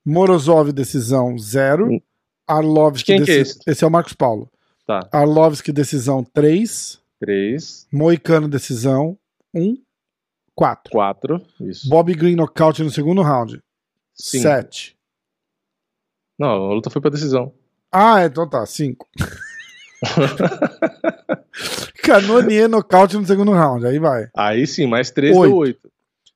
Morozov 0.06 0.72
decisão 0.72 1.38
0. 1.38 1.92
Hum. 1.92 2.02
Arlovski 2.48 3.06
Quem 3.14 3.24
que 3.24 3.32
é 3.32 3.38
deci- 3.40 3.60
esse 3.68 3.84
é 3.84 3.88
o 3.88 3.92
Marcos 3.92 4.14
Paulo. 4.14 4.50
Tá. 4.88 5.08
Arlovski 5.12 5.72
decisão 5.72 6.24
3. 6.24 7.01
3, 7.22 7.88
Moicano 7.92 8.48
decisão 8.50 9.16
1. 9.54 9.78
4. 10.56 10.92
4. 10.92 11.42
Isso. 11.62 11.88
Bob 11.88 12.12
Green 12.16 12.36
nocaute 12.36 12.84
no 12.84 12.90
segundo 12.90 13.22
round. 13.22 13.62
Cinco. 14.14 14.42
7. 14.44 14.98
Não, 16.38 16.50
a 16.50 16.74
luta 16.74 16.90
foi 16.90 17.00
pra 17.02 17.12
decisão. 17.12 17.54
Ah, 17.92 18.26
então 18.26 18.50
tá, 18.50 18.66
5. 18.66 19.08
Canonier 22.04 22.68
nocaute 22.68 23.16
no 23.18 23.26
segundo 23.26 23.52
round, 23.52 23.86
aí 23.86 24.00
vai. 24.00 24.28
Aí 24.36 24.66
sim, 24.66 24.88
mais 24.88 25.12
3 25.12 25.36
Oito. 25.38 25.50
deu 25.50 25.58
8. 25.58 25.92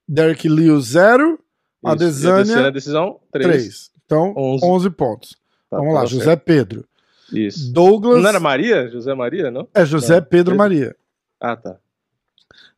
Derek 0.07 0.47
Lewis 0.47 0.85
0, 0.89 1.39
A 1.83 1.93
Adesanya 1.93 2.71
decisão, 2.71 3.19
3. 3.31 3.47
3. 3.47 3.91
Então, 4.05 4.33
11, 4.37 4.65
Onze. 4.65 4.89
pontos. 4.91 5.31
Tá, 5.69 5.77
Vamos 5.77 5.95
lá, 5.95 6.01
tá 6.01 6.05
José 6.05 6.25
certo. 6.25 6.43
Pedro. 6.43 6.87
Isso. 7.35 7.71
Douglas. 7.73 8.21
Não 8.21 8.29
era 8.29 8.39
Maria? 8.39 8.87
José 8.89 9.13
Maria, 9.13 9.49
não? 9.51 9.67
É 9.73 9.85
José 9.85 10.15
Não, 10.15 10.21
Pedro 10.21 10.29
Pedro. 10.51 10.55
Maria. 10.57 10.95
Ah, 11.39 11.55
tá. 11.55 11.75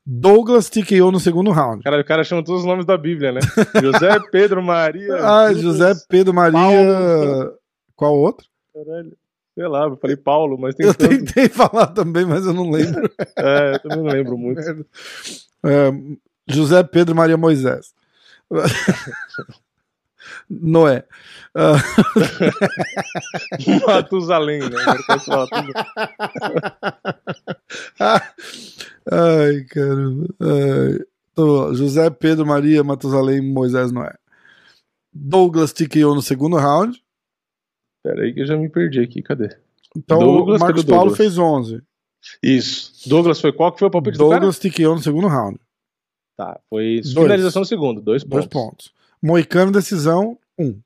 Douglas 0.06 0.70
TKO 0.70 1.12
no 1.12 1.20
segundo 1.20 1.52
round. 1.52 1.84
Cara, 1.84 2.00
o 2.00 2.06
cara 2.06 2.24
chama 2.24 2.44
todos 2.44 2.62
os 2.62 2.68
nomes 2.68 2.86
da 2.86 2.98
Bíblia, 2.98 3.34
né? 3.34 3.42
José, 3.82 4.18
Pedro, 4.32 4.64
Maria. 4.64 5.16
Ah, 5.16 5.54
José 5.54 5.94
Pedro 6.08 6.34
Maria. 6.34 6.54
Paulo. 6.60 7.54
Qual 7.96 8.16
outro? 8.18 8.48
Caralho. 8.74 9.12
Sei 9.54 9.68
lá, 9.68 9.86
eu 9.86 9.98
falei 9.98 10.16
Paulo, 10.16 10.58
mas 10.58 10.76
tem 10.76 10.86
Eu 10.86 10.94
tanto. 10.94 11.10
tentei 11.10 11.50
falar 11.50 11.88
também, 11.88 12.26
mas 12.26 12.46
eu 12.46 12.54
não 12.54 12.70
lembro. 12.70 13.10
É, 13.36 13.74
eu 13.76 13.80
também 13.80 13.98
não 13.98 14.06
lembro 14.06 14.38
muito. 14.38 14.62
É, 15.66 15.92
José 16.48 16.84
Pedro 16.84 17.16
Maria 17.16 17.36
Moisés. 17.38 17.92
Noé. 20.50 21.04
Ah, 21.56 21.76
Matusalém, 23.88 24.60
né? 24.60 24.70
Tudo. 24.70 25.48
Ai, 29.12 29.64
caramba. 29.70 30.28
Ai. 30.40 31.00
Tô, 31.34 31.74
José 31.74 32.10
Pedro 32.10 32.46
Maria 32.46 32.84
Matusalém 32.84 33.42
Moisés 33.42 33.92
Noé. 33.92 34.14
Douglas 35.14 35.72
TKO 35.74 36.16
no 36.16 36.22
segundo 36.22 36.58
round. 36.58 37.02
Pera 38.04 38.24
aí 38.24 38.34
que 38.34 38.42
eu 38.42 38.46
já 38.46 38.58
me 38.58 38.70
perdi 38.70 39.02
aqui, 39.02 39.22
cadê? 39.22 39.50
Então 39.96 40.20
Douglas, 40.20 40.62
o 40.62 40.64
Marcos 40.64 40.84
Paulo 40.84 41.02
Douglas? 41.12 41.18
fez 41.18 41.38
11. 41.38 41.82
Isso. 42.42 43.08
Douglas 43.08 43.40
foi 43.40 43.52
qual 43.52 43.72
que 43.72 43.80
foi 43.80 43.88
o 43.88 43.92
palpite 43.92 44.18
do 44.18 44.30
Douglas 44.30 44.60
TKO 44.60 44.96
no 44.96 45.00
segundo 45.00 45.28
round. 45.28 45.60
cara? 46.38 46.54
Tá, 46.54 46.60
foi 46.70 47.02
Dois. 47.02 47.14
finalização 47.14 47.62
no 47.62 47.66
segundo, 47.66 48.02
dois 48.02 48.24
pontos. 48.24 48.40
Dois 48.40 48.48
pontos. 48.48 48.94
Moicano 49.22 49.72
decisão 49.72 50.38
1. 50.58 50.80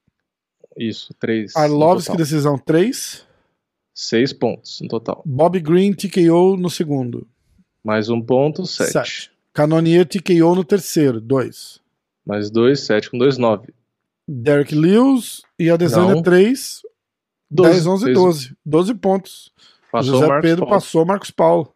Isso, 0.77 1.13
três. 1.19 1.55
Arlovski 1.55 2.11
no 2.11 2.15
total. 2.15 2.17
decisão 2.17 2.57
3. 2.57 3.25
Seis 3.93 4.31
pontos 4.33 4.79
no 4.81 4.87
total. 4.87 5.21
Bob 5.25 5.59
Green 5.59 5.93
TKO 5.93 6.55
no 6.57 6.69
segundo. 6.69 7.27
Mais 7.83 8.09
um 8.09 8.21
ponto, 8.21 8.65
sete. 8.65 8.91
Sete. 8.93 9.31
Canonier 9.53 10.05
TKO 10.07 10.55
no 10.55 10.63
terceiro, 10.63 11.19
2. 11.19 11.81
Mais 12.25 12.49
dois, 12.49 12.79
sete 12.81 13.09
com 13.11 13.17
dois, 13.17 13.37
nove. 13.37 13.73
Derek 14.27 14.73
Lewis 14.73 15.41
e 15.59 15.69
Adesanya 15.69 16.15
Não. 16.15 16.21
3. 16.23 16.81
Doze. 17.49 17.69
10, 17.71 17.87
11, 17.87 18.03
Fez- 18.05 18.17
12. 18.17 18.55
12 18.65 18.93
pontos. 18.95 19.51
Passou 19.91 20.13
José 20.13 20.27
Marcos 20.27 20.49
Pedro 20.49 20.65
Paulo. 20.65 20.75
passou 20.81 21.05
Marcos 21.05 21.31
Paulo. 21.31 21.73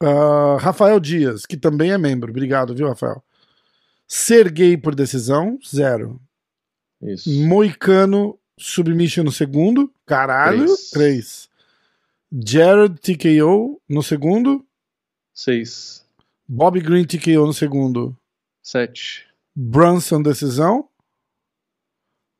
Ah, 0.00 0.56
Rafael 0.60 1.00
Dias, 1.00 1.44
que 1.46 1.56
também 1.56 1.90
é 1.90 1.98
membro. 1.98 2.30
Obrigado, 2.30 2.74
viu, 2.74 2.86
Rafael? 2.86 3.22
Serguei 4.08 4.76
por 4.76 4.94
decisão, 4.94 5.58
zero. 5.66 6.20
Isso. 7.02 7.30
Moicano, 7.46 8.38
submission 8.58 9.24
no 9.24 9.32
segundo. 9.32 9.92
Caralho, 10.06 10.66
Três. 10.66 10.90
3. 10.90 11.48
Jared 12.46 13.00
TKO 13.00 13.80
no 13.88 14.02
segundo. 14.02 14.64
Seis. 15.32 16.04
Bob 16.48 16.80
Green 16.80 17.04
TKO 17.04 17.46
no 17.46 17.52
segundo. 17.52 18.16
Sete. 18.62 19.26
Brunson 19.54 20.22
decisão. 20.22 20.88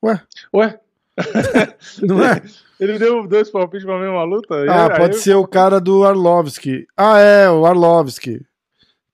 Ué, 0.04 0.22
Ué? 0.54 0.80
não 2.02 2.22
é? 2.24 2.42
Ele 2.78 2.98
deu 2.98 3.26
dois 3.26 3.50
palpites 3.50 3.86
pra 3.86 3.98
mesma 3.98 4.22
luta? 4.22 4.54
Ah, 4.70 4.92
aí- 4.92 4.98
pode 4.98 5.16
aí- 5.16 5.22
ser 5.22 5.34
o 5.34 5.46
cara 5.46 5.80
do 5.80 6.04
Arlovski. 6.04 6.86
Ah, 6.96 7.18
é, 7.18 7.50
o 7.50 7.64
Arlovski. 7.64 8.44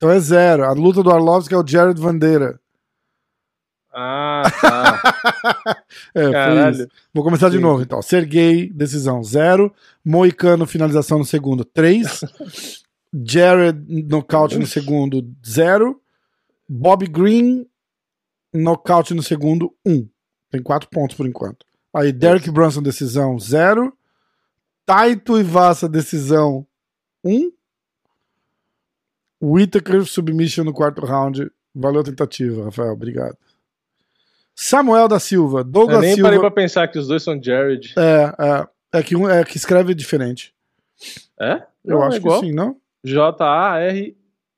Então 0.02 0.10
é 0.10 0.18
zero. 0.18 0.64
A 0.64 0.72
luta 0.72 1.00
do 1.00 1.12
Arlovski 1.12 1.54
é 1.54 1.56
o 1.56 1.64
Jared 1.64 2.00
Vandeira. 2.00 2.58
Ah, 3.94 4.42
tá. 4.60 5.02
É, 6.14 6.24
foi 6.24 6.32
Caralho. 6.32 6.74
isso. 6.74 6.88
Vou 7.14 7.22
começar 7.22 7.48
de 7.48 7.56
Sim. 7.56 7.62
novo, 7.62 7.82
então. 7.82 8.02
Serguei, 8.02 8.68
decisão 8.68 9.22
zero. 9.22 9.72
Moicano, 10.04 10.66
finalização 10.66 11.18
no 11.18 11.24
segundo, 11.24 11.64
três. 11.64 12.20
Jared, 13.14 13.78
nocaute 14.08 14.58
no 14.58 14.66
segundo, 14.66 15.24
zero. 15.46 16.02
Bob 16.68 17.06
Green, 17.06 17.64
nocaute 18.52 19.14
no 19.14 19.22
segundo, 19.22 19.72
1. 19.86 20.08
Tem 20.50 20.60
4 20.62 20.88
pontos 20.90 21.16
por 21.16 21.26
enquanto. 21.26 21.64
Aí, 21.94 22.12
Derek 22.12 22.50
Brunson, 22.50 22.82
decisão, 22.82 23.38
0. 23.38 23.96
Taito 24.84 25.38
Ivasa, 25.38 25.88
decisão, 25.88 26.66
1. 27.24 27.52
Whittaker, 29.42 30.04
submission 30.06 30.64
no 30.64 30.72
quarto 30.72 31.04
round. 31.04 31.50
Valeu 31.74 32.00
a 32.02 32.04
tentativa, 32.04 32.64
Rafael. 32.64 32.92
Obrigado. 32.92 33.36
Samuel 34.54 35.08
da 35.08 35.18
Silva, 35.18 35.60
Eu 35.60 35.64
Douglas 35.64 36.00
nem 36.02 36.14
Silva. 36.14 36.28
parei 36.28 36.38
pra 36.40 36.50
pensar 36.50 36.86
que 36.88 36.98
os 36.98 37.08
dois 37.08 37.22
são 37.22 37.42
Jared. 37.42 37.94
É, 37.96 38.34
é, 38.94 38.98
é 38.98 39.02
que 39.02 39.16
um 39.16 39.28
é 39.28 39.42
que 39.44 39.56
escreve 39.56 39.94
diferente. 39.94 40.54
É? 41.40 41.62
Eu 41.84 41.98
Não, 41.98 42.02
acho 42.04 42.16
é 42.16 42.18
igual. 42.20 42.40
que 42.40 42.46
sim, 42.46 42.52
não? 42.52 42.76
J-A-R. 43.02 44.16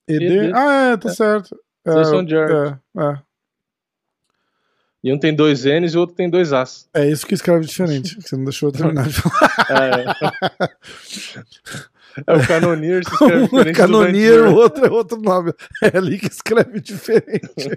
ED? 0.08 0.52
Ah, 0.54 0.90
é, 0.92 0.96
tá 0.98 1.08
certo. 1.10 1.56
É, 1.86 1.92
Dois 1.92 2.08
são 2.08 2.26
Jared. 2.28 2.78
é, 2.98 3.02
é. 3.02 3.18
E 5.02 5.12
um 5.12 5.18
tem 5.18 5.34
dois 5.34 5.64
N's 5.64 5.92
e 5.94 5.96
o 5.96 6.00
outro 6.00 6.16
tem 6.16 6.28
dois 6.28 6.52
As. 6.52 6.88
É 6.94 7.08
isso 7.08 7.26
que 7.26 7.34
escreve 7.34 7.64
diferente. 7.66 8.16
Você 8.26 8.36
não 8.36 8.44
deixou 8.44 8.70
eu 8.70 8.72
terminar 8.72 9.06
de 9.06 9.12
falar. 9.14 9.54
É, 9.70 10.04
é 12.26 12.36
o 12.36 12.46
Canonier 12.46 13.04
se 13.04 13.12
escreve 13.12 13.42
Um 13.44 13.46
diferente 13.46 13.76
Canonier, 13.76 14.44
do 14.44 14.50
o 14.50 14.54
outro 14.54 14.86
é 14.86 14.90
outro 14.90 15.20
nome. 15.20 15.52
É 15.82 15.96
ali 15.96 16.18
que 16.18 16.26
escreve 16.28 16.80
diferente. 16.80 17.50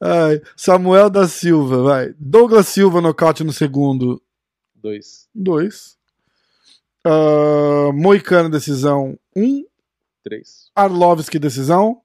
Ai, 0.00 0.40
Samuel 0.56 1.10
da 1.10 1.28
Silva, 1.28 1.82
vai. 1.82 2.14
Douglas 2.18 2.68
Silva, 2.68 3.00
nocaute 3.00 3.44
no 3.44 3.52
segundo, 3.52 4.20
Dois. 4.74 5.28
dois. 5.34 5.98
Ah, 7.04 7.90
Moicano, 7.92 8.48
decisão, 8.50 9.18
um. 9.36 9.64
Três. 10.22 10.70
Arlovski, 10.74 11.38
decisão. 11.38 12.02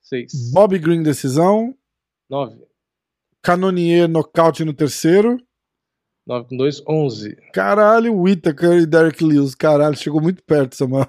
Seis. 0.00 0.50
Bobby 0.52 0.78
Green, 0.78 1.02
decisão. 1.02 1.74
Nove. 2.28 2.62
Canonier, 3.40 4.08
nocaute 4.08 4.64
no 4.64 4.72
terceiro. 4.72 5.38
Nove 6.26 6.48
com 6.48 6.56
dois. 6.56 6.82
Onze. 6.88 7.36
Caralho, 7.52 8.14
Whittaker 8.14 8.78
e 8.78 8.86
Derek 8.86 9.24
Lewis. 9.24 9.54
Caralho, 9.54 9.96
chegou 9.96 10.20
muito 10.20 10.42
perto, 10.42 10.76
Samuel. 10.76 11.08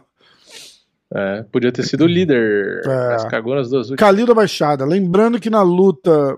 É, 1.14 1.44
podia 1.44 1.72
ter 1.72 1.84
sido 1.84 2.06
o 2.06 2.08
líder. 2.08 2.82
É. 2.86 3.10
Mas 3.14 3.26
cagou 3.26 3.54
nas 3.54 3.70
duas 3.70 3.90
últimas. 3.90 4.00
Calil 4.00 4.26
da 4.26 4.34
Baixada. 4.34 4.84
Lembrando 4.84 5.40
que 5.40 5.50
na 5.50 5.62
luta. 5.62 6.36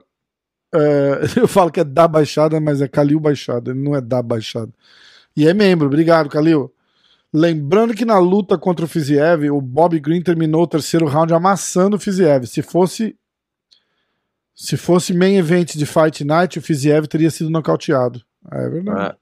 é, 0.74 1.22
eu 1.40 1.48
falo 1.48 1.72
que 1.72 1.80
é 1.80 1.84
da 1.84 2.08
Baixada, 2.08 2.60
mas 2.60 2.82
é 2.82 2.88
Calil 2.88 3.20
Baixada, 3.20 3.74
não 3.74 3.96
é 3.96 4.02
da 4.02 4.22
Baixada. 4.22 4.72
E 5.36 5.48
é 5.48 5.54
membro, 5.54 5.88
obrigado, 5.88 6.30
Calil. 6.30 6.72
Lembrando 7.34 7.94
que 7.94 8.06
na 8.06 8.18
luta 8.18 8.58
contra 8.58 8.86
o 8.86 8.88
Fiziev, 8.88 9.50
o 9.50 9.62
Bob 9.62 10.00
Green 10.00 10.22
terminou 10.22 10.64
o 10.64 10.68
terceiro 10.68 11.06
round 11.06 11.34
amassando 11.34 11.96
o 11.96 12.00
Fiziev. 12.00 12.46
Se 12.46 12.62
fosse. 12.62 13.16
Se 14.54 14.78
fosse 14.78 15.14
main 15.14 15.36
event 15.36 15.76
de 15.76 15.86
Fight 15.86 16.24
Night, 16.24 16.58
o 16.58 16.62
Fiziev 16.62 17.08
teria 17.08 17.30
sido 17.30 17.50
nocauteado. 17.50 18.25
Ah, 18.52 18.62
é 18.62 18.70
verdade. 18.70 19.00
Ah, 19.00 19.16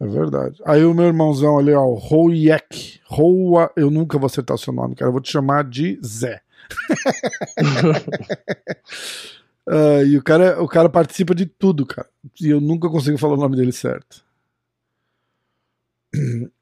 É 0.00 0.06
verdade. 0.06 0.62
Aí 0.66 0.84
o 0.84 0.94
meu 0.94 1.06
irmãozão 1.06 1.58
ali, 1.58 1.72
ó, 1.72 1.84
o 1.84 1.94
Royek. 1.94 3.00
Roa... 3.06 3.70
Eu 3.76 3.90
nunca 3.90 4.18
vou 4.18 4.26
acertar 4.26 4.54
o 4.54 4.58
seu 4.58 4.72
nome, 4.72 4.94
cara. 4.94 5.08
Eu 5.08 5.12
vou 5.12 5.20
te 5.20 5.30
chamar 5.30 5.64
de 5.64 5.98
Zé. 6.04 6.40
Ah, 9.68 10.00
e 10.04 10.16
o 10.16 10.22
cara, 10.22 10.62
o 10.62 10.68
cara 10.68 10.88
participa 10.88 11.34
de 11.34 11.44
tudo, 11.44 11.84
cara. 11.84 12.08
E 12.40 12.50
eu 12.50 12.60
nunca 12.60 12.88
consigo 12.88 13.18
falar 13.18 13.34
o 13.34 13.36
nome 13.36 13.56
dele 13.56 13.72
certo. 13.72 14.24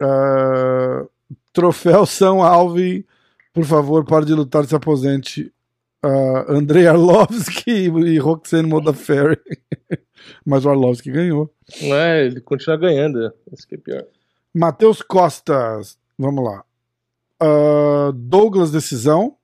Ah, 0.01 1.05
troféu 1.53 2.07
São 2.07 2.43
Alvin, 2.43 3.05
por 3.53 3.65
favor, 3.65 4.05
pare 4.05 4.25
de 4.25 4.35
lutar 4.35 4.65
se 4.65 4.75
aposente. 4.75 5.53
Uh, 6.05 6.53
Andrei 6.53 6.87
Arlovski 6.87 7.71
e 7.71 8.19
Roxane 8.19 8.69
Modafferi. 8.69 9.39
Mas 10.45 10.65
o 10.65 10.71
Arlovski 10.71 11.11
ganhou. 11.11 11.53
é, 11.81 12.27
ele 12.27 12.41
continua 12.41 12.77
ganhando. 12.77 13.33
Isso 13.53 13.67
que 13.67 13.75
é 13.75 13.79
pior. 13.79 14.05
Matheus 14.53 15.03
Costas, 15.03 15.99
vamos 16.19 16.45
lá. 16.45 16.65
Ah, 17.41 18.13
Douglas, 18.15 18.71
decisão. 18.71 19.37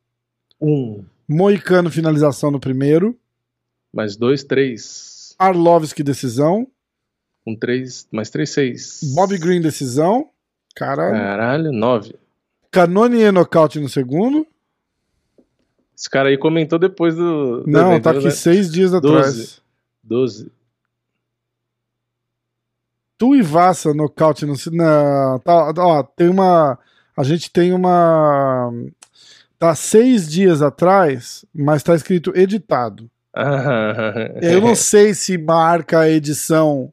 Um. 0.60 1.04
Moicano, 1.28 1.90
finalização 1.90 2.50
no 2.50 2.60
primeiro. 2.60 3.16
Mais 3.92 4.16
dois, 4.16 4.44
três. 4.44 5.34
Arlovski, 5.38 6.02
decisão. 6.02 6.66
Com 7.44 7.56
três. 7.56 8.06
Mais 8.12 8.30
três, 8.30 8.50
seis. 8.50 9.00
Bob 9.14 9.36
Green, 9.38 9.60
decisão. 9.60 10.28
Caralho. 10.76 11.14
Caralho, 11.16 11.72
nove. 11.72 12.14
Canonier, 12.70 13.32
nocaute 13.32 13.80
no 13.80 13.88
segundo. 13.88 14.46
Esse 15.96 16.08
cara 16.08 16.28
aí 16.28 16.38
comentou 16.38 16.78
depois 16.78 17.14
do. 17.16 17.62
do 17.62 17.66
Não, 17.70 17.90
evento, 17.90 18.04
tá 18.04 18.10
aqui 18.12 18.24
né? 18.24 18.30
seis 18.30 18.70
dias 18.70 18.90
Doze. 18.92 19.06
atrás. 19.06 19.62
Doze. 20.02 20.52
Tu 23.20 23.36
e 23.36 23.42
Vassa, 23.42 23.92
nocaute 23.92 24.46
no. 24.46 24.54
Não, 24.72 25.38
tá, 25.40 25.74
ó, 25.76 26.02
tem 26.02 26.30
uma. 26.30 26.78
A 27.14 27.22
gente 27.22 27.52
tem 27.52 27.74
uma. 27.74 28.72
Tá 29.58 29.74
seis 29.74 30.26
dias 30.26 30.62
atrás, 30.62 31.44
mas 31.54 31.82
tá 31.82 31.94
escrito 31.94 32.32
editado. 32.34 33.10
Eu 34.40 34.62
não 34.62 34.72
sei 34.74 35.12
se 35.12 35.36
marca 35.36 36.00
a 36.00 36.08
edição. 36.08 36.90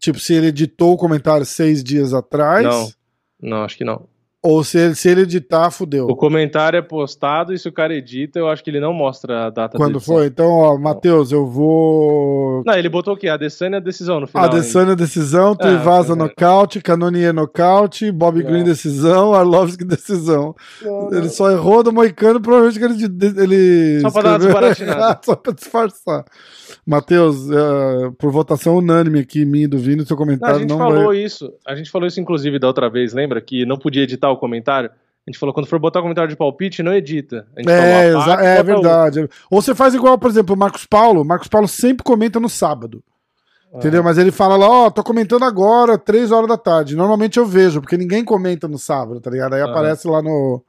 Tipo, 0.00 0.18
se 0.18 0.34
ele 0.34 0.48
editou 0.48 0.94
o 0.94 0.98
comentário 0.98 1.46
seis 1.46 1.84
dias 1.84 2.12
atrás. 2.12 2.64
Não. 2.66 2.90
Não, 3.40 3.62
acho 3.62 3.76
que 3.76 3.84
não. 3.84 4.08
Ou 4.50 4.64
se 4.64 4.78
ele, 4.78 4.94
se 4.94 5.10
ele 5.10 5.20
editar, 5.20 5.70
fudeu. 5.70 6.06
O 6.06 6.16
comentário 6.16 6.78
é 6.78 6.80
postado 6.80 7.52
e 7.52 7.58
se 7.58 7.68
o 7.68 7.72
cara 7.72 7.94
edita, 7.94 8.38
eu 8.38 8.48
acho 8.48 8.64
que 8.64 8.70
ele 8.70 8.80
não 8.80 8.94
mostra 8.94 9.44
a 9.44 9.50
data 9.50 9.76
Quando 9.76 10.00
foi? 10.00 10.28
Então, 10.28 10.48
ó, 10.48 10.78
Matheus, 10.78 11.30
eu 11.30 11.46
vou. 11.46 12.62
Não, 12.64 12.72
ele 12.72 12.88
botou 12.88 13.12
o 13.12 13.16
quê? 13.18 13.28
A 13.28 13.34
Adesanya 13.34 13.76
é 13.76 13.80
decisão 13.82 14.20
no 14.20 14.26
final. 14.26 14.46
Adesanya 14.46 14.96
decisão, 14.96 15.52
Ah, 15.52 15.54
Tuivasa 15.56 16.14
é. 16.14 16.16
nocaute, 16.16 16.80
Canonier 16.80 17.34
nocaute, 17.34 18.10
Bob 18.10 18.42
Green 18.42 18.64
decisão, 18.64 19.34
Arlovski 19.34 19.84
decisão. 19.86 20.54
Ele 21.12 21.28
só 21.28 21.50
errou 21.50 21.82
do 21.82 21.92
Moicano, 21.92 22.40
provavelmente 22.40 22.78
que 22.78 22.84
ele. 22.86 23.42
ele 23.42 24.00
Só 24.00 24.10
pra 24.10 24.22
dar 24.22 24.40
uma 24.40 25.18
Só 25.22 25.36
pra 25.36 25.52
disfarçar. 25.52 26.24
Matheus, 26.86 27.50
eh, 27.50 28.10
por 28.18 28.30
votação 28.32 28.78
unânime 28.78 29.18
aqui, 29.20 29.44
mim 29.44 29.64
e 29.64 29.66
do 29.66 29.76
Vini, 29.76 30.06
seu 30.06 30.16
Não, 30.16 30.22
a 30.22 30.26
comentário 30.26 30.60
gente 30.60 30.70
não, 30.70 30.78
falou 30.78 31.08
vai. 31.08 31.18
isso. 31.18 31.52
A 31.66 31.74
gente 31.74 31.90
falou 31.90 32.06
isso, 32.08 32.18
inclusive, 32.18 32.58
da 32.58 32.66
outra 32.66 32.88
vez, 32.88 33.12
lembra? 33.12 33.42
Que 33.42 33.66
não 33.66 33.76
podia 33.76 34.04
editar 34.04 34.30
o 34.30 34.37
comentário. 34.38 34.90
A 34.90 35.30
gente 35.30 35.38
falou, 35.38 35.52
quando 35.52 35.66
for 35.66 35.78
botar 35.78 35.98
o 35.98 36.02
comentário 36.02 36.30
de 36.30 36.36
palpite, 36.36 36.82
não 36.82 36.92
edita. 36.94 37.46
A 37.54 37.60
gente 37.60 37.70
É, 37.70 38.10
falou, 38.10 38.22
exa- 38.22 38.32
apaga 38.32 38.42
e 38.42 38.46
é 38.46 38.62
bota 38.62 38.72
outro. 38.76 38.82
verdade. 38.90 39.30
Ou 39.50 39.60
você 39.62 39.74
faz 39.74 39.94
igual, 39.94 40.16
por 40.18 40.30
exemplo, 40.30 40.54
o 40.54 40.58
Marcos 40.58 40.86
Paulo. 40.86 41.20
O 41.20 41.24
Marcos 41.24 41.48
Paulo 41.48 41.68
sempre 41.68 42.02
comenta 42.02 42.40
no 42.40 42.48
sábado. 42.48 43.02
Ah. 43.72 43.76
Entendeu? 43.76 44.02
Mas 44.02 44.16
ele 44.16 44.30
fala 44.30 44.56
lá, 44.56 44.66
ó, 44.66 44.90
tô 44.90 45.02
comentando 45.04 45.44
agora, 45.44 45.98
três 45.98 46.32
horas 46.32 46.48
da 46.48 46.56
tarde. 46.56 46.96
Normalmente 46.96 47.38
eu 47.38 47.44
vejo, 47.44 47.82
porque 47.82 47.98
ninguém 47.98 48.24
comenta 48.24 48.66
no 48.66 48.78
sábado, 48.78 49.20
tá 49.20 49.30
ligado? 49.30 49.52
Aí 49.54 49.60
Aham. 49.60 49.70
aparece 49.70 50.08
lá 50.08 50.22
no, 50.22 50.62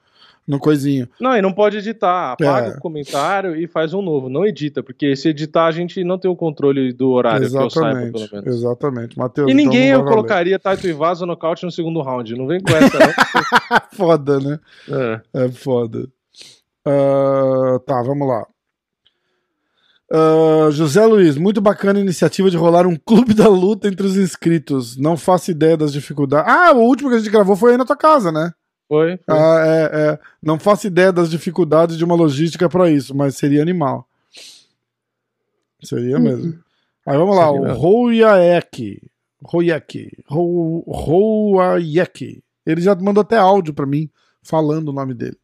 no 0.49 0.57
coisinho. 0.59 1.07
Não, 1.21 1.37
e 1.37 1.41
não 1.41 1.53
pode 1.53 1.77
editar. 1.77 2.31
Apaga 2.33 2.67
É. 2.69 2.77
o 2.77 2.79
comentário 2.81 3.55
e 3.55 3.67
faz 3.67 3.93
um 3.93 4.01
novo. 4.01 4.27
Não 4.29 4.43
edita, 4.45 4.81
porque 4.81 5.15
se 5.15 5.29
editar, 5.29 5.67
a 5.67 5.71
gente 5.71 6.03
não 6.03 6.17
tem 6.17 6.29
o 6.29 6.35
controle 6.35 6.91
do 6.91 7.11
horário, 7.11 7.47
que 7.49 7.55
eu 7.55 7.69
saiba, 7.69 7.89
exatamente. 8.01 8.29
pelo 8.29 8.41
menos. 8.43 8.57
Exatamente. 8.57 9.17
Matheus, 9.19 9.51
E 9.51 9.53
ninguém 9.53 9.89
então 9.89 10.01
eu 10.01 10.05
colocaria 10.07 10.57
Taito 10.57 10.87
Ivaso 10.87 11.25
nocaute 11.25 11.63
no 11.65 11.71
segundo 11.71 12.01
round. 12.01 12.35
Não 12.35 12.47
vem 12.47 12.59
com 12.59 12.71
essa, 12.71 12.97
não. 12.99 13.09
Foda, 13.93 14.39
né? 14.39 14.59
É. 15.33 15.45
É 15.45 15.49
foda. 15.49 16.07
Ah, 16.85 17.79
tá, 17.85 18.01
vamos 18.01 18.27
lá. 18.27 18.45
Ah, 20.11 20.69
José 20.71 21.05
Luiz, 21.05 21.37
muito 21.37 21.61
bacana 21.61 21.99
a 21.99 22.01
iniciativa 22.01 22.49
de 22.49 22.57
rolar 22.57 22.87
um 22.87 22.95
clube 22.95 23.33
da 23.35 23.47
luta 23.47 23.87
entre 23.87 24.07
os 24.07 24.17
inscritos. 24.17 24.97
Não 24.97 25.15
faço 25.15 25.51
ideia 25.51 25.77
das 25.77 25.93
dificuldades. 25.93 26.51
Ah, 26.51 26.71
o 26.73 26.79
último 26.79 27.09
que 27.09 27.15
a 27.15 27.19
gente 27.19 27.29
gravou 27.31 27.55
foi 27.55 27.71
aí 27.73 27.77
na 27.77 27.85
tua 27.85 27.95
casa, 27.95 28.31
né? 28.31 28.51
Foi. 28.89 29.17
foi. 29.17 29.23
Ah, 29.37 29.63
é, 29.65 29.89
é. 30.13 30.19
Não 30.43 30.59
faço 30.59 30.87
ideia 30.87 31.13
das 31.13 31.29
dificuldades 31.29 31.95
de 31.97 32.03
uma 32.03 32.15
logística 32.15 32.67
pra 32.67 32.89
isso, 32.89 33.15
mas 33.15 33.37
seria 33.37 33.61
animal. 33.61 34.05
Seria 35.81 36.19
mesmo. 36.19 36.59
Aí 37.07 37.17
vamos 37.17 37.35
lá, 37.37 37.51
Seria 37.51 37.61
o. 37.73 37.77
Royaek. 37.77 39.01
Royaek. 39.41 40.11
Ro- 40.27 40.83
Royaek. 40.87 42.43
Ele 42.65 42.81
já 42.81 42.93
mandou 42.95 43.21
até 43.21 43.37
áudio 43.37 43.73
pra 43.73 43.85
mim 43.85 44.09
falando 44.43 44.89
o 44.89 44.93
nome 44.93 45.13
dele. 45.13 45.37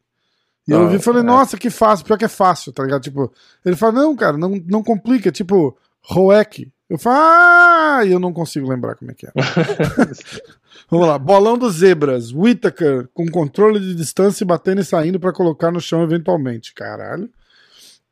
E 0.68 0.72
eu 0.72 0.78
Ah, 0.80 0.82
ouvi 0.82 0.96
e 0.96 0.98
falei, 1.00 1.22
é. 1.22 1.24
nossa, 1.24 1.56
que 1.56 1.70
fácil, 1.70 2.04
pior 2.04 2.18
que 2.18 2.24
é 2.24 2.28
fácil, 2.28 2.72
tá 2.72 2.82
ligado? 2.82 3.00
Tipo, 3.02 3.32
ele 3.64 3.76
fala, 3.76 3.92
não, 3.92 4.14
cara, 4.16 4.36
não, 4.36 4.60
não 4.66 4.82
complica, 4.82 5.28
é 5.28 5.32
tipo, 5.32 5.76
Roek. 6.02 6.70
Eu 6.88 6.98
falo, 6.98 7.16
ah, 7.18 8.00
e 8.06 8.12
eu 8.12 8.20
não 8.20 8.32
consigo 8.32 8.68
lembrar 8.68 8.94
como 8.94 9.10
é 9.10 9.14
que 9.14 9.26
é. 9.26 9.32
Vamos 10.88 11.08
lá, 11.08 11.18
bolão 11.18 11.58
dos 11.58 11.76
zebras, 11.76 12.32
Whittaker 12.32 13.08
com 13.12 13.26
controle 13.26 13.80
de 13.80 13.94
distância 13.94 14.44
e 14.44 14.46
batendo 14.46 14.80
e 14.80 14.84
saindo 14.84 15.18
pra 15.18 15.32
colocar 15.32 15.72
no 15.72 15.80
chão 15.80 16.02
eventualmente. 16.02 16.72
Caralho. 16.72 17.28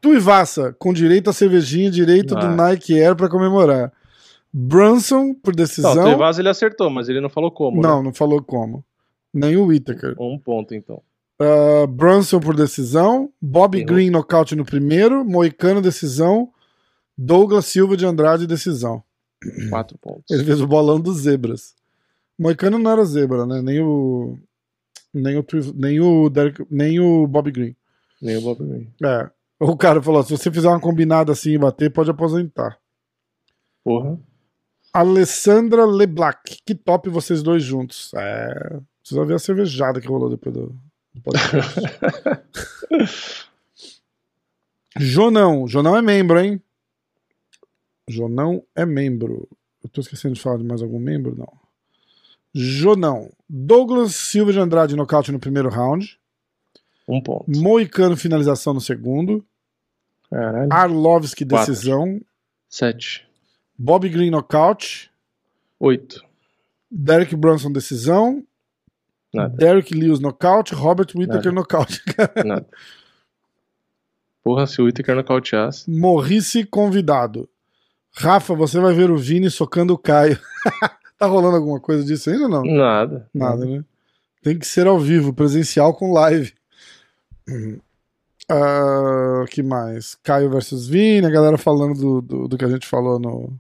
Tuivasa 0.01 0.75
com 0.79 0.93
direito 0.93 1.31
a 1.31 1.33
cervejinha, 1.33 1.91
direito 1.91 2.35
do 2.35 2.47
Ah. 2.47 2.55
Nike 2.55 3.01
Air 3.01 3.15
pra 3.15 3.29
comemorar. 3.29 3.93
Brunson 4.53 5.35
por 5.35 5.51
Não, 5.51 5.63
o 5.63 5.67
decisão. 5.67 6.05
Tevaz 6.05 6.39
ele 6.39 6.49
acertou, 6.49 6.91
mas 6.91 7.09
ele 7.09 7.21
não 7.21 7.29
falou 7.31 7.51
como. 7.51 7.81
Não, 7.81 7.99
né? 7.99 8.05
não 8.05 8.13
falou 8.13 8.43
como. 8.43 8.85
Nem 9.33 9.57
o 9.57 9.67
Whittaker. 9.67 10.15
Um 10.21 10.39
ponto, 10.39 10.75
então. 10.75 11.01
Uh, 11.41 11.87
Brunson 11.87 12.39
por 12.39 12.55
decisão. 12.55 13.31
Bob. 13.41 13.83
Green 13.83 14.11
nocaute 14.11 14.55
no 14.55 14.65
primeiro. 14.65 15.25
Moicano 15.25 15.81
decisão. 15.83 16.51
Douglas 17.17 17.67
Silva 17.67 17.97
de 17.97 18.05
Andrade 18.05 18.47
decisão. 18.47 19.03
Quatro 19.69 19.99
pontos. 19.99 20.31
Ele 20.31 20.45
fez 20.45 20.61
o 20.61 20.67
bolão 20.67 21.01
dos 21.01 21.19
zebras. 21.19 21.75
Moicano 22.39 22.79
não 22.79 22.91
era 22.91 23.05
zebra, 23.05 23.47
né? 23.47 23.63
Nem 23.63 23.81
o. 23.81 24.39
Nem 25.13 25.39
o, 25.39 25.47
nem 25.77 26.01
o, 26.01 26.29
Derek, 26.29 26.67
nem 26.69 26.99
o 26.99 27.27
Bob 27.27 27.51
Green. 27.53 27.77
Nem 28.21 28.37
o 28.37 28.41
Bob 28.41 28.65
Green. 28.65 28.93
É. 29.05 29.31
O 29.61 29.77
cara 29.77 30.03
falou: 30.03 30.23
se 30.23 30.31
você 30.31 30.51
fizer 30.51 30.69
uma 30.69 30.81
combinada 30.81 31.31
assim 31.31 31.53
e 31.53 31.59
bater, 31.59 31.93
pode 31.93 32.11
aposentar. 32.11 32.79
Porra. 33.85 34.19
Alessandra 34.93 35.85
Leblanc. 35.85 36.39
Que 36.65 36.75
top 36.75 37.09
vocês 37.11 37.43
dois 37.43 37.63
juntos. 37.63 38.11
É. 38.15 38.81
Precisa 39.01 39.25
ver 39.25 39.35
a 39.35 39.39
cervejada 39.39 40.01
que 40.01 40.09
rolou 40.09 40.31
depois 40.31 40.55
do, 40.55 40.75
do 41.15 41.21
podcast. 41.23 41.81
Jonão. 44.97 45.69
Jonão 45.69 45.97
é 45.97 46.03
membro, 46.03 46.41
hein? 46.41 46.61
Jonão 48.09 48.63
é 48.75 48.85
membro. 48.85 49.49
Eu 49.83 49.89
tô 49.89 50.01
esquecendo 50.01 50.35
de 50.35 50.41
falar 50.41 50.59
de 50.59 50.65
mais 50.65 50.83
algum 50.83 50.99
membro? 50.99 51.35
Não. 51.37 51.53
Jonão. 52.55 53.31
Douglas 53.49 54.15
Silva 54.15 54.53
de 54.53 54.59
Andrade 54.59 54.97
nocaute 54.97 55.33
no 55.33 55.39
primeiro 55.41 55.69
round. 55.69 56.19
Um 57.09 57.21
ponto. 57.21 57.51
Moicano 57.51 58.17
finalização 58.17 58.73
no 58.75 58.81
segundo. 58.81 59.45
Caralho. 60.31 60.73
Arlovski 60.73 61.45
Quatro. 61.45 61.73
decisão. 61.73 62.21
Sete. 62.69 63.27
Bob 63.77 64.09
Green 64.09 64.31
nocaute. 64.31 65.11
Oito. 65.81 66.25
Derek 66.91 67.35
Brunson 67.37 67.73
decisão. 67.73 68.45
Nada. 69.33 69.55
Derek 69.57 69.93
Lewis 69.95 70.21
nocaute. 70.21 70.75
Robert 70.75 71.09
Whittaker 71.15 71.53
Nada. 71.53 71.53
nocaute. 71.53 72.03
Nada. 72.45 72.67
Porra, 74.43 74.67
se 74.67 74.81
o 74.81 74.85
Whittaker 74.85 75.17
nocauteasse. 75.17 75.91
Morrice 75.91 76.65
convidado. 76.65 77.49
Rafa, 78.17 78.55
você 78.55 78.79
vai 78.79 78.95
ver 78.95 79.11
o 79.11 79.17
Vini 79.17 79.51
socando 79.51 79.93
o 79.93 79.99
Caio. 79.99 80.39
tá 81.19 81.27
rolando 81.27 81.57
alguma 81.57 81.81
coisa 81.81 82.05
disso 82.05 82.31
ainda 82.31 82.45
ou 82.45 82.49
não? 82.49 82.63
Nada. 82.65 83.29
Nada, 83.35 83.65
né? 83.67 83.85
Tem 84.43 84.59
que 84.59 84.67
ser 84.67 84.87
ao 84.87 84.99
vivo, 84.99 85.33
presencial 85.33 85.95
com 85.95 86.13
live. 86.13 86.53
Hum. 87.49 87.79
Ah, 88.49 89.45
que 89.51 89.63
mais? 89.63 90.17
Caio 90.23 90.51
versus 90.51 90.87
Vini, 90.87 91.27
a 91.27 91.31
galera 91.31 91.57
falando 91.57 91.99
do, 91.99 92.21
do, 92.21 92.49
do 92.49 92.59
que 92.59 92.65
a 92.65 92.69
gente 92.69 92.87
falou 92.87 93.19
no, 93.19 93.53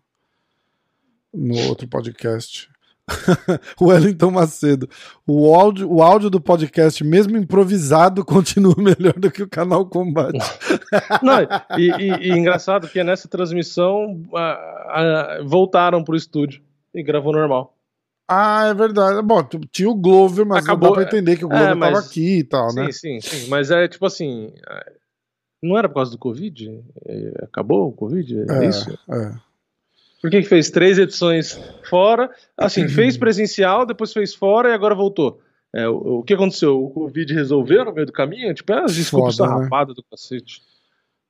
no 1.32 1.68
outro 1.68 1.88
podcast. 1.88 2.70
o 3.80 3.86
Wellington 3.86 4.30
Macedo. 4.30 4.88
O 5.26 5.55
áudio, 5.55 5.90
o 5.92 6.02
áudio 6.02 6.30
do 6.30 6.40
podcast, 6.40 7.02
mesmo 7.05 7.36
improvisado, 7.36 8.24
continua 8.26 8.74
melhor 8.78 9.12
do 9.14 9.30
que 9.30 9.42
o 9.42 9.48
canal 9.48 9.84
Combate. 9.86 10.38
Não, 11.22 11.40
e, 11.78 11.90
e- 11.90 12.28
e 12.28 12.30
engraçado 12.32 12.88
que 12.88 13.02
nessa 13.05 13.28
transmissão 13.28 14.22
ah, 14.34 14.88
ah, 14.88 15.38
voltaram 15.44 16.02
pro 16.02 16.16
estúdio 16.16 16.62
e 16.94 17.02
gravou 17.02 17.32
normal. 17.32 17.74
ah, 18.28 18.68
é 18.68 18.74
verdade. 18.74 19.20
Bom, 19.22 19.42
tinha 19.70 19.90
o 19.90 19.94
Glover, 19.94 20.46
mas 20.46 20.64
Acabou, 20.64 20.90
não 20.90 20.96
dá 20.96 21.00
pra 21.02 21.09
entender 21.18 21.36
que 21.36 21.44
o 21.44 21.52
é, 21.52 21.57
Glover 21.57 21.76
mas- 21.76 21.92
tava 21.94 22.07
aqui 22.07 22.38
e 22.38 22.44
tal, 22.44 22.72
né? 22.74 22.90
Sim, 22.90 23.20
sim, 23.20 23.20
sim. 23.20 23.48
Mas 23.48 23.70
é 23.70 23.86
tipo 23.86 24.07
assim. 24.07 24.52
ah, 24.66 24.92
Não 25.62 25.76
era 25.76 25.88
por 25.88 25.96
causa 25.96 26.11
do 26.12 26.18
Covid? 26.18 26.82
É, 27.07 27.44
Acabou 27.44 27.88
o 27.88 27.92
Covid? 27.92 28.44
É, 28.50 28.64
É, 28.64 28.68
isso? 28.68 28.98
é. 29.11 29.32
Por 30.25 30.31
que, 30.31 30.43
fez 30.43 30.70
três 30.70 30.97
edições 30.99 31.61
fora? 31.87 32.31
Assim, 32.57 32.89
fez 32.89 33.14
presencial, 33.14 33.85
depois 33.85 34.11
fez 34.11 34.35
fora 34.35 34.70
e 34.70 34.72
agora 34.72 34.95
voltou. 34.95 35.39
É, 35.70 35.87
o, 35.87 36.20
o 36.20 36.22
que 36.22 36.33
aconteceu? 36.33 36.83
O 36.83 36.89
Covid 36.89 37.35
resolveu 37.35 37.85
no 37.85 37.93
meio 37.93 38.07
do 38.07 38.12
caminho? 38.12 38.55
Tipo, 38.55 38.72
é 38.72 38.85
as 38.85 38.95
desculpas 38.95 39.37
Foda, 39.37 39.51
né? 39.51 39.57
sarrapadas 39.59 39.95
do 39.95 40.03
cacete. 40.03 40.62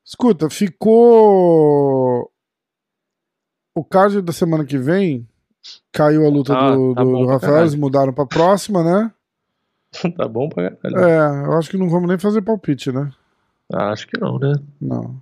Escuta, 0.05 0.49
ficou. 0.49 2.31
O 3.75 3.85
card 3.85 4.23
da 4.23 4.33
semana 4.33 4.65
que 4.65 4.79
vem 4.79 5.27
caiu 5.91 6.25
a 6.25 6.31
luta 6.31 6.55
Ah, 6.57 6.77
do, 6.77 6.95
tá 6.95 7.03
do- 7.03 7.19
do 7.19 7.27
Rafael, 7.27 7.63
eles 7.63 7.75
mudaram 7.75 8.13
pra 8.13 8.27
próxima, 8.27 8.85
né? 8.85 9.13
tá 10.17 10.29
bom 10.29 10.49
pra 10.49 10.71
caralho. 10.71 11.05
É, 11.05 11.47
eu 11.49 11.53
acho 11.55 11.69
que 11.69 11.77
não 11.77 11.89
vamos 11.89 12.09
nem 12.09 12.17
fazer 12.17 12.43
palpite, 12.43 12.93
né? 12.93 13.11
Ah, 13.73 13.91
acho 13.91 14.07
que 14.07 14.17
não, 14.21 14.39
né? 14.39 14.53
Não. 14.81 15.21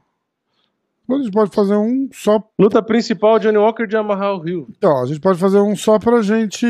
A 1.10 1.14
gente 1.18 1.30
pode 1.30 1.54
fazer 1.54 1.76
um 1.76 2.08
só. 2.12 2.42
Luta 2.58 2.82
principal, 2.82 3.38
Johnny 3.38 3.58
Walker 3.58 3.86
de 3.86 3.96
Amarrar 3.96 4.34
o 4.34 4.40
Rio. 4.40 4.66
Então, 4.70 5.02
a 5.02 5.06
gente 5.06 5.20
pode 5.20 5.38
fazer 5.38 5.58
um 5.58 5.76
só 5.76 5.98
pra 5.98 6.22
gente. 6.22 6.66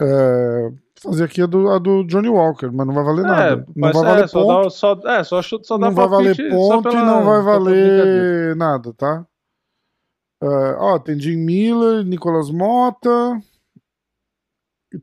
é, 0.00 0.72
fazer 1.00 1.24
aqui 1.24 1.42
a 1.42 1.46
do, 1.46 1.68
a 1.70 1.78
do 1.78 2.04
Johnny 2.04 2.28
Walker, 2.28 2.70
mas 2.72 2.86
não 2.86 2.94
vai 2.94 3.04
valer 3.04 3.22
nada. 3.22 3.66
não 3.76 3.90
vai 3.92 4.02
é, 4.02 4.04
valer 4.04 4.28
só 4.28 4.42
ponto. 4.42 4.62
dá, 4.64 4.70
só, 4.70 4.92
é, 5.04 5.24
só, 5.24 5.42
só 5.42 5.78
dá 5.78 5.86
não 5.86 5.94
vai 5.94 6.08
valer 6.08 6.36
ponto 6.50 6.88
pela- 6.88 7.02
e 7.02 7.06
não 7.06 7.24
vai 7.24 7.42
valer 7.42 8.56
nada, 8.56 8.92
tá? 8.94 9.26
É, 10.42 10.46
ó, 10.78 10.98
tem 10.98 11.18
Jim 11.20 11.36
Miller, 11.36 12.04
Nicolas 12.04 12.50
Mota, 12.50 13.40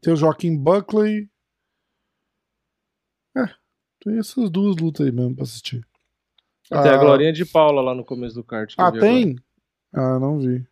tem 0.01 0.13
o 0.13 0.17
Joaquim 0.17 0.57
Buckley. 0.57 1.29
É, 3.37 3.45
tem 4.03 4.17
essas 4.19 4.49
duas 4.49 4.75
lutas 4.75 5.05
aí 5.05 5.11
mesmo 5.11 5.35
pra 5.35 5.43
assistir. 5.43 5.85
Tem 6.69 6.77
a 6.79 6.95
Ah, 6.95 6.97
Glorinha 6.97 7.33
de 7.33 7.45
Paula 7.45 7.81
lá 7.81 7.95
no 7.95 8.03
começo 8.05 8.35
do 8.35 8.43
kart. 8.43 8.73
Ah, 8.77 8.91
tem? 8.91 9.35
Ah, 9.93 10.19
não 10.19 10.37
vi. 10.39 10.65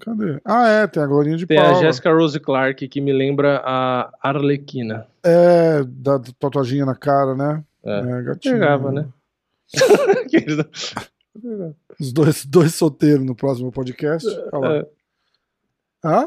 Cadê? 0.00 0.40
Ah, 0.44 0.68
é, 0.68 0.86
tem 0.86 1.02
a 1.02 1.06
Glorinha 1.06 1.36
de 1.36 1.46
Tem 1.46 1.56
Paula. 1.58 1.78
a 1.78 1.80
Jessica 1.80 2.12
Rose 2.12 2.38
Clark, 2.40 2.86
que 2.88 3.00
me 3.00 3.12
lembra 3.12 3.62
a 3.64 4.10
Arlequina. 4.20 5.06
É, 5.22 5.82
da 5.84 6.18
tatuaginha 6.38 6.84
na 6.84 6.94
cara, 6.94 7.34
né? 7.34 7.64
É. 7.84 8.22
gatinho. 8.22 8.54
Pegava, 8.54 8.92
né? 8.92 9.08
Os 11.98 12.12
dois, 12.12 12.44
dois 12.44 12.74
solteiros 12.74 13.24
no 13.24 13.34
próximo 13.34 13.72
podcast. 13.72 14.28
Olha 14.52 14.68
lá. 14.68 14.76
É. 14.76 14.86
Hã? 16.04 16.26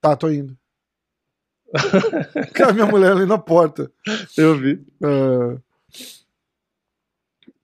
Tá, 0.00 0.14
tô 0.16 0.28
indo. 0.30 0.56
Cara, 2.52 2.72
minha 2.74 2.86
mulher 2.86 3.12
ali 3.12 3.24
na 3.24 3.38
porta. 3.38 3.90
Eu 4.36 4.58
vi. 4.58 4.84
É, 5.02 5.58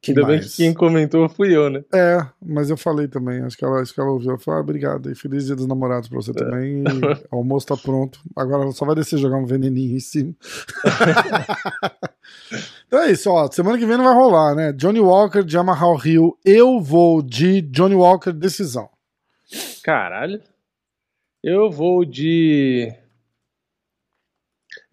que 0.01 0.13
Ainda 0.13 0.27
bem 0.27 0.37
mais? 0.37 0.55
que 0.55 0.63
quem 0.63 0.73
comentou 0.73 1.29
fui 1.29 1.55
eu, 1.55 1.69
né? 1.69 1.85
É, 1.93 2.25
mas 2.41 2.71
eu 2.71 2.77
falei 2.77 3.09
também. 3.09 3.43
Acho 3.43 3.57
que 3.57 3.65
ela, 3.65 3.81
acho 3.81 3.93
que 3.93 4.01
ela 4.01 4.11
ouviu. 4.11 4.31
Eu 4.31 4.39
falei, 4.39 4.59
ah, 4.59 4.63
obrigado. 4.63 5.11
E 5.11 5.15
feliz 5.15 5.47
dia 5.47 5.57
dos 5.57 5.67
namorados 5.67 6.09
pra 6.09 6.17
você 6.17 6.33
também. 6.33 6.79
E 6.79 6.85
o 7.33 7.37
almoço 7.37 7.67
tá 7.67 7.77
pronto. 7.77 8.21
Agora 8.37 8.63
ela 8.63 8.73
só 8.73 8.87
vai 8.87 8.95
descer 8.95 9.19
jogar 9.19 9.39
um 9.39 9.45
veneninho 9.45 9.97
em 9.97 10.01
cima. 10.01 10.33
então 12.87 13.01
é 13.01 13.11
isso, 13.11 13.29
ó. 13.29 13.51
Semana 13.51 13.77
que 13.77 13.87
vem 13.87 13.97
não 13.97 14.05
vai 14.05 14.15
rolar, 14.15 14.55
né? 14.55 14.73
Johnny 14.73 15.01
Walker 15.01 15.43
de 15.43 15.59
Amarrar 15.59 15.89
o 15.89 15.97
Rio. 15.97 16.39
Eu 16.45 16.81
vou 16.81 17.21
de 17.21 17.61
Johnny 17.63 17.97
Walker 17.97 18.33
decisão. 18.33 18.89
Caralho. 19.83 20.41
Eu 21.43 21.71
vou 21.71 22.05
de. 22.05 22.93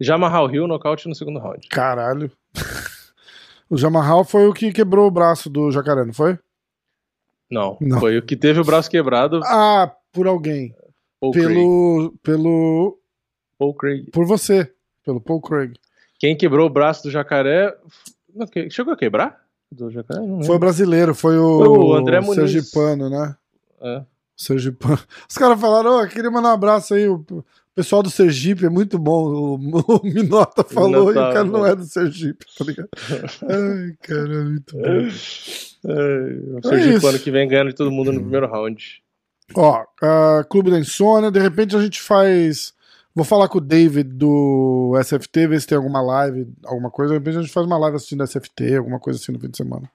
Jamarral 0.00 0.52
Hill, 0.52 0.66
nocaute 0.66 1.08
no 1.08 1.14
segundo 1.14 1.38
round. 1.38 1.68
Caralho. 1.68 2.30
O 3.68 3.76
Jamarral 3.76 4.24
foi 4.24 4.46
o 4.46 4.52
que 4.52 4.72
quebrou 4.72 5.06
o 5.06 5.10
braço 5.10 5.50
do 5.50 5.70
jacaré, 5.70 6.04
não 6.04 6.12
foi? 6.12 6.38
Não, 7.50 7.76
Não. 7.80 8.00
foi 8.00 8.18
o 8.18 8.22
que 8.22 8.36
teve 8.36 8.60
o 8.60 8.64
braço 8.64 8.90
quebrado. 8.90 9.40
Ah, 9.44 9.92
por 10.12 10.26
alguém. 10.26 10.74
Paul 11.20 11.32
Craig. 11.32 11.48
Pelo. 11.48 12.14
Pelo. 12.22 12.98
Paul 13.58 13.74
Craig. 13.74 14.10
Por 14.10 14.26
você. 14.26 14.72
Pelo 15.04 15.20
Paul 15.20 15.40
Craig. 15.40 15.74
Quem 16.18 16.36
quebrou 16.36 16.66
o 16.66 16.70
braço 16.70 17.04
do 17.04 17.10
jacaré. 17.10 17.76
Não, 18.34 18.46
Chegou 18.70 18.92
a 18.94 18.96
quebrar? 18.96 19.40
Do 19.70 19.90
jacaré? 19.90 20.20
Não 20.20 20.42
Foi 20.42 20.58
brasileiro, 20.58 21.14
foi 21.14 21.38
o, 21.38 21.58
Foi 21.58 21.68
o 21.68 21.94
André 21.94 22.20
Muniz. 22.20 22.50
Sergipano, 22.50 23.08
né? 23.10 23.36
É. 23.80 24.02
Sergipano. 24.36 24.98
Os 25.28 25.36
caras 25.36 25.60
falaram, 25.60 25.98
ó, 26.02 26.06
queria 26.06 26.30
mandar 26.30 26.50
um 26.50 26.54
abraço 26.54 26.94
aí. 26.94 27.08
O 27.08 27.24
pessoal 27.76 28.02
do 28.02 28.10
Sergipe 28.10 28.64
é 28.66 28.68
muito 28.70 28.98
bom. 28.98 29.26
O, 29.28 29.54
o 29.96 30.00
Minota 30.04 30.64
falou 30.64 31.08
e 31.10 31.12
o 31.12 31.14
Minota, 31.14 31.32
cara 31.32 31.44
não 31.44 31.66
é 31.66 31.76
do 31.76 31.84
Sergipe, 31.84 32.44
tá 32.58 32.64
ligado? 32.64 32.88
Ai, 33.42 33.94
cara, 34.02 34.34
é 34.34 34.44
muito 34.44 34.76
bom. 34.76 34.84
É, 34.84 34.98
o 35.04 36.58
É 36.58 36.62
Sergipano 36.68 37.14
isso. 37.16 37.22
que 37.24 37.30
vem 37.30 37.46
ganhando 37.46 37.68
de 37.68 37.74
todo 37.76 37.90
mundo 37.92 38.12
no 38.12 38.20
primeiro 38.20 38.46
round. 38.48 39.02
Ó, 39.54 39.84
ah, 40.02 40.44
Clube 40.50 40.70
da 40.70 40.78
Insônia, 40.78 41.30
de 41.30 41.38
repente 41.38 41.76
a 41.76 41.80
gente 41.80 42.00
faz. 42.00 42.74
Vou 43.14 43.24
falar 43.24 43.48
com 43.48 43.58
o 43.58 43.62
David 43.62 44.10
do 44.12 44.92
SFT, 45.02 45.46
ver 45.46 45.60
se 45.60 45.66
tem 45.66 45.76
alguma 45.78 46.02
live, 46.02 46.48
alguma 46.64 46.90
coisa. 46.90 47.12
De 47.12 47.18
repente 47.18 47.38
a 47.38 47.42
gente 47.42 47.52
faz 47.52 47.66
uma 47.66 47.78
live 47.78 47.96
assistindo 47.96 48.24
SFT, 48.24 48.76
alguma 48.76 48.98
coisa 48.98 49.18
assim 49.20 49.32
no 49.32 49.38
fim 49.38 49.48
de 49.48 49.56
semana. 49.56 49.88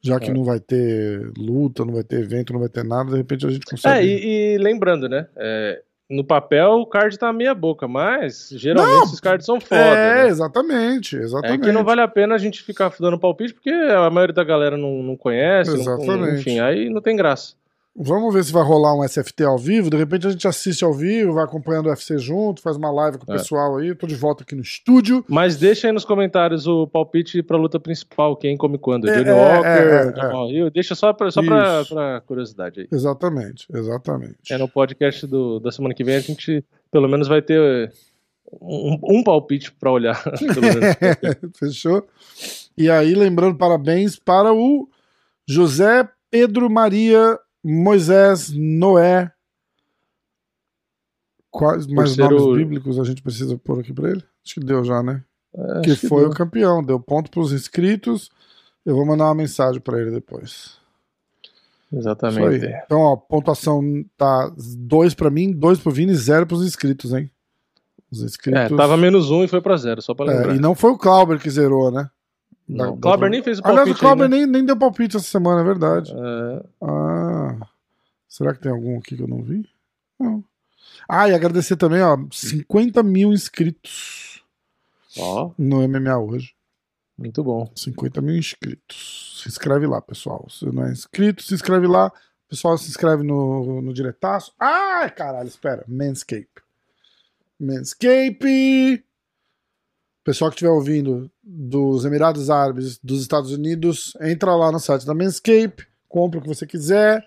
Já 0.00 0.20
que 0.20 0.30
É. 0.30 0.32
não 0.32 0.44
vai 0.44 0.60
ter 0.60 1.30
luta, 1.36 1.84
não 1.84 1.92
vai 1.92 2.04
ter 2.04 2.20
evento, 2.20 2.52
não 2.52 2.60
vai 2.60 2.68
ter 2.68 2.84
nada, 2.84 3.10
de 3.10 3.16
repente 3.16 3.44
a 3.44 3.50
gente 3.50 3.66
consegue. 3.66 3.98
É, 3.98 4.04
e, 4.06 4.54
e 4.54 4.58
lembrando, 4.58 5.08
né? 5.08 5.26
é, 5.36 5.82
no 6.10 6.24
papel 6.24 6.70
o 6.80 6.86
card 6.86 7.18
tá 7.18 7.32
meia 7.32 7.54
boca, 7.54 7.86
mas 7.86 8.48
geralmente 8.52 8.96
Não, 8.96 9.04
esses 9.04 9.20
cards 9.20 9.44
são 9.44 9.60
foda. 9.60 9.76
é, 9.80 10.22
né? 10.24 10.28
exatamente, 10.28 11.16
É 11.16 11.20
exatamente. 11.20 11.60
que 11.64 11.72
não 11.72 11.84
vale 11.84 12.00
a 12.00 12.08
pena 12.08 12.34
a 12.34 12.38
gente 12.38 12.62
ficar 12.62 12.90
dando 12.98 13.18
palpite, 13.18 13.52
porque 13.52 13.70
a 13.70 14.08
maioria 14.08 14.34
da 14.34 14.44
galera 14.44 14.76
não, 14.76 15.02
não 15.02 15.16
conhece, 15.16 15.70
não- 15.72 15.80
Exatamente. 15.80 16.40
enfim, 16.40 16.60
aí 16.60 16.88
não 16.88 17.02
tem 17.02 17.14
graça. 17.14 17.54
Vamos 18.00 18.32
ver 18.32 18.44
se 18.44 18.52
vai 18.52 18.62
rolar 18.62 18.94
um 18.94 19.02
SFT 19.02 19.42
ao 19.42 19.58
vivo. 19.58 19.90
De 19.90 19.96
repente 19.96 20.24
a 20.28 20.30
gente 20.30 20.46
assiste 20.46 20.84
ao 20.84 20.94
vivo, 20.94 21.32
vai 21.32 21.44
acompanhando 21.44 21.86
o 21.86 21.88
UFC 21.88 22.16
junto, 22.16 22.62
faz 22.62 22.76
uma 22.76 22.92
live 22.92 23.18
com 23.18 23.28
o 23.28 23.34
É. 23.34 23.38
pessoal 23.38 23.76
aí. 23.76 23.92
Tô 23.92 24.06
de 24.06 24.14
volta 24.14 24.44
aqui 24.44 24.54
no 24.54 24.62
estúdio. 24.62 25.24
Mas 25.28 25.56
deixa 25.56 25.88
aí 25.88 25.92
nos 25.92 26.04
comentários 26.04 26.68
o 26.68 26.86
palpite 26.86 27.42
pra 27.42 27.56
luta 27.56 27.80
principal, 27.80 28.36
quem 28.36 28.56
come 28.56 28.78
quando. 28.78 29.08
É, 29.08 29.16
Johnny 29.16 29.30
é, 29.30 29.32
Walker, 29.32 29.68
é, 29.68 30.52
é, 30.52 30.52
Hill. 30.52 30.70
Deixa 30.70 30.94
só, 30.94 31.12
pra, 31.12 31.28
só 31.32 31.42
pra, 31.42 31.84
pra 31.84 32.20
curiosidade 32.20 32.82
aí. 32.82 32.88
Exatamente, 32.92 33.66
exatamente. 33.74 34.52
É 34.52 34.56
no 34.56 34.68
podcast 34.68 35.26
do, 35.26 35.58
da 35.58 35.72
semana 35.72 35.92
que 35.92 36.04
vem 36.04 36.14
a 36.14 36.20
gente 36.20 36.64
pelo 36.92 37.08
menos 37.08 37.26
vai 37.26 37.42
ter 37.42 37.92
um, 38.62 38.98
um 39.02 39.24
palpite 39.24 39.72
pra 39.72 39.90
olhar. 39.90 40.22
Fechou? 41.58 42.06
E 42.76 42.88
aí, 42.88 43.14
lembrando, 43.16 43.58
parabéns 43.58 44.16
para 44.16 44.52
o 44.52 44.88
José 45.48 46.08
Pedro 46.30 46.70
Maria 46.70 47.36
Moisés 47.70 48.50
Noé. 48.52 49.30
Quais 51.50 51.86
mais 51.86 52.16
nomes 52.16 52.42
o- 52.42 52.54
bíblicos 52.54 52.98
a 52.98 53.04
gente 53.04 53.22
precisa 53.22 53.56
pôr 53.58 53.80
aqui 53.80 53.92
para 53.92 54.10
ele? 54.10 54.22
Acho 54.44 54.54
que 54.54 54.60
deu 54.60 54.84
já, 54.84 55.02
né? 55.02 55.24
É, 55.54 55.80
que 55.80 55.96
foi 55.96 56.22
deu. 56.22 56.30
o 56.30 56.34
campeão, 56.34 56.82
deu 56.82 57.00
ponto 57.00 57.30
para 57.30 57.40
os 57.40 57.52
inscritos. 57.52 58.30
Eu 58.84 58.94
vou 58.94 59.04
mandar 59.06 59.24
uma 59.24 59.34
mensagem 59.34 59.80
para 59.80 60.00
ele 60.00 60.10
depois. 60.10 60.76
Exatamente. 61.92 62.66
Então, 62.84 63.00
ó, 63.00 63.16
pontuação 63.16 63.82
tá 64.16 64.52
2 64.76 65.14
para 65.14 65.30
mim, 65.30 65.52
2 65.52 65.78
pro 65.78 65.90
Vini, 65.90 66.14
0 66.14 66.46
pros 66.46 66.64
inscritos, 66.64 67.12
hein? 67.14 67.30
Os 68.10 68.22
inscritos. 68.22 68.60
É, 68.60 68.68
tava 68.76 68.96
menos 68.96 69.30
um 69.30 69.42
e 69.42 69.48
foi 69.48 69.60
pra 69.60 69.76
zero, 69.76 70.00
só 70.02 70.14
pra 70.14 70.26
É, 70.30 70.36
lembrar. 70.36 70.54
e 70.56 70.58
não 70.58 70.74
foi 70.74 70.90
o 70.90 70.98
Clauber 70.98 71.38
que 71.38 71.50
zerou, 71.50 71.90
né? 71.90 72.10
Não, 72.68 72.94
o 72.94 72.96
Clauber 72.98 73.30
nem 73.30 73.42
fez 73.42 73.58
o 73.58 73.62
Aliás, 73.64 73.78
palpite. 73.88 73.96
o 73.96 74.00
Clauber 74.00 74.28
nem, 74.28 74.46
nem 74.46 74.64
deu 74.64 74.76
palpite 74.76 75.16
essa 75.16 75.26
semana, 75.26 75.60
é 75.62 75.64
verdade. 75.64 76.12
É, 76.12 76.66
Ah, 76.82 77.66
será 78.28 78.52
que 78.54 78.60
tem 78.60 78.70
algum 78.70 78.98
aqui 78.98 79.16
que 79.16 79.22
eu 79.22 79.28
não 79.28 79.42
vi? 79.42 79.66
Não. 80.20 80.44
Ah, 81.08 81.28
e 81.28 81.34
agradecer 81.34 81.76
também, 81.76 82.02
ó, 82.02 82.18
50 82.30 83.02
mil 83.02 83.32
inscritos 83.32 84.42
ó, 85.18 85.50
no 85.56 85.80
MMA 85.88 86.18
hoje. 86.18 86.54
muito 87.16 87.42
bom. 87.42 87.70
50 87.74 88.20
mil 88.20 88.36
inscritos. 88.36 89.40
Se 89.42 89.48
inscreve 89.48 89.86
lá, 89.86 90.02
pessoal. 90.02 90.46
Se 90.50 90.66
não 90.66 90.84
é 90.84 90.92
inscrito, 90.92 91.42
se 91.42 91.54
inscreve 91.54 91.86
lá. 91.86 92.12
Pessoal, 92.48 92.76
se 92.78 92.88
inscreve 92.88 93.22
no, 93.22 93.80
no 93.82 93.92
diretaço. 93.94 94.52
Ah, 94.58 95.08
caralho, 95.14 95.48
espera. 95.48 95.84
Manscape. 95.88 96.48
Manscape. 97.58 99.04
Pessoal 100.28 100.50
que 100.50 100.56
estiver 100.56 100.70
ouvindo 100.70 101.30
dos 101.42 102.04
Emirados 102.04 102.50
Árabes, 102.50 102.98
dos 103.02 103.22
Estados 103.22 103.50
Unidos, 103.50 104.12
entra 104.20 104.54
lá 104.54 104.70
no 104.70 104.78
site 104.78 105.06
da 105.06 105.14
Manscape, 105.14 105.86
compra 106.06 106.38
o 106.38 106.42
que 106.42 106.48
você 106.48 106.66
quiser. 106.66 107.24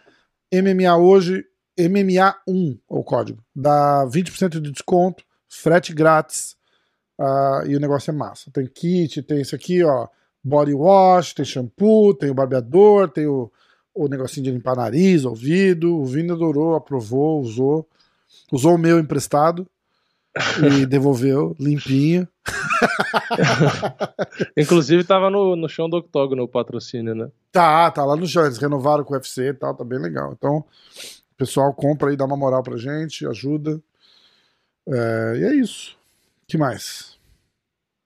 MMA 0.54 0.96
hoje, 0.98 1.44
MMA1 1.80 2.78
é 2.78 2.80
o 2.88 3.04
código. 3.04 3.44
Dá 3.56 4.06
20% 4.06 4.60
de 4.60 4.72
desconto, 4.72 5.24
frete 5.50 5.96
grátis. 5.96 6.56
ah, 7.20 7.64
e 7.66 7.76
o 7.76 7.80
negócio 7.80 8.12
é 8.12 8.14
massa. 8.14 8.52
Tem 8.52 8.68
kit, 8.68 9.24
tem 9.24 9.42
isso 9.42 9.56
aqui, 9.56 9.84
ó. 9.84 10.08
Body 10.44 10.76
wash, 10.76 11.34
tem 11.34 11.44
shampoo, 11.44 12.14
tem 12.14 12.30
o 12.30 12.36
barbeador, 12.36 13.10
tem 13.10 13.26
o, 13.26 13.52
o 13.96 14.08
negocinho 14.08 14.44
de 14.44 14.52
limpar 14.52 14.76
nariz, 14.76 15.26
ouvido. 15.26 15.98
O 15.98 16.06
Vini 16.06 16.30
adorou, 16.30 16.76
aprovou, 16.76 17.42
usou. 17.42 17.90
Usou 18.52 18.76
o 18.76 18.78
meu 18.78 19.00
emprestado 19.00 19.68
e 20.80 20.86
devolveu 20.86 21.56
limpinho. 21.60 22.28
Inclusive 24.58 25.04
tava 25.04 25.30
no, 25.30 25.56
no 25.56 25.70
chão 25.70 25.90
do 25.90 25.98
octógono 25.98 26.44
o 26.44 26.48
patrocínio, 26.48 27.14
né? 27.14 27.30
Tá, 27.52 27.92
tá 27.92 28.04
lá 28.04 28.16
no 28.16 28.26
chão. 28.26 28.46
Eles 28.46 28.58
renovaram 28.58 29.04
com 29.04 29.14
o 29.14 29.16
UFC 29.16 29.50
e 29.50 29.54
tal, 29.54 29.76
tá 29.76 29.84
bem 29.84 30.00
legal. 30.00 30.34
Então, 30.34 30.66
pessoal 31.42 31.74
compra 31.74 32.12
aí, 32.12 32.16
dá 32.16 32.24
uma 32.24 32.38
moral 32.38 32.62
pra 32.62 32.78
gente, 32.78 33.26
ajuda. 33.26 33.82
É, 34.88 35.34
e 35.38 35.44
é 35.44 35.56
isso. 35.56 35.98
que 36.48 36.58
mais? 36.58 37.18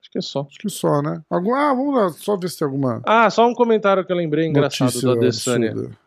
Acho 0.02 0.12
que 0.12 0.18
é 0.18 0.22
só. 0.22 0.48
Acho 0.49 0.57
que 0.57 0.70
só, 0.70 1.02
né? 1.02 1.22
Algum, 1.30 1.53
ah, 1.53 1.74
vamos 1.74 1.95
lá, 1.95 2.10
só 2.12 2.38
ver 2.38 2.49
se 2.49 2.57
tem 2.57 2.66
alguma 2.66 3.02
Ah, 3.06 3.30
só 3.30 3.45
um 3.45 3.53
comentário 3.53 4.06
que 4.06 4.12
eu 4.12 4.16
lembrei 4.16 4.48
engraçado 4.48 4.88
notícia 4.88 5.07
do 5.07 5.18
Adesanya. 5.18 5.98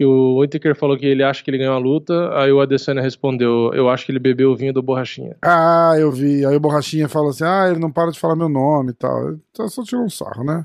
Que 0.00 0.04
o 0.06 0.38
Whittaker 0.38 0.74
falou 0.74 0.96
que 0.96 1.04
ele 1.04 1.22
acha 1.22 1.44
que 1.44 1.50
ele 1.50 1.58
ganhou 1.58 1.74
a 1.74 1.78
luta, 1.78 2.34
aí 2.34 2.50
o 2.50 2.58
Adesanya 2.58 3.02
respondeu, 3.02 3.70
eu 3.74 3.86
acho 3.90 4.06
que 4.06 4.12
ele 4.12 4.18
bebeu 4.18 4.50
o 4.50 4.56
vinho 4.56 4.72
do 4.72 4.82
Borrachinha. 4.82 5.36
Ah, 5.42 5.92
eu 5.98 6.10
vi. 6.10 6.42
Aí 6.46 6.56
o 6.56 6.60
Borrachinha 6.60 7.06
fala 7.06 7.28
assim: 7.28 7.44
ah, 7.44 7.68
ele 7.68 7.78
não 7.78 7.92
para 7.92 8.10
de 8.10 8.18
falar 8.18 8.34
meu 8.34 8.48
nome 8.48 8.92
e 8.92 8.94
tal. 8.94 9.36
Tá 9.52 9.68
só 9.68 9.84
tirando 9.84 10.06
um 10.06 10.08
sarro, 10.08 10.42
né? 10.42 10.64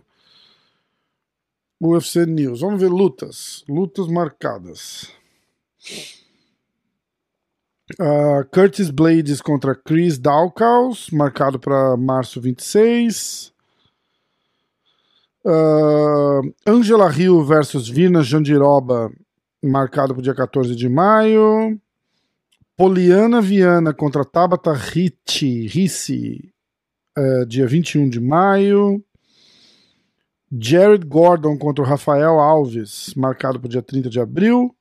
UFC 1.84 2.26
News. 2.26 2.62
Vamos 2.62 2.80
ver 2.80 2.88
lutas. 2.88 3.66
Lutas 3.68 4.08
marcadas. 4.08 5.12
Ah, 8.00 8.46
Curtis 8.54 8.90
Blades 8.90 9.42
contra 9.42 9.76
Chris 9.76 10.18
Dawkins, 10.18 11.10
marcado 11.12 11.60
para 11.60 11.98
março 11.98 12.40
26. 12.40 13.54
Ah, 15.46 16.40
Angela 16.66 17.12
Hill 17.12 17.44
versus 17.44 17.90
Vina 17.90 18.24
Jandiroba, 18.24 19.12
marcado 19.68 20.14
para 20.14 20.20
o 20.20 20.24
dia 20.24 20.36
14 20.36 20.76
de 20.76 20.90
maio. 20.90 21.80
Poliana 22.78 23.42
Viana 23.42 23.94
contra 23.94 24.26
Tabata 24.26 24.74
Ricci, 24.74 25.68
Ricci 25.68 26.54
eh, 27.18 27.46
dia 27.46 27.66
21 27.66 28.10
de 28.10 28.20
maio. 28.20 29.04
Jared 30.52 31.06
Gordon 31.06 31.58
contra 31.58 31.84
o 31.84 31.88
Rafael 31.88 32.40
Alves, 32.40 33.14
marcado 33.16 33.60
para 33.60 33.68
o 33.68 33.70
dia 33.70 33.82
30 33.82 34.10
de 34.10 34.20
abril. 34.20 34.76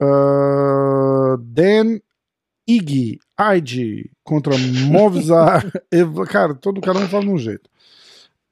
Ah, 0.00 1.36
Dan 1.40 1.98
Iggy, 2.66 3.18
Aide 3.36 4.10
contra 4.24 4.56
Movzar. 4.88 5.64
Cara, 6.28 6.54
todo 6.54 6.80
cara 6.80 7.00
não 7.00 7.08
fala 7.08 7.24
de 7.24 7.30
um 7.30 7.38
jeito. 7.38 7.68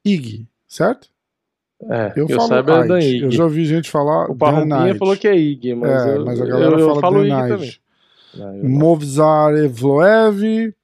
Iggy, 0.05 0.47
certo? 0.67 1.09
É, 1.89 2.13
Eu, 2.17 2.27
eu 2.29 2.37
falo 2.37 2.55
é 2.55 2.63
Dan. 2.63 2.99
Ig. 3.01 3.23
Eu 3.25 3.31
já 3.31 3.45
ouvi 3.45 3.65
gente 3.65 3.91
falar. 3.91 4.31
O 4.31 4.37
Parrumpinha 4.37 4.95
falou 4.95 5.17
que 5.17 5.29
é 5.29 5.37
Ig, 5.37 5.75
mas, 5.75 6.07
É, 6.07 6.17
eu, 6.17 6.25
mas 6.25 6.41
a 6.41 6.47
galera 6.47 6.73
eu, 6.75 6.79
eu 6.79 6.89
fala 6.89 7.01
falo 7.01 7.29
Dan 7.29 7.47
Ig 7.47 7.49
também. 7.49 8.65
Movzar 8.65 9.55
Evloev, 9.55 10.75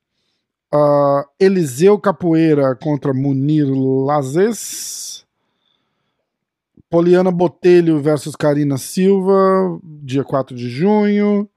ah, 0.73 1.27
Eliseu 1.39 1.99
Capoeira 1.99 2.77
contra 2.77 3.13
Munir 3.13 3.67
Lazes, 3.67 5.27
Poliana 6.89 7.31
Botelho 7.31 8.01
versus 8.01 8.37
Karina 8.37 8.79
Silva, 8.79 9.81
dia 9.83 10.23
4 10.23 10.57
de 10.57 10.69
junho, 10.69 11.49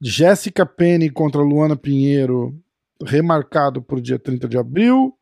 Jéssica 0.00 0.64
Penny 0.64 1.10
contra 1.10 1.42
Luana 1.42 1.76
Pinheiro, 1.76 2.54
remarcado 3.02 3.82
por 3.82 4.00
dia 4.00 4.18
30 4.18 4.48
de 4.48 4.58
abril. 4.58 5.16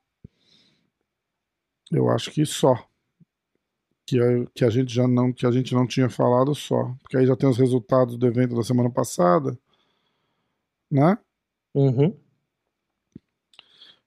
Eu 1.92 2.08
acho 2.10 2.30
que 2.30 2.44
só. 2.44 2.76
Que 4.06 4.20
a, 4.20 4.46
que 4.54 4.64
a 4.64 4.70
gente 4.70 4.92
já 4.94 5.08
não 5.08 5.32
que 5.32 5.46
a 5.46 5.50
gente 5.50 5.74
não 5.74 5.86
tinha 5.86 6.10
falado 6.10 6.54
só, 6.54 6.94
porque 7.02 7.16
aí 7.16 7.26
já 7.26 7.34
tem 7.34 7.48
os 7.48 7.56
resultados 7.56 8.16
do 8.16 8.26
evento 8.26 8.54
da 8.54 8.62
semana 8.62 8.90
passada 8.90 9.58
né? 10.94 11.18
Uhum. 11.74 12.16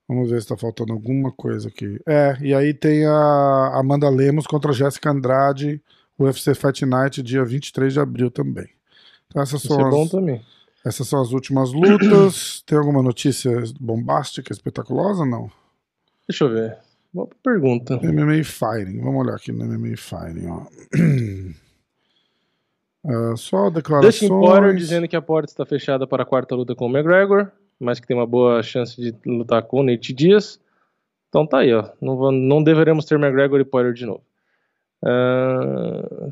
Vamos 0.07 0.29
ver 0.29 0.41
se 0.41 0.47
tá 0.47 0.55
faltando 0.55 0.93
alguma 0.93 1.31
coisa 1.33 1.67
aqui. 1.67 1.99
É, 2.07 2.37
e 2.41 2.53
aí 2.53 2.73
tem 2.73 3.05
a 3.05 3.73
Amanda 3.77 4.09
Lemos 4.09 4.47
contra 4.47 4.71
a 4.71 4.73
Jéssica 4.73 5.11
Andrade, 5.11 5.81
UFC 6.17 6.55
Fight 6.55 6.85
Night, 6.85 7.21
dia 7.21 7.43
23 7.43 7.91
de 7.91 7.99
abril 7.99 8.31
também. 8.31 8.69
Então 9.27 9.41
essas 9.41 9.59
Isso 9.59 9.67
são, 9.73 9.85
é 9.85 9.89
bom 9.89 10.03
as, 10.03 10.09
também. 10.09 10.45
essas 10.85 11.07
são 11.09 11.21
as 11.21 11.31
últimas 11.31 11.73
lutas. 11.73 12.63
tem 12.65 12.77
alguma 12.77 13.03
notícia 13.03 13.51
bombástica, 13.81 14.53
espetaculosa? 14.53 15.25
Não. 15.25 15.51
Deixa 16.25 16.45
eu 16.45 16.49
ver. 16.49 16.77
Boa 17.13 17.27
pergunta. 17.43 17.97
MMA 17.97 18.43
Fighting. 18.43 19.01
Vamos 19.01 19.25
olhar 19.25 19.35
aqui 19.35 19.51
no 19.51 19.65
MMA 19.65 19.97
Fighting, 19.97 20.47
ó. 20.47 20.65
Ah, 23.09 23.37
só 23.37 23.69
declarações. 23.69 24.19
Dustin 24.19 24.27
Poirier 24.27 24.75
dizendo 24.75 25.07
que 25.07 25.15
a 25.15 25.21
porta 25.21 25.49
está 25.49 25.65
fechada 25.65 26.05
para 26.05 26.23
a 26.23 26.25
quarta 26.25 26.53
luta 26.53 26.75
com 26.75 26.87
o 26.87 26.89
McGregor, 26.89 27.49
mas 27.79 28.01
que 28.01 28.07
tem 28.07 28.17
uma 28.17 28.27
boa 28.27 28.61
chance 28.61 28.99
de 28.99 29.15
lutar 29.25 29.63
com 29.63 29.79
o 29.79 29.83
Nate 29.83 30.11
Diaz. 30.11 30.59
Então 31.29 31.47
tá 31.47 31.59
aí, 31.59 31.73
ó. 31.73 31.89
Não, 32.01 32.31
não 32.33 32.61
deveremos 32.61 33.05
ter 33.05 33.15
McGregor 33.15 33.61
e 33.61 33.63
Poirier 33.63 33.93
de 33.93 34.05
novo. 34.05 34.21
Ah, 35.05 36.29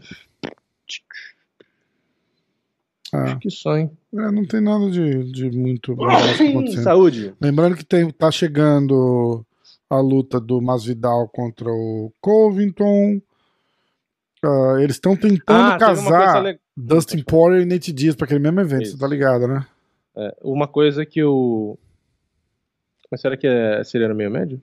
Acho 3.13 3.39
que 3.39 3.49
só, 3.49 3.77
hein? 3.77 3.89
é, 4.13 4.31
não 4.31 4.45
tem 4.45 4.59
nada 4.59 4.89
de, 4.89 5.31
de 5.31 5.49
muito. 5.51 5.95
Saúde. 6.83 7.33
Lembrando 7.39 7.77
que 7.77 7.85
tem, 7.85 8.09
tá 8.11 8.29
chegando 8.29 9.44
a 9.89 9.99
luta 9.99 10.39
do 10.39 10.61
Masvidal 10.61 11.27
contra 11.29 11.69
o 11.69 12.11
Covington. 12.21 13.21
Ah, 14.43 14.77
eles 14.79 14.95
estão 14.95 15.15
tentando 15.15 15.71
Ah, 15.73 15.77
casar 15.79 16.43
le- 16.43 16.59
Dustin 16.75 17.23
Poirier 17.23 17.61
e 17.61 17.65
Nate 17.65 17.91
Diaz 17.93 18.15
para 18.15 18.25
aquele 18.25 18.39
mesmo 18.39 18.59
evento, 18.61 18.83
Isso. 18.83 18.93
você 18.93 18.99
tá 18.99 19.07
ligado, 19.07 19.47
né? 19.47 19.65
é, 20.17 20.35
uma 20.43 20.67
coisa 20.67 21.05
que 21.05 21.23
o. 21.23 21.77
Mas 23.11 23.21
será 23.21 23.37
que 23.37 23.47
é, 23.47 23.83
seria 23.83 24.07
no 24.07 24.15
meio 24.15 24.31
médio? 24.31 24.61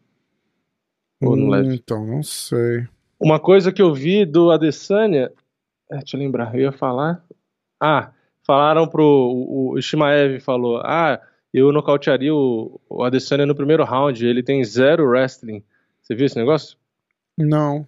Ou 1.23 1.36
no 1.36 1.47
Hum, 1.47 1.51
leve? 1.51 1.74
então, 1.74 2.05
não 2.07 2.23
sei. 2.23 2.86
Uma 3.19 3.39
coisa 3.39 3.73
que 3.73 3.81
eu 3.81 3.94
vi 3.94 4.24
do 4.27 4.51
Adesanya 4.51 5.32
É, 5.90 5.99
deixa 5.99 6.16
eu 6.16 6.20
lembrar, 6.20 6.55
eu 6.55 6.61
ia 6.62 6.73
falar. 6.73 7.24
Ah, 7.81 8.12
falaram 8.47 8.89
pro. 8.89 9.05
O, 9.05 9.74
o 9.74 9.82
Shimaev 9.82 10.40
falou: 10.40 10.78
Ah, 10.85 11.20
eu 11.53 11.73
nocautearia 11.73 12.35
o, 12.35 12.81
o 12.89 13.03
Adesanya 13.03 13.47
no 13.47 13.55
primeiro 13.55 13.85
round, 13.85 14.27
ele 14.27 14.43
tem 14.43 14.62
zero 14.65 15.07
wrestling. 15.07 15.62
Você 16.01 16.15
viu 16.15 16.27
esse 16.27 16.37
negócio? 16.37 16.77
Não. 17.39 17.87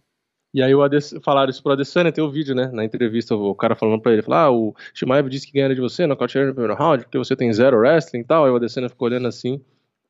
E 0.55 0.63
aí 0.63 0.73
o 0.73 0.83
Ades, 0.83 1.13
falaram 1.25 1.51
isso 1.51 1.61
pro 1.61 1.73
Adesanya, 1.73 2.13
tem 2.13 2.23
o 2.23 2.31
vídeo, 2.31 2.55
né? 2.55 2.71
Na 2.73 2.85
entrevista, 2.85 3.35
o 3.35 3.57
cara 3.57 3.75
falando 3.75 4.01
pra 4.01 4.13
ele, 4.13 4.23
falou, 4.23 4.39
ah, 4.39 4.51
o 4.53 4.77
Shimaev 4.95 5.29
disse 5.29 5.49
que 5.49 5.53
ganharia 5.53 5.75
de 5.75 5.81
você, 5.81 6.07
nocautearia 6.07 6.49
no 6.49 6.55
primeiro 6.55 6.81
round, 6.81 7.03
porque 7.03 7.19
você 7.19 7.35
tem 7.35 7.53
zero 7.53 7.79
wrestling 7.79 8.21
e 8.21 8.25
tal. 8.25 8.45
Aí 8.45 8.53
o 8.53 8.57
Adesanya 8.57 8.89
ficou 8.89 9.09
olhando 9.09 9.27
assim. 9.27 9.61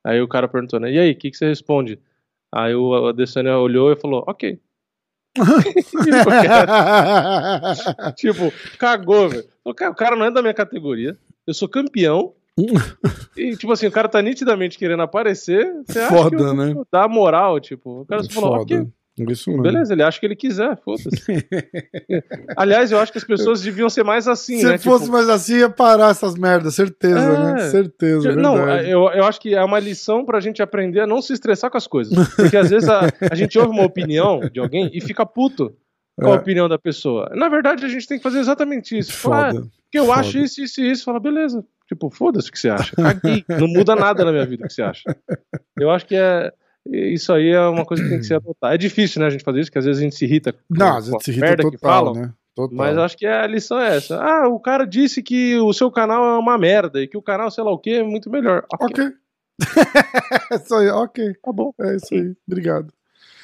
Aí 0.05 0.21
o 0.21 0.29
cara 0.29 0.47
perguntou, 0.47 0.79
né? 0.79 0.93
E 0.93 0.99
aí, 0.99 1.13
o 1.13 1.17
que, 1.17 1.31
que 1.31 1.37
você 1.37 1.47
responde? 1.47 1.99
Aí 2.53 2.75
o 2.75 3.07
Adesanya 3.07 3.59
olhou 3.59 3.91
e 3.91 3.97
falou, 3.97 4.23
ok. 4.27 4.61
tipo, 8.15 8.53
cagou, 8.79 9.31
velho. 9.31 9.49
O 9.65 9.73
cara 9.73 10.15
não 10.15 10.27
é 10.27 10.31
da 10.31 10.43
minha 10.43 10.53
categoria. 10.53 11.17
Eu 11.47 11.55
sou 11.55 11.69
campeão. 11.69 12.35
E, 13.37 13.57
tipo 13.57 13.73
assim, 13.73 13.87
o 13.87 13.91
cara 13.93 14.09
tá 14.09 14.23
nitidamente 14.23 14.79
querendo 14.79 15.03
aparecer. 15.03 15.73
Você 15.87 15.99
acha 15.99 16.09
Foda, 16.17 16.37
que 16.37 16.43
eu, 16.43 16.55
né? 16.55 16.75
Dá 16.93 17.09
moral, 17.09 17.59
tipo. 17.61 18.03
O 18.03 18.07
cara 18.07 18.23
só 18.23 18.31
falou, 18.31 18.57
ok. 18.61 18.87
Isso 19.29 19.49
mesmo. 19.51 19.63
Beleza, 19.63 19.93
ele 19.93 20.03
acha 20.03 20.19
que 20.19 20.27
ele 20.27 20.35
quiser, 20.35 20.77
foda-se. 20.85 21.09
Aliás, 22.57 22.91
eu 22.91 22.99
acho 22.99 23.13
que 23.13 23.19
as 23.19 23.23
pessoas 23.25 23.63
deviam 23.63 23.89
ser 23.89 24.03
mais 24.03 24.27
assim, 24.27 24.59
Se 24.59 24.65
né? 24.67 24.77
fosse 24.79 25.05
Tipo, 25.05 25.13
mais 25.17 25.29
assim, 25.29 25.59
ia 25.59 25.71
parar 25.71 26.11
essas 26.11 26.35
merdas, 26.35 26.75
certeza, 26.75 27.21
É. 27.21 27.39
né? 27.55 27.59
Certeza. 27.71 28.35
não, 28.35 28.57
verdade. 28.57 28.91
eu, 28.91 29.09
eu 29.11 29.25
acho 29.25 29.41
que 29.41 29.55
é 29.55 29.63
uma 29.63 29.79
lição 29.79 30.25
pra 30.25 30.41
gente 30.41 30.61
aprender 30.63 31.01
a 31.01 31.07
não 31.07 31.23
se 31.23 31.33
estressar 31.33 31.71
com 31.71 31.77
as 31.77 31.87
coisas. 31.87 32.13
Porque 32.35 32.57
às 32.57 32.71
vezes 32.71 32.89
a, 32.89 33.09
a 33.31 33.35
gente 33.37 33.57
ouve 33.57 33.71
uma 33.71 33.85
opinião 33.85 34.41
de 34.53 34.59
alguém 34.59 34.91
e 34.93 35.01
fica 35.01 35.25
puto 35.25 35.73
com 36.21 36.33
a 36.33 36.35
É. 36.35 36.39
opinião 36.39 36.69
da 36.69 36.79
pessoa. 36.79 37.31
Na 37.37 37.49
verdade, 37.49 37.85
a 37.85 37.89
gente 37.89 38.09
tem 38.09 38.17
que 38.19 38.23
fazer 38.25 38.41
exatamente 38.41 38.99
isso. 38.99 39.13
Falar, 39.13 39.53
Foda. 39.53 39.65
ah, 39.65 39.71
porque 39.85 39.99
eu 40.01 40.07
Foda. 40.07 40.21
acho 40.21 40.39
isso, 40.39 40.61
isso 40.61 40.81
e 40.81 40.91
isso. 40.91 41.05
Fala, 41.05 41.21
beleza. 41.21 41.65
Tipo, 41.87 42.11
foda-se 42.11 42.49
o 42.49 42.53
que 42.53 42.59
você 42.59 42.71
acha. 42.71 42.95
Caguei. 42.97 43.45
Não 43.49 43.69
muda 43.69 43.95
nada 43.95 44.25
na 44.25 44.33
minha 44.33 44.47
vida 44.47 44.65
o 44.65 44.69
que 44.69 44.73
você 44.73 44.83
acha. 44.83 45.03
Eu 45.79 45.91
acho 45.91 46.07
que 46.07 46.15
é. 46.17 46.53
Isso 46.87 47.33
aí 47.33 47.49
é 47.51 47.61
uma 47.67 47.85
coisa 47.85 48.03
que 48.03 48.09
tem 48.11 48.19
que 48.19 48.25
ser 48.27 48.35
adotada. 48.35 48.75
É 48.75 48.79
difícil, 48.79 49.21
né, 49.21 49.27
a 49.27 49.31
gente 49.31 49.43
fazer 49.45 49.61
isso, 49.61 49.71
porque 49.71 49.79
às 49.79 49.85
vezes 49.87 50.01
a 50.01 50.05
gente 50.05 50.17
se 50.17 50.25
irrita 50.25 50.53
com, 50.53 50.59
Não, 50.71 50.89
com 50.89 50.95
vezes 50.97 51.15
se 51.23 51.31
a 51.31 51.33
irrita 51.33 51.47
merda 51.47 51.63
que 51.65 51.71
total, 51.79 52.05
falam. 52.07 52.15
né? 52.15 52.33
Total. 52.55 52.77
Mas 52.77 52.99
acho 52.99 53.17
que 53.17 53.27
a 53.27 53.47
lição 53.47 53.81
é 53.81 53.97
essa. 53.97 54.17
Ah, 54.23 54.49
o 54.49 54.61
cara 54.61 54.87
disse 54.87 55.23
que 55.23 55.57
o 55.59 55.73
seu 55.73 55.91
canal 55.91 56.25
é 56.37 56.39
uma 56.39 56.57
merda 56.59 57.03
e 57.03 57.09
que 57.09 57.17
o 57.17 57.23
canal, 57.23 57.51
sei 57.51 57.65
lá 57.65 57.71
o 57.73 57.79
que, 57.79 57.91
é 57.91 58.03
muito 58.03 58.31
melhor. 58.31 58.65
Ok, 58.73 58.87
Ok. 58.87 59.13
é 60.53 60.57
isso 60.57 60.75
aí, 60.75 60.89
ok. 60.89 61.35
tá 61.43 61.53
bom. 61.53 61.73
É 61.81 61.97
isso 61.97 62.15
aí. 62.15 62.35
Obrigado. 62.47 62.93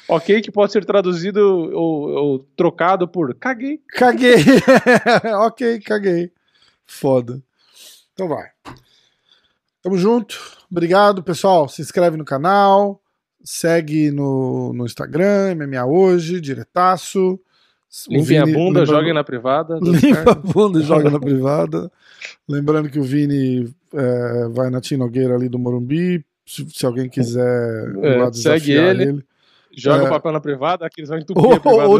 Ok, 0.07 0.41
que 0.41 0.51
pode 0.51 0.71
ser 0.71 0.83
traduzido 0.85 1.39
ou, 1.73 2.09
ou 2.09 2.39
trocado 2.55 3.07
por 3.07 3.33
caguei. 3.35 3.79
Caguei. 3.89 4.35
ok, 5.45 5.79
caguei. 5.79 6.31
Foda. 6.85 7.41
Então 8.13 8.27
vai. 8.27 8.49
Tamo 9.81 9.97
junto. 9.97 10.39
Obrigado, 10.69 11.23
pessoal. 11.23 11.67
Se 11.67 11.81
inscreve 11.81 12.17
no 12.17 12.25
canal. 12.25 13.01
Segue 13.43 14.11
no, 14.11 14.71
no 14.73 14.85
Instagram, 14.85 15.55
MMA 15.55 15.83
Hoje, 15.85 16.39
diretaço. 16.39 17.39
Limpem 18.07 18.37
a 18.37 18.45
bunda, 18.45 18.85
joguem 18.85 19.13
na 19.13 19.23
privada. 19.23 19.79
Limpa 19.81 20.31
a 20.31 20.35
bunda 20.35 20.79
e 20.79 20.83
joga 20.83 21.09
na 21.09 21.19
privada. 21.19 21.91
Lembrando 22.47 22.89
que 22.89 22.99
o 22.99 23.03
Vini 23.03 23.73
é, 23.93 24.47
vai 24.49 24.69
na 24.69 24.79
Tia 24.79 24.97
Nogueira 24.97 25.35
ali 25.35 25.49
do 25.49 25.59
Morumbi. 25.59 26.23
Se, 26.45 26.65
se 26.69 26.85
alguém 26.85 27.09
quiser 27.09 27.95
É, 28.01 28.17
lá 28.17 28.31
segue 28.31 28.67
desafiar 28.67 28.95
ele. 29.01 29.25
Joga 29.77 30.03
É. 30.03 30.07
o 30.07 30.09
papel 30.09 30.31
na 30.31 30.39
privada, 30.41 30.85
aqui 30.85 30.99
eles 31.01 31.09
vão 31.09 31.17
entupir 31.19 31.43
Ou- 31.43 31.53
a 31.53 31.59
privada 31.59 31.87
ou. 31.87 31.99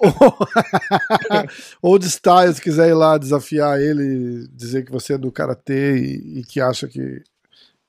Ou 1.82 1.98
de 1.98 2.06
Styles, 2.06 2.60
quiser 2.60 2.88
ir 2.90 2.94
lá 2.94 3.18
desafiar 3.18 3.80
ele, 3.80 4.46
dizer 4.52 4.84
que 4.84 4.92
você 4.92 5.14
é 5.14 5.18
do 5.18 5.32
Karatê 5.32 5.96
e, 5.98 6.40
e 6.40 6.42
que 6.44 6.60
acha 6.60 6.86
que. 6.88 7.22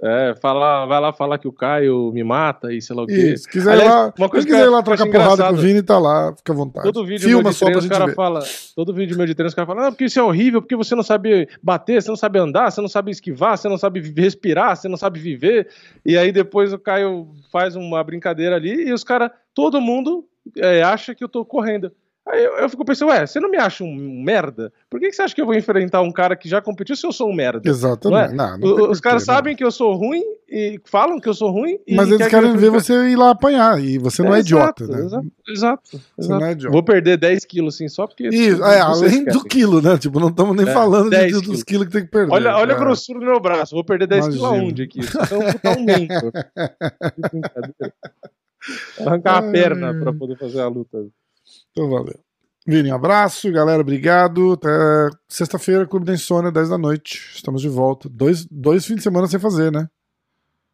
É, 0.06 0.36
fala, 0.42 0.86
vai 0.86 1.00
lá 1.00 1.14
falar 1.14 1.38
que 1.38 1.48
o 1.48 1.54
Caio 1.54 2.12
me 2.12 2.26
mata 2.26 2.74
e 2.74 2.82
sei 2.82 2.94
lá 2.94 3.04
o 3.04 3.08
quê. 3.08 3.36
Isso, 3.36 3.48
quiser 3.48 3.72
Aliás, 3.72 3.90
lá, 3.90 4.14
uma 4.18 4.28
coisa 4.28 4.46
que 4.46 4.52
quiser 4.52 4.66
eu 4.66 4.70
ir 4.70 4.74
lá 4.74 4.84
trocar 4.84 5.10
porrada 5.10 5.48
com 5.48 5.54
o. 5.54 5.56
Vini, 5.56 5.82
tá 5.82 5.98
lá, 5.98 6.36
fica 6.36 6.52
à 6.52 6.56
vontade. 6.56 6.92
Todo 6.92 7.06
vídeo 7.06 7.26
Filma 7.26 7.44
meu 7.44 7.52
de 7.52 7.58
só 7.58 7.66
pra 7.66 7.72
treino, 7.72 7.82
gente 7.82 7.92
cara 7.92 8.06
ver. 8.08 8.14
fala, 8.14 8.44
todo 8.76 8.94
vídeo 8.94 9.16
meu 9.16 9.26
de 9.26 9.34
treino, 9.34 9.48
os 9.48 9.54
caras 9.54 9.68
falam, 9.68 9.86
ah, 9.86 9.92
porque 9.92 10.04
isso 10.04 10.20
é 10.20 10.24
horrível, 10.24 10.62
porque 10.62 10.76
você 10.76 10.94
não 10.94 11.04
sabe 11.04 11.48
bater, 11.62 12.02
você 12.02 12.10
não 12.10 12.18
sabe 12.18 12.38
andar, 12.38 12.70
você 12.70 12.82
não 12.82 12.90
sabe 12.90 13.12
esquivar, 13.12 13.58
você 13.58 13.70
não 13.70 13.78
sabe 13.78 14.02
respirar, 14.02 14.76
você 14.76 14.90
não 14.90 14.98
sabe 14.98 15.22
viver. 15.22 15.70
E 16.06 16.18
aí 16.18 16.34
depois 16.34 16.74
o 16.74 16.80
Caio 16.80 17.30
faz 17.50 17.78
uma 17.78 18.04
brincadeira 18.04 18.58
ali 18.58 18.90
e 18.90 18.92
os 18.92 19.06
caras, 19.06 19.32
todo 19.56 19.80
mundo 19.80 20.26
é, 20.58 20.84
acha 20.84 21.16
que 21.16 21.24
eu 21.24 21.30
tô 21.30 21.46
correndo. 21.46 21.94
Aí 22.26 22.42
eu, 22.42 22.54
eu 22.54 22.70
fico 22.70 22.86
pensando, 22.86 23.10
ué, 23.10 23.26
você 23.28 23.38
não 23.38 23.50
me 23.50 23.58
acha 23.58 23.84
um 23.84 24.22
merda? 24.24 24.72
Por 24.90 24.98
que, 24.98 25.08
que 25.10 25.14
você 25.14 25.24
acha 25.24 25.36
que 25.36 25.42
eu 25.42 25.46
vou 25.46 25.56
enfrentar 25.56 26.02
um 26.02 26.12
cara 26.12 26.38
que 26.38 26.48
já 26.48 26.62
competiu 26.62 26.96
se 26.96 27.06
eu 27.06 27.12
sou 27.12 27.30
um 27.30 27.34
merda? 27.36 27.62
Exatamente. 27.70 28.34
Não 28.34 28.46
é? 28.46 28.50
Não, 28.52 28.58
não 28.60 28.68
O- 28.86 28.92
os 28.92 29.02
caras 29.02 29.24
né? 29.28 29.34
sabem 29.34 29.56
que 29.58 29.64
eu 29.64 29.70
sou 29.72 29.94
ruim 29.94 30.24
e 30.48 30.80
falam 30.86 31.20
que 31.20 31.28
eu 31.28 31.34
sou 31.34 31.52
ruim. 31.52 31.78
Mas 31.92 32.10
eles 32.10 32.26
querem 32.28 32.54
que 32.54 32.58
ver 32.58 32.70
você 32.70 32.94
ir 33.10 33.18
lá 33.18 33.32
apanhar. 33.32 33.78
E 33.84 33.98
você 33.98 34.24
não 34.24 34.34
é, 34.34 34.40
exato, 34.40 34.84
idiota, 34.86 34.88
né? 34.88 35.06
Exato, 35.06 35.28
exato. 35.50 35.90
Você 35.92 36.02
exato. 36.22 36.40
não 36.40 36.48
é 36.48 36.52
idiota. 36.54 36.72
Vou 36.72 36.84
perder 36.84 37.18
10 37.18 37.44
quilos, 37.44 37.76
assim, 37.76 37.90
só 37.90 38.08
porque. 38.08 38.30
Isso, 38.30 38.64
é, 38.64 38.80
além 38.80 39.26
do 39.26 39.44
quilo, 39.44 39.82
né? 39.82 39.98
Tipo, 39.98 40.18
não 40.22 40.30
estamos 40.30 40.56
nem 40.56 40.66
É, 40.68 40.72
falando 40.72 41.10
de, 41.10 41.18
10 41.18 41.32
dos 41.34 41.42
quilos. 41.42 41.64
quilos 41.64 41.86
que 41.88 41.92
tem 41.92 42.06
que 42.06 42.12
perder. 42.12 42.32
Olha, 42.32 42.56
olha 42.56 42.72
é. 42.72 42.76
a 42.76 42.80
grossura 42.80 43.20
do 43.20 43.26
meu 43.26 43.40
braço, 43.42 43.76
vou 43.76 43.84
perder 43.84 44.08
10 44.08 44.30
quilos 44.30 44.44
aonde 44.46 44.84
aqui? 44.84 45.02
É 45.02 45.36
um 45.38 45.52
puta 45.52 45.70
aumento. 45.70 46.32
Que 46.32 47.22
brincadeira. 47.30 47.94
Arrancar 49.06 49.38
a 49.40 49.52
perna 49.52 49.94
pra 50.00 50.14
poder 50.14 50.38
fazer 50.38 50.62
a 50.62 50.68
luta. 50.70 51.06
Então 51.72 51.90
valeu. 51.90 52.20
Vini, 52.66 52.92
um 52.92 52.96
abraço, 52.96 53.52
galera, 53.52 53.82
obrigado. 53.82 54.54
Até 54.54 54.70
sexta-feira, 55.28 55.86
Clube 55.86 56.06
da 56.06 56.14
Insônia, 56.14 56.52
10 56.52 56.70
da 56.70 56.78
noite. 56.78 57.32
Estamos 57.36 57.62
de 57.62 57.68
volta. 57.70 58.08
Dois, 58.10 58.46
dois 58.50 58.86
fins 58.86 58.96
de 58.98 59.04
semana 59.04 59.28
sem 59.28 59.40
fazer, 59.40 59.72
né? 59.72 59.90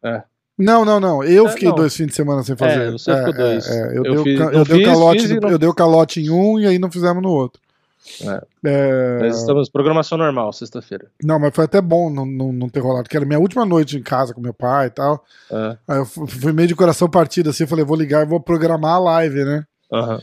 É. 0.03 0.23
Não, 0.57 0.83
não, 0.85 0.99
não. 0.99 1.23
Eu 1.23 1.47
É, 1.47 1.51
fiquei 1.51 1.69
não. 1.69 1.75
dois 1.75 1.95
fins 1.95 2.07
de 2.07 2.13
semana 2.15 2.43
sem 2.43 2.55
fazer. 2.55 2.89
É, 2.89 2.91
você 2.91 3.15
ficou 3.17 3.33
dois. 3.33 3.67
Eu, 3.67 4.03
Eu 4.03 4.03
dei 4.03 4.11
o 4.17 4.23
fiz- 4.23 4.39
eu 4.39 4.65
dei 4.65 4.77
fiz, 4.77 4.85
calote, 4.85 5.21
fiz 5.27 5.39
não- 5.41 5.49
eu 5.49 5.57
dei 5.57 5.69
o 5.69 5.73
calote 5.73 6.21
em 6.21 6.29
um 6.29 6.59
e 6.59 6.67
aí 6.67 6.77
não 6.77 6.91
fizemos 6.91 7.23
no 7.23 7.29
outro. 7.29 7.61
É. 8.21 8.41
É, 8.65 9.19
Nós 9.19 9.39
estamos 9.39 9.69
programação 9.69 10.17
normal, 10.17 10.51
sexta-feira. 10.53 11.09
Não, 11.23 11.39
mas 11.39 11.53
foi 11.55 11.65
até 11.65 11.81
bom 11.81 12.09
não, 12.09 12.25
não, 12.25 12.51
não 12.51 12.69
ter 12.69 12.79
rolado, 12.79 13.03
porque 13.03 13.17
era 13.17 13.25
minha 13.25 13.39
última 13.39 13.65
noite 13.65 13.97
em 13.97 14.01
casa 14.03 14.33
com 14.33 14.41
meu 14.41 14.53
pai 14.53 14.87
e 14.87 14.89
tal. 14.91 15.23
É. 15.51 15.77
Aí 15.87 15.97
eu 15.97 16.05
fu- 16.05 16.25
fui 16.27 16.51
meio 16.53 16.67
de 16.67 16.75
coração 16.75 17.09
partido 17.09 17.49
assim, 17.49 17.63
eu 17.63 17.67
falei, 17.67 17.83
vou 17.85 17.97
ligar 17.97 18.23
e 18.25 18.29
vou 18.29 18.39
programar 18.39 18.95
a 18.95 18.99
live, 18.99 19.43
né? 19.43 19.63
Aham. 19.91 20.21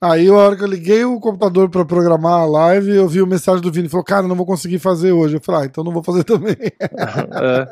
Aí, 0.00 0.28
a 0.28 0.32
hora 0.34 0.56
que 0.56 0.62
eu 0.62 0.68
liguei 0.68 1.04
o 1.04 1.18
computador 1.18 1.68
pra 1.68 1.84
programar 1.84 2.40
a 2.42 2.46
live, 2.46 2.90
eu 2.94 3.08
vi 3.08 3.20
o 3.20 3.26
mensagem 3.26 3.60
do 3.60 3.72
Vini. 3.72 3.88
Falou, 3.88 4.04
cara, 4.04 4.28
não 4.28 4.36
vou 4.36 4.46
conseguir 4.46 4.78
fazer 4.78 5.10
hoje. 5.10 5.36
Eu 5.36 5.40
falei, 5.40 5.62
ah, 5.62 5.66
então 5.66 5.82
não 5.82 5.90
vou 5.92 6.04
fazer 6.04 6.22
também. 6.24 6.54
É. 6.60 7.66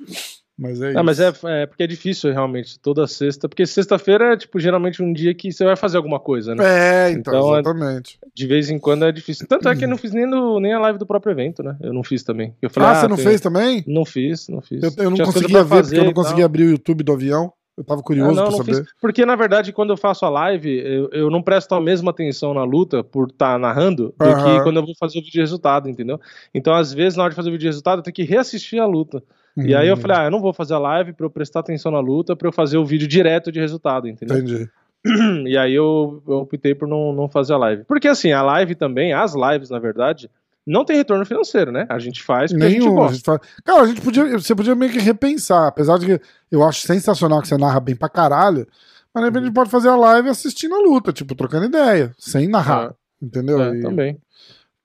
Mas 0.62 0.78
é 0.82 0.92
Ah, 0.94 1.02
mas 1.02 1.18
é, 1.18 1.32
é 1.44 1.64
porque 1.66 1.82
é 1.82 1.86
difícil 1.86 2.30
realmente, 2.34 2.78
toda 2.78 3.06
sexta. 3.06 3.48
Porque 3.48 3.64
sexta-feira 3.64 4.34
é, 4.34 4.36
tipo, 4.36 4.60
geralmente 4.60 5.02
um 5.02 5.10
dia 5.10 5.34
que 5.34 5.50
você 5.50 5.64
vai 5.64 5.74
fazer 5.74 5.96
alguma 5.96 6.20
coisa, 6.20 6.54
né? 6.54 6.62
É, 6.62 7.10
então, 7.12 7.32
Então, 7.32 7.56
é- 7.56 7.60
exatamente. 7.60 8.18
De 8.34 8.46
vez 8.46 8.68
em 8.68 8.78
quando 8.78 9.06
é 9.06 9.10
difícil. 9.10 9.46
Tanto 9.48 9.70
é 9.70 9.74
que 9.74 9.84
eu 9.86 9.88
não 9.88 9.96
fiz 9.96 10.12
nem, 10.12 10.26
no, 10.26 10.60
nem 10.60 10.74
a 10.74 10.78
live 10.78 10.98
do 10.98 11.06
próprio 11.06 11.30
evento, 11.32 11.62
né? 11.62 11.78
Eu 11.80 11.94
não 11.94 12.04
fiz 12.04 12.22
também. 12.22 12.54
Eu 12.60 12.68
falei, 12.68 12.90
ah, 12.90 12.94
você 12.96 13.08
não 13.08 13.16
tem- 13.16 13.24
fez 13.24 13.40
também? 13.40 13.82
Não 13.86 14.04
fiz, 14.04 14.48
não 14.48 14.60
fiz. 14.60 14.82
Eu, 14.82 14.92
eu 14.98 15.04
não 15.08 15.14
Tinha 15.14 15.24
conseguia 15.26 15.64
ver, 15.64 15.82
porque 15.82 15.98
eu 15.98 16.04
não 16.04 16.12
conseguia 16.12 16.44
abrir 16.44 16.64
o 16.64 16.70
YouTube 16.72 17.04
do 17.04 17.12
avião. 17.14 17.50
Eu 17.80 17.84
tava 17.84 18.02
curioso 18.02 18.32
Ah, 18.32 18.34
não, 18.34 18.42
pra 18.42 18.52
não 18.52 18.58
saber. 18.58 18.82
fiz. 18.82 18.92
Porque, 19.00 19.24
na 19.24 19.34
verdade, 19.34 19.72
quando 19.72 19.88
eu 19.90 19.96
faço 19.96 20.26
a 20.26 20.28
live, 20.28 20.68
eu, 20.70 21.08
eu 21.12 21.30
não 21.30 21.42
presto 21.42 21.74
a 21.74 21.80
mesma 21.80 22.10
atenção 22.10 22.52
na 22.52 22.62
luta 22.62 23.02
por 23.02 23.28
estar 23.28 23.58
narrando 23.58 24.14
do 24.18 24.34
Aham. 24.34 24.36
que 24.36 24.60
quando 24.60 24.76
eu 24.76 24.84
vou 24.84 24.94
fazer 24.98 25.18
o 25.18 25.22
vídeo 25.22 25.32
de 25.32 25.40
resultado, 25.40 25.88
entendeu? 25.88 26.20
Então, 26.54 26.74
às 26.74 26.92
vezes, 26.92 27.16
na 27.16 27.22
hora 27.24 27.30
de 27.30 27.36
fazer 27.36 27.48
o 27.48 27.52
vídeo 27.52 27.62
de 27.62 27.68
resultado, 27.68 28.00
eu 28.00 28.02
tenho 28.02 28.14
que 28.14 28.22
reassistir 28.22 28.78
a 28.78 28.84
luta. 28.86 29.22
E 29.56 29.74
aí 29.74 29.88
eu 29.88 29.96
Hum, 29.96 30.00
falei, 30.00 30.16
ah, 30.18 30.24
eu 30.24 30.30
não 30.30 30.40
vou 30.42 30.52
fazer 30.52 30.74
a 30.74 30.78
live 30.78 31.14
pra 31.14 31.24
eu 31.24 31.30
prestar 31.30 31.60
atenção 31.60 31.90
na 31.90 32.00
luta, 32.00 32.36
pra 32.36 32.48
eu 32.48 32.52
fazer 32.52 32.76
o 32.76 32.84
vídeo 32.84 33.08
direto 33.08 33.50
de 33.50 33.58
resultado, 33.60 34.06
entendeu? 34.06 34.36
Entendi. 34.36 34.68
E 35.48 35.56
aí 35.56 35.72
eu, 35.74 36.22
eu 36.28 36.36
optei 36.40 36.74
por 36.74 36.86
não, 36.86 37.12
não 37.14 37.26
fazer 37.28 37.54
a 37.54 37.56
live. 37.56 37.84
Porque 37.84 38.06
assim, 38.06 38.32
a 38.32 38.42
live 38.42 38.74
também, 38.74 39.14
as 39.14 39.34
lives, 39.34 39.70
na 39.70 39.78
verdade, 39.78 40.30
não 40.70 40.84
tem 40.84 40.96
retorno 40.96 41.24
financeiro, 41.26 41.72
né? 41.72 41.86
A 41.88 41.98
gente 41.98 42.22
faz 42.22 42.52
porque 42.52 42.64
a 42.64 42.70
gente 42.70 42.80
Nenhum. 42.80 42.92
a 42.92 43.00
gosta. 43.02 43.14
gente 43.16 43.24
fala- 43.24 43.40
Cara, 43.64 43.82
a 43.82 43.86
gente 43.86 44.00
podia. 44.00 44.24
Você 44.38 44.54
podia 44.54 44.74
meio 44.74 44.92
que 44.92 44.98
repensar. 44.98 45.66
Apesar 45.66 45.98
de 45.98 46.06
que 46.06 46.20
eu 46.50 46.62
acho 46.66 46.82
sensacional 46.86 47.40
que 47.42 47.48
você 47.48 47.56
narra 47.56 47.80
bem 47.80 47.96
pra 47.96 48.08
caralho. 48.08 48.66
Mas 49.12 49.22
de 49.22 49.28
repente 49.28 49.42
a 49.42 49.46
gente 49.46 49.54
pode 49.54 49.70
fazer 49.70 49.88
a 49.88 49.96
live 49.96 50.28
assistindo 50.28 50.74
a 50.74 50.78
luta, 50.80 51.12
tipo, 51.12 51.34
trocando 51.34 51.66
ideia, 51.66 52.12
sem 52.18 52.46
narrar. 52.48 52.94
Entendeu? 53.20 53.60
É, 53.60 53.76
E- 53.76 53.80
também. 53.82 54.18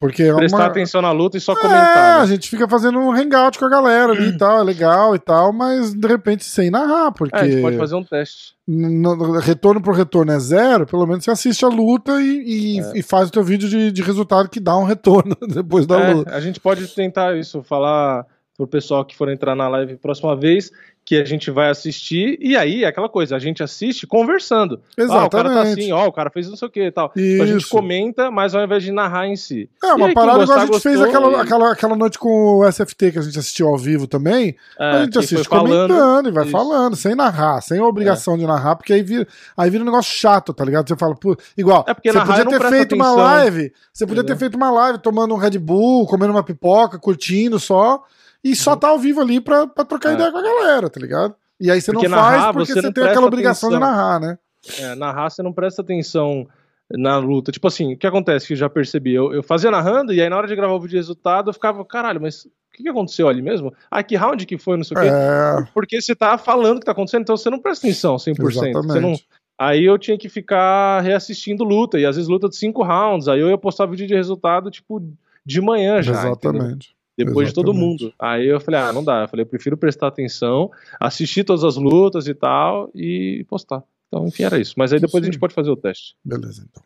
Porque 0.07 0.23
é 0.23 0.33
Prestar 0.33 0.57
uma... 0.57 0.65
atenção 0.65 1.01
na 1.01 1.11
luta 1.11 1.37
e 1.37 1.41
só 1.41 1.53
É, 1.53 1.55
comentar. 1.55 2.17
a 2.17 2.21
né? 2.21 2.27
gente 2.27 2.49
fica 2.49 2.67
fazendo 2.67 2.99
um 2.99 3.11
hangout 3.11 3.57
com 3.59 3.65
a 3.65 3.69
galera 3.69 4.13
ali 4.13 4.29
e 4.29 4.37
tal, 4.37 4.59
é 4.59 4.63
legal 4.63 5.15
e 5.15 5.19
tal, 5.19 5.51
mas 5.53 5.93
de 5.93 6.07
repente 6.07 6.43
sem 6.45 6.69
narrar, 6.69 7.11
porque 7.11 7.35
É, 7.35 7.39
a 7.41 7.47
gente 7.49 7.61
pode 7.61 7.77
fazer 7.77 7.95
um 7.95 8.03
teste. 8.03 8.53
no- 8.67 9.15
no- 9.15 9.39
retorno 9.39 9.81
por 9.81 9.93
retorno 9.95 10.31
é 10.31 10.39
zero, 10.39 10.85
pelo 10.85 11.05
menos 11.05 11.23
você 11.23 11.31
assiste 11.31 11.63
a 11.65 11.67
luta 11.69 12.21
e, 12.21 12.79
e- 12.79 12.99
e 12.99 13.03
faz 13.03 13.29
o 13.29 13.31
teu 13.31 13.43
vídeo 13.43 13.67
de, 13.69 13.91
de 13.91 14.01
resultado 14.01 14.49
que 14.49 14.59
dá 14.59 14.77
um 14.77 14.83
retorno 14.85 15.35
depois 15.47 15.85
da 15.85 15.99
É, 15.99 16.13
luta. 16.13 16.31
a 16.35 16.39
gente 16.39 16.59
pode 16.59 16.87
tentar 16.87 17.35
isso, 17.37 17.61
falar 17.63 18.25
pro 18.57 18.65
pessoal 18.67 19.03
que 19.03 19.15
for 19.17 19.29
entrar 19.29 19.53
na 19.55 19.67
live 19.67 19.97
próxima 19.97 20.35
vez, 20.35 20.71
que 21.05 21.15
a 21.17 21.23
gente 21.23 21.51
vai 21.51 21.69
assistir, 21.69 22.35
e 22.41 22.57
aí 22.57 22.83
é 22.83 22.87
aquela 22.87 23.07
coisa, 23.07 23.35
a 23.35 23.39
gente 23.39 23.61
assiste 23.61 24.07
conversando. 24.07 24.81
Exatamente. 24.97 25.21
Ah, 25.23 25.27
o 25.27 25.29
cara 25.29 25.49
tá 25.53 25.61
assim, 25.61 25.91
ó, 25.91 26.07
o 26.07 26.11
cara 26.11 26.31
fez 26.31 26.49
não 26.49 26.55
sei 26.57 26.67
o 26.67 26.71
que 26.71 26.81
e 26.83 26.91
tal. 26.91 27.11
Então 27.15 27.43
a 27.43 27.47
gente 27.47 27.61
Isso. 27.61 27.69
comenta, 27.69 28.31
mas 28.31 28.55
ao 28.55 28.63
invés 28.63 28.81
de 28.81 28.91
narrar 28.91 29.27
em 29.27 29.35
si. 29.35 29.69
É, 29.83 29.93
uma 29.93 30.07
aí, 30.07 30.13
parada 30.15 30.41
igual 30.43 30.57
a 30.57 30.65
gente 30.65 30.79
fez 30.79 30.97
gostou, 30.99 31.15
aquela, 31.15 31.31
e- 31.37 31.41
aquela, 31.41 31.71
aquela 31.73 31.95
noite 31.95 32.17
com 32.17 32.57
o 32.57 32.65
SFT 32.65 33.11
que 33.11 33.19
a 33.19 33.21
gente 33.21 33.37
assistiu 33.37 33.67
ao 33.67 33.77
vivo 33.77 34.07
também. 34.07 34.55
É, 34.79 34.83
a 34.83 35.03
gente 35.03 35.19
assiste 35.19 35.35
foi 35.47 35.59
falando, 35.59 35.89
comentando 35.93 36.29
e 36.29 36.31
vai 36.31 36.43
isso. 36.43 36.51
falando, 36.51 36.95
sem 36.95 37.13
narrar, 37.13 37.61
sem 37.61 37.79
obrigação 37.79 38.35
de 38.35 38.47
narrar, 38.47 38.75
porque 38.75 38.91
aí 38.91 39.03
vira, 39.03 39.27
aí 39.55 39.69
vira 39.69 39.83
um 39.83 39.85
negócio 39.85 40.11
chato, 40.11 40.53
tá 40.55 40.65
ligado? 40.65 40.87
Você 40.87 40.95
fala, 40.95 41.13
pô, 41.15 41.37
igual, 41.55 41.85
É 41.87 41.93
porque 41.93 42.11
você 42.11 42.19
podia 42.19 42.45
ter 42.47 42.69
feito 42.69 42.95
uma 42.95 43.05
atenção. 43.11 43.23
live, 43.23 43.73
você 43.93 44.07
podia 44.07 44.23
ter 44.23 44.31
Entendeu? 44.33 44.37
feito 44.39 44.55
uma 44.55 44.71
live 44.71 44.97
tomando 44.97 45.35
um 45.35 45.37
Red 45.37 45.59
Bull, 45.59 46.07
comendo 46.07 46.31
uma 46.31 46.43
pipoca, 46.43 46.97
curtindo 46.97 47.59
só, 47.59 48.03
e 48.45 48.55
só 48.55 48.75
tá 48.75 48.89
ao 48.89 48.99
vivo 48.99 49.19
ali 49.21 49.41
pra, 49.41 49.65
pra 49.67 49.83
trocar 49.83 50.09
Uhum. 50.09 50.13
É. 50.13 50.17
ideia 50.19 50.31
com 50.31 50.37
a 50.37 50.41
galera, 50.41 50.89
tá 50.89 50.99
ligado? 50.99 51.35
E 51.59 51.71
aí 51.71 51.81
você 51.81 51.91
Porque 51.91 52.07
não 52.07 52.17
faz 52.17 52.37
narrar, 52.39 52.53
porque 52.53 52.73
você 52.73 52.81
você 52.81 52.93
tem 52.93 53.03
aquela 53.03 53.25
obrigação 53.27 53.69
de 53.69 53.75
atenção. 53.75 53.91
narrar, 53.95 54.19
né? 54.19 54.37
É, 54.79 54.95
narrar, 54.95 55.29
você 55.29 55.41
não 55.41 55.53
presta 55.53 55.81
atenção 55.81 56.47
na 56.91 57.17
luta. 57.17 57.51
Tipo 57.51 57.67
assim, 57.67 57.93
o 57.93 57.97
que 57.97 58.05
acontece 58.05 58.45
que 58.47 58.53
eu 58.53 58.57
já 58.57 58.69
percebi? 58.69 59.13
Eu, 59.13 59.33
eu 59.33 59.41
fazia 59.41 59.71
narrando 59.71 60.13
e 60.13 60.21
aí 60.21 60.29
na 60.29 60.37
hora 60.37 60.47
de 60.47 60.55
gravar 60.55 60.73
o 60.73 60.79
vídeo 60.79 60.91
de 60.91 60.97
resultado 60.97 61.49
eu 61.49 61.53
ficava, 61.53 61.83
caralho, 61.85 62.21
mas 62.21 62.45
o 62.45 62.49
que, 62.73 62.83
que 62.83 62.89
aconteceu 62.89 63.27
ali 63.27 63.41
mesmo? 63.41 63.73
Ah, 63.89 64.03
que 64.03 64.15
round 64.15 64.45
que 64.45 64.57
foi, 64.57 64.77
não 64.77 64.83
sei 64.83 64.97
o 64.97 65.01
quê. 65.01 65.07
É, 65.07 65.67
Porque 65.73 66.01
você 66.01 66.13
tá 66.13 66.37
falando 66.37 66.77
o 66.77 66.79
que 66.81 66.85
tá 66.85 66.91
acontecendo, 66.91 67.21
então 67.21 67.37
você 67.37 67.49
não 67.49 67.59
presta 67.59 67.87
atenção 67.87 68.17
100%. 68.17 68.35
Você 68.35 68.71
não... 68.71 68.81
exatamente. 68.81 69.27
Aí 69.57 69.85
eu 69.85 69.97
tinha 69.97 70.17
que 70.17 70.27
ficar 70.27 70.99
reassistindo 70.99 71.63
luta, 71.63 71.97
e 71.97 72.05
às 72.05 72.17
vezes 72.17 72.29
luta 72.29 72.49
de 72.49 72.57
cinco 72.57 72.83
rounds, 72.83 73.29
aí 73.29 73.39
eu 73.39 73.49
ia 73.49 73.57
postar 73.57 73.85
vídeo 73.85 74.05
de 74.05 74.13
resultado, 74.13 74.69
tipo, 74.69 75.01
de 75.45 75.61
manhã 75.61 76.01
já, 76.01 76.29
entendeu? 76.29 76.77
Exatamente. 77.17 77.27
depois 77.27 77.47
de 77.47 77.53
todo 77.53 77.71
Exatamente. 77.71 78.03
mundo. 78.03 78.13
Aí 78.19 78.47
eu 78.47 78.59
falei, 78.59 78.79
ah, 78.79 78.93
não 78.93 79.03
dá. 79.03 79.21
Eu 79.23 79.27
falei, 79.27 79.43
eu 79.43 79.49
prefiro 79.49 79.77
prestar 79.77 80.07
atenção, 80.07 80.69
assistir 80.99 81.43
todas 81.43 81.63
as 81.63 81.77
lutas 81.77 82.27
e 82.27 82.33
tal, 82.33 82.91
e 82.93 83.45
postar. 83.47 83.83
Então, 84.07 84.27
enfim, 84.27 84.43
era 84.43 84.59
isso. 84.59 84.75
Mas 84.77 84.93
aí 84.93 84.99
depois 84.99 85.23
Isso 85.23 85.29
a 85.29 85.31
gente 85.31 85.39
pode 85.39 85.53
fazer 85.53 85.69
o 85.69 85.75
teste. 85.75 86.15
Beleza, 86.23 86.65
então. 86.69 86.83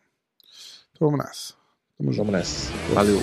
Então 0.92 1.10
vamos 1.10 1.24
nessa. 1.24 1.54
Tamo 1.98 2.12
junto. 2.12 2.26
Vamos 2.26 2.32
nessa. 2.32 2.72
Valeu. 2.94 3.20